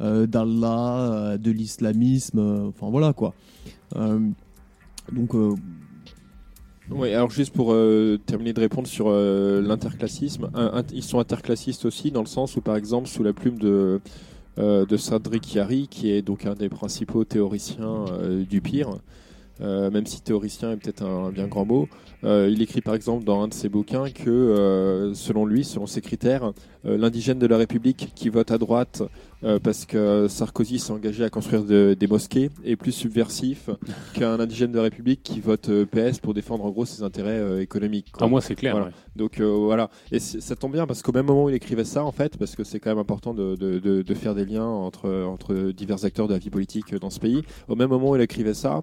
[0.00, 2.68] d'Allah, de l'islamisme.
[2.68, 3.34] Enfin voilà quoi.
[5.12, 5.34] donc.
[6.90, 7.76] Oui, alors juste pour
[8.24, 10.50] terminer de répondre sur l'interclassisme,
[10.92, 14.00] ils sont interclassistes aussi dans le sens où, par exemple, sous la plume de,
[14.56, 18.06] de Sadric Yari, qui est donc un des principaux théoriciens
[18.48, 19.00] du pire,
[19.60, 21.88] euh, même si théoricien est peut-être un, bien grand mot.
[22.24, 25.86] Euh, il écrit par exemple dans un de ses bouquins que, euh, selon lui, selon
[25.86, 26.52] ses critères,
[26.84, 29.02] l'indigène de la République qui vote à droite
[29.44, 33.70] euh, parce que Sarkozy s'est engagé à construire des mosquées est plus subversif
[34.14, 37.60] qu'un indigène de République qui vote euh, PS pour défendre en gros ses intérêts euh,
[37.60, 38.10] économiques.
[38.10, 38.26] Quoi.
[38.26, 38.90] Ah, moi c'est clair.
[39.14, 42.12] Donc voilà, et ça tombe bien parce qu'au même moment où il écrivait ça en
[42.12, 45.72] fait, parce que c'est quand même important de, de, de, faire des liens entre, entre
[45.72, 48.54] divers acteurs de la vie politique dans ce pays, au même moment où il écrivait
[48.54, 48.82] ça,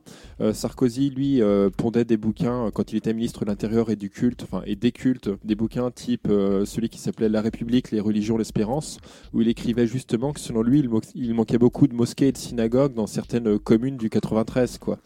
[0.51, 1.41] Sarkozy lui
[1.77, 4.91] pondait des bouquins quand il était ministre de l'Intérieur et du culte, enfin et des
[4.91, 8.99] cultes, des bouquins type celui qui s'appelait La République, les religions, l'espérance,
[9.33, 12.93] où il écrivait justement que selon lui, il, manquait beaucoup de mosquées et de synagogues
[12.93, 14.77] dans certaines communes du 93.
[14.77, 14.99] Quoi.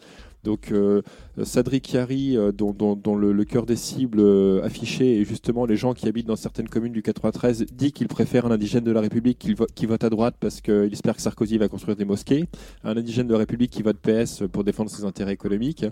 [0.44, 1.02] Donc euh,
[1.42, 2.74] Sadric Yari, euh, dont,
[3.16, 6.92] le, cœur des cibles euh, affiché est justement les gens qui habitent dans certaines communes
[6.92, 10.60] du 93, dit qu'il préfère un indigène de la République qui, vote à droite parce
[10.60, 12.46] qu'il espère que Sarkozy va construire des mosquées,
[12.84, 15.84] un indigène de la République qui vote PS pour défendre ses intérêts économiques,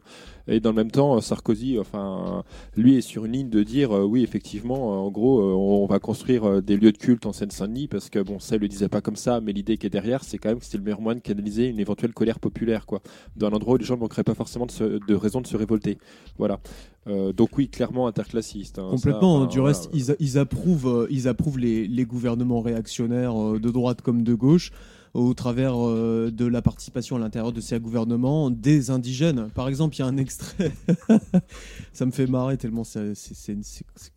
[0.47, 2.45] et dans le même temps, Sarkozy, enfin,
[2.77, 6.77] lui est sur une ligne de dire oui, effectivement, en gros, on va construire des
[6.77, 9.41] lieux de culte en Seine-Saint-Denis parce que bon, ça, il le disait pas comme ça,
[9.41, 11.69] mais l'idée qui est derrière, c'est quand même que c'était le meilleur moyen de canaliser
[11.69, 13.01] une éventuelle colère populaire, quoi,
[13.37, 15.57] dans un endroit où les gens ne manqueraient pas forcément de, de raison de se
[15.57, 15.99] révolter.
[16.39, 16.61] Voilà.
[17.09, 18.79] Euh, donc oui, clairement interclassiste.
[18.79, 19.47] Hein, Complètement.
[19.47, 24.35] du reste, ils, approuvent, euh, ils approuvent les, gouvernements réactionnaires euh, de droite comme de
[24.35, 24.73] gauche
[25.15, 29.49] au travers de la participation à l'intérieur de ces gouvernements des indigènes.
[29.55, 30.71] Par exemple, il y a un extrait,
[31.95, 33.15] ça me fait marrer tellement c'est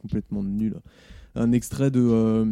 [0.02, 0.76] complètement nul.
[1.34, 2.46] Un extrait de,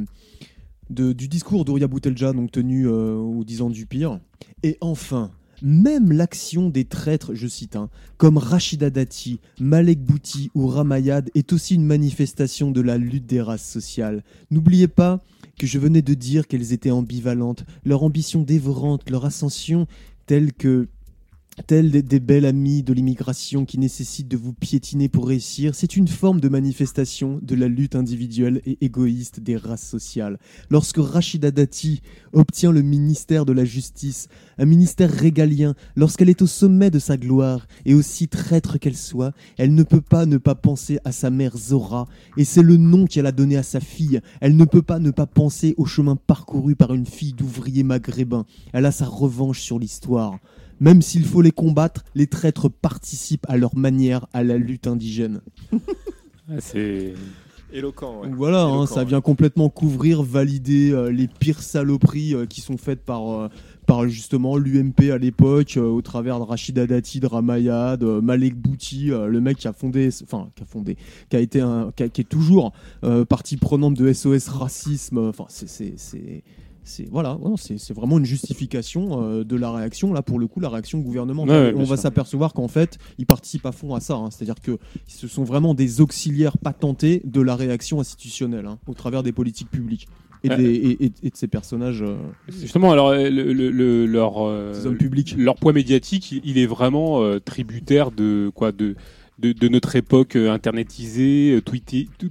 [0.89, 4.19] du discours d'Ouria Boutelja, donc tenu aux 10 ans du pire.
[4.63, 5.31] Et enfin,
[5.61, 11.53] même l'action des traîtres, je cite, hein, comme Rachida Dati, Malek Bouti ou Ramayad est
[11.53, 14.23] aussi une manifestation de la lutte des races sociales.
[14.51, 15.19] N'oubliez pas
[15.57, 19.87] que je venais de dire qu'elles étaient ambivalentes, leur ambition dévorante, leur ascension
[20.25, 20.87] telle que
[21.67, 26.07] telles des, belles amies de l'immigration qui nécessitent de vous piétiner pour réussir, c'est une
[26.07, 30.39] forme de manifestation de la lutte individuelle et égoïste des races sociales.
[30.69, 32.01] Lorsque Rachida Dati
[32.33, 37.17] obtient le ministère de la Justice, un ministère régalien, lorsqu'elle est au sommet de sa
[37.17, 41.29] gloire, et aussi traître qu'elle soit, elle ne peut pas ne pas penser à sa
[41.29, 42.07] mère Zora,
[42.37, 44.21] et c'est le nom qu'elle a donné à sa fille.
[44.41, 48.45] Elle ne peut pas ne pas penser au chemin parcouru par une fille d'ouvrier maghrébin.
[48.73, 50.37] Elle a sa revanche sur l'histoire.
[50.79, 55.41] Même s'il faut les combattre, les traîtres participent à leur manière à la lutte indigène.
[56.59, 57.13] C'est
[57.73, 58.21] éloquent.
[58.35, 63.03] Voilà, hein, ça vient complètement couvrir, valider euh, les pires saloperies euh, qui sont faites
[63.03, 63.47] par, euh,
[63.85, 69.41] par justement l'UMP à l'époque, au travers de Rachida Dati, de Ramayad, Malek Bouti, le
[69.41, 70.97] mec qui a fondé, enfin qui a fondé,
[71.29, 72.73] qui a été un, qui, qui est toujours
[73.27, 75.17] partie prenante de SOS racisme.
[75.17, 76.43] Enfin, c'est
[76.83, 80.13] c'est voilà, c'est vraiment une justification euh, de la réaction.
[80.13, 81.73] Là, pour le coup, la réaction gouvernementale.
[81.75, 84.15] on va s'apercevoir qu'en fait, ils participent à fond à ça.
[84.15, 84.29] Hein.
[84.31, 84.77] C'est-à-dire que
[85.07, 89.69] ce sont vraiment des auxiliaires patentés de la réaction institutionnelle hein, au travers des politiques
[89.69, 90.07] publiques.
[90.41, 92.01] Et, de ces personnages.
[92.01, 92.15] Euh,
[92.47, 95.35] Justement, alors le, leur, euh, hommes publics.
[95.37, 98.95] leur poids médiatique, il, est vraiment tributaire de quoi de,
[99.37, 101.61] de, notre époque internetisée,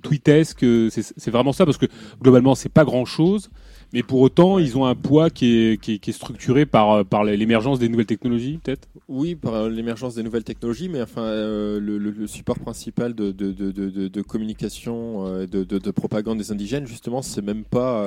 [0.02, 0.64] tweetesque.
[0.90, 1.84] C'est vraiment ça parce que
[2.22, 3.50] globalement, c'est pas grand chose
[3.92, 7.78] Mais pour autant, ils ont un poids qui est, qui est, structuré par, par l'émergence
[7.78, 8.86] des nouvelles technologies, peut-être?
[9.08, 13.70] Oui, par l'émergence des nouvelles technologies, mais enfin, le, le, support principal de, de, de,
[14.08, 18.04] de communication, de, de, propagande des indigènes, justement, c'est même pas,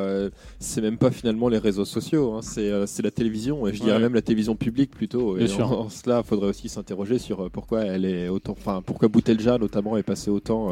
[0.59, 2.41] c'est même pas finalement les réseaux sociaux, hein.
[2.41, 5.37] c'est la télévision, et je dirais même la télévision publique plutôt.
[5.37, 9.57] Et en, cela, il faudrait aussi s'interroger sur pourquoi elle est autant, enfin, pourquoi Boutelja
[9.57, 10.69] notamment est passé autant,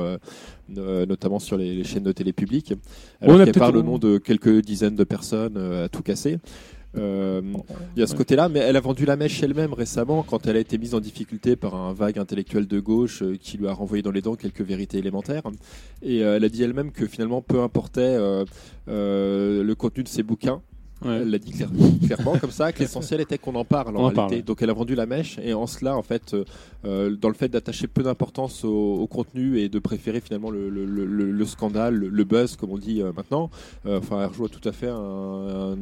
[0.75, 2.73] notamment sur les, chaînes de télé publiques,
[3.21, 6.39] alors qu'elle parle au nom de quelques dizaines de personnes euh, à tout casser.
[6.97, 7.41] Euh,
[7.95, 10.57] il y a ce côté-là, mais elle a vendu la mèche elle-même récemment quand elle
[10.57, 13.73] a été mise en difficulté par un vague intellectuel de gauche euh, qui lui a
[13.73, 15.43] renvoyé dans les dents quelques vérités élémentaires.
[16.01, 18.17] Et elle a dit elle-même que finalement, peu importait
[18.87, 20.61] le contenu de ses bouquins,
[21.05, 24.41] elle l'a dit clairement comme ça, que l'essentiel était qu'on en parle en réalité.
[24.41, 26.43] Donc elle a vendu la mèche et en cela, en fait, euh,
[26.85, 31.95] euh, dans le fait d'attacher peu d'importance au, contenu et de préférer finalement le, scandale,
[31.95, 33.49] le, buzz comme on dit euh, maintenant,
[33.85, 35.75] enfin elle rejoint tout à fait un,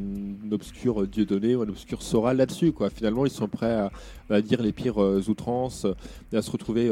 [0.50, 2.72] obscur dieu donné ou un obscur Sora là-dessus.
[2.72, 2.90] Quoi.
[2.90, 3.90] Finalement, ils sont prêts à,
[4.30, 5.86] à dire les pires outrances
[6.32, 6.90] et à se retrouver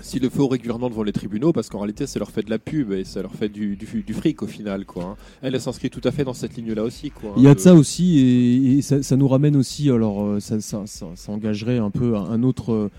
[0.00, 2.58] s'il le faut régulièrement devant les tribunaux, parce qu'en réalité, ça leur fait de la
[2.58, 4.84] pub et ça leur fait du, du, fric au final.
[4.84, 5.16] Quoi, hein.
[5.42, 7.10] Elle, s'inscrit tout à fait dans cette ligne-là aussi.
[7.10, 10.40] Quoi, hein, Il y a de ça aussi, et, ça, nous ramène aussi, alors euh,
[10.40, 12.90] ça, ça, engagerait un peu un autre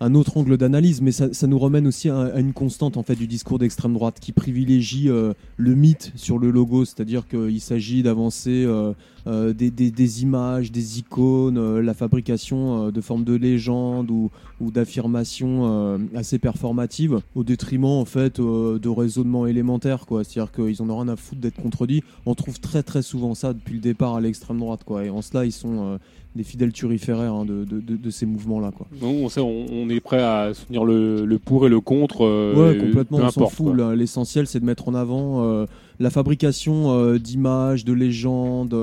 [0.00, 3.26] un autre angle d'analyse, mais ça, nous ramène aussi à, une constante en fait du
[3.26, 8.64] discours d'extrême droite qui privilégie euh, le mythe sur le logo, c'est-à-dire qu'il s'agit d'avancer
[8.66, 8.94] euh,
[9.26, 16.38] euh, des, images, des icônes, la fabrication de formes de légendes ou, ou d'affirmations assez
[16.38, 20.24] performatives, au détriment en fait de raisonnements élémentaires, quoi.
[20.24, 22.02] C'est-à-dire qu'ils en ont rien à foutre d'être contredits.
[22.26, 25.04] On trouve très très souvent ça depuis le départ à l'extrême droite, quoi.
[25.04, 25.98] Et en cela, ils sont
[26.36, 28.70] des fidèles turiféraires hein, de, de, de, ces mouvements-là.
[28.70, 28.86] Quoi.
[29.02, 32.24] on, sait, on, est prêt à soutenir le, le pour et le contre.
[32.24, 33.74] Euh, ouais, complètement, on s'en fout.
[33.96, 35.66] L'essentiel, c'est de mettre en avant euh,
[36.00, 38.74] la fabrication euh, d'images, de légendes,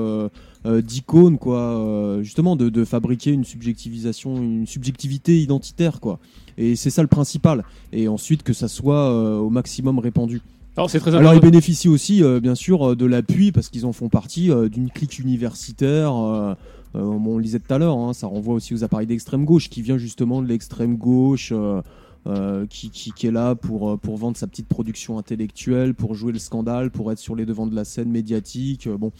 [0.64, 2.18] d'icônes, quoi.
[2.20, 6.18] justement, de, de, fabriquer une subjectivisation, une subjectivité identitaire, quoi.
[6.58, 7.64] Et c'est ça le principal.
[7.92, 10.42] Et ensuite, que ça soit au maximum répandu.
[10.76, 14.50] Alors, très Alors ils bénéficient aussi, bien sûr, de l'appui parce qu'ils en font partie
[14.70, 16.12] d'une clique universitaire
[16.94, 19.82] euh, on lisait tout à l'heure, hein, ça renvoie aussi aux appareils d'extrême gauche, qui
[19.82, 21.52] vient justement de l'extrême gauche.
[22.28, 26.32] Euh, euh, qui, qui, est là pour, pour vendre sa petite production intellectuelle, pour jouer
[26.32, 28.88] le scandale, pour être sur les devants de la scène médiatique.
[28.88, 29.12] bon,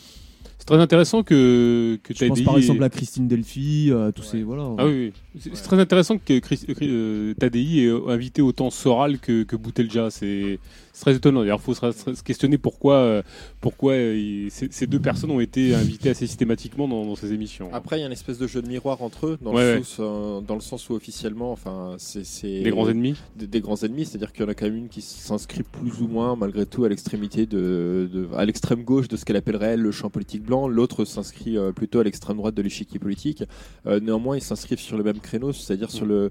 [0.58, 4.70] c'est très intéressant que, que Je pense par exemple à Christine Delphi, tous ces voilà.
[4.78, 6.40] Ah oui, c'est très intéressant que
[6.82, 10.10] euh, Tadei ait invité autant Soral que, que Boutelja.
[10.10, 10.58] C'est
[10.98, 11.44] c'est très étonnant.
[11.44, 13.22] il faut se, questionner pourquoi, euh,
[13.60, 17.70] pourquoi euh, ces deux personnes ont été invitées assez systématiquement dans, ces émissions.
[17.72, 19.96] Après, il y a une espèce de jeu de miroir entre eux, dans, le, Sens,
[20.00, 23.14] euh, dans le sens où officiellement, enfin, c'est des grands ennemis.
[23.36, 26.08] Des, grands ennemis, c'est-à-dire qu'il y en a quand même une qui s'inscrit plus ou
[26.08, 30.10] moins, malgré tout, à l'extrémité de, à l'extrême gauche de ce qu'elle appellerait le champ
[30.10, 30.66] politique blanc.
[30.66, 33.44] L'autre s'inscrit plutôt à l'extrême droite de l'échiquier politique.
[33.86, 36.30] néanmoins, ils s'inscrivent sur le même créneau, c'est-à-dire sur le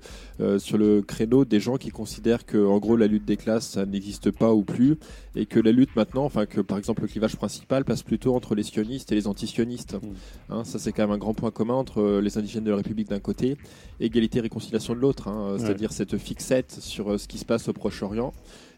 [0.57, 3.85] sur le créneau des gens qui considèrent que, en gros, la lutte des classes, ça
[3.85, 4.97] n'existe pas ou plus,
[5.35, 8.55] et que la lutte maintenant, enfin que par exemple le clivage principal passe plutôt entre
[8.55, 9.93] les sionistes et les anti-sionistes.
[9.93, 10.07] Mm.
[10.49, 12.77] Hein, ça c'est quand même un grand point commun entre euh, les indigènes de la
[12.77, 13.57] République d'un côté,
[13.99, 17.67] égalité et réconciliation de l'autre, hein, c'est-à-dire cette fixette sur euh, ce qui se passe
[17.67, 18.33] au Proche-Orient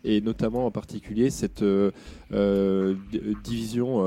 [0.05, 1.91] et notamment en particulier cette euh,
[3.43, 4.05] division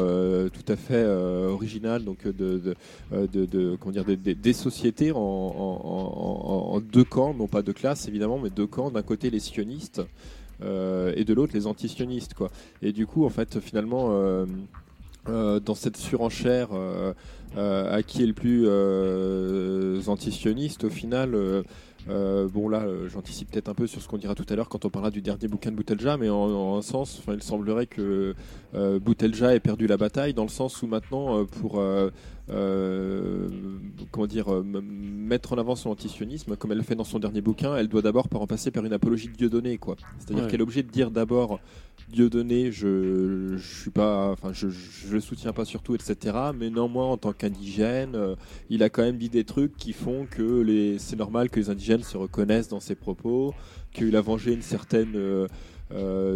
[0.48, 2.74] tout à fait originale donc de,
[3.10, 8.48] de, comment dire des, sociétés en, en, deux camps non pas deux classes évidemment mais
[8.48, 10.00] deux camps d'un côté les sionistes
[11.16, 12.50] et de l'autre les antisionistes quoi.
[12.82, 14.46] Et du coup en fait finalement euh,
[15.28, 16.68] euh, dans cette surenchère
[17.56, 18.68] à qui est le plus
[20.08, 21.36] antisioniste au final
[22.06, 24.90] bon là, j'anticipe peut-être un peu sur ce qu'on dira tout à l'heure quand on
[24.90, 28.34] parlera du dernier bouquin de Boutelja, mais en, un sens, il semblerait que
[28.74, 31.80] Boutelja ait perdu la bataille dans le sens où maintenant, pour
[32.50, 33.48] euh,
[34.10, 37.40] comment dire, euh, mettre en avant son antisionisme, comme elle le fait dans son dernier
[37.40, 39.96] bouquin, elle doit d'abord en passer par une apologie de Dieudonné, quoi.
[40.18, 41.60] C'est-à-dire qu'elle est obligée de dire d'abord
[42.08, 46.36] Dieudonné, je, je suis pas, enfin, je, je le soutiens pas surtout, etc.
[46.54, 48.34] Mais néanmoins, en tant qu'indigène, euh,
[48.70, 51.70] il a quand même dit des trucs qui font que les, c'est normal que les
[51.70, 53.54] indigènes se reconnaissent dans ses propos,
[53.92, 55.46] qu'il a vengé une certaine euh,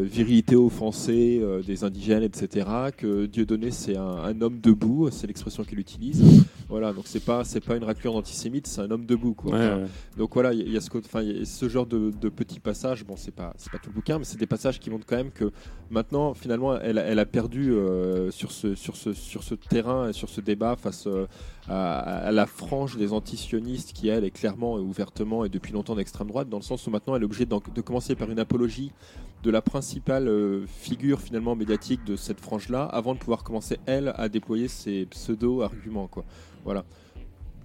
[0.05, 2.67] virilité offensée euh, des indigènes, etc.
[2.97, 6.23] Que Dieudonné c'est un, homme debout, c'est l'expression qu'il utilise.
[6.69, 9.35] Voilà, donc c'est pas c'est pas une raclure d'antisémite, c'est un homme debout.
[9.35, 9.79] Quoi.
[10.17, 13.05] Donc voilà, il y, a ce enfin ce genre de, petits passages.
[13.05, 15.17] Bon, c'est pas c'est pas tout le bouquin, mais c'est des passages qui montrent quand
[15.17, 15.53] même que
[15.91, 20.13] maintenant finalement elle, elle a perdu euh, sur ce sur ce sur ce terrain et
[20.13, 21.09] sur ce débat face
[21.69, 26.29] à, la frange des antisionistes qui elle est clairement et ouvertement et depuis longtemps d'extrême
[26.29, 28.93] droite, dans le sens où maintenant elle est obligée de commencer par une apologie
[29.43, 30.31] de la principale
[30.67, 36.09] figure finalement médiatique de cette frange-là, avant de pouvoir commencer elle à déployer ses pseudo-arguments.
[36.09, 36.25] Quoi.
[36.65, 36.85] Voilà.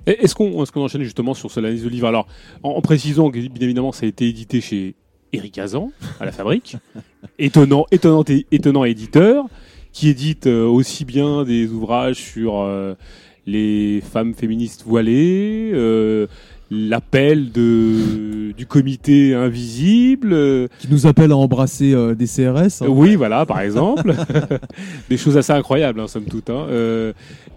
[0.05, 2.27] Est-ce qu'on est enchaîne justement sur cette analyse de livre Alors,
[2.63, 4.95] en, précisant que bien évidemment ça a été édité chez
[5.31, 6.77] Eric Azan à la fabrique,
[7.39, 9.45] étonnant, étonnant, étonnant éditeur
[9.91, 12.95] qui édite euh, aussi bien des ouvrages sur euh,
[13.51, 16.27] les femmes féministes voilées, euh,
[16.69, 22.81] l'appel de du comité invisible qui nous appelle à embrasser des CRS.
[22.81, 22.87] Hein.
[22.87, 24.13] Oui, voilà, par exemple,
[25.09, 26.49] des choses assez incroyables, hein, somme toute.
[26.49, 26.67] Hein.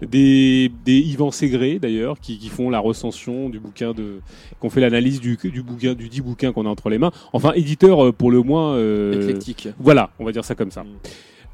[0.01, 4.19] des, des Yvan Ségré d'ailleurs qui, qui, font la recension du bouquin de,
[4.59, 7.11] qu'on fait l'analyse du, du bouquin du dit bouquin qu'on a entre les mains.
[7.33, 8.77] Enfin, éditeur pour le moins
[9.11, 9.69] éclectique.
[9.79, 10.83] Voilà, on va dire ça comme ça.
[10.83, 10.87] Mm.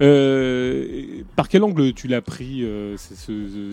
[0.01, 2.97] Euh, par quel angle tu l'as pris, euh,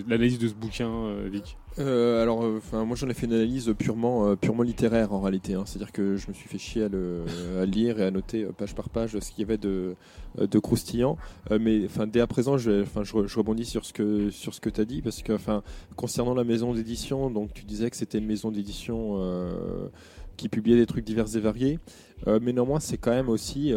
[0.06, 1.56] l'analyse de ce bouquin, euh, Vic?
[1.78, 5.54] Alors, moi j'en ai fait une analyse purement, purement littéraire en réalité.
[5.54, 5.62] Hein.
[5.64, 7.22] C'est-à-dire que je me suis fait chier à le,
[7.66, 9.94] lire et à noter page par page ce qu'il y avait de,
[10.40, 11.16] de croustillant.
[11.60, 12.82] mais enfin, dès à présent, je,
[13.36, 15.62] rebondis sur ce que, sur ce que tu as dit parce que, enfin,
[15.94, 19.16] concernant la maison d'édition, donc tu disais que c'était une maison d'édition
[20.36, 21.78] qui publiait des trucs divers et variés.
[22.26, 23.72] mais néanmoins, c'est quand même aussi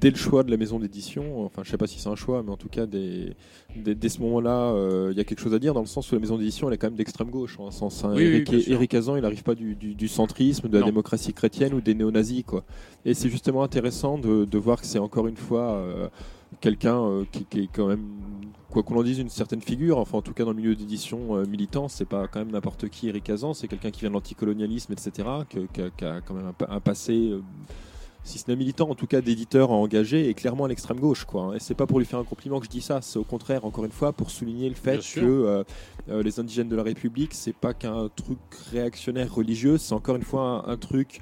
[0.00, 2.42] dès le choix de la maison d'édition, enfin je sais pas si c'est un choix,
[2.42, 3.36] mais en tout cas dès,
[3.76, 6.14] dès, ce moment-là, euh, il y a quelque chose à dire dans le sens où
[6.14, 7.58] la maison d'édition elle est quand même d'extrême gauche.
[7.60, 8.14] En sens, hein.
[8.16, 12.44] Eric, Hazan il n'arrive pas du, centrisme, de la démocratie chrétienne ou des néo-nazis.
[12.44, 12.64] Quoi.
[13.04, 16.08] Et c'est justement intéressant de, voir que c'est encore une fois euh,
[16.60, 18.04] quelqu'un euh, qui, est quand même
[18.70, 19.98] quoi qu'on en dise, une certaine figure.
[19.98, 23.08] Enfin, en tout cas, dans le milieu d'édition militant, c'est pas quand même n'importe qui,
[23.08, 23.52] Eric Hazan.
[23.52, 27.34] C'est quelqu'un qui vient de l'anticolonialisme, etc., qui, a, quand même un passé
[28.22, 31.24] si ce n'est militant, en tout cas d'éditeur engagé, est clairement à l'extrême gauche.
[31.24, 31.42] Quoi.
[31.42, 31.54] Hein.
[31.54, 33.64] Et c'est pas pour lui faire un compliment que je dis ça, c'est au contraire,
[33.64, 35.64] encore une fois, pour souligner le fait que euh,
[36.10, 38.38] euh, les indigènes de la République, c'est pas qu'un truc
[38.72, 41.20] réactionnaire religieux, c'est encore une fois un truc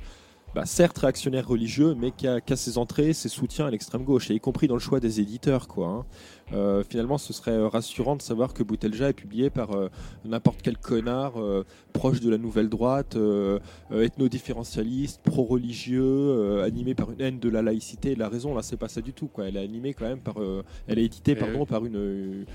[0.54, 4.34] bah, certes réactionnaire religieux, mais qui a, ses entrées, ses soutiens à l'extrême gauche, et
[4.34, 5.68] y compris dans le choix des éditeurs.
[5.68, 6.06] Quoi, hein.
[6.52, 9.88] euh, finalement, ce serait rassurant de savoir que Boutelja est publié par euh,
[10.24, 13.16] n'importe quel connard euh, proche de la nouvelle droite,
[13.90, 18.54] ethno-différentialiste, pro-religieux, animé par une haine de la laïcité et de la raison.
[18.54, 19.28] Là, c'est pas ça du tout.
[19.28, 19.48] Quoi.
[19.48, 20.36] Elle est animée quand même par,
[20.86, 22.46] elle est éditée eh pardon, par une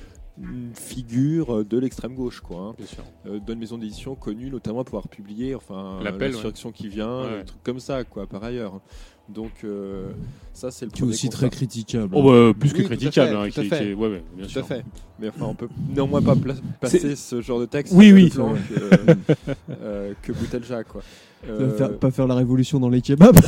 [0.42, 2.76] une figure de l'extrême gauche, quoi.
[2.80, 2.84] Hein.
[3.28, 7.44] Euh, d'une maison d'édition connue notamment pour avoir publié, enfin, l'insurrection qui vient, ouais.
[7.44, 8.82] des comme ça, quoi, par ailleurs.
[9.30, 10.12] Donc euh,
[10.52, 12.10] ça c'est le qui est aussi très critiquable.
[12.14, 13.94] Oh, bah, plus que critiquable, hein, qui, fait.
[13.94, 14.62] ouais, bien tout sûr.
[14.62, 14.84] à fait.
[15.18, 16.36] Mais enfin on peut néanmoins pas
[16.82, 17.94] passer ce genre de texte.
[17.96, 18.30] Oui oui.
[18.30, 18.42] Que,
[19.82, 21.02] euh, que Boutelja quoi.
[21.78, 23.36] Faire, pas faire la révolution dans les kebabs.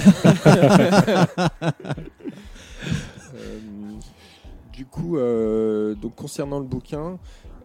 [4.76, 7.18] du coup, euh, donc concernant le bouquin,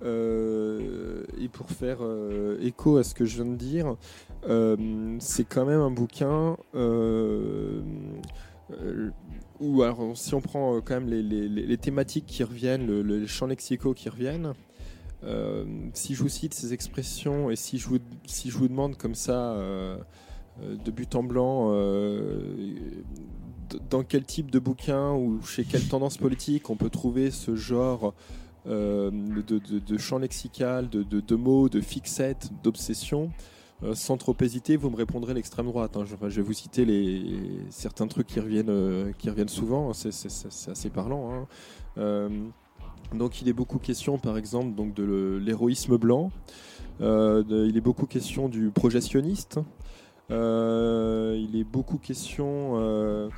[0.03, 3.97] euh, et pour faire euh, écho à ce que je viens de dire,
[5.19, 6.57] c'est quand même un bouquin
[9.61, 13.93] où, alors, si on prend quand même les, thématiques qui reviennent, le, les champs lexicaux
[13.93, 14.53] qui reviennent,
[15.93, 19.17] si je vous cite ces expressions et si je vous, si je vous demande comme
[19.17, 19.57] ça,
[20.63, 21.73] de but en blanc,
[23.91, 28.15] dans quel type de bouquin ou chez quelle tendance politique on peut trouver ce genre
[28.67, 33.31] euh, de, champ lexical, de, mots, de fixettes, d'obsessions?
[33.83, 35.97] Euh, sans trop hésiter, vous me répondrez l'extrême droite.
[35.97, 36.05] Hein.
[36.05, 37.25] Je, vais vous citer les,
[37.71, 39.95] certains trucs qui reviennent, euh, qui reviennent souvent.
[39.95, 40.11] C'est
[40.71, 41.47] assez parlant.
[41.97, 42.31] Hein.
[43.15, 46.31] donc, il est beaucoup question, par exemple, donc de l'héroïsme blanc.
[47.01, 49.59] il est beaucoup question du projectionniste.
[50.29, 53.31] il est beaucoup question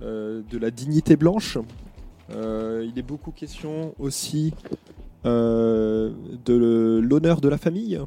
[0.00, 1.58] de la dignité blanche.
[2.30, 4.52] Euh, il est beaucoup question aussi
[5.24, 6.12] euh,
[6.44, 7.98] de l'honneur de la famille.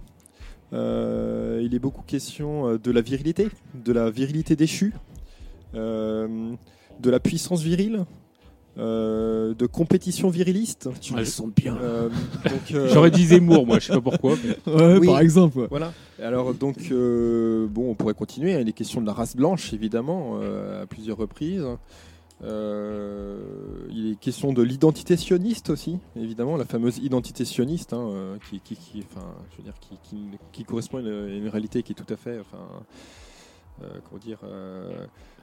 [0.71, 4.93] il est beaucoup question de la virilité, de la virilité déchue,
[5.73, 8.05] de la puissance virile,
[8.77, 10.89] de compétition viriliste.
[11.17, 11.77] Elles sont bien.
[12.69, 14.35] J'aurais dit Zemmour, moi, je sais pas pourquoi.
[15.05, 15.67] Par exemple.
[15.69, 15.93] Voilà.
[16.21, 18.59] Alors donc, bon, on pourrait continuer.
[18.59, 20.39] Il est question de la race blanche, évidemment,
[20.81, 21.65] à plusieurs reprises.
[22.41, 29.03] il est question de l'identité sioniste aussi, évidemment, la fameuse identité sioniste, hein, qui, qui,
[29.11, 30.17] enfin, je veux dire, qui,
[30.51, 32.63] qui, correspond à une, réalité qui est tout à fait, enfin,
[33.79, 34.39] comment dire,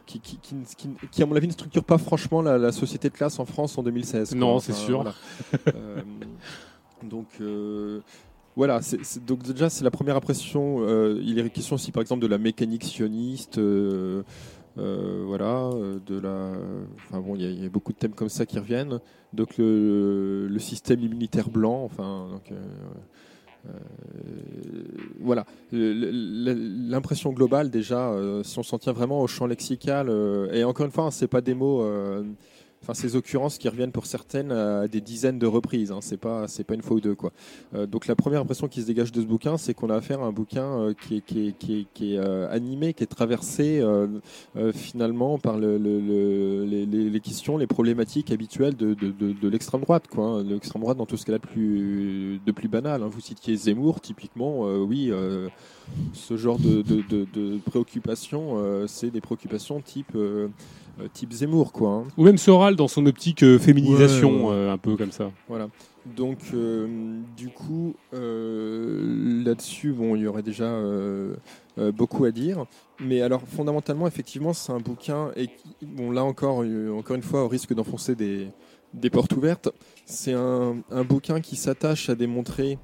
[0.08, 0.38] qui, qui,
[1.10, 3.82] qui, à mon avis, ne structure pas franchement la, société de classe en France en
[3.82, 4.34] 2016.
[4.34, 5.04] Non, c'est sûr.
[5.68, 6.00] Euh,
[7.02, 8.00] donc, euh,
[8.56, 8.80] voilà,
[9.26, 10.78] donc déjà, c'est la première impression.
[10.80, 13.60] Euh, il est question aussi, par exemple, de la mécanique sioniste.
[14.76, 15.70] voilà,
[16.06, 16.52] de la.
[16.96, 19.00] Enfin bon, il y, a beaucoup de thèmes comme ça qui reviennent.
[19.34, 22.50] Donc le, le système immunitaire blanc, enfin, donc,
[25.20, 30.10] voilà, l'impression globale déjà, si on s'en tient vraiment au champ lexical,
[30.52, 31.84] et encore une fois, hein, c'est pas des mots
[32.88, 35.92] enfin ces occurrences qui reviennent pour certaines à des dizaines de reprises.
[35.92, 35.98] Hein.
[36.00, 37.32] C'est pas c'est pas une fois ou deux quoi.
[37.74, 40.22] Euh, donc la première impression qui se dégage de ce bouquin, c'est qu'on a affaire
[40.22, 43.82] à un bouquin euh, qui est euh, animé, qui est traversé
[44.72, 50.24] finalement par le, le, les, questions, les problématiques habituelles de, l'extrême droite quoi.
[50.24, 50.44] Hein.
[50.44, 53.02] L'extrême droite dans tout ce qu'elle a de plus banal.
[53.02, 53.08] Hein.
[53.10, 55.12] Vous citiez Zemmour typiquement, oui.
[56.12, 60.48] ce genre de, préoccupations, c'est des préoccupations type euh,
[61.12, 61.90] type Zemmour, quoi.
[61.90, 62.04] Hein.
[62.16, 65.30] Ou même Soral dans son optique euh, féminisation, euh, un peu comme ça.
[65.48, 65.68] Voilà.
[66.16, 66.38] Donc,
[67.36, 70.74] du coup, là-dessus, bon, il y aurait déjà
[71.76, 72.64] beaucoup à dire.
[72.98, 75.50] Mais alors, fondamentalement, effectivement, c'est un bouquin, et
[75.82, 76.64] bon, là encore,
[76.96, 78.48] encore une fois, au risque d'enfoncer des,
[78.94, 79.68] des portes ouvertes,
[80.06, 82.78] c'est un, un, bouquin qui s'attache à démontrer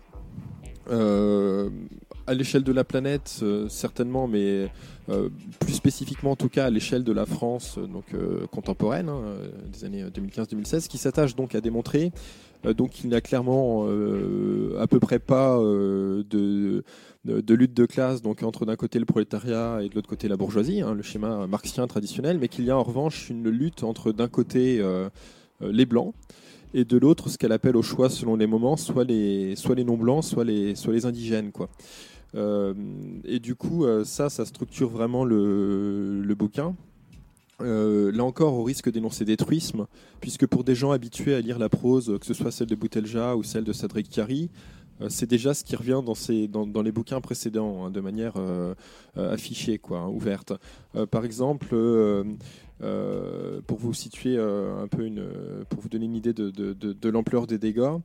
[2.26, 4.70] à l'échelle de la planète, euh, certainement, mais
[5.08, 5.28] euh,
[5.60, 8.06] plus spécifiquement en tout cas à l'échelle de la France euh, donc,
[8.50, 9.22] contemporaine, hein,
[9.72, 12.12] des années 2015-2016, qui s'attache donc à démontrer
[12.78, 13.86] donc qu'il n'y a clairement
[14.80, 16.82] à peu près pas de,
[17.26, 20.80] lutte de classe donc entre d'un côté le prolétariat et de l'autre côté la bourgeoisie,
[20.80, 24.28] hein, le schéma marxien traditionnel, mais qu'il y a en revanche une lutte entre d'un
[24.28, 24.82] côté
[25.60, 26.14] les blancs
[26.74, 29.84] et de l'autre ce qu'elle appelle au choix selon les moments, soit les, soit les
[29.84, 31.52] non-blancs, soit les, soit les indigènes.
[31.52, 31.68] Quoi.
[32.34, 32.74] Euh,
[33.24, 36.74] et du coup, euh, ça, ça structure vraiment le, bouquin.
[37.60, 39.86] Euh, là encore, au risque d'énoncer des truismes,
[40.20, 43.36] puisque pour des gens habitués à lire la prose, que ce soit celle de Boutelja
[43.36, 44.50] ou celle de Cédric Chiari,
[45.08, 48.34] c'est déjà ce qui revient dans, les bouquins précédents, hein, de manière
[49.16, 50.52] affichée, hein, ouverte.
[51.10, 51.74] par exemple,
[53.66, 55.10] pour vous situer un peu
[55.68, 57.98] pour vous donner une idée de, de, de l'ampleur des dégâts,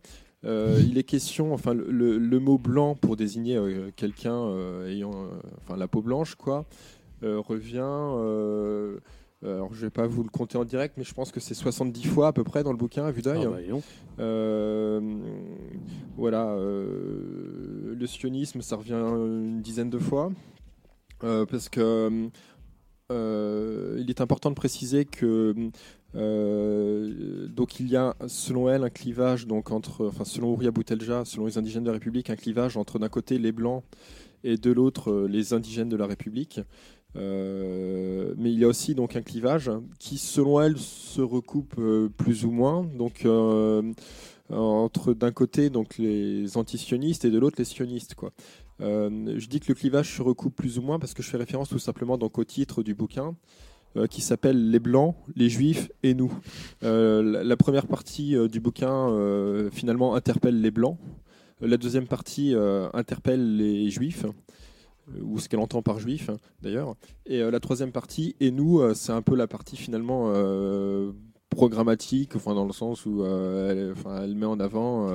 [0.45, 5.27] euh, il est question, enfin, le, mot blanc pour désigner euh, quelqu'un euh, ayant,
[5.61, 6.65] enfin, la peau blanche, quoi,
[7.21, 7.77] revient.
[9.43, 12.07] alors, je vais pas vous le compter en direct, mais je pense que c'est 70
[12.07, 13.45] fois à peu près dans le bouquin à vue d'œil.
[13.45, 13.49] Ah,
[14.17, 14.99] bah,
[16.17, 20.31] voilà, le sionisme, ça revient une dizaine de fois,
[21.19, 22.29] parce que
[23.11, 25.71] il est important de préciser que
[26.15, 31.23] euh, donc il y a, selon elle, un clivage, donc entre, enfin selon Ouria Boutelja,
[31.25, 33.83] selon les indigènes de la République, un clivage entre d'un côté les blancs
[34.43, 36.61] et de l'autre euh, les indigènes de la République.
[37.15, 41.79] Euh, mais il y a aussi donc un clivage qui, selon elle, se recoupe
[42.17, 42.83] plus ou moins.
[42.83, 43.25] Donc
[44.51, 48.31] entre d'un côté donc les antisionistes et de l'autre les sionistes quoi.
[48.79, 51.69] je dis que le clivage se recoupe plus ou moins parce que je fais référence
[51.69, 53.35] tout simplement donc au titre du bouquin
[54.09, 56.31] qui s'appelle Les Blancs, les Juifs et nous.
[56.83, 59.09] Euh, la, première partie euh, du bouquin
[59.71, 60.97] finalement interpelle les Blancs.
[61.61, 62.55] La deuxième partie
[62.93, 64.25] interpelle les Juifs
[65.21, 66.29] ou ce qu'elle entend par juif
[66.61, 66.95] d'ailleurs.
[67.25, 70.31] Et la troisième partie, et nous, c'est un peu la partie finalement
[71.49, 75.09] programmatique, enfin dans le sens où elle, elle, met en avant,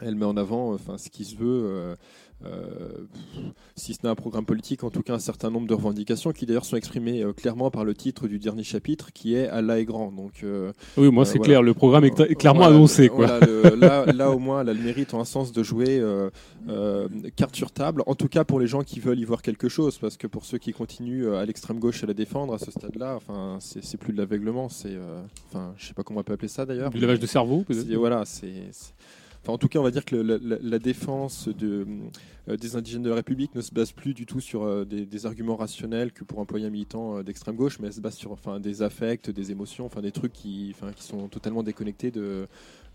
[0.00, 1.96] elle met en avant, enfin ce qui se veut
[2.44, 3.06] euh,
[3.76, 6.46] si ce n'est un programme politique, en tout cas un certain nombre de revendications qui
[6.46, 9.84] d'ailleurs sont exprimées euh, clairement par le titre du dernier chapitre qui est Allah est
[9.84, 10.12] grand.
[10.12, 13.08] Donc, euh, oui, moi c'est clair, le programme est, clairement annoncé.
[13.08, 13.40] Quoi.
[13.76, 16.02] là, là, au moins, elle a le mérite en un sens de jouer
[17.36, 19.98] carte sur table, en tout cas pour les gens qui veulent y voir quelque chose,
[19.98, 23.16] parce que pour ceux qui continuent à l'extrême gauche à la défendre à ce stade-là,
[23.16, 24.96] enfin, c'est plus de l'aveuglement, c'est,
[25.48, 26.90] enfin, je sais pas comment on peut appeler ça d'ailleurs.
[26.90, 27.92] Du lavage de cerveau, peut-être.
[27.94, 28.50] Voilà, c'est
[29.48, 31.84] en tout cas, on va dire que la, défense euh,
[32.56, 35.56] des indigènes de la République ne se base plus du tout sur euh, des, arguments
[35.56, 38.82] rationnels que pour employer un militant euh, d'extrême gauche, mais elle se base sur des
[38.82, 42.46] affects, des émotions, des trucs qui, sont totalement déconnectés de,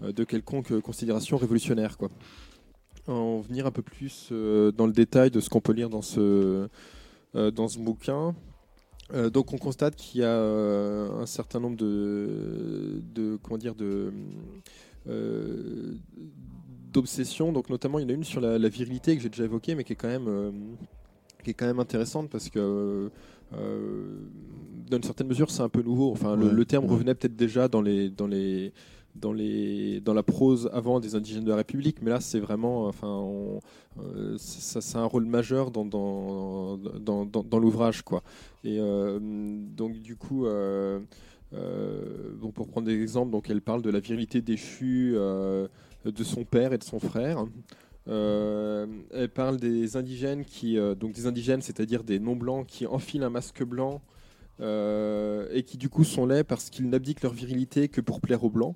[0.01, 1.97] de quelconque considération révolutionnaire.
[1.97, 2.09] Quoi.
[3.07, 6.69] En venir un peu plus dans le détail de ce qu'on peut lire dans ce,
[7.79, 8.35] bouquin.
[9.33, 14.13] donc on constate qu'il y a un certain nombre de comment dire de
[15.07, 15.93] euh,
[16.91, 17.51] d'obsession.
[17.51, 19.83] Donc notamment, il y en a une sur la, virilité que j'ai déjà évoquée, mais
[19.83, 20.51] qui est quand même, euh,
[21.43, 23.09] qui est quand même intéressante parce que
[23.53, 24.17] euh,
[24.89, 26.11] dans une certaine mesure, c'est un peu nouveau.
[26.11, 28.73] Enfin, le, terme revenait peut-être déjà dans les, dans les,
[29.15, 32.87] dans les, dans la prose avant des indigènes de la République, mais là, c'est vraiment,
[32.87, 33.25] enfin,
[34.37, 38.23] ça, c'est un rôle majeur dans, dans, dans, dans l'ouvrage, quoi.
[38.63, 40.45] Et donc, du coup.
[41.53, 45.67] Euh, pour prendre des exemples, donc elle parle de la virilité déchue euh,
[46.03, 47.45] de son père et de son frère.
[48.09, 53.23] Euh, elle parle des indigènes qui, donc des indigènes, c'est-à-dire des non blancs qui enfilent
[53.23, 54.01] un masque blanc
[54.59, 58.49] et qui du coup sont laids parce qu'ils n'abdiquent leur virilité que pour plaire aux
[58.49, 58.75] blancs.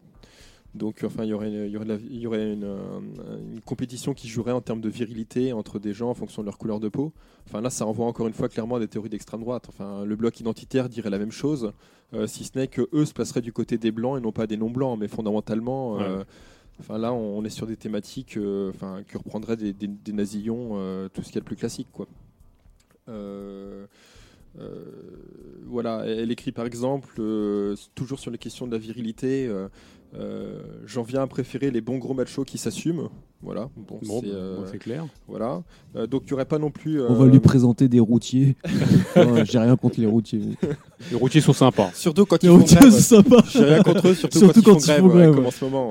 [0.73, 4.29] Donc, enfin, il y aurait, il y aurait, il y aurait une, une, compétition qui
[4.29, 7.11] jouerait en termes de virilité entre des gens en fonction de leur couleur de peau.
[7.45, 9.65] Enfin, là, ça renvoie encore une fois clairement à des théories d'extrême droite.
[9.67, 11.73] Enfin, le bloc identitaire dirait la même chose,
[12.13, 14.47] euh, si ce n'est que eux se placeraient du côté des blancs et non pas
[14.47, 14.97] des non blancs.
[14.97, 16.23] Mais fondamentalement, euh,
[16.79, 21.09] enfin, là, on est sur des thématiques, euh, enfin, qui reprendraient des, des, des nazillons,
[21.13, 22.07] tout ce qui est le plus classique, quoi.
[25.65, 27.21] voilà, elle écrit par exemple,
[27.93, 29.67] toujours sur les questions de la virilité, euh,
[30.85, 33.09] j'en viens à préférer les bons gros machos qui s'assument.
[33.43, 35.07] Voilà, bon, euh, c'est clair.
[35.27, 35.63] Voilà,
[35.95, 37.01] euh, donc il n'y aurait pas non plus.
[37.01, 38.55] On va lui présenter des routiers.
[39.45, 40.41] J'ai rien contre les routiers.
[41.09, 41.89] Les routiers sont sympas.
[41.95, 43.43] Surtout quand ils font grève.
[43.49, 45.89] J'ai rien contre eux, surtout, quand, ils font grève, comme en ce moment.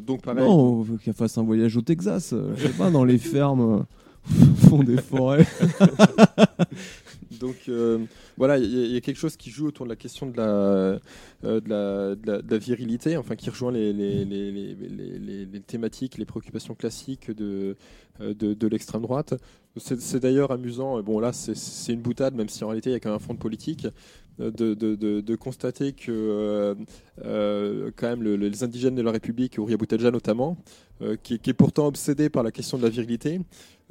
[0.00, 0.42] donc pareil.
[0.42, 2.34] Non, on veut qu'il fasse un voyage au Texas.
[2.56, 3.84] je sais pas, dans les fermes,
[4.68, 5.46] fond des forêts.
[7.40, 7.98] Donc euh,
[8.36, 10.98] voilà, il y, a quelque chose qui joue autour de la question de la,
[11.44, 17.76] euh, de virilité, enfin qui rejoint les, thématiques, les préoccupations classiques de,
[18.20, 19.34] euh, de, l'extrême droite.
[19.76, 23.00] C'est d'ailleurs amusant, bon là c'est une boutade, même si en réalité il y a
[23.00, 23.86] quand même un fond de politique,
[24.38, 26.76] de, de, constater que
[27.22, 30.56] quand même les indigènes de la République, Ouria Boutaja notamment,
[31.22, 33.40] qui, qui, est pourtant obsédé par la question de la virilité,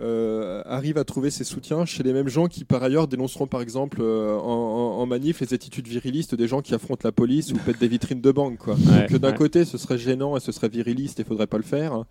[0.02, 3.62] euh, arrive à trouver ses soutiens chez les mêmes gens qui par ailleurs dénonceront par
[3.62, 7.80] exemple euh, en, manif les attitudes virilistes des gens qui affrontent la police ou pètent
[7.80, 8.76] des vitrines de banque quoi.
[8.76, 12.04] Donc d'un côté ce serait gênant et ce serait viriliste et faudrait pas le faire.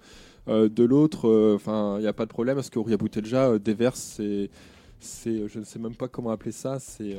[0.49, 4.19] Euh, de l'autre, enfin il n'y a pas de problème parce que Ria Boutelja déverse
[4.99, 7.19] ses, je ne sais même pas comment appeler ça, ses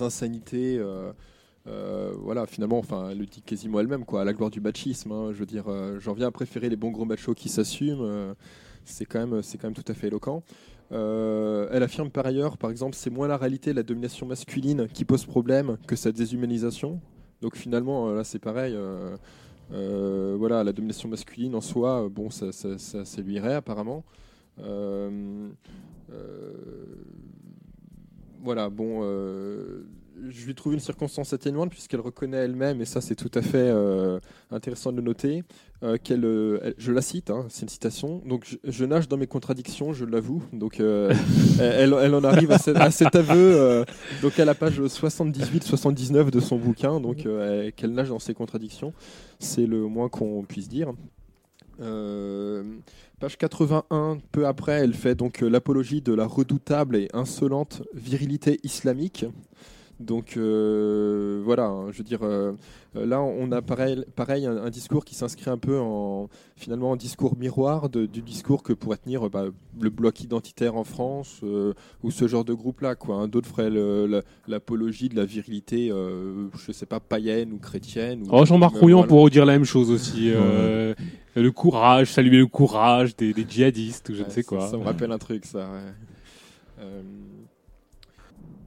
[0.00, 0.80] insanités.
[1.64, 5.12] voilà, finalement, enfin, elle le dit quasiment elle-même, quoi, à la gloire du machisme.
[5.12, 5.32] Hein.
[5.32, 5.64] je veux dire,
[5.98, 8.34] j'en viens à préférer les bons gros machos qui s'assument
[8.84, 10.42] c'est quand, même, quand même tout à fait éloquent.
[10.92, 14.86] Euh, elle affirme par ailleurs, par exemple, c'est moins la réalité de la domination masculine
[14.92, 17.00] qui pose problème que sa déshumanisation.
[17.40, 18.74] Donc finalement, euh, là c'est pareil.
[19.72, 24.04] Euh, voilà, la domination masculine en soi, bon, ça, ça, ça, lui irait apparemment.
[28.44, 29.02] Voilà, bon
[30.28, 33.56] je lui trouve une circonstance atténuante puisqu'elle reconnaît elle-même, et ça c'est tout à fait
[33.56, 34.18] euh,
[34.50, 35.44] intéressant de le noter,
[35.82, 39.26] euh, qu'elle, euh, je la cite, hein, c'est une citation, donc je, nage dans mes
[39.26, 41.16] contradictions, je l'avoue, donc elle,
[41.60, 42.58] elle, en arrive à,
[42.90, 43.84] cet aveu,
[44.22, 47.26] donc à la page 78-79 de son bouquin, donc
[47.76, 48.92] qu'elle nage dans ses contradictions,
[49.38, 50.92] c'est le moins qu'on puisse dire.
[51.78, 59.26] Page 81, peu après, elle fait donc l'apologie de la redoutable et insolente virilité islamique.
[60.00, 62.52] Donc euh, voilà, hein, je veux dire, euh,
[62.94, 67.36] là on a pareil, pareil un, discours qui s'inscrit un peu en finalement en discours
[67.36, 69.44] miroir du discours que pourrait tenir bah,
[69.80, 72.96] le bloc identitaire en France euh, ou ce genre de groupe-là.
[72.96, 73.16] Quoi.
[73.16, 73.28] Hein.
[73.28, 73.70] D'autres feraient
[74.48, 78.22] l'apologie de la virilité, je sais pas, païenne ou chrétienne.
[78.22, 80.32] Ou, oh, Jean-Marc Rouillon pourrait dire la même chose aussi.
[80.32, 84.66] le courage, saluer le courage des, djihadistes ou je ne sais quoi.
[84.66, 85.68] Ça, me rappelle un truc, ça.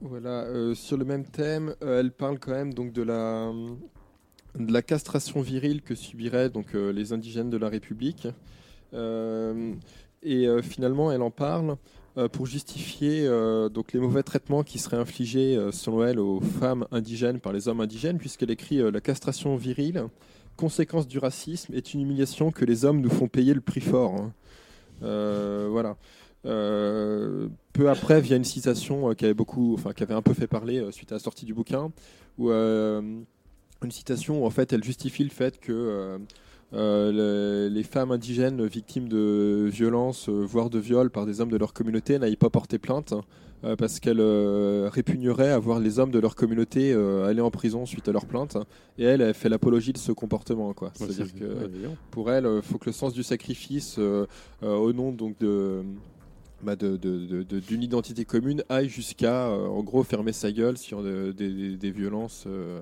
[0.00, 3.50] Voilà, euh, sur le même thème, euh, elle parle quand même donc de la,
[4.56, 8.28] de la castration virile que subiraient donc euh, les indigènes de la République.
[10.22, 11.76] et finalement, elle en parle
[12.32, 13.28] pour justifier
[13.72, 17.80] donc les mauvais traitements qui seraient infligés selon elle aux femmes indigènes par les hommes
[17.80, 20.04] indigènes, puisqu'elle écrit la castration virile,
[20.56, 24.14] conséquence du racisme, est une humiliation que les hommes nous font payer le prix fort.
[24.14, 24.32] Hein.
[25.70, 25.96] voilà.
[26.46, 30.34] Euh, peu après, via une citation euh, qui avait beaucoup, enfin qui avait un peu
[30.34, 31.90] fait parler euh, suite à la sortie du bouquin,
[32.38, 36.18] où une citation où en fait elle justifie le fait que
[36.72, 42.18] les, femmes indigènes victimes de violences, voire de viols par des hommes de leur communauté
[42.18, 43.14] n'aillent pas porter plainte
[43.76, 44.20] parce qu'elles
[44.86, 48.56] répugneraient à voir les hommes de leur communauté aller en prison suite à leur plainte.
[48.98, 50.74] Et elle, elle fait l'apologie de ce comportement.
[50.94, 51.68] C'est-à-dire que
[52.12, 53.98] pour elle, il faut que le sens du sacrifice,
[54.62, 55.82] au nom donc de
[56.62, 61.90] bah d'une de, identité commune aille jusqu'à, euh, en gros, fermer sa gueule sur des,
[61.90, 62.80] violences euh,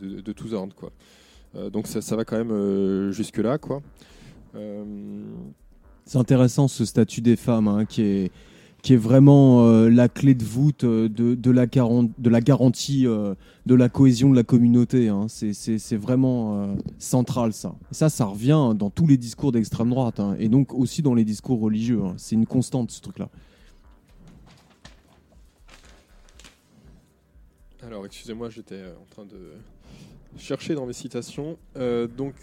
[0.00, 0.74] de, tous ordres.
[0.74, 0.92] Quoi.
[1.56, 3.58] Euh, donc ça, ça, va quand même jusque-là.
[3.58, 3.82] quoi.
[6.04, 8.32] C'est intéressant ce statut des femmes hein, qui est
[8.86, 13.04] qui est vraiment euh, la clé de voûte euh, de, de, la, de la garantie
[13.04, 13.34] euh,
[13.66, 15.08] de la cohésion de la communauté.
[15.08, 15.26] Hein.
[15.28, 17.74] C'est vraiment central ça.
[17.90, 21.14] Et ça, ça revient dans tous les discours d'extrême droite hein, et donc aussi dans
[21.14, 22.00] les discours religieux.
[22.04, 22.14] Hein.
[22.16, 23.28] C'est une constante ce truc-là.
[27.82, 29.54] Alors, excusez-moi, j'étais en train de
[30.38, 31.58] chercher dans mes citations.
[32.16, 32.34] donc,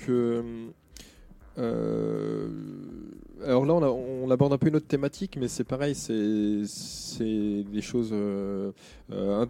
[1.57, 2.49] alors
[3.65, 8.13] là, on, aborde un peu une autre thématique, mais c'est pareil, c'est des choses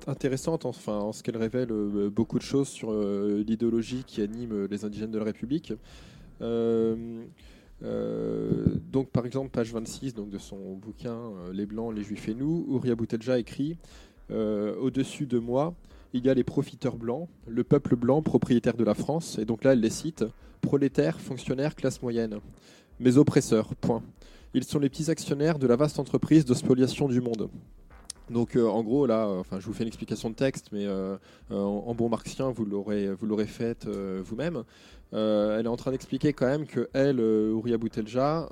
[0.07, 1.73] intéressantes enfin, en ce qu'elles révèlent
[2.11, 5.73] beaucoup de choses sur l'idéologie qui anime les indigènes de la République.
[6.41, 7.29] donc,
[9.11, 12.95] par exemple, page 26 donc, de son bouquin Les Blancs, les Juifs et nous, Ouria
[12.95, 13.77] Boutelja écrit
[14.29, 15.73] Au-dessus de moi,
[16.13, 19.63] il y a les profiteurs blancs, le peuple blanc propriétaire de la France, et donc
[19.63, 20.23] là elle les cite,
[20.63, 22.39] prolétaires, fonctionnaires, classe moyenne.
[22.99, 24.01] Mes oppresseurs, point.
[24.55, 27.49] Ils sont les petits actionnaires de la vaste entreprise de spoliation du monde.
[28.29, 31.17] Donc euh, en gros là, euh, je vous fais une explication de texte, mais euh,
[31.49, 34.63] en, bon marxien vous l'aurez vous l'aurez faite vous-même.
[35.13, 38.49] Elle est en train d'expliquer quand même que elle, Ouria Boutelja,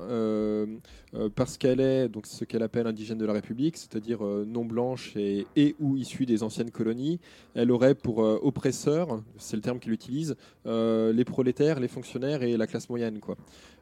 [1.36, 5.76] parce qu'elle est donc ce qu'elle appelle indigène de la République, c'est-à-dire non blanche et,
[5.80, 7.20] ou issue des anciennes colonies,
[7.56, 12.68] elle aurait pour oppresseurs, c'est le terme qu'il utilise, les prolétaires, les fonctionnaires et la
[12.68, 13.20] classe moyenne.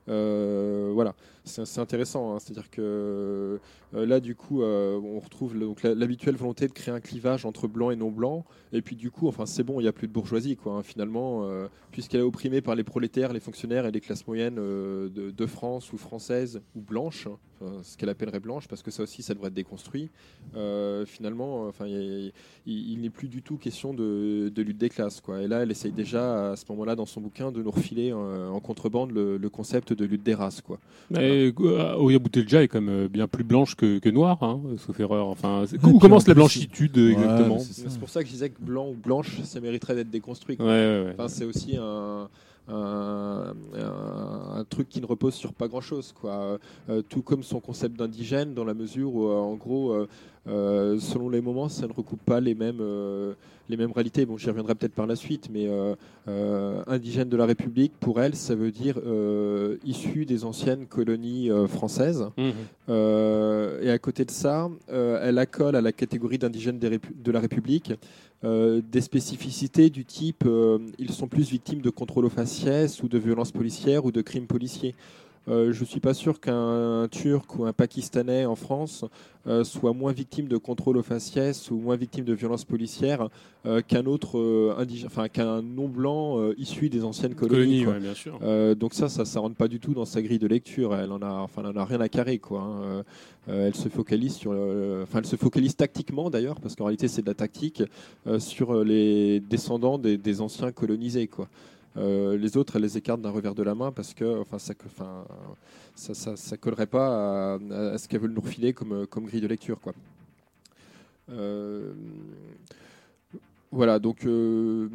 [0.09, 2.33] Euh, voilà, c'est intéressant.
[2.35, 2.39] Hein.
[2.39, 3.59] C'est-à-dire que
[3.93, 7.91] euh, là, du coup, euh, on retrouve l'habituelle volonté de créer un clivage entre blanc
[7.91, 8.45] et non blanc.
[8.73, 10.73] Et puis, du coup, enfin, c'est bon, il n'y a plus de bourgeoisie, quoi.
[10.73, 11.47] Hein, finalement,
[11.91, 15.97] puisqu'elle est opprimée par les prolétaires, les fonctionnaires et les classes moyennes de, France ou
[15.97, 17.27] françaises ou blanches,
[17.83, 20.09] ce qu'elle appellerait blanche, parce que ça aussi, ça devrait être déconstruit.
[21.05, 25.41] finalement, enfin, il, n'est plus du tout question de, lutte des classes, quoi.
[25.41, 28.59] Et là, elle essaye déjà, à ce moment-là, dans son bouquin, de nous refiler en
[28.59, 30.61] contrebande le, le concept de lutte des races.
[30.61, 30.79] Quoi.
[31.09, 31.99] Mais voilà.
[31.99, 35.27] Oya Boutelja est quand même bien plus blanche que, que noire, hein, sauf erreur.
[35.27, 37.59] Enfin, où commence la blanchitude exactement?
[37.59, 40.57] C'est pour ça que je disais que blanc ou blanche, ça mériterait d'être déconstruit.
[40.59, 42.29] enfin, c'est aussi un,
[42.69, 47.59] un, un, truc qui ne repose sur pas grand chose quoi euh, tout comme son
[47.59, 49.93] concept d'indigène dans la mesure où euh, en gros
[50.47, 52.81] euh, selon les moments ça ne recoupe pas les mêmes
[53.69, 54.25] les mêmes réalités.
[54.25, 55.95] Bon, j'y reviendrai peut-être par la suite, mais euh,
[56.27, 61.49] euh, indigène de la République, pour elle, ça veut dire euh, issu des anciennes colonies
[61.67, 62.25] françaises.
[62.37, 62.91] Mmh.
[63.81, 67.93] et à côté de ça, elle accole à la catégorie d'indigène de la République
[68.43, 70.47] des spécificités du type
[70.97, 74.47] ils sont plus victimes de contrôle aux faciès ou de violences policières ou de crimes
[74.47, 74.95] policiers.
[75.49, 79.05] Euh, je ne suis pas sûr qu'un Turc ou un Pakistanais en France
[79.47, 83.29] euh, soit moins victime de contrôle aux faciès ou moins victime de violences policières
[83.65, 87.85] euh, qu'un autre enfin qu'un non blanc issu des anciennes colonies.
[87.85, 88.39] bien sûr.
[88.75, 90.95] donc ça, ça, ça rentre pas du tout dans sa grille de lecture.
[90.95, 92.61] Elle en a, enfin, elle en a rien à carrer, quoi.
[92.61, 93.03] Hein.
[93.47, 97.27] elle se focalise sur, enfin, elle se focalise tactiquement d'ailleurs, parce qu'en réalité c'est de
[97.27, 97.83] la tactique
[98.37, 101.47] sur les descendants des, des anciens colonisés, quoi.
[101.97, 104.57] Euh, les autres, elle les écarte d'un revers de la main parce que enfin,
[105.95, 109.79] ça, ça collerait pas à, ce qu'elles veulent nous refiler comme, comme grille de lecture.
[109.79, 109.93] Quoi.
[111.31, 111.93] Euh,
[113.71, 114.25] voilà, donc.
[114.25, 114.87] Euh,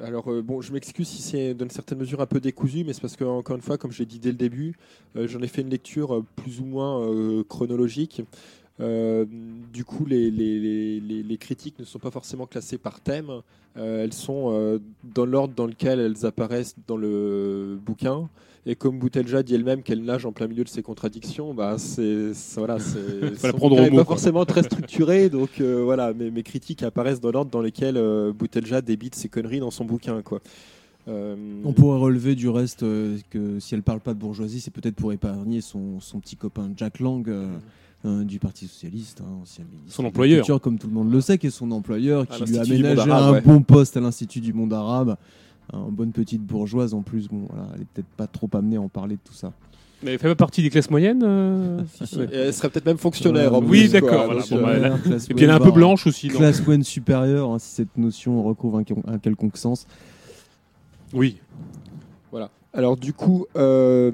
[0.00, 3.16] alors bon, je m'excuse si c'est d'une certaine mesure un peu décousu, mais c'est parce
[3.16, 4.76] que encore une fois, comme je l'ai dit dès le début,
[5.16, 8.22] j'en ai fait une lecture plus ou moins chronologique.
[8.80, 9.24] Euh,
[9.72, 13.30] du coup, les, les, les, critiques ne sont pas forcément classées par thème.
[13.76, 18.28] Euh, elles sont euh, dans l'ordre dans lequel elles apparaissent dans le bouquin.
[18.66, 22.32] Et comme Boutelja dit elle-même qu'elle nage en plein milieu de ses contradictions, bah c'est
[22.56, 25.30] voilà, c'est pas forcément très structuré.
[25.30, 27.98] donc voilà, mes, mes, critiques apparaissent dans l'ordre dans lequel
[28.32, 30.40] Boutelja débite ses conneries dans son bouquin, quoi.
[31.06, 32.80] On pourrait relever du reste
[33.30, 36.70] que si elle parle pas de bourgeoisie, c'est peut-être pour épargner son, son, petit copain
[36.76, 37.26] Jack Lang.
[38.04, 39.42] Euh, du Parti Socialiste, hein,
[39.88, 40.46] son employeur.
[40.60, 43.40] Comme tout le monde le sait, qui est son employeur, qui lui a aménagé un
[43.40, 45.16] bon poste à l'Institut du monde arabe.
[45.72, 48.80] Une bonne petite bourgeoise en plus, bon, voilà, elle est peut-être pas trop amenée à
[48.80, 49.52] en parler de tout ça.
[50.02, 51.82] Mais elle fait pas partie des classes moyennes euh
[52.32, 53.52] Elle serait peut-être même fonctionnaire.
[53.52, 54.32] en oui, d'accord.
[54.50, 56.28] Voilà, bah, et puis elle est un peu blanche aussi.
[56.28, 59.86] Classe moyenne supérieure, hein, si cette notion recouvre un, quelconque sens.
[61.12, 61.38] Oui.
[62.78, 64.12] Alors du coup, euh,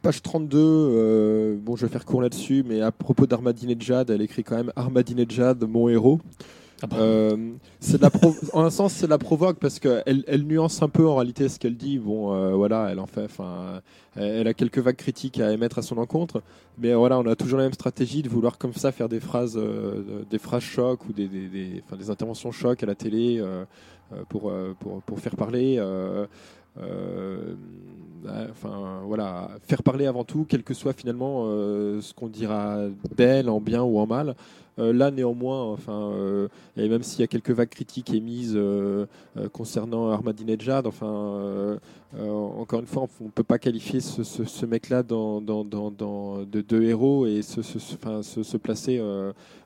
[0.00, 4.44] page 32, euh, bon, je vais faire court là-dessus, mais à propos d'Armadinejad, elle écrit
[4.44, 6.20] quand même Armadinejad, mon héros.
[6.80, 6.96] Ah bah.
[7.00, 7.98] euh, c'est
[8.52, 11.58] en un sens, c'est la provoque parce qu'elle elle nuance un peu en réalité ce
[11.58, 11.98] qu'elle dit.
[11.98, 13.80] Bon, euh, voilà, elle en fait, enfin,
[14.14, 16.44] elle a quelques vagues critiques à émettre à son encontre,
[16.78, 19.58] mais voilà, on a toujours la même stratégie de vouloir comme ça faire des phrases,
[20.30, 23.42] des phrases choc ou des, des, des, des, interventions choc à la télé
[24.28, 25.80] pour, pour, pour, faire parler.
[26.80, 27.54] Euh,
[28.50, 32.78] enfin voilà, faire parler avant tout, quel que soit finalement euh, ce qu'on dira
[33.16, 34.34] d'elle en bien ou en mal.
[34.78, 36.12] Euh, là, néanmoins, enfin,
[36.76, 38.58] et même s'il y a quelques vagues critiques émises
[39.52, 41.78] concernant Ahmadinejad, enfin,
[42.18, 47.42] encore une fois, on ne peut pas qualifier ce, mec-là dans, dans, de, héros et
[47.42, 49.02] se, placer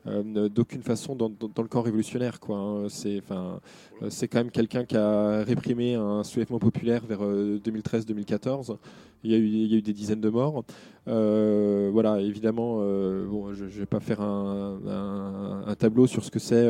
[0.05, 2.39] d'aucune façon dans, le camp révolutionnaire.
[2.49, 2.87] Hein.
[2.89, 8.77] C'est quand même quelqu'un qui a réprimé un soulèvement populaire vers 2013-2014
[9.23, 9.37] il y, a
[9.77, 10.63] eu, des dizaines de morts.
[11.05, 16.67] voilà, évidemment, bon, je ne vais pas faire un, tableau sur ce que c'est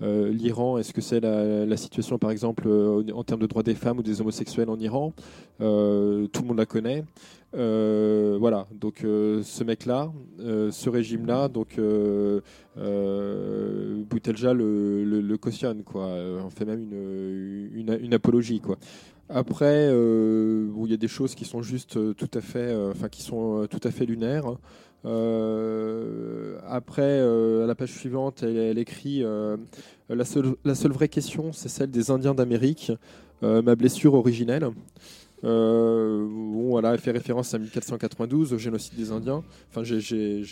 [0.00, 3.98] l'Iran et ce que c'est la, situation, par exemple, en termes de droits des femmes
[3.98, 5.12] ou des homosexuels en Iran?
[5.58, 7.04] tout le monde la connaît.
[7.56, 11.80] Euh, voilà, donc euh, ce mec-là, euh, ce régime-là, donc
[14.10, 16.08] Boutelja le, le, cautionne, quoi.
[16.44, 16.82] On fait même
[17.72, 18.76] une, une, apologie, quoi.
[19.28, 23.66] Après, il y a des choses qui sont juste tout à fait, enfin qui sont
[23.70, 24.46] tout à fait lunaires.
[26.66, 29.22] après, à la page suivante, elle, écrit
[30.08, 32.92] la, seule, la seule vraie question, c'est celle des Indiens d'Amérique,
[33.42, 34.70] ma blessure originelle.
[35.44, 39.42] Euh, bon, voilà, elle fait référence à 1492, au génocide des Indiens.
[39.70, 40.42] Enfin, j'ai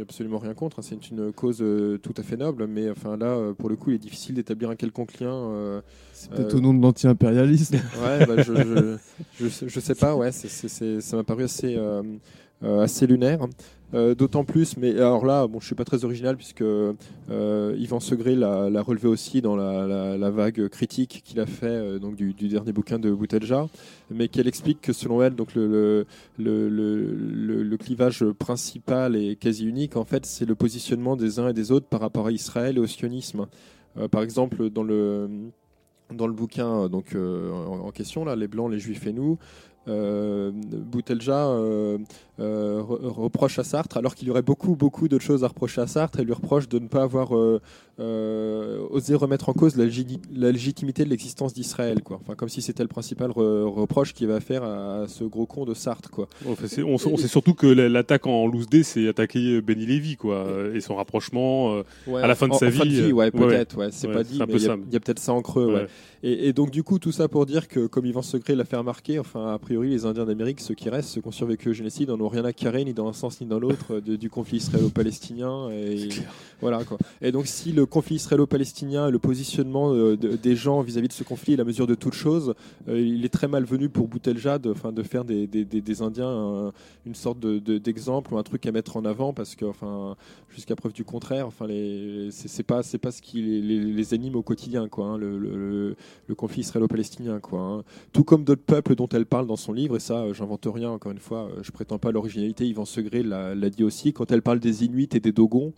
[0.00, 0.78] absolument rien contre.
[0.78, 0.82] Hein.
[0.82, 3.90] C'est une cause euh, tout à fait noble, mais enfin là, euh, pour le coup,
[3.90, 5.82] il est difficile d'établir un quelconque lien.
[6.12, 7.78] c'est peut-être au nom de l'anti-impérialisme.
[8.00, 8.96] Ouais, bah, je,
[9.38, 10.16] je, je, sais pas.
[10.16, 11.78] Ouais, ça m'a paru assez
[12.62, 13.46] assez lunaire.
[13.92, 16.94] Euh, d'autant plus, mais alors là, bon, je suis pas très original puisque euh,
[17.76, 22.32] Yvan Segré l'a relevé aussi dans la, vague critique qu'il a fait euh, donc du,
[22.32, 23.66] dernier bouquin de Boutelja,
[24.10, 26.06] mais qu'elle explique que selon elle, donc le,
[27.80, 31.86] clivage principal et quasi unique, en fait, c'est le positionnement des uns et des autres
[31.86, 33.46] par rapport à Israël et au sionisme.
[34.12, 35.28] par exemple, dans le
[36.12, 39.38] dans le bouquin donc en, question là, les blancs, les juifs et nous,
[39.86, 41.48] Boutelja
[42.40, 45.86] euh, reproche à Sartre, alors qu'il y aurait beaucoup, beaucoup d'autres choses à reprocher à
[45.86, 47.32] Sartre, et lui reproche de ne pas avoir
[48.00, 52.18] osé remettre en cause la, légitimité de l'existence d'Israël, quoi.
[52.22, 55.74] Enfin, comme si c'était le principal reproche qu'il va faire à, ce gros con de
[55.74, 56.28] Sartre, quoi.
[56.46, 60.96] on, sait surtout que l'attaque en loose D, c'est attaquer Benny Lévy, quoi, et son
[60.96, 61.82] rapprochement
[62.14, 63.12] à la fin de sa vie.
[63.12, 65.86] ouais, peut-être, ouais, c'est pas dit, mais il y a, peut-être ça en creux,
[66.22, 69.18] et, donc, du coup, tout ça pour dire que, comme Yvan Secret l'a fait remarquer,
[69.18, 72.10] enfin, après priori, les Indiens d'Amérique, ceux qui restent, ceux qui ont survécu au génocide,
[72.10, 75.70] n'en ont rien à carrer, ni dans un sens ni dans l'autre, du conflit israélo-palestinien.
[75.70, 76.08] Et,
[76.60, 76.98] voilà, quoi.
[77.20, 81.24] et donc, si le conflit israélo-palestinien et le positionnement euh, des gens vis-à-vis de ce
[81.24, 82.54] conflit est la mesure de toute chose,
[82.88, 86.72] euh, il est très malvenu pour Boutelja de, de faire des, des, Indiens
[87.04, 90.16] une sorte d'exemple ou un truc à mettre en avant, parce que, enfin,
[90.48, 91.66] jusqu'à preuve du contraire, enfin,
[92.30, 97.40] c'est pas, pas ce qui les, anime au quotidien, quoi, hein, le, le, conflit israélo-palestinien,
[97.40, 97.60] quoi.
[97.60, 97.84] Hein.
[98.12, 100.90] Tout comme d'autres peuples dont elle parle dans son livre, et ça, euh, j'invente rien,
[100.90, 104.42] encore une fois, euh, je prétends pas l'originalité, Yvan Segré l'a dit aussi, quand elle
[104.42, 105.72] parle des Inuits et des Dogons,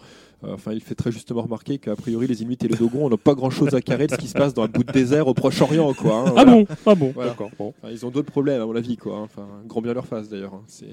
[0.44, 3.16] euh, enfin, il fait très justement remarquer qu'a priori, les Inuits et les Dogons n'ont
[3.16, 5.28] pas grand chose à carrer de ce qui se passe dans un bout de désert
[5.28, 6.28] au Proche-Orient, quoi.
[6.28, 6.66] Hein, ah bon?
[6.84, 7.50] Ah bon, d'accord.
[7.90, 9.18] ils ont d'autres problèmes, à mon avis, quoi.
[9.18, 9.22] Hein.
[9.22, 10.54] Enfin, grand bien leur face, d'ailleurs.
[10.54, 10.64] Hein.
[10.66, 10.86] C'est.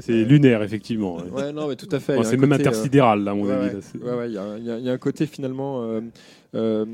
[0.00, 1.16] C'est lunaire, effectivement.
[1.16, 1.52] Ouais.
[1.52, 2.22] non, mais tout à fait.
[2.24, 3.76] c'est même intersidéral, là, à mon avis.
[3.94, 5.82] il y, a un côté finalement,
[6.54, 6.84] euh,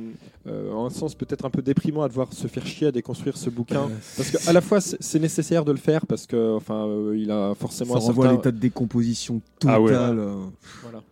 [0.47, 3.37] euh, en un sens peut-être un peu déprimant à devoir se faire chier à déconstruire
[3.37, 7.17] ce bouquin, parce qu'à la fois c'est nécessaire de le faire parce que, enfin, euh,
[7.19, 7.99] il a forcément.
[7.99, 10.21] Ça renvoie l'état de décomposition ah totale.
[10.83, 11.03] voilà.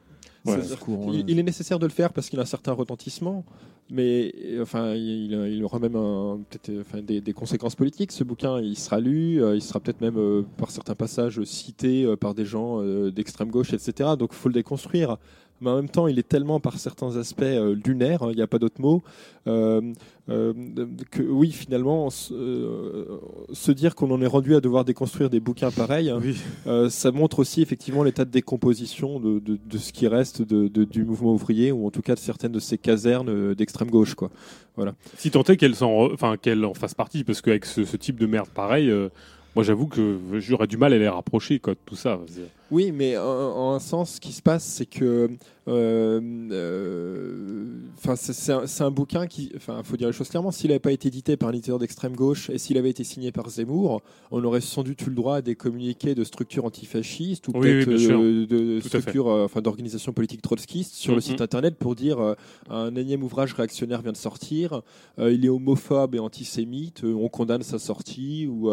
[1.26, 3.44] il, est nécessaire de le faire parce qu'il a un certain retentissement,
[3.90, 8.12] mais enfin, il, aura même enfin, des, conséquences politiques.
[8.12, 12.44] Ce bouquin, il sera lu, il sera peut-être même par certains passages cité par des
[12.44, 14.10] gens d'extrême gauche, etc.
[14.18, 15.18] Donc, faut le déconstruire
[15.60, 18.42] mais en même temps, il est tellement par certains aspects euh, lunaire, hein, il n'y
[18.42, 19.02] a pas d'autre mot,
[19.46, 19.80] euh,
[20.28, 20.52] euh,
[21.10, 26.12] que oui, finalement, se dire qu'on en est rendu à devoir déconstruire des bouquins pareils,
[26.88, 31.32] ça montre aussi effectivement l'état de décomposition de, de, ce qui reste de, du mouvement
[31.32, 34.14] ouvrier, ou en tout cas de certaines de ces casernes d'extrême gauche.
[34.14, 34.30] Quoi.
[34.76, 34.94] Voilà.
[35.18, 38.18] Si tant est qu'elle en, enfin, qu'elle en fasse partie, parce qu'avec ce, ce, type
[38.18, 38.92] de merde pareil,
[39.54, 42.18] moi, j'avoue que j'aurais du mal à les rapprocher, quoi, tout ça.
[42.70, 45.30] Oui, mais en, un sens, ce qui se passe, c'est que,
[45.68, 47.78] euh, euh,
[48.16, 50.50] c'est un, bouquin qui, enfin, faut dire les choses clairement.
[50.50, 53.30] S'il n'avait pas été édité par un éditeur d'extrême gauche et s'il avait été signé
[53.30, 54.02] par Zemmour,
[54.32, 57.88] on aurait sans doute eu le droit à des communiqués de structures antifascistes ou peut-être
[57.88, 61.22] euh, de, structures, enfin, d'organisations politiques trotskistes sur le mm-hmm.
[61.22, 62.34] site internet pour dire
[62.70, 64.82] un énième ouvrage réactionnaire vient de sortir,
[65.18, 68.70] il est homophobe et antisémite, on condamne sa sortie ou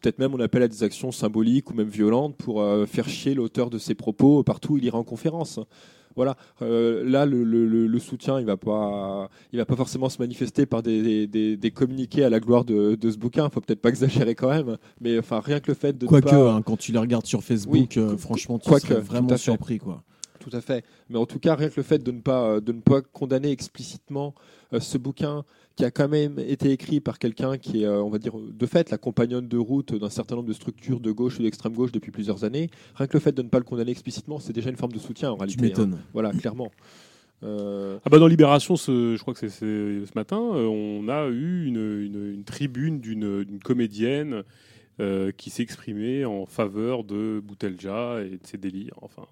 [0.00, 3.34] peut-être même on appelle à des actions symboliques ou même violentes pour euh, faire chier
[3.34, 5.60] l'auteur de ses propos partout où il ira en conférence.
[6.16, 10.82] Voilà, euh, là le, soutien il va pas, il va pas forcément se manifester par
[10.82, 13.48] des, des, communiqués à la gloire de, de ce bouquin.
[13.50, 16.62] Faut peut-être pas exagérer quand même, mais enfin rien que le fait de quoique hein,
[16.62, 20.02] quand tu les regardes sur Facebook, euh, franchement tu serais vraiment surpris quoi.
[20.48, 22.72] Tout à fait, mais en tout cas rien que le fait de ne pas de
[22.72, 24.34] ne pas condamner explicitement
[24.78, 25.44] ce bouquin
[25.78, 28.66] qui a quand même été écrit par quelqu'un qui est, euh, on va dire, de
[28.66, 31.92] fait, la compagnonne de route d'un certain nombre de structures de gauche ou d'extrême gauche
[31.92, 32.68] depuis plusieurs années.
[32.96, 34.98] Rien que le fait de ne pas le condamner explicitement, c'est déjà une forme de
[34.98, 35.56] soutien en réalité.
[35.56, 35.94] Tu m'étonnes.
[35.94, 36.06] Hein.
[36.12, 36.72] Voilà, clairement.
[37.44, 41.28] Euh, ah bah dans Libération, ce, je crois que c'est ce matin, euh, on a
[41.28, 44.42] eu une, une, tribune d'une comédienne
[45.36, 48.98] qui s'exprimait en faveur de Boutelja et de ses délires.
[49.00, 49.22] Enfin,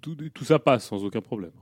[0.00, 1.52] tout, tout, ça passe sans aucun problème.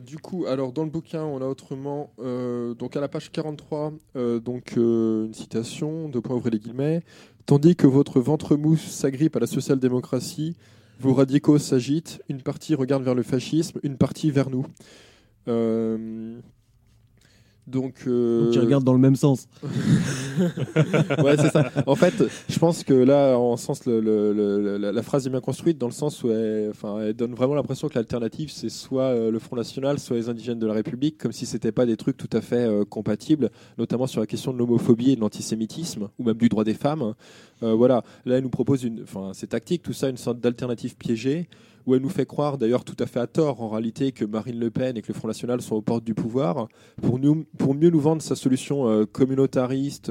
[0.00, 3.92] du coup, alors dans le bouquin, on a autrement, donc à la page 43,
[4.42, 7.02] donc une citation, de point ouvrir les guillemets,
[7.46, 10.56] tandis que votre ventre mou s'agrippe à la social-démocratie,
[10.98, 14.66] vos radicaux s'agitent, une partie regarde vers le fascisme, une partie vers nous.
[17.66, 18.46] Donc, euh...
[18.46, 19.46] Donc, ils regardent dans le même sens.
[19.62, 21.70] ouais, c'est ça.
[21.86, 22.14] En fait,
[22.48, 26.24] je pense que là, en sens, le, la phrase est bien construite dans le sens
[26.24, 30.00] où elle, enfin, elle donne vraiment l'impression que l'alternative, c'est soit euh, le Front National,
[30.00, 32.66] soit les indigènes de la République, comme si c'était pas des trucs tout à fait
[32.66, 36.64] euh, compatibles, notamment sur la question de l'homophobie et de l'antisémitisme, ou même du droit
[36.64, 37.14] des femmes.
[37.62, 38.02] Euh, voilà.
[38.24, 41.48] Là, elle nous propose une, enfin, c'est tactique, tout ça, une sorte d'alternative piégée
[41.86, 44.58] où elle nous fait croire, d'ailleurs tout à fait à tort en réalité, que Marine
[44.58, 46.68] Le Pen et que le Front National sont aux portes du pouvoir,
[47.00, 47.18] pour,
[47.58, 50.10] pour mieux nous vendre sa solution euh, communautariste,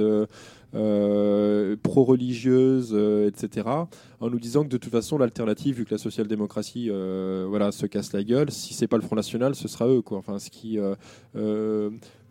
[0.74, 2.94] euh, euh, pro-religieuse,
[3.28, 3.68] etc.,
[4.20, 8.14] en nous disant que de toute façon l'alternative, vu que la social-démocratie voilà, se casse
[8.14, 10.02] la gueule, si c'est pas le Front National, ce sera eux.
[10.02, 10.18] Quoi.
[10.18, 10.78] Enfin, ce qui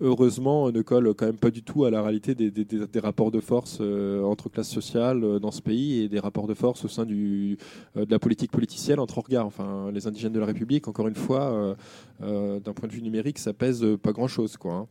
[0.00, 3.78] heureusement, ne colle quand même pas du tout à la réalité des, rapports de force
[3.80, 7.04] euh, entre classes sociales euh, dans ce pays et des rapports de force au sein
[7.04, 7.58] du,
[7.96, 9.46] euh, de la politique politicienne entre regards.
[9.46, 11.76] Enfin, les indigènes de la République, encore une fois,
[12.20, 14.56] d'un point de vue numérique, ça pèse pas grand-chose.
[14.56, 14.86] Quoi, hein.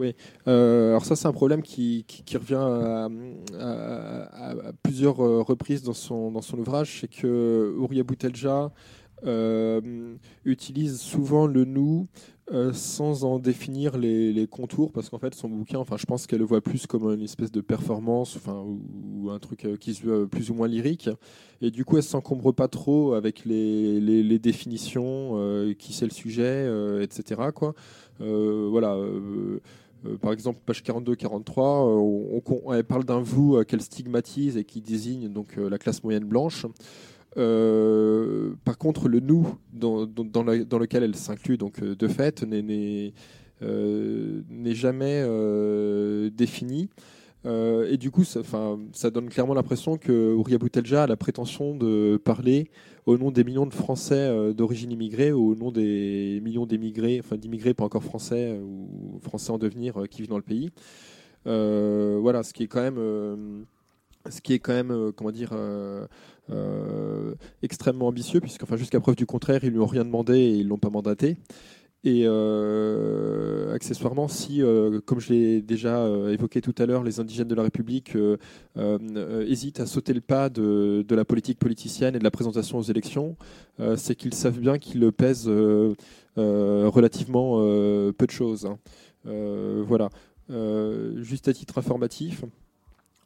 [0.00, 0.14] Oui,
[0.46, 2.04] alors ça c'est un problème qui,
[2.34, 3.08] revient
[3.58, 8.72] à, plusieurs reprises dans son, dans son ouvrage, c'est que Ouria Boutelja
[10.44, 12.08] utilise souvent le nous
[12.52, 16.40] euh, sans en définir les, contours, parce qu'en fait, son bouquin, enfin, je pense qu'elle
[16.40, 20.02] le voit plus comme une espèce de performance, enfin, ou, un truc euh, qui se
[20.02, 21.08] veut plus ou moins lyrique.
[21.60, 26.10] Et du coup, elle s'encombre pas trop avec les, les, définitions, euh, qui c'est le
[26.10, 26.68] sujet,
[27.00, 27.40] etc.
[27.54, 27.74] Quoi.
[28.18, 28.98] voilà.
[30.20, 35.78] Par exemple, page 42-43, elle parle d'un vous qu'elle stigmatise et qui désigne donc la
[35.78, 36.66] classe moyenne blanche.
[37.36, 43.12] Euh, par contre, le nous dans, lequel elle s'inclut, donc euh, de fait, n'est
[43.62, 45.24] euh, jamais
[46.30, 46.88] défini.
[47.44, 48.40] et du coup, ça,
[48.92, 52.70] ça donne clairement l'impression que Ouria Boutelja a la prétention de parler
[53.06, 57.74] au nom des millions de Français d'origine immigrée, au nom des millions d'émigrés, enfin d'immigrés
[57.74, 60.70] pas encore français ou français en devenir qui vivent dans le pays.
[61.44, 63.64] voilà, ce qui est quand même,
[64.28, 65.54] ce qui est quand même, comment dire,
[66.52, 70.54] euh, extrêmement ambitieux, puisque enfin, jusqu'à preuve du contraire, ils lui ont rien demandé et
[70.56, 71.36] ils l'ont pas mandaté.
[72.02, 77.48] Et euh, accessoirement, si, euh, comme je l'ai déjà évoqué tout à l'heure, les indigènes
[77.48, 78.16] de la République
[79.46, 83.36] hésitent à sauter le pas de, la politique politicienne et de la présentation aux élections,
[83.96, 85.50] c'est qu'ils savent bien qu'ils pèsent
[86.36, 88.66] relativement peu de choses.
[88.66, 88.78] Hein.
[89.86, 90.08] voilà.
[91.22, 92.44] juste à titre informatif,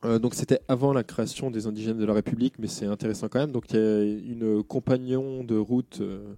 [0.05, 3.41] euh, donc c'était avant la création des indigènes de la République, mais c'est intéressant quand
[3.41, 3.53] même.
[3.53, 6.35] Donc il y a une compagnon de route euh, euh,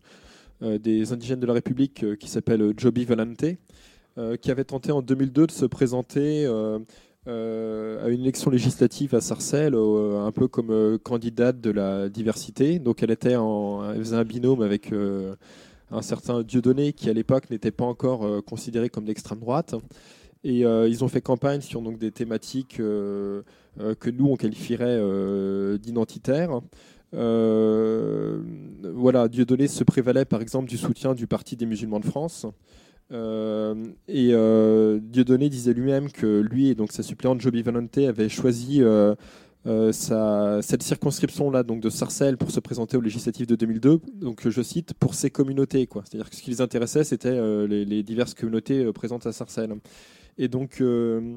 [0.61, 3.45] des indigènes de la République qui s'appelle Joby Valente,
[4.41, 10.33] qui avait tenté en 2002 de se présenter à une élection législative à Sarcelles, un
[10.33, 12.79] peu comme candidate de la diversité.
[12.79, 14.93] Donc elle était faisait un binôme avec
[15.91, 19.75] un certain Dieudonné qui à l'époque n'était pas encore considéré comme d'extrême droite.
[20.47, 23.43] Et euh, ils ont fait campagne sur donc, des thématiques euh,
[23.81, 25.01] euh, que nous, on qualifierait
[25.79, 26.61] d'identitaires.
[27.13, 28.39] Voilà,
[29.29, 32.47] Dieudonné se prévalait par exemple du soutien du Parti des musulmans de France.
[33.11, 34.33] et
[35.01, 38.83] Dieudonné disait lui-même que lui et donc sa suppléante Joby Valente avaient choisi
[39.65, 44.01] cette circonscription-là, donc de Sarcelles, pour se présenter aux législatives de 2002.
[44.15, 45.89] Donc, je cite, pour ces communautés.
[46.05, 49.75] C'est-à-dire que ce qui les intéressait, c'était les, les, diverses communautés présentes à Sarcelles.
[50.39, 51.37] Et donc, euh,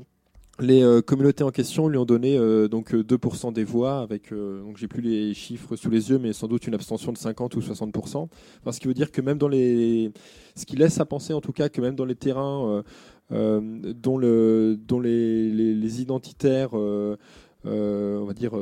[0.59, 4.77] les euh, communautés en question lui ont donné euh, donc 2% des voix, avec donc
[4.77, 7.59] j'ai plus les chiffres sous les yeux, mais sans doute une abstention de 50 ou
[7.59, 8.27] 60%.
[8.71, 10.11] ce qui veut dire que même dans les,
[10.55, 12.83] ce qui laisse à penser en tout cas que même dans les terrains
[13.31, 17.17] dont, le, dont les, les identitaires, on
[17.65, 18.53] va dire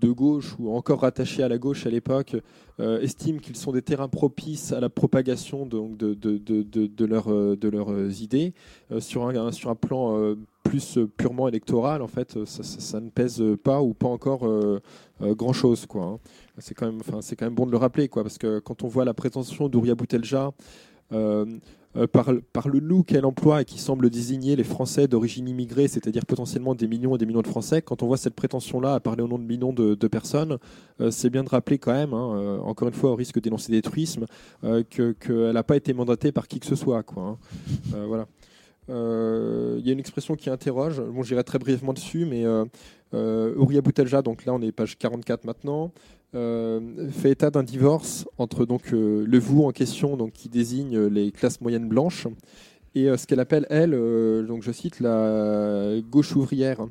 [0.00, 2.36] de gauche ou encore rattachés à la gauche à l'époque
[2.80, 7.04] euh, estiment qu'ils sont des terrains propices à la propagation donc, de, de, de, de,
[7.04, 8.54] leur, euh, de leurs idées.
[8.90, 13.42] Euh, sur, un, sur un plan plus purement électoral, en fait, ça, ça, ne pèse
[13.62, 14.46] pas ou pas encore
[15.20, 15.86] grand-chose.
[15.86, 16.18] Quoi, hein.
[16.58, 19.04] C'est quand, même, quand même bon de le rappeler, quoi, parce que quand on voit
[19.04, 20.52] la prétention d'Ouria Boutelja
[21.96, 26.24] euh, par, le nous qu'elle emploie et qui semble désigner les Français d'origine immigrée, c'est-à-dire
[26.24, 29.24] potentiellement des millions et des millions de Français, quand on voit cette prétention-là à parler
[29.24, 30.58] au nom de millions de, personnes,
[31.00, 33.72] euh, c'est bien de rappeler quand même, hein, euh, encore une fois au risque d'énoncer
[33.72, 34.26] des truismes,
[34.62, 37.02] qu'elle n'a pas été mandatée par qui que ce soit.
[37.02, 38.04] Quoi, hein.
[38.06, 38.28] voilà.
[38.90, 41.00] Il y a une expression qui interroge.
[41.00, 42.44] Bon, j'irai très brièvement dessus, mais
[43.12, 45.92] Ouria Boutelja, donc là on est page 44 maintenant,
[46.32, 51.60] fait état d'un divorce entre donc le vous en question, donc qui désigne les classes
[51.60, 52.26] moyennes blanches,
[52.94, 53.92] et ce qu'elle appelle elle,
[54.46, 56.86] donc je cite la gauche ouvrière.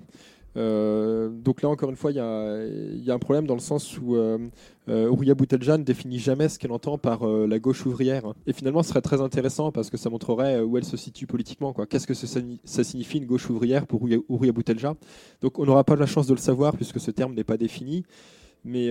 [0.58, 4.16] Euh, donc là, encore une fois, il y, a, un problème dans le sens où
[4.16, 4.38] euh,
[4.88, 8.24] euh Boutelja ne définit jamais ce qu'elle entend par euh, la gauche ouvrière.
[8.48, 11.74] Et finalement, ce serait très intéressant parce que ça montrerait où elle se situe politiquement.
[11.74, 14.96] Qu'est-ce que ça, signifie une gauche ouvrière pour Ouria Boutelja
[15.42, 18.04] Donc on n'aura pas la chance de le savoir puisque ce terme n'est pas défini.
[18.66, 18.90] Mais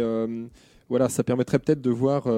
[0.89, 2.29] voilà, ça permettrait peut-être de voir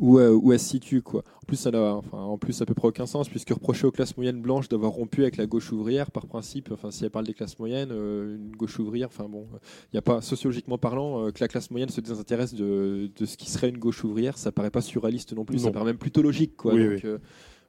[0.00, 1.02] où, euh, où, elle se situe.
[1.02, 1.22] Quoi.
[1.42, 3.90] En, plus, ça n'a, enfin, en plus, à peu près aucun sens, puisque reprocher aux
[3.90, 7.26] classes moyennes blanches d'avoir rompu avec la gauche ouvrière, par principe, enfin, si elle parle
[7.26, 11.26] des classes moyennes, euh, une gauche ouvrière, enfin bon, il n'y a pas, sociologiquement parlant,
[11.26, 14.38] euh, que la classe moyenne se désintéresse de, de, ce qui serait une gauche ouvrière,
[14.38, 16.56] ça paraît pas surréaliste non plus, ça paraît même plutôt logique.
[16.56, 16.74] Quoi.
[16.74, 17.06] Donc,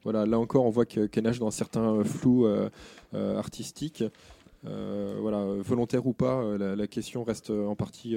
[0.04, 2.46] voilà, là encore, on voit qu'elle nage dans certains flous
[3.12, 4.04] artistiques.
[4.62, 8.16] voilà, volontaire ou pas, la, la, question reste en partie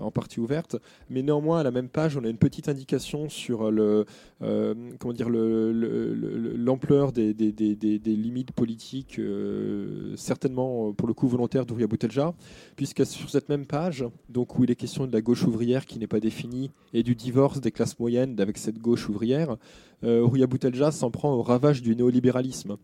[0.00, 0.76] en partie ouverte,
[1.10, 4.04] mais néanmoins à la même page, on a une petite indication sur le,
[4.42, 11.86] euh, comment dire, l'ampleur des, des, limites politiques, euh, certainement pour le coup volontaire d'Ouria
[11.86, 12.34] Boutelja,
[12.76, 15.98] puisque sur cette même page, donc où il est question de la gauche ouvrière qui
[15.98, 19.56] n'est pas définie et du divorce des classes moyennes avec cette gauche ouvrière,
[20.04, 22.76] euh, Ouria Boutelja s'en prend au ravage du néolibéralisme.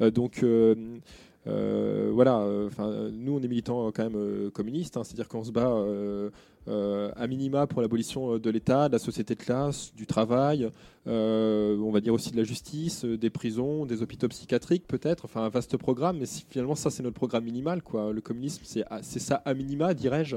[0.00, 0.74] donc euh,
[2.12, 5.72] voilà, enfin, nous on est militants quand même communistes, hein, c'est-à-dire qu'on se bat
[6.68, 10.70] euh, à minima pour l'abolition euh, de l'État, de la société de classe, du travail,
[11.06, 15.42] euh, on va dire aussi de la justice, des prisons, des hôpitaux psychiatriques peut-être, enfin
[15.42, 17.82] un vaste programme, mais finalement ça c'est notre programme minimal.
[17.82, 18.12] Quoi.
[18.12, 20.36] Le communisme c'est ça à minima, dirais-je.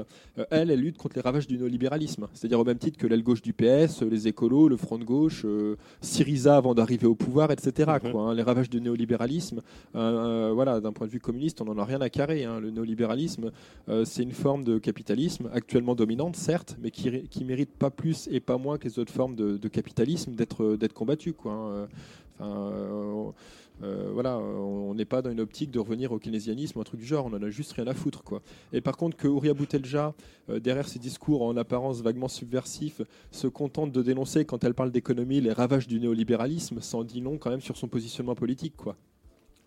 [0.50, 3.42] elle, elle lutte contre les ravages du néolibéralisme, c'est-à-dire au même titre que l'aile gauche
[3.42, 5.44] du PS, les écolos, le front de gauche,
[6.00, 7.98] Syriza avant d'arriver au pouvoir, etc.
[8.02, 8.10] Mhm.
[8.10, 8.34] Quoi, hein.
[8.34, 9.60] les ravages du néolibéralisme,
[9.92, 12.44] voilà, d'un point de vue communiste, on n'en a rien à carrer.
[12.44, 12.60] Hein.
[12.60, 13.50] Le néolibéralisme,
[14.04, 15.94] c'est une forme de capitalisme actuellement
[16.32, 19.68] certes, mais qui, qui mérite pas plus et pas moins que les autres formes de,
[19.68, 21.34] capitalisme d'être combattues.
[23.82, 27.32] On n'est pas dans une optique de revenir au keynésianisme, un truc du genre, on
[27.32, 28.22] en a juste rien à foutre.
[28.72, 30.14] Et par contre, que Ouria Boutelja,
[30.50, 34.92] euh, derrière ses discours en apparence vaguement subversifs, se contente de dénoncer, quand elle parle
[34.92, 38.74] d'économie, les ravages du néolibéralisme, sans dit non quand même sur son positionnement politique.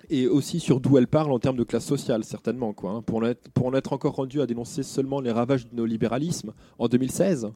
[0.10, 2.74] Et aussi sur d'où elle parle en termes de classe sociale, certainement.
[2.74, 3.02] Quoi, hein.
[3.02, 7.50] pour, en être, encore rendu à dénoncer seulement les ravages du néolibéralisme en 2016,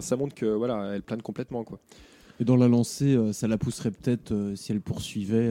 [0.00, 1.64] ça montre que voilà, elle plane complètement.
[1.64, 1.78] Quoi.
[2.40, 5.50] Et dans la lancée, euh, ça la pousserait peut-être, euh, si elle poursuivait,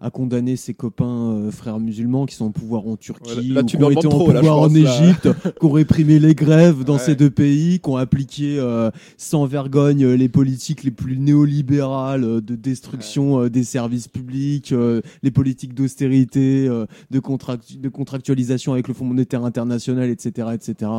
[0.00, 3.76] à condamner ses copains euh, frères musulmans qui sont au pouvoir en Turquie, ou qui
[3.76, 7.80] ont été en pouvoir en Égypte, qui ont réprimé les grèves dans ces deux pays,
[7.80, 13.64] qui ont appliqué euh, sans vergogne euh, les politiques les plus néolibérales de destruction des
[13.64, 14.74] services publics,
[15.22, 20.48] les politiques d'austérité, de, de contractualisation avec le Fonds monétaire international, etc.
[20.54, 20.90] etc.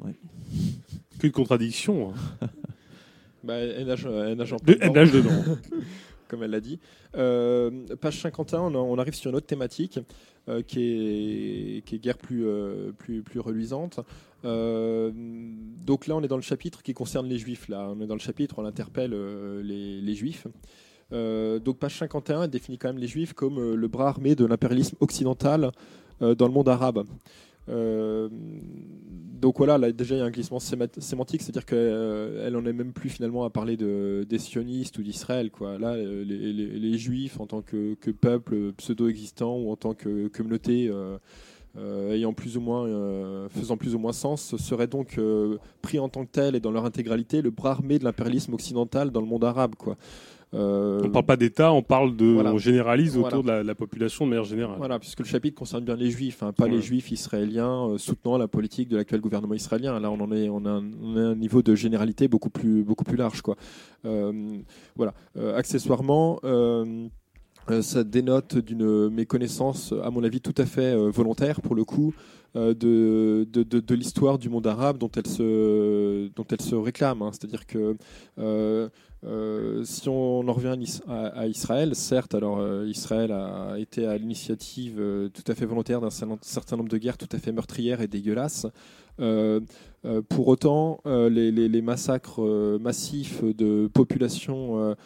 [0.00, 0.14] Ouais.
[1.20, 2.10] Quelle contradiction.
[2.10, 2.48] Hein.
[3.44, 5.30] bah, nage, elle nage dedans.
[6.32, 6.80] comme elle l'a dit.
[7.14, 7.70] Euh,
[8.00, 10.00] page 51, on, arrive sur une autre thématique
[10.48, 14.00] euh, qui, est, qui est guère plus, euh, plus, plus reluisante.
[14.42, 17.68] donc là, on est dans le chapitre qui concerne les juifs.
[17.68, 19.12] Là, on est dans le chapitre, on interpelle
[19.62, 20.46] les, les, juifs.
[21.10, 24.96] donc page 51, elle définit quand même les juifs comme le bras armé de l'impérialisme
[25.00, 25.70] occidental
[26.20, 27.04] dans le monde arabe.
[27.68, 32.56] Euh, donc voilà, là déjà il y a un glissement sémantique, c'est-à-dire qu'elle euh, elle
[32.56, 35.50] en est même plus finalement à parler de, des sionistes ou d'Israël.
[35.50, 35.78] Quoi.
[35.78, 42.12] Là, les, les, juifs en tant que, peuple pseudo-existant ou en tant que communauté euh,
[42.12, 42.86] ayant plus ou moins,
[43.48, 45.18] faisant plus ou moins sens, seraient donc
[45.80, 49.10] pris en tant que tel et dans leur intégralité le bras armé de l'impérialisme occidental
[49.10, 49.74] dans le monde arabe.
[50.54, 54.26] Euh, on ne parle pas d'État, on parle de, on généralise autour de la, population
[54.26, 54.76] de manière générale.
[54.76, 58.36] Voilà, puisque le chapitre concerne bien les Juifs, hein, pas les Juifs israéliens euh, soutenant
[58.36, 59.98] la politique de l'actuel gouvernement israélien.
[59.98, 63.40] Là, on en est, on a, un, niveau de généralité beaucoup plus, beaucoup plus large,
[63.40, 63.56] quoi.
[64.04, 64.58] Euh,
[64.96, 65.14] voilà.
[65.56, 66.40] accessoirement.
[67.80, 72.12] ça dénote d'une méconnaissance, à mon avis, tout à fait volontaire pour le coup,
[72.54, 77.22] de, de, de, l'histoire du monde arabe dont elle se, dont elle se réclame.
[77.22, 77.30] Hein.
[77.32, 77.96] C'est-à-dire que
[79.24, 80.76] euh, si on en revient
[81.08, 86.00] à, Israël, certes, alors euh, Israël a été à l'initiative euh, tout à fait volontaire
[86.00, 88.66] d'un certain nombre de guerres tout à fait meurtrières et dégueulasses.
[89.18, 92.42] pour autant, les, massacres
[92.80, 94.96] massifs de populations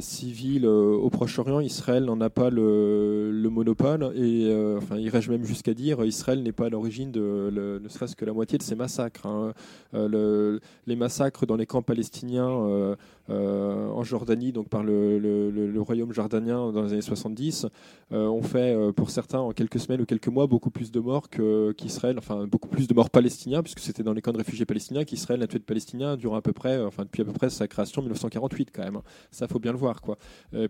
[0.00, 6.02] civiles au Proche-Orient, Israël n'en a pas le, monopole et enfin, irais-je même jusqu'à dire,
[6.04, 7.50] Israël n'est pas à l'origine de
[7.82, 9.26] ne serait-ce que la moitié de ces massacres.
[9.26, 9.52] Hein.
[9.92, 12.96] les massacres dans les camps palestiniens
[13.30, 17.66] en Jordanie, donc par le, royaume jordanien dans les années 70
[18.10, 21.28] ont fait pour certains en quelques semaines ou quelques mois beaucoup plus de morts
[21.76, 25.04] qu'Israël, enfin beaucoup plus de morts palestiniens puisque c'était dans les camps de réfugiés palestiniens
[25.04, 27.68] qu'Israël a tué de Palestiniens durant à peu près, enfin depuis à peu près sa
[27.68, 29.00] création en 1948 quand même.
[29.30, 30.18] Ça faut bien le voir quoi.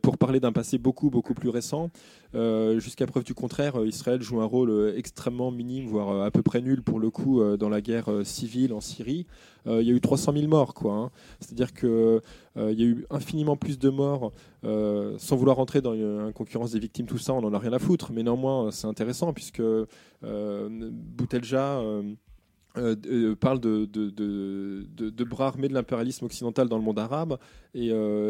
[0.03, 1.91] pour parler d'un passé beaucoup beaucoup plus récent,
[2.35, 6.83] jusqu'à preuve du contraire, Israël joue un rôle extrêmement minime, voire à peu près nul
[6.83, 9.27] pour le coup dans la guerre civile en Syrie.
[9.67, 10.75] Euh, il y a eu 300 000 morts.
[10.75, 10.95] quoi.
[10.95, 11.11] Hein.
[11.41, 12.21] C'est-à-dire qu'il
[12.57, 14.33] euh, y a eu infiniment plus de morts,
[14.65, 17.73] euh, sans vouloir rentrer dans une concurrence des victimes, tout ça, on n'en a rien
[17.73, 18.13] à foutre.
[18.13, 19.63] Mais néanmoins, c'est intéressant, puisque
[20.23, 21.83] Boutelja...
[23.41, 27.39] parle de, de, bras armés de l'impérialisme occidental dans le monde arabe
[27.75, 27.89] et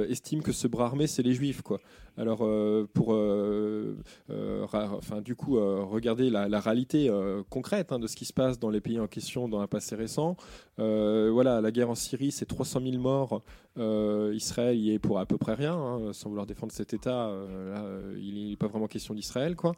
[0.09, 1.62] estime que ce bras armé, c'est les juifs.
[1.62, 1.81] Quoi.
[2.20, 3.97] Alors, euh, pour euh,
[4.31, 7.10] euh, enfin, du coup, regarder la, réalité
[7.49, 9.97] concrète hein, de ce qui se passe dans les pays en question dans un passé
[9.97, 10.36] récent,
[10.77, 13.43] voilà, la guerre en Syrie, c'est 300 000 morts.
[14.35, 17.33] Israël y est pour à peu près rien, hein, sans vouloir défendre cet État.
[18.19, 19.73] il n'est pas vraiment question d'Israël, quoi.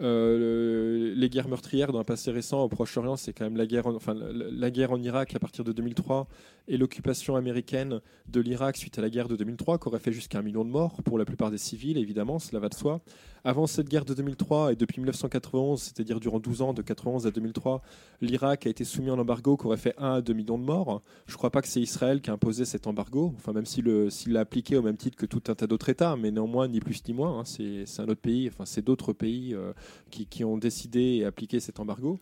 [0.00, 4.14] Les guerres meurtrières dans un passé récent au Proche-Orient, c'est quand même la guerre, enfin,
[4.14, 6.26] la, guerre en Irak à partir de 2003
[6.68, 10.38] et l'occupation américaine de l'Irak suite à la guerre de 2003, qui aurait fait jusqu'à
[10.38, 13.00] un million de morts pour la plupart des civils évidemment, cela va de soi.
[13.44, 17.30] Avant cette guerre de 2003 et depuis 1991, c'est-à-dire durant 12 ans, de 91 à
[17.30, 17.80] 2003,
[18.20, 20.64] l'Irak a été soumis à un embargo qui aurait fait 1 à 2 millions de
[20.64, 21.02] morts.
[21.26, 23.86] Je ne crois pas que c'est Israël qui a imposé cet embargo, enfin même s'il
[24.26, 27.02] l'a appliqué au même titre que tout un tas d'autres États, mais néanmoins, ni plus
[27.06, 29.72] ni moins, hein, c'est un autre pays, enfin c'est d'autres pays euh,
[30.10, 32.20] qui, ont décidé et appliqué cet embargo.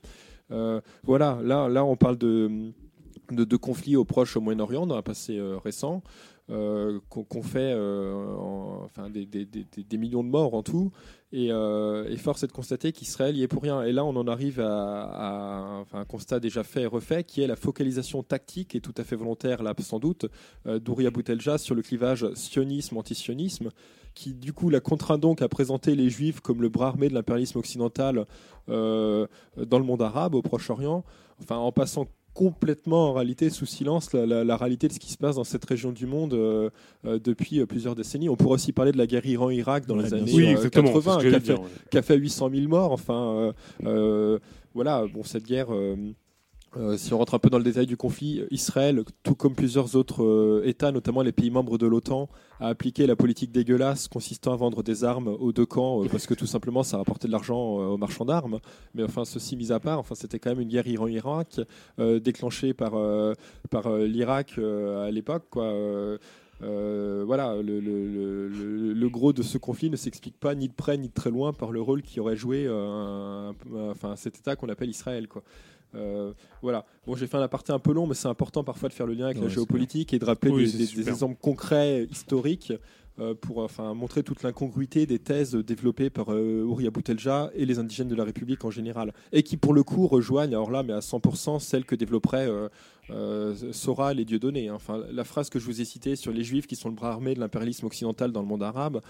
[0.53, 2.73] Euh, voilà, là, là on parle de,
[3.31, 6.03] de, conflits au Proche, Moyen-Orient dans un passé euh, récent.
[6.49, 10.93] Euh, qu'on fait euh, des, millions de morts en tout.
[11.35, 13.83] Euh, et, force est de constater qu'Israël y est pour rien.
[13.83, 17.57] Et là, on en arrive à, un constat déjà fait et refait, qui est la
[17.57, 20.27] focalisation tactique et tout à fait volontaire, là sans doute,
[20.67, 23.71] d'Ouria Boutelja sur le clivage sionisme-antisionisme,
[24.15, 27.15] qui du coup la contraint donc à présenter les Juifs comme le bras armé de
[27.15, 28.25] l'impérialisme occidental
[28.69, 29.29] dans
[29.79, 31.05] le monde arabe, au Proche-Orient,
[31.51, 32.07] en passant
[32.37, 35.91] complètement en réalité sous silence la, réalité de ce qui se passe dans cette région
[35.91, 36.69] du monde euh,
[37.07, 38.29] euh, depuis euh, plusieurs décennies.
[38.29, 41.55] On pourrait aussi parler de la guerre Iran-Irak dans les années 80 qui a, fait,
[41.91, 42.93] qui a, fait, 800 000 morts.
[42.93, 43.55] Enfin,
[44.75, 45.69] voilà, bon, cette guerre
[46.77, 49.97] euh, si on rentre un peu dans le détail du conflit, Israël, tout comme plusieurs
[49.97, 52.29] autres euh, États, notamment les pays membres de l'OTAN,
[52.61, 56.27] a appliqué la politique dégueulasse consistant à vendre des armes aux deux camps euh, parce
[56.27, 58.59] que tout simplement ça rapportait de l'argent aux marchands d'armes.
[58.95, 61.61] Mais enfin, ceci mis à part, enfin, c'était quand même une guerre Iran-Irak
[61.99, 62.93] déclenchée par,
[63.71, 65.45] par l'Irak à l'époque.
[66.61, 71.31] Voilà, le, gros de ce conflit ne s'explique pas ni de près ni de très
[71.31, 75.27] loin par le rôle qui aurait joué enfin, cet État qu'on appelle Israël.
[75.97, 76.85] Euh, voilà.
[77.07, 79.15] Bon, j'ai fait un aparté un peu long, mais c'est important parfois de faire le
[79.15, 82.73] lien avec la géopolitique et de rappeler des, exemples concrets historiques
[83.19, 87.79] euh, pour enfin, montrer toute l'incongruité des thèses développées par euh, Ouria Boutelja et les
[87.79, 90.93] indigènes de la République en général, et qui pour le coup rejoignent, alors là, mais
[90.93, 92.49] à 100%, celles que développerait
[93.73, 94.69] Soral et Dieudonné.
[94.69, 94.75] Hein.
[94.75, 97.11] Enfin, la phrase que je vous ai citée sur les Juifs qui sont le bras
[97.11, 99.01] armé de l'impérialisme occidental dans le monde arabe,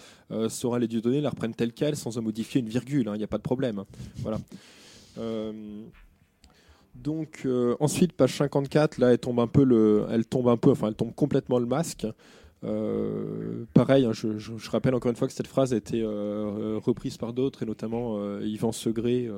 [0.48, 3.08] Soral et Dieudonné la reprennent telle quelle sans en modifier une virgule.
[3.08, 3.14] Hein.
[3.14, 3.80] Il n'y a pas de problème.
[3.80, 3.86] Hein.
[4.18, 4.38] Voilà.
[7.02, 10.70] Donc euh, ensuite page 54, là elle tombe un peu le, elle tombe un peu,
[10.70, 12.06] enfin elle tombe complètement le masque.
[12.64, 17.16] Euh, pareil, hein, je, rappelle encore une fois que cette phrase a été euh, reprise
[17.16, 19.30] par d'autres et notamment Yvan Segré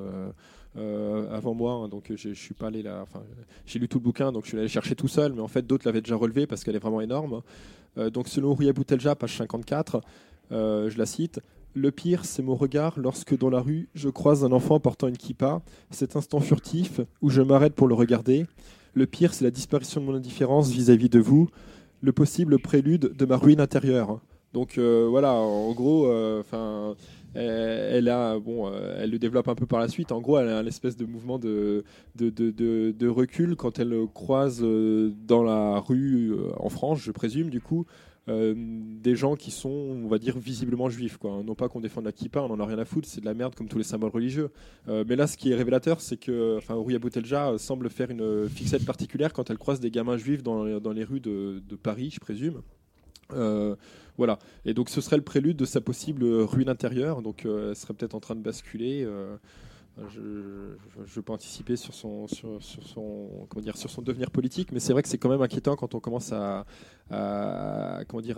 [0.75, 1.73] avant moi.
[1.73, 3.21] Hein, donc je suis pas allé là, enfin
[3.65, 5.65] j'ai lu tout le bouquin, donc je suis allé chercher tout seul, mais en fait
[5.65, 7.41] d'autres l'avaient déjà relevé parce qu'elle est vraiment énorme.
[7.97, 10.01] donc selon Ria Boutelja, page 54,
[10.51, 11.39] je la cite.
[11.75, 15.17] Le pire, c'est mon regard lorsque dans la rue, je croise un enfant portant une
[15.17, 18.47] kippa, cet instant furtif où je m'arrête pour le regarder.
[18.95, 21.47] Le pire, c'est la disparition de mon indifférence vis-à-vis de vous,
[22.01, 24.19] le possible prélude de ma ruine intérieure.
[24.51, 26.95] Donc euh, voilà, en gros, euh, enfin.
[27.35, 30.11] elle, a, bon, euh, elle le développe un peu par la suite.
[30.11, 31.83] En gros, elle a un espèce de mouvement de,
[32.15, 37.85] de, de recul quand elle croise dans la rue, en France, je présume, du coup,
[38.29, 41.17] euh, des gens qui sont, on va dire, visiblement juifs.
[41.17, 41.41] Quoi.
[41.43, 43.33] Non pas qu'on défende la kippa, on en a rien à foutre, c'est de la
[43.33, 44.51] merde comme tous les symboles religieux.
[44.87, 48.47] Euh, mais là, ce qui est révélateur, c'est que enfin, Ouria Boutelja semble faire une
[48.47, 52.61] fixette particulière quand elle croise des gamins juifs dans, les rues de, Paris, je présume.
[53.33, 53.75] Euh,
[54.17, 54.37] voilà.
[54.65, 57.21] Et donc, ce serait le prélude de sa possible ruine intérieure.
[57.21, 59.07] Donc, elle serait peut-être en train de basculer
[60.07, 62.27] je ne veux pas anticiper sur son,
[63.49, 65.95] comment dire, sur son devenir politique, mais c'est vrai que c'est quand même inquiétant quand
[65.95, 66.65] on commence à,
[68.07, 68.37] comment dire,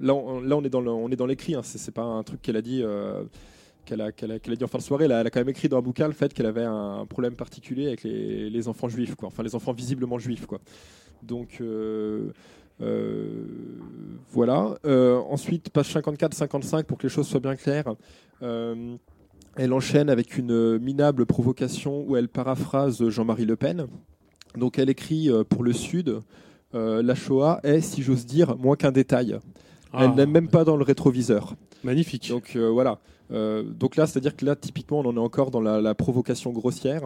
[0.00, 1.54] là, on, est dans l'écrit.
[1.54, 2.82] Hein, c'est pas un truc qu'elle a dit.
[2.82, 3.24] Euh,
[3.84, 5.78] qu'elle a, qu'elle a, dit en fin de soirée, elle a, quand même écrit dans
[5.78, 9.28] un bouquin le fait qu'elle avait un problème particulier avec les, enfants juifs, quoi.
[9.28, 10.44] enfin les enfants visiblement juifs.
[10.44, 10.58] Quoi.
[11.22, 12.32] Donc, euh,
[14.30, 14.76] voilà.
[15.30, 17.94] ensuite, page 54-55, pour que les choses soient bien claires.
[19.56, 23.86] Elle enchaîne avec une minable provocation où elle paraphrase Jean-Marie Le Pen.
[24.56, 26.20] Donc elle écrit pour le Sud,
[26.72, 29.38] la Shoah est, si j'ose dire, moins qu'un détail.
[29.92, 30.14] Elle ah.
[30.14, 31.54] n'est même pas dans le rétroviseur.
[31.84, 32.28] Magnifique.
[32.28, 32.98] Donc voilà.
[33.32, 37.02] Euh, donc là, c'est-à-dire que là, typiquement, on en est encore dans la, provocation grossière.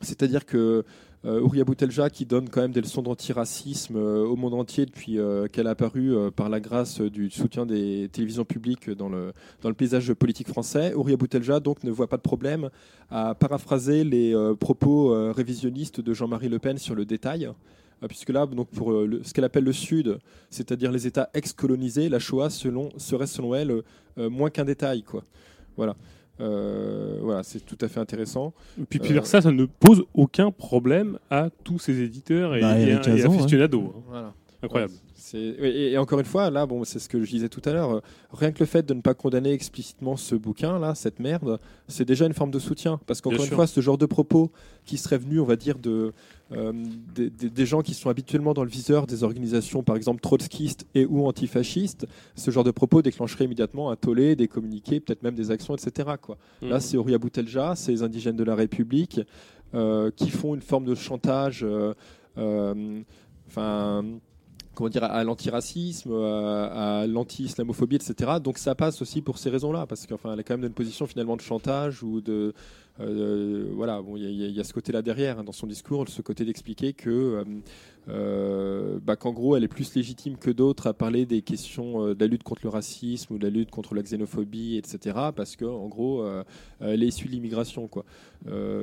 [0.00, 0.82] C'est-à-dire que euh,
[1.24, 5.18] Ouria Boutelja, qui donne quand même des leçons d'antiracisme euh, au monde entier depuis
[5.52, 9.32] qu'elle a apparu par la grâce du soutien des télévisions publiques dans le,
[9.74, 12.70] paysage politique français, Ouria Boutelja ne voit pas de problème
[13.10, 17.50] à paraphraser les propos révisionnistes de Jean-Marie Le Pen sur le détail.
[18.08, 20.18] Puisque là, donc pour euh, ce qu'elle appelle le Sud,
[20.50, 23.82] c'est-à-dire les États ex-colonisés, la Shoah serait selon elle
[24.18, 25.02] euh, moins qu'un détail.
[25.02, 25.22] Quoi.
[25.76, 25.96] Voilà.
[26.42, 28.52] Euh, voilà, c'est tout à fait intéressant.
[28.80, 32.70] Et puis, puis ça, ça ne pose aucun problème à tous ces éditeurs et, bah,
[32.70, 33.94] aficionados.
[33.96, 34.02] Hein.
[34.08, 34.34] Voilà.
[34.62, 34.92] Incroyable.
[35.34, 37.96] Et, encore une fois, là, bon, c'est ce que je disais tout à l'heure.
[37.96, 38.00] Euh,
[38.32, 41.58] rien que le fait de ne pas condamner explicitement ce bouquin, là, cette merde,
[41.88, 43.00] c'est déjà une forme de soutien.
[43.06, 44.52] Parce qu'encore une fois, ce genre de propos
[44.84, 46.12] qui serait venu, on va dire, de,
[46.52, 46.72] euh,
[47.14, 51.26] des, gens qui sont habituellement dans le viseur des organisations, par exemple trotskistes et ou
[51.26, 55.74] antifascistes, ce genre de propos déclencherait immédiatement un tollé, des communiqués, peut-être même des actions,
[55.74, 56.10] etc.
[56.20, 56.36] Quoi.
[56.60, 56.68] Mmh.
[56.68, 59.20] Là, c'est Oria Boutelja, c'est les indigènes de la République
[59.74, 61.66] euh, qui font une forme de chantage.
[63.48, 64.04] Enfin
[64.74, 68.32] comment dire, à l'antiracisme, à, l'anti-islamophobie, etc.
[68.42, 70.74] Donc ça passe aussi pour ces raisons-là, parce qu'enfin, elle est quand même dans une
[70.74, 72.54] position finalement de chantage ou de,
[73.00, 76.44] euh, voilà, bon, il y, a ce côté-là derrière hein, dans son discours, ce côté
[76.44, 77.44] d'expliquer que
[78.08, 82.14] euh, euh, bah, qu'en gros, elle est plus légitime que d'autres à parler des questions
[82.14, 85.16] de la lutte contre le racisme ou de la lutte contre la xénophobie, etc.
[85.34, 86.24] Parce que en gros,
[86.80, 88.04] elle est issue de l'immigration, quoi.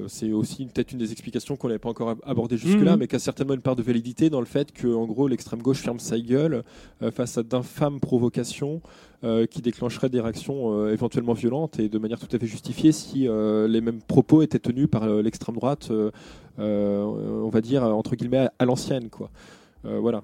[0.08, 3.00] c'est aussi peut-être une des explications qu'on n'avait pas encore abordé jusque-là, mhm.
[3.00, 5.62] mais qui a certainement une part de validité dans le fait que, en gros, l'extrême
[5.62, 6.64] gauche ferme sa gueule
[7.12, 8.82] face à d'infâmes provocations.
[9.26, 12.94] Euh, qui déclencherait des réactions euh, éventuellement violentes et de manière tout à fait justifiée
[12.94, 15.92] si euh, les mêmes propos étaient tenus par l'extrême droite,
[16.58, 19.30] on va dire entre guillemets à l'ancienne, quoi.
[19.84, 20.22] voilà.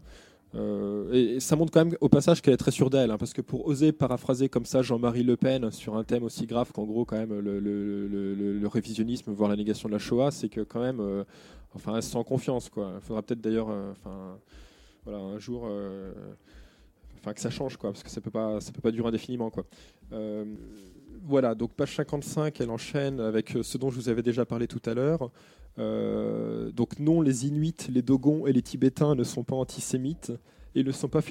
[1.11, 3.41] et, ça montre quand même au passage qu'elle est très sûre d'elle, hein, parce que
[3.41, 7.03] pour oser paraphraser comme ça Jean-Marie Le Pen sur un thème aussi grave qu'en gros
[7.03, 11.01] quand même le, révisionnisme, voire la négation de la Shoah, c'est que quand même,
[11.73, 12.71] enfin, elle se sent confiance.
[12.77, 14.37] Il faudra peut-être d'ailleurs, enfin,
[15.03, 15.67] voilà, un jour
[17.33, 19.65] que ça change quoi, parce que ça peut pas, ça peut pas durer indéfiniment quoi.
[20.11, 20.45] Euh,
[21.23, 24.81] voilà, donc page 55, elle enchaîne avec ce dont je vous avais déjà parlé tout
[24.85, 25.31] à l'heure.
[25.77, 30.31] Euh, donc non, les Inuits, les Dogons et les Tibétains ne sont pas antisémites.
[30.75, 31.21] Et ils ne sont pas,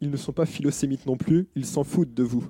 [0.00, 2.46] ils ne sont pas philosémites non plus, ils s'en foutent de vous.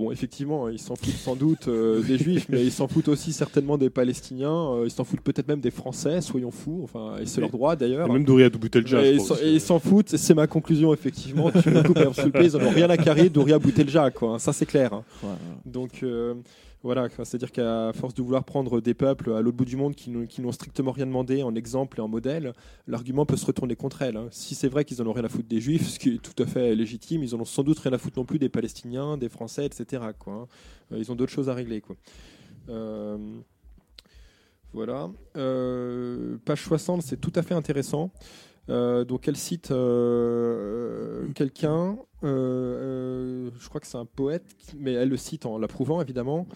[0.00, 3.34] Bon, effectivement, ils s'en foutent sans doute euh, des Juifs, mais ils s'en foutent aussi
[3.34, 4.72] certainement des Palestiniens.
[4.72, 6.80] Euh, ils s'en foutent peut-être même des Français, soyons fous.
[6.84, 8.08] Enfin, et c'est leur droit d'ailleurs.
[8.08, 9.04] Et même Douria Boutelja.
[9.04, 11.50] Et, et ils s'en foutent, c'est ma conclusion, effectivement.
[11.50, 11.98] tu me coupes
[12.40, 14.38] ils n'ont rien à carrer Douria Boutelja, quoi.
[14.38, 14.94] Ça, c'est clair.
[14.94, 15.04] Hein.
[15.66, 16.02] Donc.
[16.82, 20.10] Voilà, c'est-à-dire qu'à force de vouloir prendre des peuples à l'autre bout du monde qui
[20.10, 22.54] n'ont strictement rien demandé en exemple et en modèle,
[22.86, 24.16] l'argument peut se retourner contre elles.
[24.16, 24.28] Hein.
[24.30, 26.42] Si c'est vrai qu'ils n'en ont rien à foutre des juifs, ce qui est tout
[26.42, 29.18] à fait légitime, ils en ont sans doute rien à foutre non plus des Palestiniens,
[29.18, 30.04] des Français, etc.
[30.18, 30.46] Quoi, hein.
[30.92, 31.82] euh, Ils ont d'autres choses à régler.
[32.70, 33.18] Euh,
[34.72, 35.10] voilà.
[35.36, 38.10] Euh, page 60, c'est tout à fait intéressant.
[38.70, 44.44] Euh, donc elle cite euh, quelqu'un, euh, je crois que c'est un poète,
[44.76, 46.46] mais elle le cite en l'approuvant évidemment,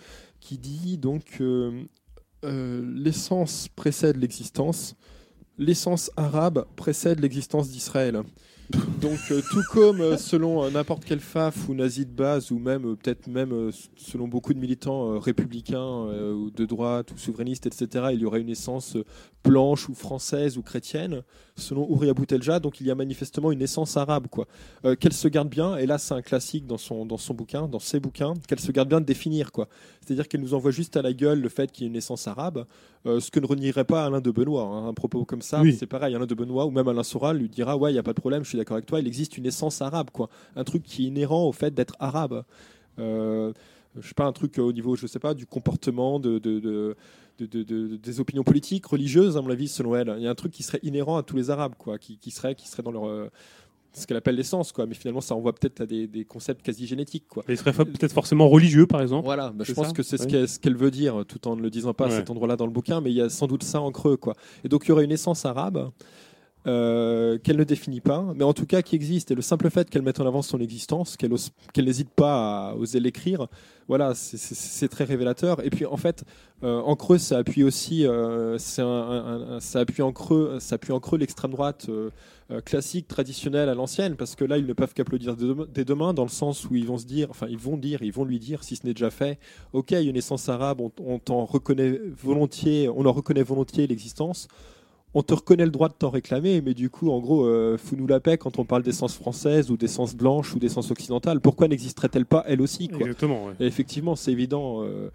[0.40, 1.42] qui dit donc
[2.42, 4.94] l'essence précède l'existence,
[5.58, 8.22] l'essence arabe précède l'existence d'Israël.
[8.70, 12.58] Donc, euh, tout comme euh, selon euh, n'importe quel FAF ou nazi de base, ou
[12.58, 18.20] même peut-être même selon beaucoup de militants républicains ou de droite ou souverainistes, etc., il
[18.20, 18.96] y aurait une essence
[19.44, 21.22] blanche ou française ou chrétienne,
[21.54, 24.28] selon Ouria Boutelja, donc il y a manifestement une essence arabe.
[24.28, 24.46] quoi.
[24.96, 27.78] qu'elle se garde bien, et là c'est un classique dans son, dans son bouquin, dans
[27.78, 29.52] ses bouquins, qu'elle se garde bien de définir.
[29.52, 29.68] quoi.
[30.00, 32.26] C'est-à-dire qu'elle nous envoie juste à la gueule le fait qu'il y ait une essence
[32.26, 32.64] arabe,
[33.04, 34.64] ce que ne renierait pas Alain de Benoît.
[34.64, 34.88] Hein.
[34.88, 37.76] Un propos comme ça, c'est pareil, Alain de Benoît ou même Alain Soral lui dira
[37.76, 39.46] Ouais, il n'y a pas de problème, je suis d'accord avec toi, il existe une
[39.46, 40.28] essence arabe, quoi.
[40.56, 42.44] Un truc qui est inhérent au fait d'être arabe.
[42.98, 43.52] Euh,
[44.00, 46.96] je sais pas, un truc au niveau, je sais pas, du comportement, de, de,
[47.38, 50.14] des opinions politiques, religieuses, à mon avis, selon elle.
[50.16, 52.54] Il y a un truc qui serait inhérent à tous les Arabes, quoi, qui, serait,
[52.54, 53.06] qui serait dans leur.
[53.06, 53.28] Euh,
[53.96, 54.86] ce qu'elle appelle l'essence, quoi.
[54.86, 57.44] Mais finalement, ça envoie peut-être à des, concepts quasi génétiques, quoi.
[57.48, 59.24] il serait peut-être forcément religieux, par exemple.
[59.24, 61.94] Voilà, bah, je pense que c'est ce qu'elle veut dire, tout en ne le disant
[61.94, 63.92] pas à cet endroit-là dans le bouquin, mais il y a sans doute ça en
[63.92, 64.34] creux, quoi.
[64.64, 65.92] Et donc, il y aurait une essence arabe
[66.64, 69.30] qu'elle ne définit pas, mais en tout cas qui existe.
[69.30, 73.00] Et le simple fait qu'elle mette en avant son existence, qu'elle n'hésite pas à oser
[73.00, 73.48] l'écrire,
[73.86, 75.64] voilà, c'est très révélateur.
[75.64, 76.24] Et puis en fait,
[76.62, 78.06] en creux, ça appuie aussi,
[78.58, 81.88] ça appuie en creux, ça appuie en creux l'extrême droite
[82.50, 86.24] euh, classique, traditionnel à l'ancienne, parce que là, ils ne peuvent qu'applaudir dès demain, dans
[86.24, 88.62] le sens où ils vont se dire, enfin, ils vont dire, ils vont lui dire,
[88.62, 89.38] si ce n'est déjà fait,
[89.72, 94.48] ok, une naissance arabe, on, on reconnaît volontiers, on en reconnaît volontiers l'existence
[95.14, 98.06] on te reconnaît le droit de t'en réclamer, mais du coup, en gros, euh, fous-nous
[98.06, 101.40] la paix quand on parle d'essence française ou d'essence blanche ou d'essence occidentale.
[101.40, 103.50] Pourquoi n'existerait-elle pas elle aussi Exactement.
[103.60, 104.82] effectivement, c'est évident.
[104.82, 105.10] Euh,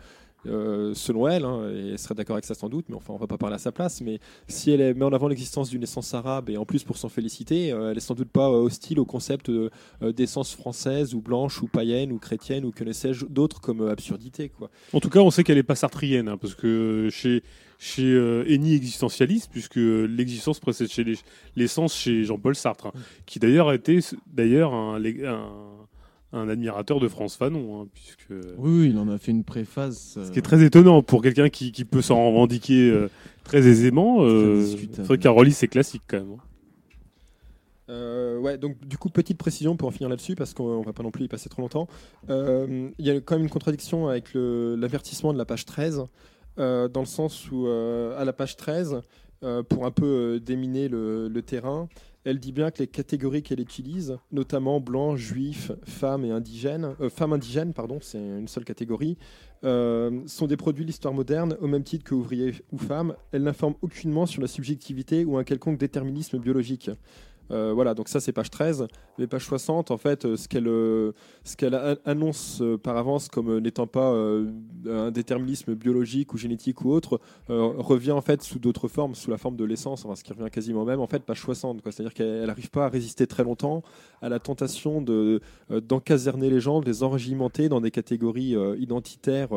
[0.45, 3.18] euh, selon elle, hein, et elle serait d'accord avec ça sans doute, mais enfin on
[3.18, 6.14] va pas parler à sa place, mais si elle met en avant l'existence d'une essence
[6.14, 9.00] arabe, et en plus pour s'en féliciter, euh, elle est sans doute pas euh, hostile
[9.00, 9.51] au concept
[10.01, 14.50] d'essence française ou blanche ou païenne ou chrétienne ou que ne sais-je d'autres comme absurdité.
[14.50, 14.69] Quoi.
[14.93, 17.43] En tout cas, on sait qu'elle est pas sartrienne, hein, parce que chez,
[17.77, 18.14] chez
[18.48, 21.06] Eni existentialiste, puisque l'existence précède chez
[21.56, 22.93] l'essence chez Jean-Paul Sartre, hein,
[23.26, 25.78] qui d'ailleurs été d'ailleurs un, un
[26.32, 27.82] un admirateur de France Fanon.
[27.82, 28.33] Hein, puisque...
[28.58, 30.17] Oui, il en a fait une préface.
[30.24, 33.09] Ce qui est très étonnant pour quelqu'un qui, qui, peut s'en revendiquer euh,
[33.43, 34.17] très aisément.
[34.22, 36.32] Euh, c'est vrai c'est classique quand même.
[36.33, 36.43] Hein.
[37.90, 41.01] Euh, ouais, donc du coup, petite précision pour en finir là-dessus, parce qu'on va pas
[41.01, 41.88] non plus y passer trop longtemps.
[42.27, 46.03] Il y a quand même une contradiction avec l'avertissement de la page 13,
[46.58, 49.01] dans le sens où, à la page 13,
[49.69, 51.90] pour un peu déminer le, le terrain,
[52.30, 57.09] elle dit bien que les catégories qu'elle utilise, notamment blanc, juif, femme et indigène, euh,
[57.09, 59.17] femme indigène, pardon, c'est une seule catégorie,
[59.64, 63.16] euh, sont des produits de l'histoire moderne au même titre que ouvriers ou femmes.
[63.32, 66.91] Elle n'informent aucunement sur la subjectivité ou un quelconque déterminisme biologique.
[67.52, 68.88] Euh, voilà, donc ça c'est page 13.
[69.18, 71.14] Les pages 60, en fait, euh, ce qu'elle euh,
[71.44, 74.14] ce qu'elle annonce par avance comme n'étant pas
[74.88, 79.38] un déterminisme biologique ou génétique ou autre, revient en fait sous d'autres formes, sous la
[79.38, 81.82] forme de l'essence, enfin, ce qui revient quasiment même, en fait, page 60.
[81.86, 83.84] C'est-à-dire qu'elle n'arrive pas à résister très longtemps
[84.22, 89.50] à la tentation de d'encaserner les gens, de les enrégimenter dans des catégories identitaires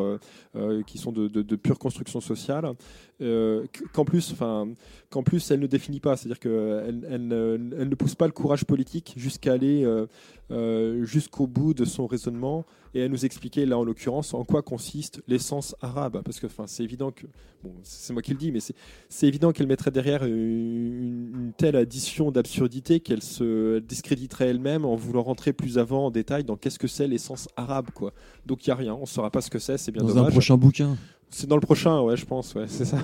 [0.87, 2.73] qui sont de, de, pure construction sociale,
[3.19, 4.67] qu'en plus, enfin,
[5.13, 6.17] qu'en plus elle ne définit pas.
[6.17, 10.07] C'est-à-dire qu'elle elle, elle ne pousse pas le courage politique jusqu'à aller euh,
[10.51, 14.63] euh, jusqu'au bout de son raisonnement et à nous expliquer, là en l'occurrence, en quoi
[14.63, 16.21] consiste l'essence arabe.
[16.25, 17.27] Parce que c'est évident que,
[17.63, 22.31] bon, c'est moi qui le dis, mais c'est évident qu'elle mettrait derrière une, telle addition
[22.31, 26.87] d'absurdité qu'elle se discréditerait elle-même en voulant rentrer plus avant en détail dans qu'est-ce que
[26.87, 27.91] c'est l'essence arabe.
[27.93, 28.13] Quoi.
[28.47, 30.17] Donc il n'y a rien, on ne saura pas ce que c'est, c'est bien dans
[30.17, 30.97] un prochain bouquin.
[31.29, 32.97] C'est dans le prochain, ouais, je pense, ouais, c'est ça.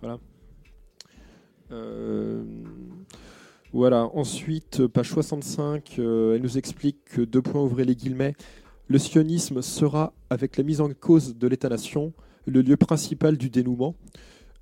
[0.00, 0.18] voilà.
[1.74, 2.42] Euh,
[3.72, 8.34] voilà, ensuite, page 65, euh, elle nous explique que, deux points ouvrez les guillemets,
[8.86, 12.12] le sionisme sera, avec la mise en cause de l'État-nation,
[12.46, 13.96] le lieu principal du dénouement.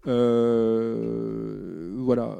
[0.08, 2.36] Euh, voilà,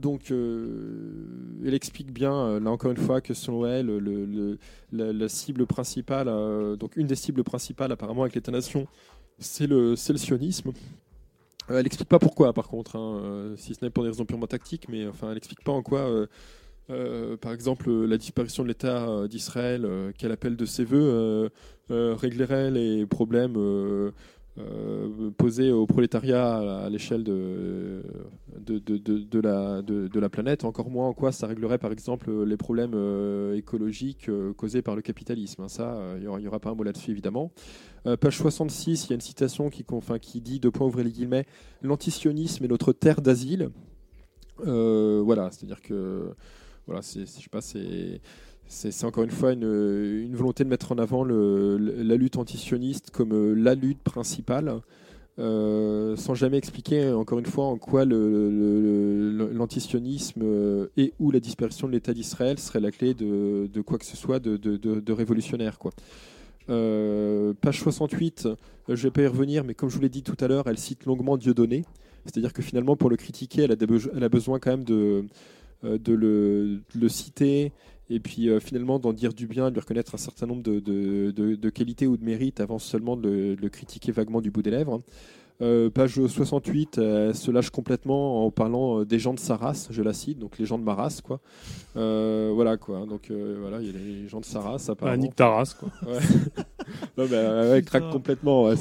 [0.00, 4.58] donc elle explique bien, là encore une fois, que selon elle, le,
[4.92, 6.26] la, cible principale,
[6.78, 8.86] donc une des cibles principales apparemment avec l'État-nation,
[9.38, 10.72] c'est le sionisme.
[11.70, 14.24] Euh, elle n'explique pas pourquoi, par contre, hein, euh, si ce n'est pour des raisons
[14.24, 16.26] purement tactiques, mais enfin, elle n'explique pas en quoi,
[16.90, 21.50] euh, par exemple, la disparition de l'État d'Israël, qu'elle appelle de ses voeux,
[21.88, 24.12] réglerait les problèmes
[24.58, 28.02] euh, posé au prolétariat à l'échelle de,
[28.58, 32.44] de, de, de, la, de, la planète, encore moins en quoi ça réglerait par exemple
[32.44, 35.62] les problèmes euh, écologiques euh, causés par le capitalisme.
[35.62, 35.68] Hein.
[35.68, 37.52] ça, il n'y aura, pas un mot là-dessus évidemment.
[38.20, 41.12] page 66, il y a une citation qui, enfin, qui dit, deux points ouvrez les
[41.12, 41.46] guillemets,
[41.80, 43.70] l'antisionisme est notre terre d'asile.
[44.58, 46.34] voilà, c'est-à-dire que,
[46.86, 48.20] voilà, c'est, je sais pas, c'est
[48.70, 53.52] c'est encore une fois une, volonté de mettre en avant la lutte antisioniste comme euh,
[53.54, 54.80] la lutte principale,
[55.40, 61.88] euh, sans jamais expliquer encore une fois en quoi l'antisionisme euh, et ou la disparition
[61.88, 65.76] de l'État d'Israël serait la clé de, quoi que ce soit de, révolutionnaire.
[66.68, 68.48] Page 68,
[68.86, 70.68] je ne vais pas y revenir, mais comme je vous l'ai dit tout à l'heure,
[70.68, 71.84] elle cite longuement Dieudonné.
[72.24, 73.76] C'est-à-dire que finalement, pour le critiquer, elle a,
[74.28, 75.24] besoin quand même de
[75.82, 77.72] le, citer
[78.10, 80.80] et puis euh, finalement d'en dire du bien, de lui reconnaître un certain nombre de,
[80.80, 85.00] de, qualités ou de mérites avant seulement de le, critiquer vaguement du bout des lèvres.
[85.62, 89.88] Euh, page 68, elle se lâche complètement en parlant euh, des gens de sa race,
[89.90, 91.40] je la cite, donc les gens de ma race, quoi.
[91.94, 93.06] voilà, quoi.
[93.06, 95.14] Donc voilà, il y a les gens de sa race, apparemment.
[95.14, 95.90] Ah, Nick Taras, quoi.
[97.18, 98.74] non, mais craque complètement.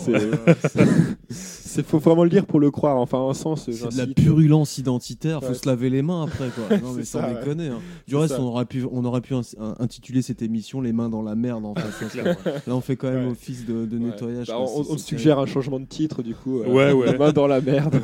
[1.29, 2.97] C'est faut vraiment le dire pour le croire.
[2.97, 3.69] Enfin, en sens.
[3.69, 5.43] C'est de la purulence identitaire.
[5.43, 6.77] Faut se laver les mains après, quoi.
[6.83, 7.67] Non, mais sans déconner.
[7.67, 7.79] Hein.
[8.07, 9.33] Du reste, on aurait pu, on aurait pu
[9.79, 11.65] intituler cette émission "Les mains dans la merde".
[11.65, 12.23] En fait.
[12.67, 14.47] Là, on fait quand même office de, nettoyage.
[14.47, 16.61] Bah, on, suggère un changement de titre, du coup.
[16.61, 17.11] Euh, ouais, ouais.
[17.11, 18.01] Les mains dans la merde.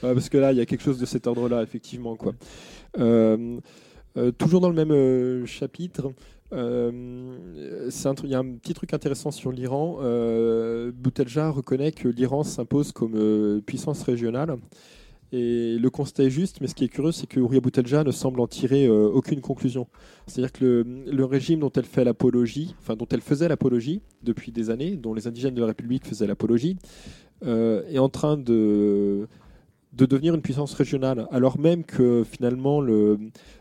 [0.00, 2.32] parce que là, il y a quelque chose de cet ordre-là, effectivement, quoi.
[2.98, 3.58] Euh,
[4.16, 6.12] euh, toujours dans le même chapitre.
[6.54, 7.38] Euh,
[8.22, 9.98] il y a un petit truc intéressant sur l'Iran.
[10.00, 14.56] Euh, Boutelja reconnaît que l'Iran s'impose comme euh, puissance régionale.
[15.32, 18.12] Et le constat est juste, mais ce qui est curieux, c'est que Ouria Boutelja ne
[18.12, 19.88] semble en tirer aucune conclusion.
[20.28, 24.70] C'est-à-dire que le, régime dont elle fait l'apologie, enfin dont elle faisait l'apologie depuis des
[24.70, 26.76] années, dont les indigènes de la République faisaient l'apologie,
[27.44, 29.26] est en train de
[29.96, 33.18] de devenir une puissance régionale, alors même que finalement le,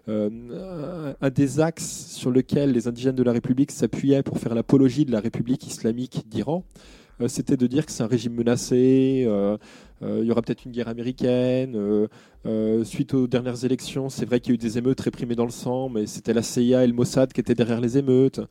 [0.10, 5.06] euh, un des axes sur lequel les indigènes de la République s'appuyaient pour faire l'apologie
[5.06, 6.64] de la République islamique d'Iran,
[7.22, 9.58] euh, c'était de dire que c'est un régime menacé, euh,
[10.02, 11.78] il y aura peut-être une guerre américaine.
[12.84, 15.52] suite aux dernières élections, c'est vrai qu'il y a eu des émeutes réprimées dans le
[15.52, 18.42] sang, mais c'était la CIA et le Mossad qui étaient derrière les émeutes.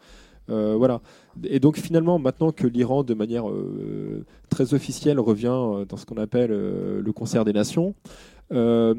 [0.50, 1.00] Euh, voilà.
[1.44, 6.06] Et donc finalement, maintenant que l'Iran, de manière euh, très officielle, revient euh, dans ce
[6.06, 7.94] qu'on appelle le concert des nations,
[8.52, 8.94] euh,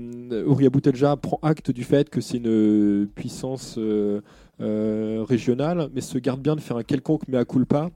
[0.69, 3.77] Boutelja prend acte du fait que c'est une puissance
[4.59, 7.91] régionale, mais se garde bien de faire un quelconque mea culpa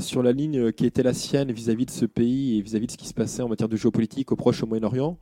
[0.00, 2.98] sur la ligne qui était la sienne vis-à-vis de ce pays et vis-à-vis de ce
[2.98, 5.18] qui se passait en matière de géopolitique au Proche au Moyen-Orient.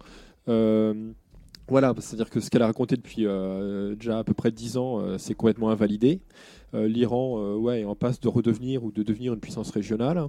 [0.46, 3.26] voilà, c'est-à-dire que ce qu'elle a raconté depuis
[3.98, 6.20] déjà à peu près 10 ans, c'est complètement invalidé.
[6.74, 10.22] Euh, l'Iran euh, ouais, est en passe de redevenir ou de devenir une puissance régionale.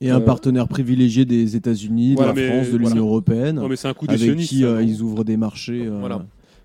[0.00, 3.56] Et un euh, partenaire privilégié des États-Unis, de la France, de l'Union européenne.
[3.56, 5.88] Non, mais un coup avec qui ils ouvrent des marchés.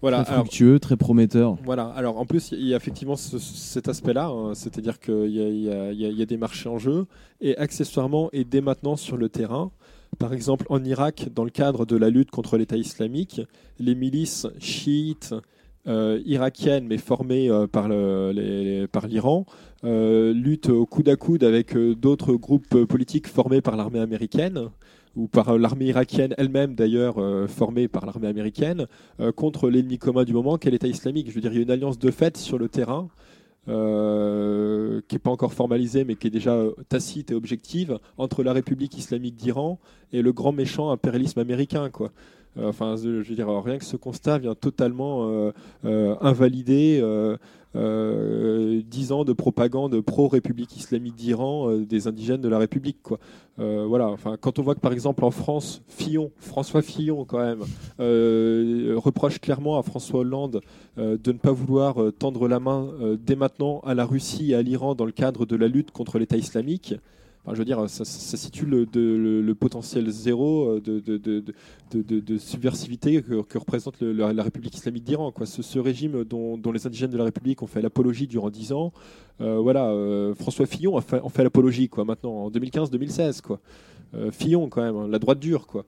[0.02, 0.26] Voilà.
[0.26, 1.58] très fructueux, très prometteur.
[1.64, 1.85] Voilà.
[1.95, 4.53] Alors en plus, il y a effectivement cet aspect-là, hein.
[4.53, 7.06] c'est-à-dire qu'il y, y, a des marchés en jeu
[7.40, 9.72] et accessoirement et dès maintenant sur le terrain.
[10.19, 13.42] Par exemple, en Irak, dans le cadre de la lutte contre l'État islamique,
[13.80, 15.34] les milices chiites
[15.85, 19.45] euh, irakienne, mais formée euh, par l'Iran,
[19.83, 24.69] euh, lutte au coude à coude avec d'autres groupes politiques formés par l'armée américaine
[25.17, 27.17] ou par l'armée irakienne elle-même d'ailleurs
[27.49, 28.87] formée par l'armée américaine
[29.35, 31.29] contre l'ennemi commun du moment qu'est l'État islamique.
[31.29, 33.09] Je veux dire, il y a une alliance de fait sur le terrain
[33.65, 38.97] qui n'est pas encore formalisée mais qui est déjà tacite et objective entre la République
[38.97, 39.79] islamique d'Iran
[40.13, 41.89] et le grand méchant impérialisme américain.
[41.91, 42.11] Quoi.
[42.57, 45.51] Euh, enfin, je veux dire, rien que ce constat vient totalement euh,
[45.85, 47.01] euh, invalider
[47.75, 52.99] dix ans de propagande pro-République islamique d'Iran des indigènes de la République.
[53.57, 54.09] Voilà.
[54.09, 57.64] Enfin, quand on voit que par exemple en France, Fillon, François Fillon quand même,
[58.95, 60.61] reproche clairement à François Hollande
[60.98, 64.93] de ne pas vouloir tendre la main dès maintenant à la Russie et à l'Iran
[64.93, 66.93] dans le cadre de la lutte contre l'État islamique
[67.51, 70.81] je veux dire, ça, situe le, potentiel zéro euh,
[71.91, 75.33] de, subversivité que, représente la, République islamique d'Iran.
[75.43, 78.93] Ce, régime dont, les indigènes de la République ont fait l'apologie durant dix ans,
[79.41, 83.41] euh, voilà, euh, François Fillon a fait, en fait l'apologie quoi, maintenant, en 2015-2016.
[83.41, 83.59] quoi.
[84.31, 85.65] Fillon, quand même, hein, la droite dure.
[85.65, 85.85] quoi.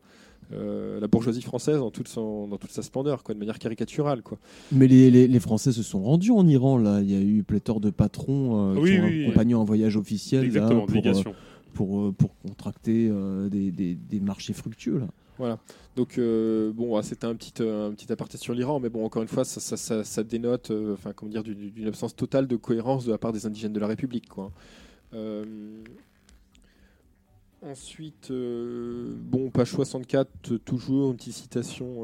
[0.51, 4.21] La bourgeoisie française dans toute, dans toute sa splendeur, quoi, de manière caricaturale.
[4.21, 4.37] Quoi.
[4.71, 7.01] Mais les, Français se sont rendus en Iran, là.
[7.01, 10.51] Il y a eu pléthore de patrons qui ont accompagné en voyage officiel
[11.75, 14.99] pour, euh, pour, contracter euh, des, des, marchés fructueux.
[14.99, 15.07] Là.
[15.37, 15.59] Voilà.
[15.95, 19.27] Donc euh, bon, c'était un petit un petit aparté sur l'Iran, mais bon, encore une
[19.27, 23.17] fois, ça, ça, ça, dénote, enfin comment dire, d'une absence totale de cohérence de la
[23.17, 24.51] part des indigènes de la République, quoi.
[27.65, 32.03] Ensuite, bon, page 64, toujours une petite citation.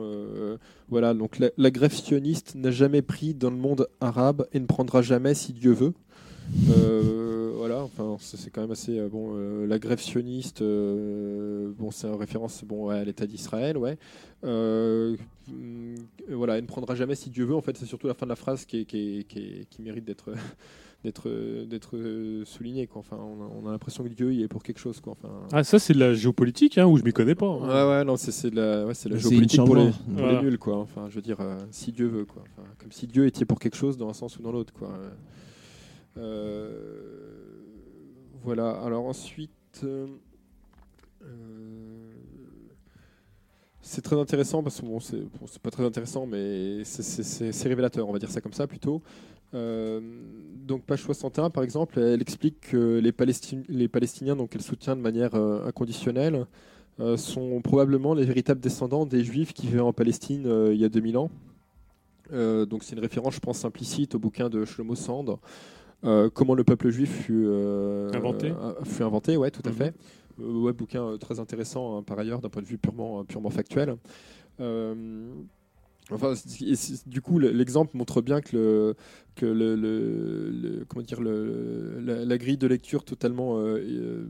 [0.89, 5.03] voilà, donc la, grève sioniste n'a jamais pris dans le monde arabe et ne prendra
[5.03, 5.93] jamais si Dieu veut.
[6.69, 9.33] Euh, voilà, enfin, c'est quand même assez euh, bon.
[9.35, 13.97] Euh, la grève sioniste, bon, c'est en référence bon à l'État d'Israël, ouais.
[14.41, 15.15] voilà,
[16.57, 17.55] elle ne prendra jamais si Dieu veut.
[17.55, 18.87] En fait, c'est surtout la fin de la phrase qui,
[19.79, 20.33] mérite d'être
[21.03, 21.29] d'être
[21.65, 21.97] d'être
[22.45, 22.99] souligné quoi.
[22.99, 25.13] Enfin, on a, l'impression que Dieu il est pour quelque chose quoi.
[25.13, 27.47] Enfin, ah ça c'est de la géopolitique hein, où je m'y connais pas.
[27.47, 27.67] Hein.
[27.67, 30.57] Ouais ouais non c'est de la ouais, c'est la géopolitique pour, les, pour les, nuls
[30.57, 30.77] quoi.
[30.77, 31.37] Enfin je veux dire
[31.71, 32.43] si Dieu veut quoi.
[32.51, 34.91] Enfin, comme si Dieu était pour quelque chose dans un sens ou dans l'autre quoi.
[36.17, 36.69] Euh,
[38.43, 39.51] voilà, alors ensuite.
[39.83, 40.07] Euh,
[43.81, 48.19] c'est très intéressant parce que bon, c'est pas très intéressant, mais c'est révélateur, on va
[48.19, 49.01] dire ça comme ça plutôt.
[49.53, 49.99] Euh,
[50.65, 53.13] donc page 61 par exemple, elle explique que les,
[53.67, 56.45] les Palestiniens, donc qu'elle soutient de manière inconditionnelle,
[57.17, 61.17] sont probablement les véritables descendants des Juifs qui vivaient en Palestine il y a 2000
[61.17, 61.31] ans.
[62.31, 65.37] donc c'est une référence, je pense, implicite au bouquin de Shlomo Sand.
[66.33, 67.47] comment le peuple juif fut
[68.13, 68.53] inventé.
[68.83, 69.75] fut inventé, ouais, tout à mhm.
[69.75, 69.93] fait.
[70.37, 73.97] ouais, bouquin très intéressant hein, par ailleurs d'un point de vue purement purement factuel.
[76.11, 76.33] Enfin,
[77.05, 78.95] du coup, l'exemple montre bien que, le,
[79.35, 84.25] que le, comment dire, la, grille de lecture totalement euh,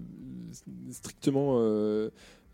[0.91, 2.09] strictement euh,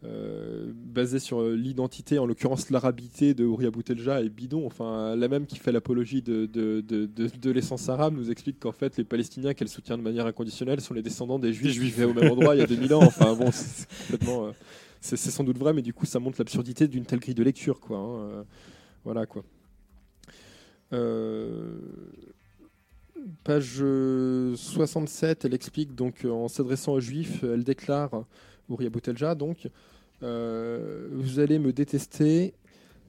[0.05, 4.65] euh, basée sur l'identité, en l'occurrence l'arabité de Ouria Boutelja est bidon.
[4.65, 8.97] Enfin, la même qui fait l'apologie de, de, de, l'essence arabe nous explique qu'en fait,
[8.97, 12.31] les Palestiniens qu'elle soutient de manière inconditionnelle sont les descendants des Juifs, vivant au même
[12.31, 13.03] endroit il y a 2000 ans.
[13.03, 13.49] Enfin, bon,
[15.01, 17.79] c'est sans doute vrai, mais du coup, ça montre l'absurdité d'une telle grille de lecture,
[17.79, 17.97] quoi.
[17.97, 18.45] Hein.
[19.07, 19.41] Voilà quoi.
[20.91, 21.79] Euh,
[23.45, 28.25] page 67, elle explique donc en s'adressant aux juifs, elle déclare,
[28.67, 29.69] Ouria Boutelja donc,
[30.23, 32.53] euh, vous allez me détester,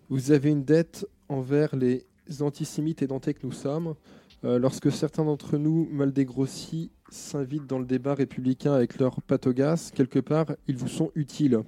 [0.09, 2.07] vous avez une dette envers les
[2.39, 3.97] antisémites édentés que nous sommes.
[4.45, 9.91] Euh, lorsque certains d'entre nous, mal dégrossis, s'invitent dans le débat républicain avec leur patogas,
[9.93, 11.59] quelque part, ils vous sont utiles.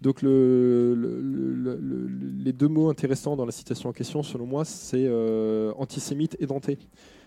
[0.00, 0.94] Donc le,
[2.44, 6.46] les deux mots intéressants dans la citation en question, selon moi, c'est euh, antisémite et
[6.46, 6.78] denté.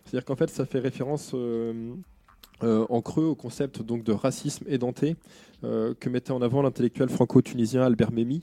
[0.05, 1.93] C'est-à-dire qu'en fait, ça fait référence euh,
[2.63, 5.15] euh, en creux au concept donc de racisme édenté
[5.63, 8.41] que mettait en avant l'intellectuel franco-tunisien Albert Memmi.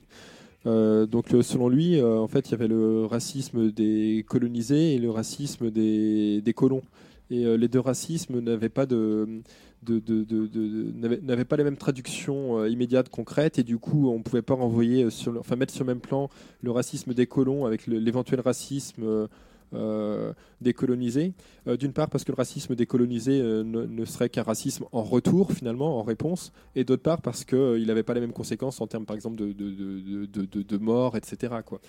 [0.63, 5.69] donc selon lui, en fait, il y avait le racisme des colonisés et le racisme
[5.69, 6.83] des, des colons.
[7.29, 9.41] Et les deux racismes n'avaient pas de
[9.83, 14.23] de, de, n'avait pas les mêmes traductions euh, immédiates, concrètes, et du coup, on ne
[14.23, 16.29] pouvait pas renvoyer, euh, enfin, mettre sur le même plan
[16.61, 19.27] le racisme des colons avec l'éventuel racisme
[19.73, 21.33] euh, décolonisé.
[21.77, 26.03] D'une part, parce que le racisme décolonisé ne, serait qu'un racisme en retour, finalement, en
[26.03, 29.35] réponse, et d'autre part, parce qu'il n'avait pas les mêmes conséquences en termes, par exemple,
[29.37, 31.53] de, de, de mort, etc.
[31.65, 31.79] Quoi.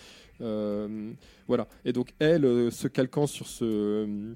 [1.49, 1.67] voilà.
[1.85, 4.35] Et donc, elle, se calquant sur ce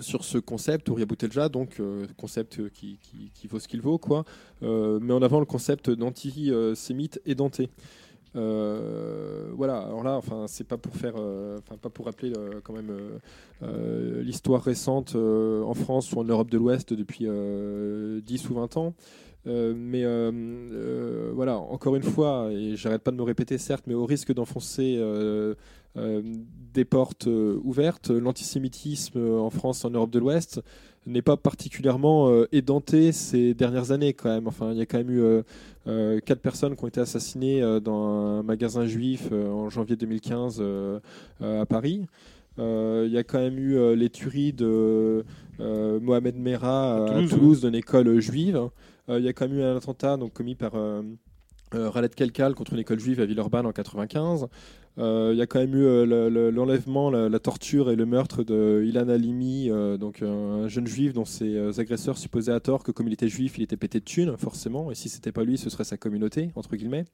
[0.00, 2.98] sur ce concept, Ouria Boutelja, donc euh, concept qui,
[3.32, 4.24] qui, vaut ce qu'il vaut, quoi,
[4.62, 7.70] euh, met en avant le concept d'antisémite et denté.
[8.36, 12.32] Euh, voilà, alors là, enfin, c'est pas pour faire, enfin, pas pour rappeler
[12.64, 12.92] quand même
[14.22, 18.94] l'histoire récente en France ou en Europe de l'Ouest depuis 10 ou 20 ans.
[19.46, 20.04] mais
[21.32, 24.96] voilà, encore une fois, et j'arrête pas de me répéter, certes, mais au risque d'enfoncer
[24.98, 25.54] euh,
[25.96, 28.10] des portes euh, ouvertes.
[28.10, 30.60] L'antisémitisme euh, en France, en Europe de l'Ouest,
[31.06, 34.48] n'est pas particulièrement édenté ces dernières années quand même.
[34.48, 35.42] Enfin, il y a quand même eu
[36.22, 40.64] quatre personnes qui ont été assassinées dans un magasin juif en janvier 2015
[41.42, 42.06] à Paris.
[42.56, 45.26] Il y a quand même eu les tueries de
[45.58, 48.70] Mohamed Merah à Toulouse, d'une école juive.
[49.10, 50.72] Il y a quand même eu un attentat donc, commis par
[51.70, 54.48] Raled Kelkal contre une école juive à Villeurbanne en 95.
[54.98, 58.84] Euh, il y a quand même eu euh, l'enlèvement, la, torture et le meurtre de
[58.86, 63.08] Ilan Halimi, euh, donc un jeune juif dont ses agresseurs supposaient à tort que comme
[63.08, 65.68] il était juif, il était pété de thunes, forcément, et si c'était pas lui, ce
[65.68, 67.04] serait sa communauté, entre guillemets.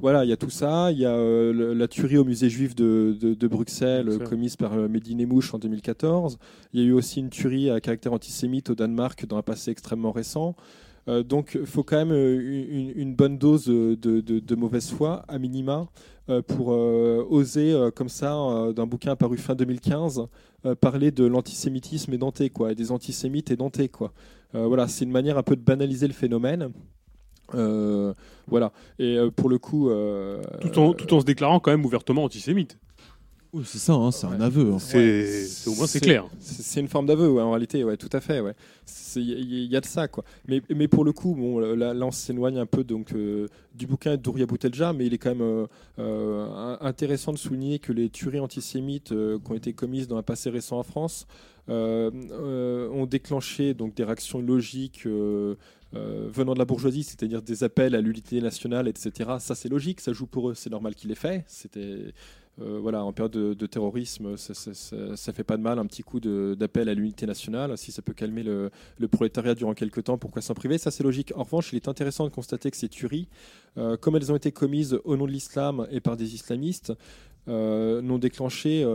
[0.00, 0.90] voilà, il y a tout ça.
[0.90, 5.54] Il y a la tuerie au musée juif de, de, Bruxelles commise par Mehdi Nemouche
[5.54, 6.38] en 2014.
[6.72, 9.70] Il y a eu aussi une tuerie à caractère antisémite au Danemark dans un passé
[9.70, 10.56] extrêmement récent.
[11.06, 15.86] donc il faut quand même une, une bonne dose de, de, mauvaise foi, à minima,
[16.46, 18.36] pour euh, oser, euh, comme ça,
[18.74, 20.26] d'un bouquin paru fin 2015,
[20.80, 24.12] parler de l'antisémitisme édenté, quoi, et des antisémites édentés, quoi.
[24.52, 26.70] voilà, c'est une manière un peu de banaliser le phénomène.
[27.52, 28.72] voilà.
[28.98, 29.90] Et pour le coup.
[30.60, 32.78] tout, en, tout en se déclarant quand même ouvertement antisémite.
[33.52, 34.72] Oui, c'est ça, hein, c'est un aveu.
[34.72, 34.78] Hein.
[34.78, 36.26] C'est au moins c'est clair.
[36.38, 38.54] C'est une forme d'aveu, ouais, en réalité, ouais, tout à fait, ouais.
[39.16, 40.24] Il y, a de ça, quoi.
[40.46, 44.16] Mais, mais pour le coup, bon, là, on s'éloigne un peu donc euh, du bouquin
[44.16, 45.66] d'Ouria Boutelja, mais il est quand même euh,
[45.98, 50.48] euh, intéressant de souligner que les tueries antisémites qui ont été commises dans un passé
[50.50, 51.26] récent en France
[51.68, 55.06] ont déclenché donc des réactions logiques.
[55.92, 59.30] venant de la bourgeoisie, c'est-à-dire des appels à l'unité nationale, etc.
[59.40, 61.44] Ça, c'est logique, ça joue pour eux, c'est normal qu'ils l'aient fait.
[61.46, 62.12] C'était euh,
[62.60, 66.88] voilà, en période de, terrorisme, ça, ça, fait pas de mal un petit coup d'appel
[66.88, 67.76] à l'unité nationale.
[67.78, 68.70] Si ça peut calmer le,
[69.10, 70.78] prolétariat durant quelques temps, pourquoi s'en priver?
[70.78, 71.32] Ça, c'est logique.
[71.36, 73.28] En revanche, il est intéressant de constater que ces tueries,
[73.78, 76.92] euh, comme elles ont été commises au nom de l'islam et par des islamistes,
[77.48, 78.86] euh, n'ont déclenché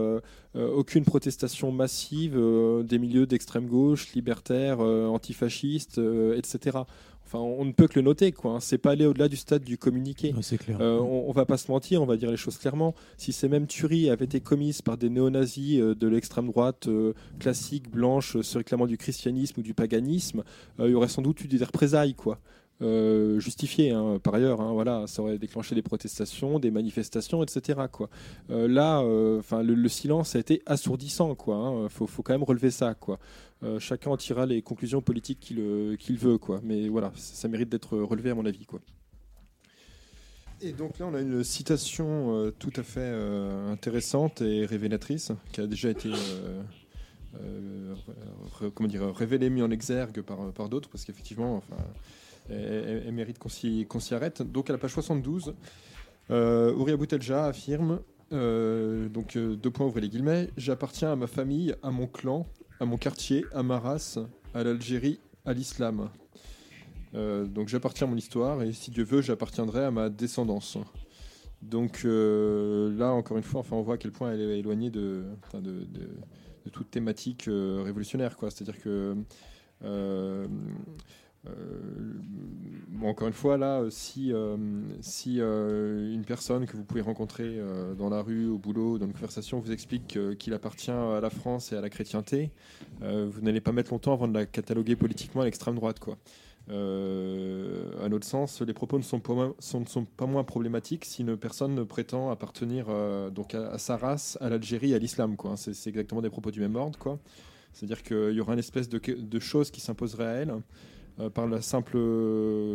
[0.54, 2.40] aucune protestation massive
[2.84, 6.00] des milieux d'extrême gauche, libertaires, antifascistes,
[6.36, 6.78] etc.
[7.26, 8.52] Enfin, on ne peut que le noter, quoi.
[8.52, 8.60] Hein.
[8.60, 10.32] C'est pas aller au-delà du stade du communiqué.
[10.80, 12.94] Euh, on, va pas se mentir, on va dire les choses clairement.
[13.16, 17.14] Si ces mêmes tueries avaient été commises par des néo-nazis euh, de l'extrême droite euh,
[17.40, 20.44] classique, blanche, se réclamant du christianisme ou du paganisme,
[20.78, 22.38] il y aurait sans doute eu des représailles, quoi.
[22.82, 24.60] Euh, justifié hein, par ailleurs.
[24.60, 27.80] Hein, voilà, ça aurait déclenché des protestations, des manifestations, etc.
[27.90, 28.10] Quoi.
[28.50, 31.34] Euh, là, euh, enfin, le, silence a été assourdissant.
[31.34, 31.56] Quoi.
[31.56, 32.94] Hein, faut, quand même relever ça.
[32.94, 33.18] Quoi.
[33.78, 36.38] chacun en tirera les conclusions politiques qu'il veut.
[36.38, 36.60] Quoi.
[36.62, 38.66] Mais voilà, ça, mérite d'être relevé à mon avis.
[38.66, 38.80] Quoi.
[40.60, 43.10] Et donc là, on a une citation tout à fait
[43.70, 46.10] intéressante et révélatrice qui a déjà été
[48.74, 51.76] comment dire, révélée, mise en exergue par, par d'autres, parce qu'effectivement, enfin,
[52.50, 54.42] elle, mérite qu'on s'y arrête.
[54.42, 55.54] Donc à la page 72,
[56.30, 58.00] euh, Ouria Boutelja affirme,
[58.32, 62.46] euh, donc euh, deux points ouvrez les guillemets, j'appartiens à ma famille, à mon clan,
[62.80, 64.18] à mon quartier, à ma race,
[64.54, 66.10] à l'Algérie, à l'islam.
[67.14, 70.76] donc j'appartiens à mon histoire et si Dieu veut, j'appartiendrai à ma descendance.
[71.62, 75.24] Donc là, encore une fois, enfin, on voit à quel point elle est éloignée de,
[76.72, 78.36] toute thématique révolutionnaire.
[78.50, 79.16] C'est-à-dire que
[79.84, 80.46] euh,
[82.96, 84.56] bon, encore une fois, là, si, euh,
[85.00, 87.58] si euh, une personne que vous pouvez rencontrer
[87.96, 91.72] dans la rue, au boulot, dans une conversation, vous explique qu'il appartient à la France
[91.72, 92.50] et à la chrétienté,
[93.00, 96.00] vous n'allez pas mettre longtemps avant de la cataloguer politiquement à l'extrême droite.
[96.00, 96.16] Quoi.
[96.68, 102.30] à notre sens, les propos ne sont pas moins, problématiques si une personne ne prétend
[102.30, 102.86] appartenir
[103.30, 105.36] donc à, sa race, à l'Algérie, à l'islam.
[105.56, 107.18] C'est, exactement des propos du même ordre.
[107.72, 110.54] C'est-à-dire qu'il y aura une espèce de, de chose qui s'imposerait à elle.
[111.18, 111.98] Euh, par, la simple,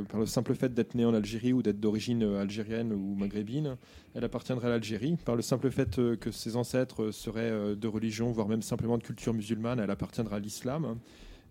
[0.09, 3.77] par le simple fait d'être née en Algérie ou d'être d'origine algérienne ou maghrébine,
[4.15, 5.17] elle appartiendrait à l'Algérie.
[5.23, 8.97] Par le simple fait euh, que ses ancêtres seraient euh, de religion, voire même simplement
[8.97, 10.97] de culture musulmane, elle appartiendra à l'islam.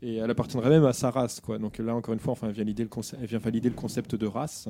[0.02, 1.40] Et elle appartiendrait même à sa race.
[1.40, 1.58] Quoi.
[1.58, 3.74] Donc là, encore une fois, enfin, elle, vient valider le concept, elle vient valider le
[3.74, 4.68] concept de race,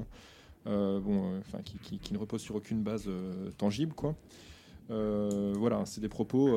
[0.66, 3.08] bon, enfin, qui, qui, ne repose sur aucune base
[3.56, 3.94] tangible.
[3.94, 4.16] Quoi.
[4.88, 6.48] voilà, c'est des propos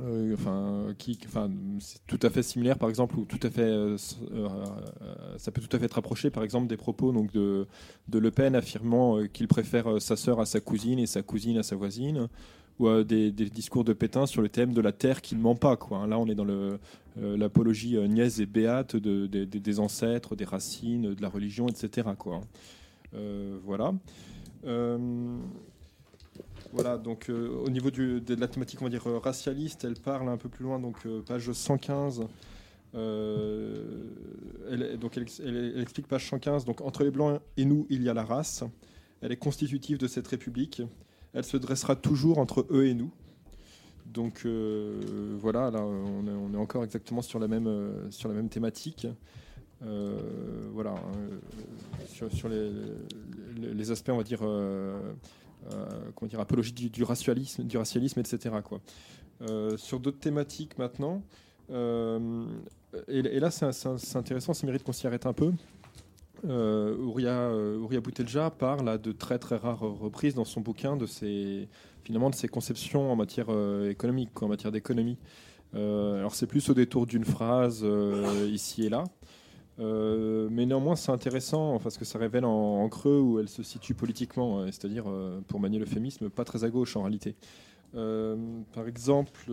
[0.00, 3.62] euh, enfin, qui, enfin, c'est tout à fait similaire, par exemple, ou tout à fait,
[3.62, 3.96] euh,
[4.32, 4.56] euh,
[5.36, 7.66] ça peut tout à fait être rapproché, par exemple, des propos donc de,
[8.08, 11.62] de Le Pen affirmant qu'il préfère sa sœur à sa cousine et sa cousine à
[11.62, 12.28] sa voisine,
[12.78, 15.76] ou des, discours de Pétain sur le thème de la terre qui ne ment pas.
[15.76, 16.06] Quoi.
[16.06, 16.46] Là, on est dans
[17.16, 22.08] l'apologie niaise et béate de, des ancêtres, des racines, de la religion, etc.
[22.18, 22.40] Quoi.
[23.64, 23.92] voilà.
[26.72, 30.28] Voilà, donc euh, au niveau de la thématique, on va dire euh, racialiste, elle parle
[30.30, 32.22] un peu plus loin, donc euh, page 115.
[32.94, 36.64] elle, donc elle, explique page 115.
[36.64, 38.64] Donc entre les blancs et nous, il y a la race.
[39.20, 40.80] Elle est constitutive de cette république.
[41.34, 43.10] Elle se dressera toujours entre eux et nous.
[44.06, 44.46] Donc
[45.40, 49.06] voilà, là on est, encore exactement sur la même, sur la même thématique.
[49.80, 50.94] voilà,
[52.08, 54.42] sur, les, aspects, on va dire,
[56.14, 58.50] comment dire, apologie du, racialisme, du etc.
[58.64, 58.80] Quoi.
[59.48, 61.22] Euh, sur d'autres thématiques maintenant,
[61.72, 62.44] euh,
[63.08, 63.66] et, là c'est
[64.16, 65.52] intéressant, ça mérite qu'on s'y arrête un peu.
[66.44, 71.68] Euh, Boutelja parle à de très très rares reprises dans son bouquin de ses,
[72.04, 73.48] finalement, de ses conceptions en matière
[73.88, 75.18] économique, en matière d'économie.
[75.74, 77.84] alors c'est plus au détour d'une phrase
[78.48, 79.04] ici et là.
[79.78, 83.94] Euh, mais néanmoins, c'est intéressant parce que ça révèle en, creux où elle se situe
[83.94, 87.34] politiquement, hein, c'est-à-dire, euh, pour manier l'euphémisme, pas très à gauche en réalité.
[87.94, 88.36] Euh,
[88.72, 89.50] par exemple,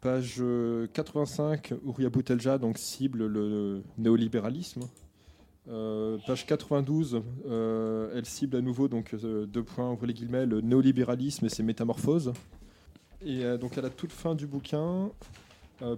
[0.00, 0.42] page
[0.92, 4.82] 85, Ouria Boutelja donc, cible le néolibéralisme.
[5.66, 11.50] page 92, elle cible à nouveau, donc deux points, ouvrez les guillemets, le néolibéralisme et
[11.50, 12.32] ses métamorphoses.
[13.20, 15.10] Et donc à la toute fin du bouquin,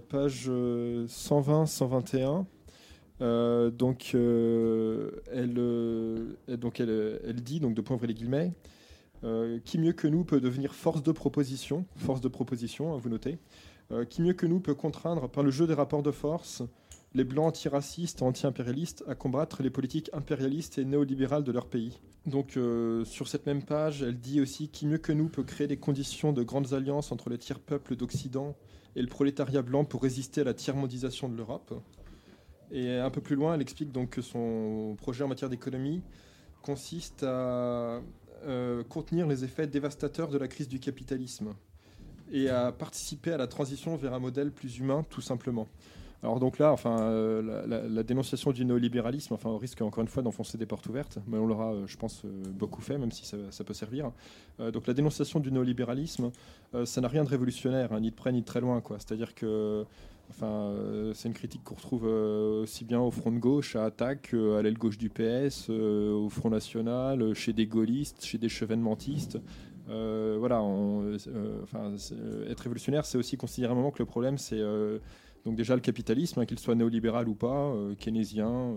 [0.09, 2.13] page 120-121.
[2.13, 2.43] Euh,
[3.21, 5.53] euh, donc, elle,
[6.59, 8.53] donc elle, dit, donc de point les guillemets,
[9.65, 13.37] qui mieux que nous peut devenir force de proposition, force de proposition, hein, vous notez,
[14.09, 16.63] qui mieux que nous peut contraindre par le jeu des rapports de force
[17.13, 21.99] les blancs antiracistes, anti-impérialistes à combattre les politiques impérialistes et néolibérales de leur pays.
[22.25, 22.57] Donc
[23.03, 26.31] sur cette même page, elle dit aussi qui mieux que nous peut créer les conditions
[26.31, 28.55] de grandes alliances entre les tiers peuples d'Occident
[28.95, 31.73] et le prolétariat blanc pour résister à la tiers-mondisation de l'Europe.
[32.71, 36.01] Et un peu plus loin, elle explique donc que son projet en matière d'économie
[36.61, 38.01] consiste à
[38.43, 41.53] euh, contenir les effets dévastateurs de la crise du capitalisme
[42.31, 45.67] et à participer à la transition vers un modèle plus humain, tout simplement.
[46.23, 50.21] Alors donc là, enfin, euh, la, dénonciation du néolibéralisme, enfin, au risque encore une fois
[50.21, 53.25] d'enfoncer des portes ouvertes, mais on l'aura, euh, je pense, euh, beaucoup fait, même si
[53.25, 54.11] ça, peut servir.
[54.73, 56.31] donc la dénonciation du néolibéralisme,
[56.83, 58.97] ça n'a rien de révolutionnaire, hein, ni de près ni de très loin, quoi.
[58.97, 59.85] C'est-à-dire que,
[60.31, 60.73] enfin,
[61.13, 64.79] c'est une critique qu'on retrouve aussi bien au front de gauche, à Attaque, à l'aile
[64.79, 69.37] gauche du PS, au Front National, chez des gaullistes, chez des chevènementistes.
[69.87, 71.93] voilà, enfin,
[72.49, 74.61] être révolutionnaire, c'est aussi considérer un moment que le problème, c'est
[75.45, 78.75] Donc déjà le capitalisme, hein, qu'il soit néolibéral ou pas, keynésien,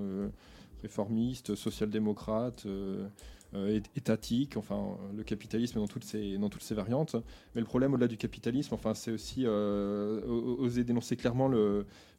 [0.83, 2.67] réformiste, social-démocrate,
[3.55, 7.15] euh, étatique, enfin le capitalisme dans toutes ses dans toutes ses variantes.
[7.55, 10.20] Mais le problème au-delà du capitalisme, enfin c'est aussi euh,
[10.59, 11.49] oser dénoncer clairement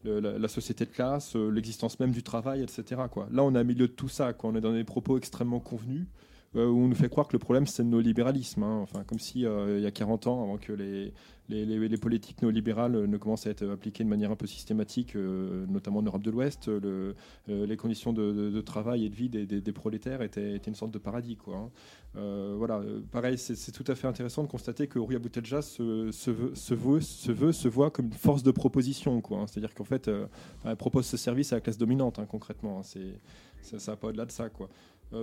[0.05, 3.01] la, société de classe, euh, l'existence même du travail, etc.
[3.31, 4.33] Là, on est au milieu de tout ça.
[4.43, 6.05] On est dans des propos extrêmement convenus.
[6.55, 8.79] Où on nous fait croire que le problème c'est le néolibéralisme, hein.
[8.81, 11.13] enfin comme si il y a 40 ans, avant que les,
[11.49, 15.99] les, politiques néolibérales ne commencent à être appliquées de manière un peu systématique, euh, notamment
[15.99, 16.67] en Europe de l'Ouest.
[16.67, 17.13] Euh,
[17.47, 21.35] les conditions de, travail et de vie des, prolétaires étaient, une sorte de paradis.
[21.35, 21.69] Quoi, hein.
[22.17, 26.31] euh, voilà, pareil, c'est tout à fait intéressant de constater que Rouya Boutelja se, se,
[26.31, 29.21] veut, se, voit comme une force de proposition.
[29.31, 29.45] Hein.
[29.47, 30.09] C'est-à-dire qu'en fait,
[30.63, 32.81] elle propose ce service à la classe dominante, concrètement.
[33.61, 34.49] Ça, ça va pas au-delà de ça.
[34.49, 34.69] Quoi.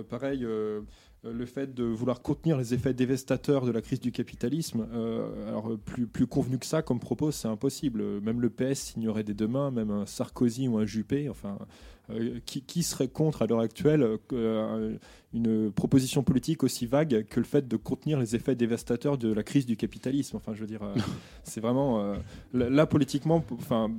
[0.09, 0.81] pareil, euh,
[1.23, 5.77] le fait de vouloir contenir les effets dévastateurs de la crise du capitalisme, euh, alors
[5.85, 8.21] plus, plus convenu que ça comme propos, c'est impossible.
[8.21, 11.29] Même le PS signerait des deux mains, même un Sarkozy ou un Juppé.
[11.29, 11.57] Enfin,
[12.09, 14.05] euh, qui, serait contre à l'heure actuelle
[15.33, 19.43] une proposition politique aussi vague que le fait de contenir les effets dévastateurs de la
[19.43, 20.35] crise du capitalisme?
[20.35, 20.81] Enfin, je veux dire,
[21.43, 22.15] c'est vraiment
[22.53, 23.89] là politiquement, enfin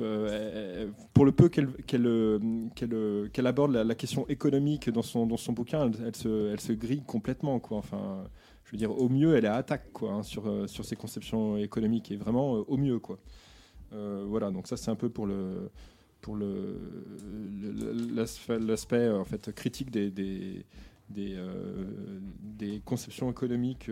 [0.00, 1.70] euh, pour le peu qu'elle
[2.06, 2.38] euh,
[2.82, 7.60] euh, aborde la, question économique dans son, bouquin, elle, se, grille complètement.
[7.70, 8.24] Enfin,
[8.64, 12.10] je veux dire, au mieux, elle est à attaque hein, sur, sur ses conceptions économiques,
[12.10, 13.00] et vraiment au mieux.
[13.90, 15.26] Voilà, donc ça, c'est un peu pour
[18.66, 19.10] l'aspect
[19.54, 20.66] critique des,
[22.84, 23.90] conceptions économiques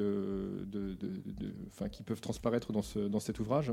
[1.93, 3.73] qui peuvent transparaître dans cet ouvrage.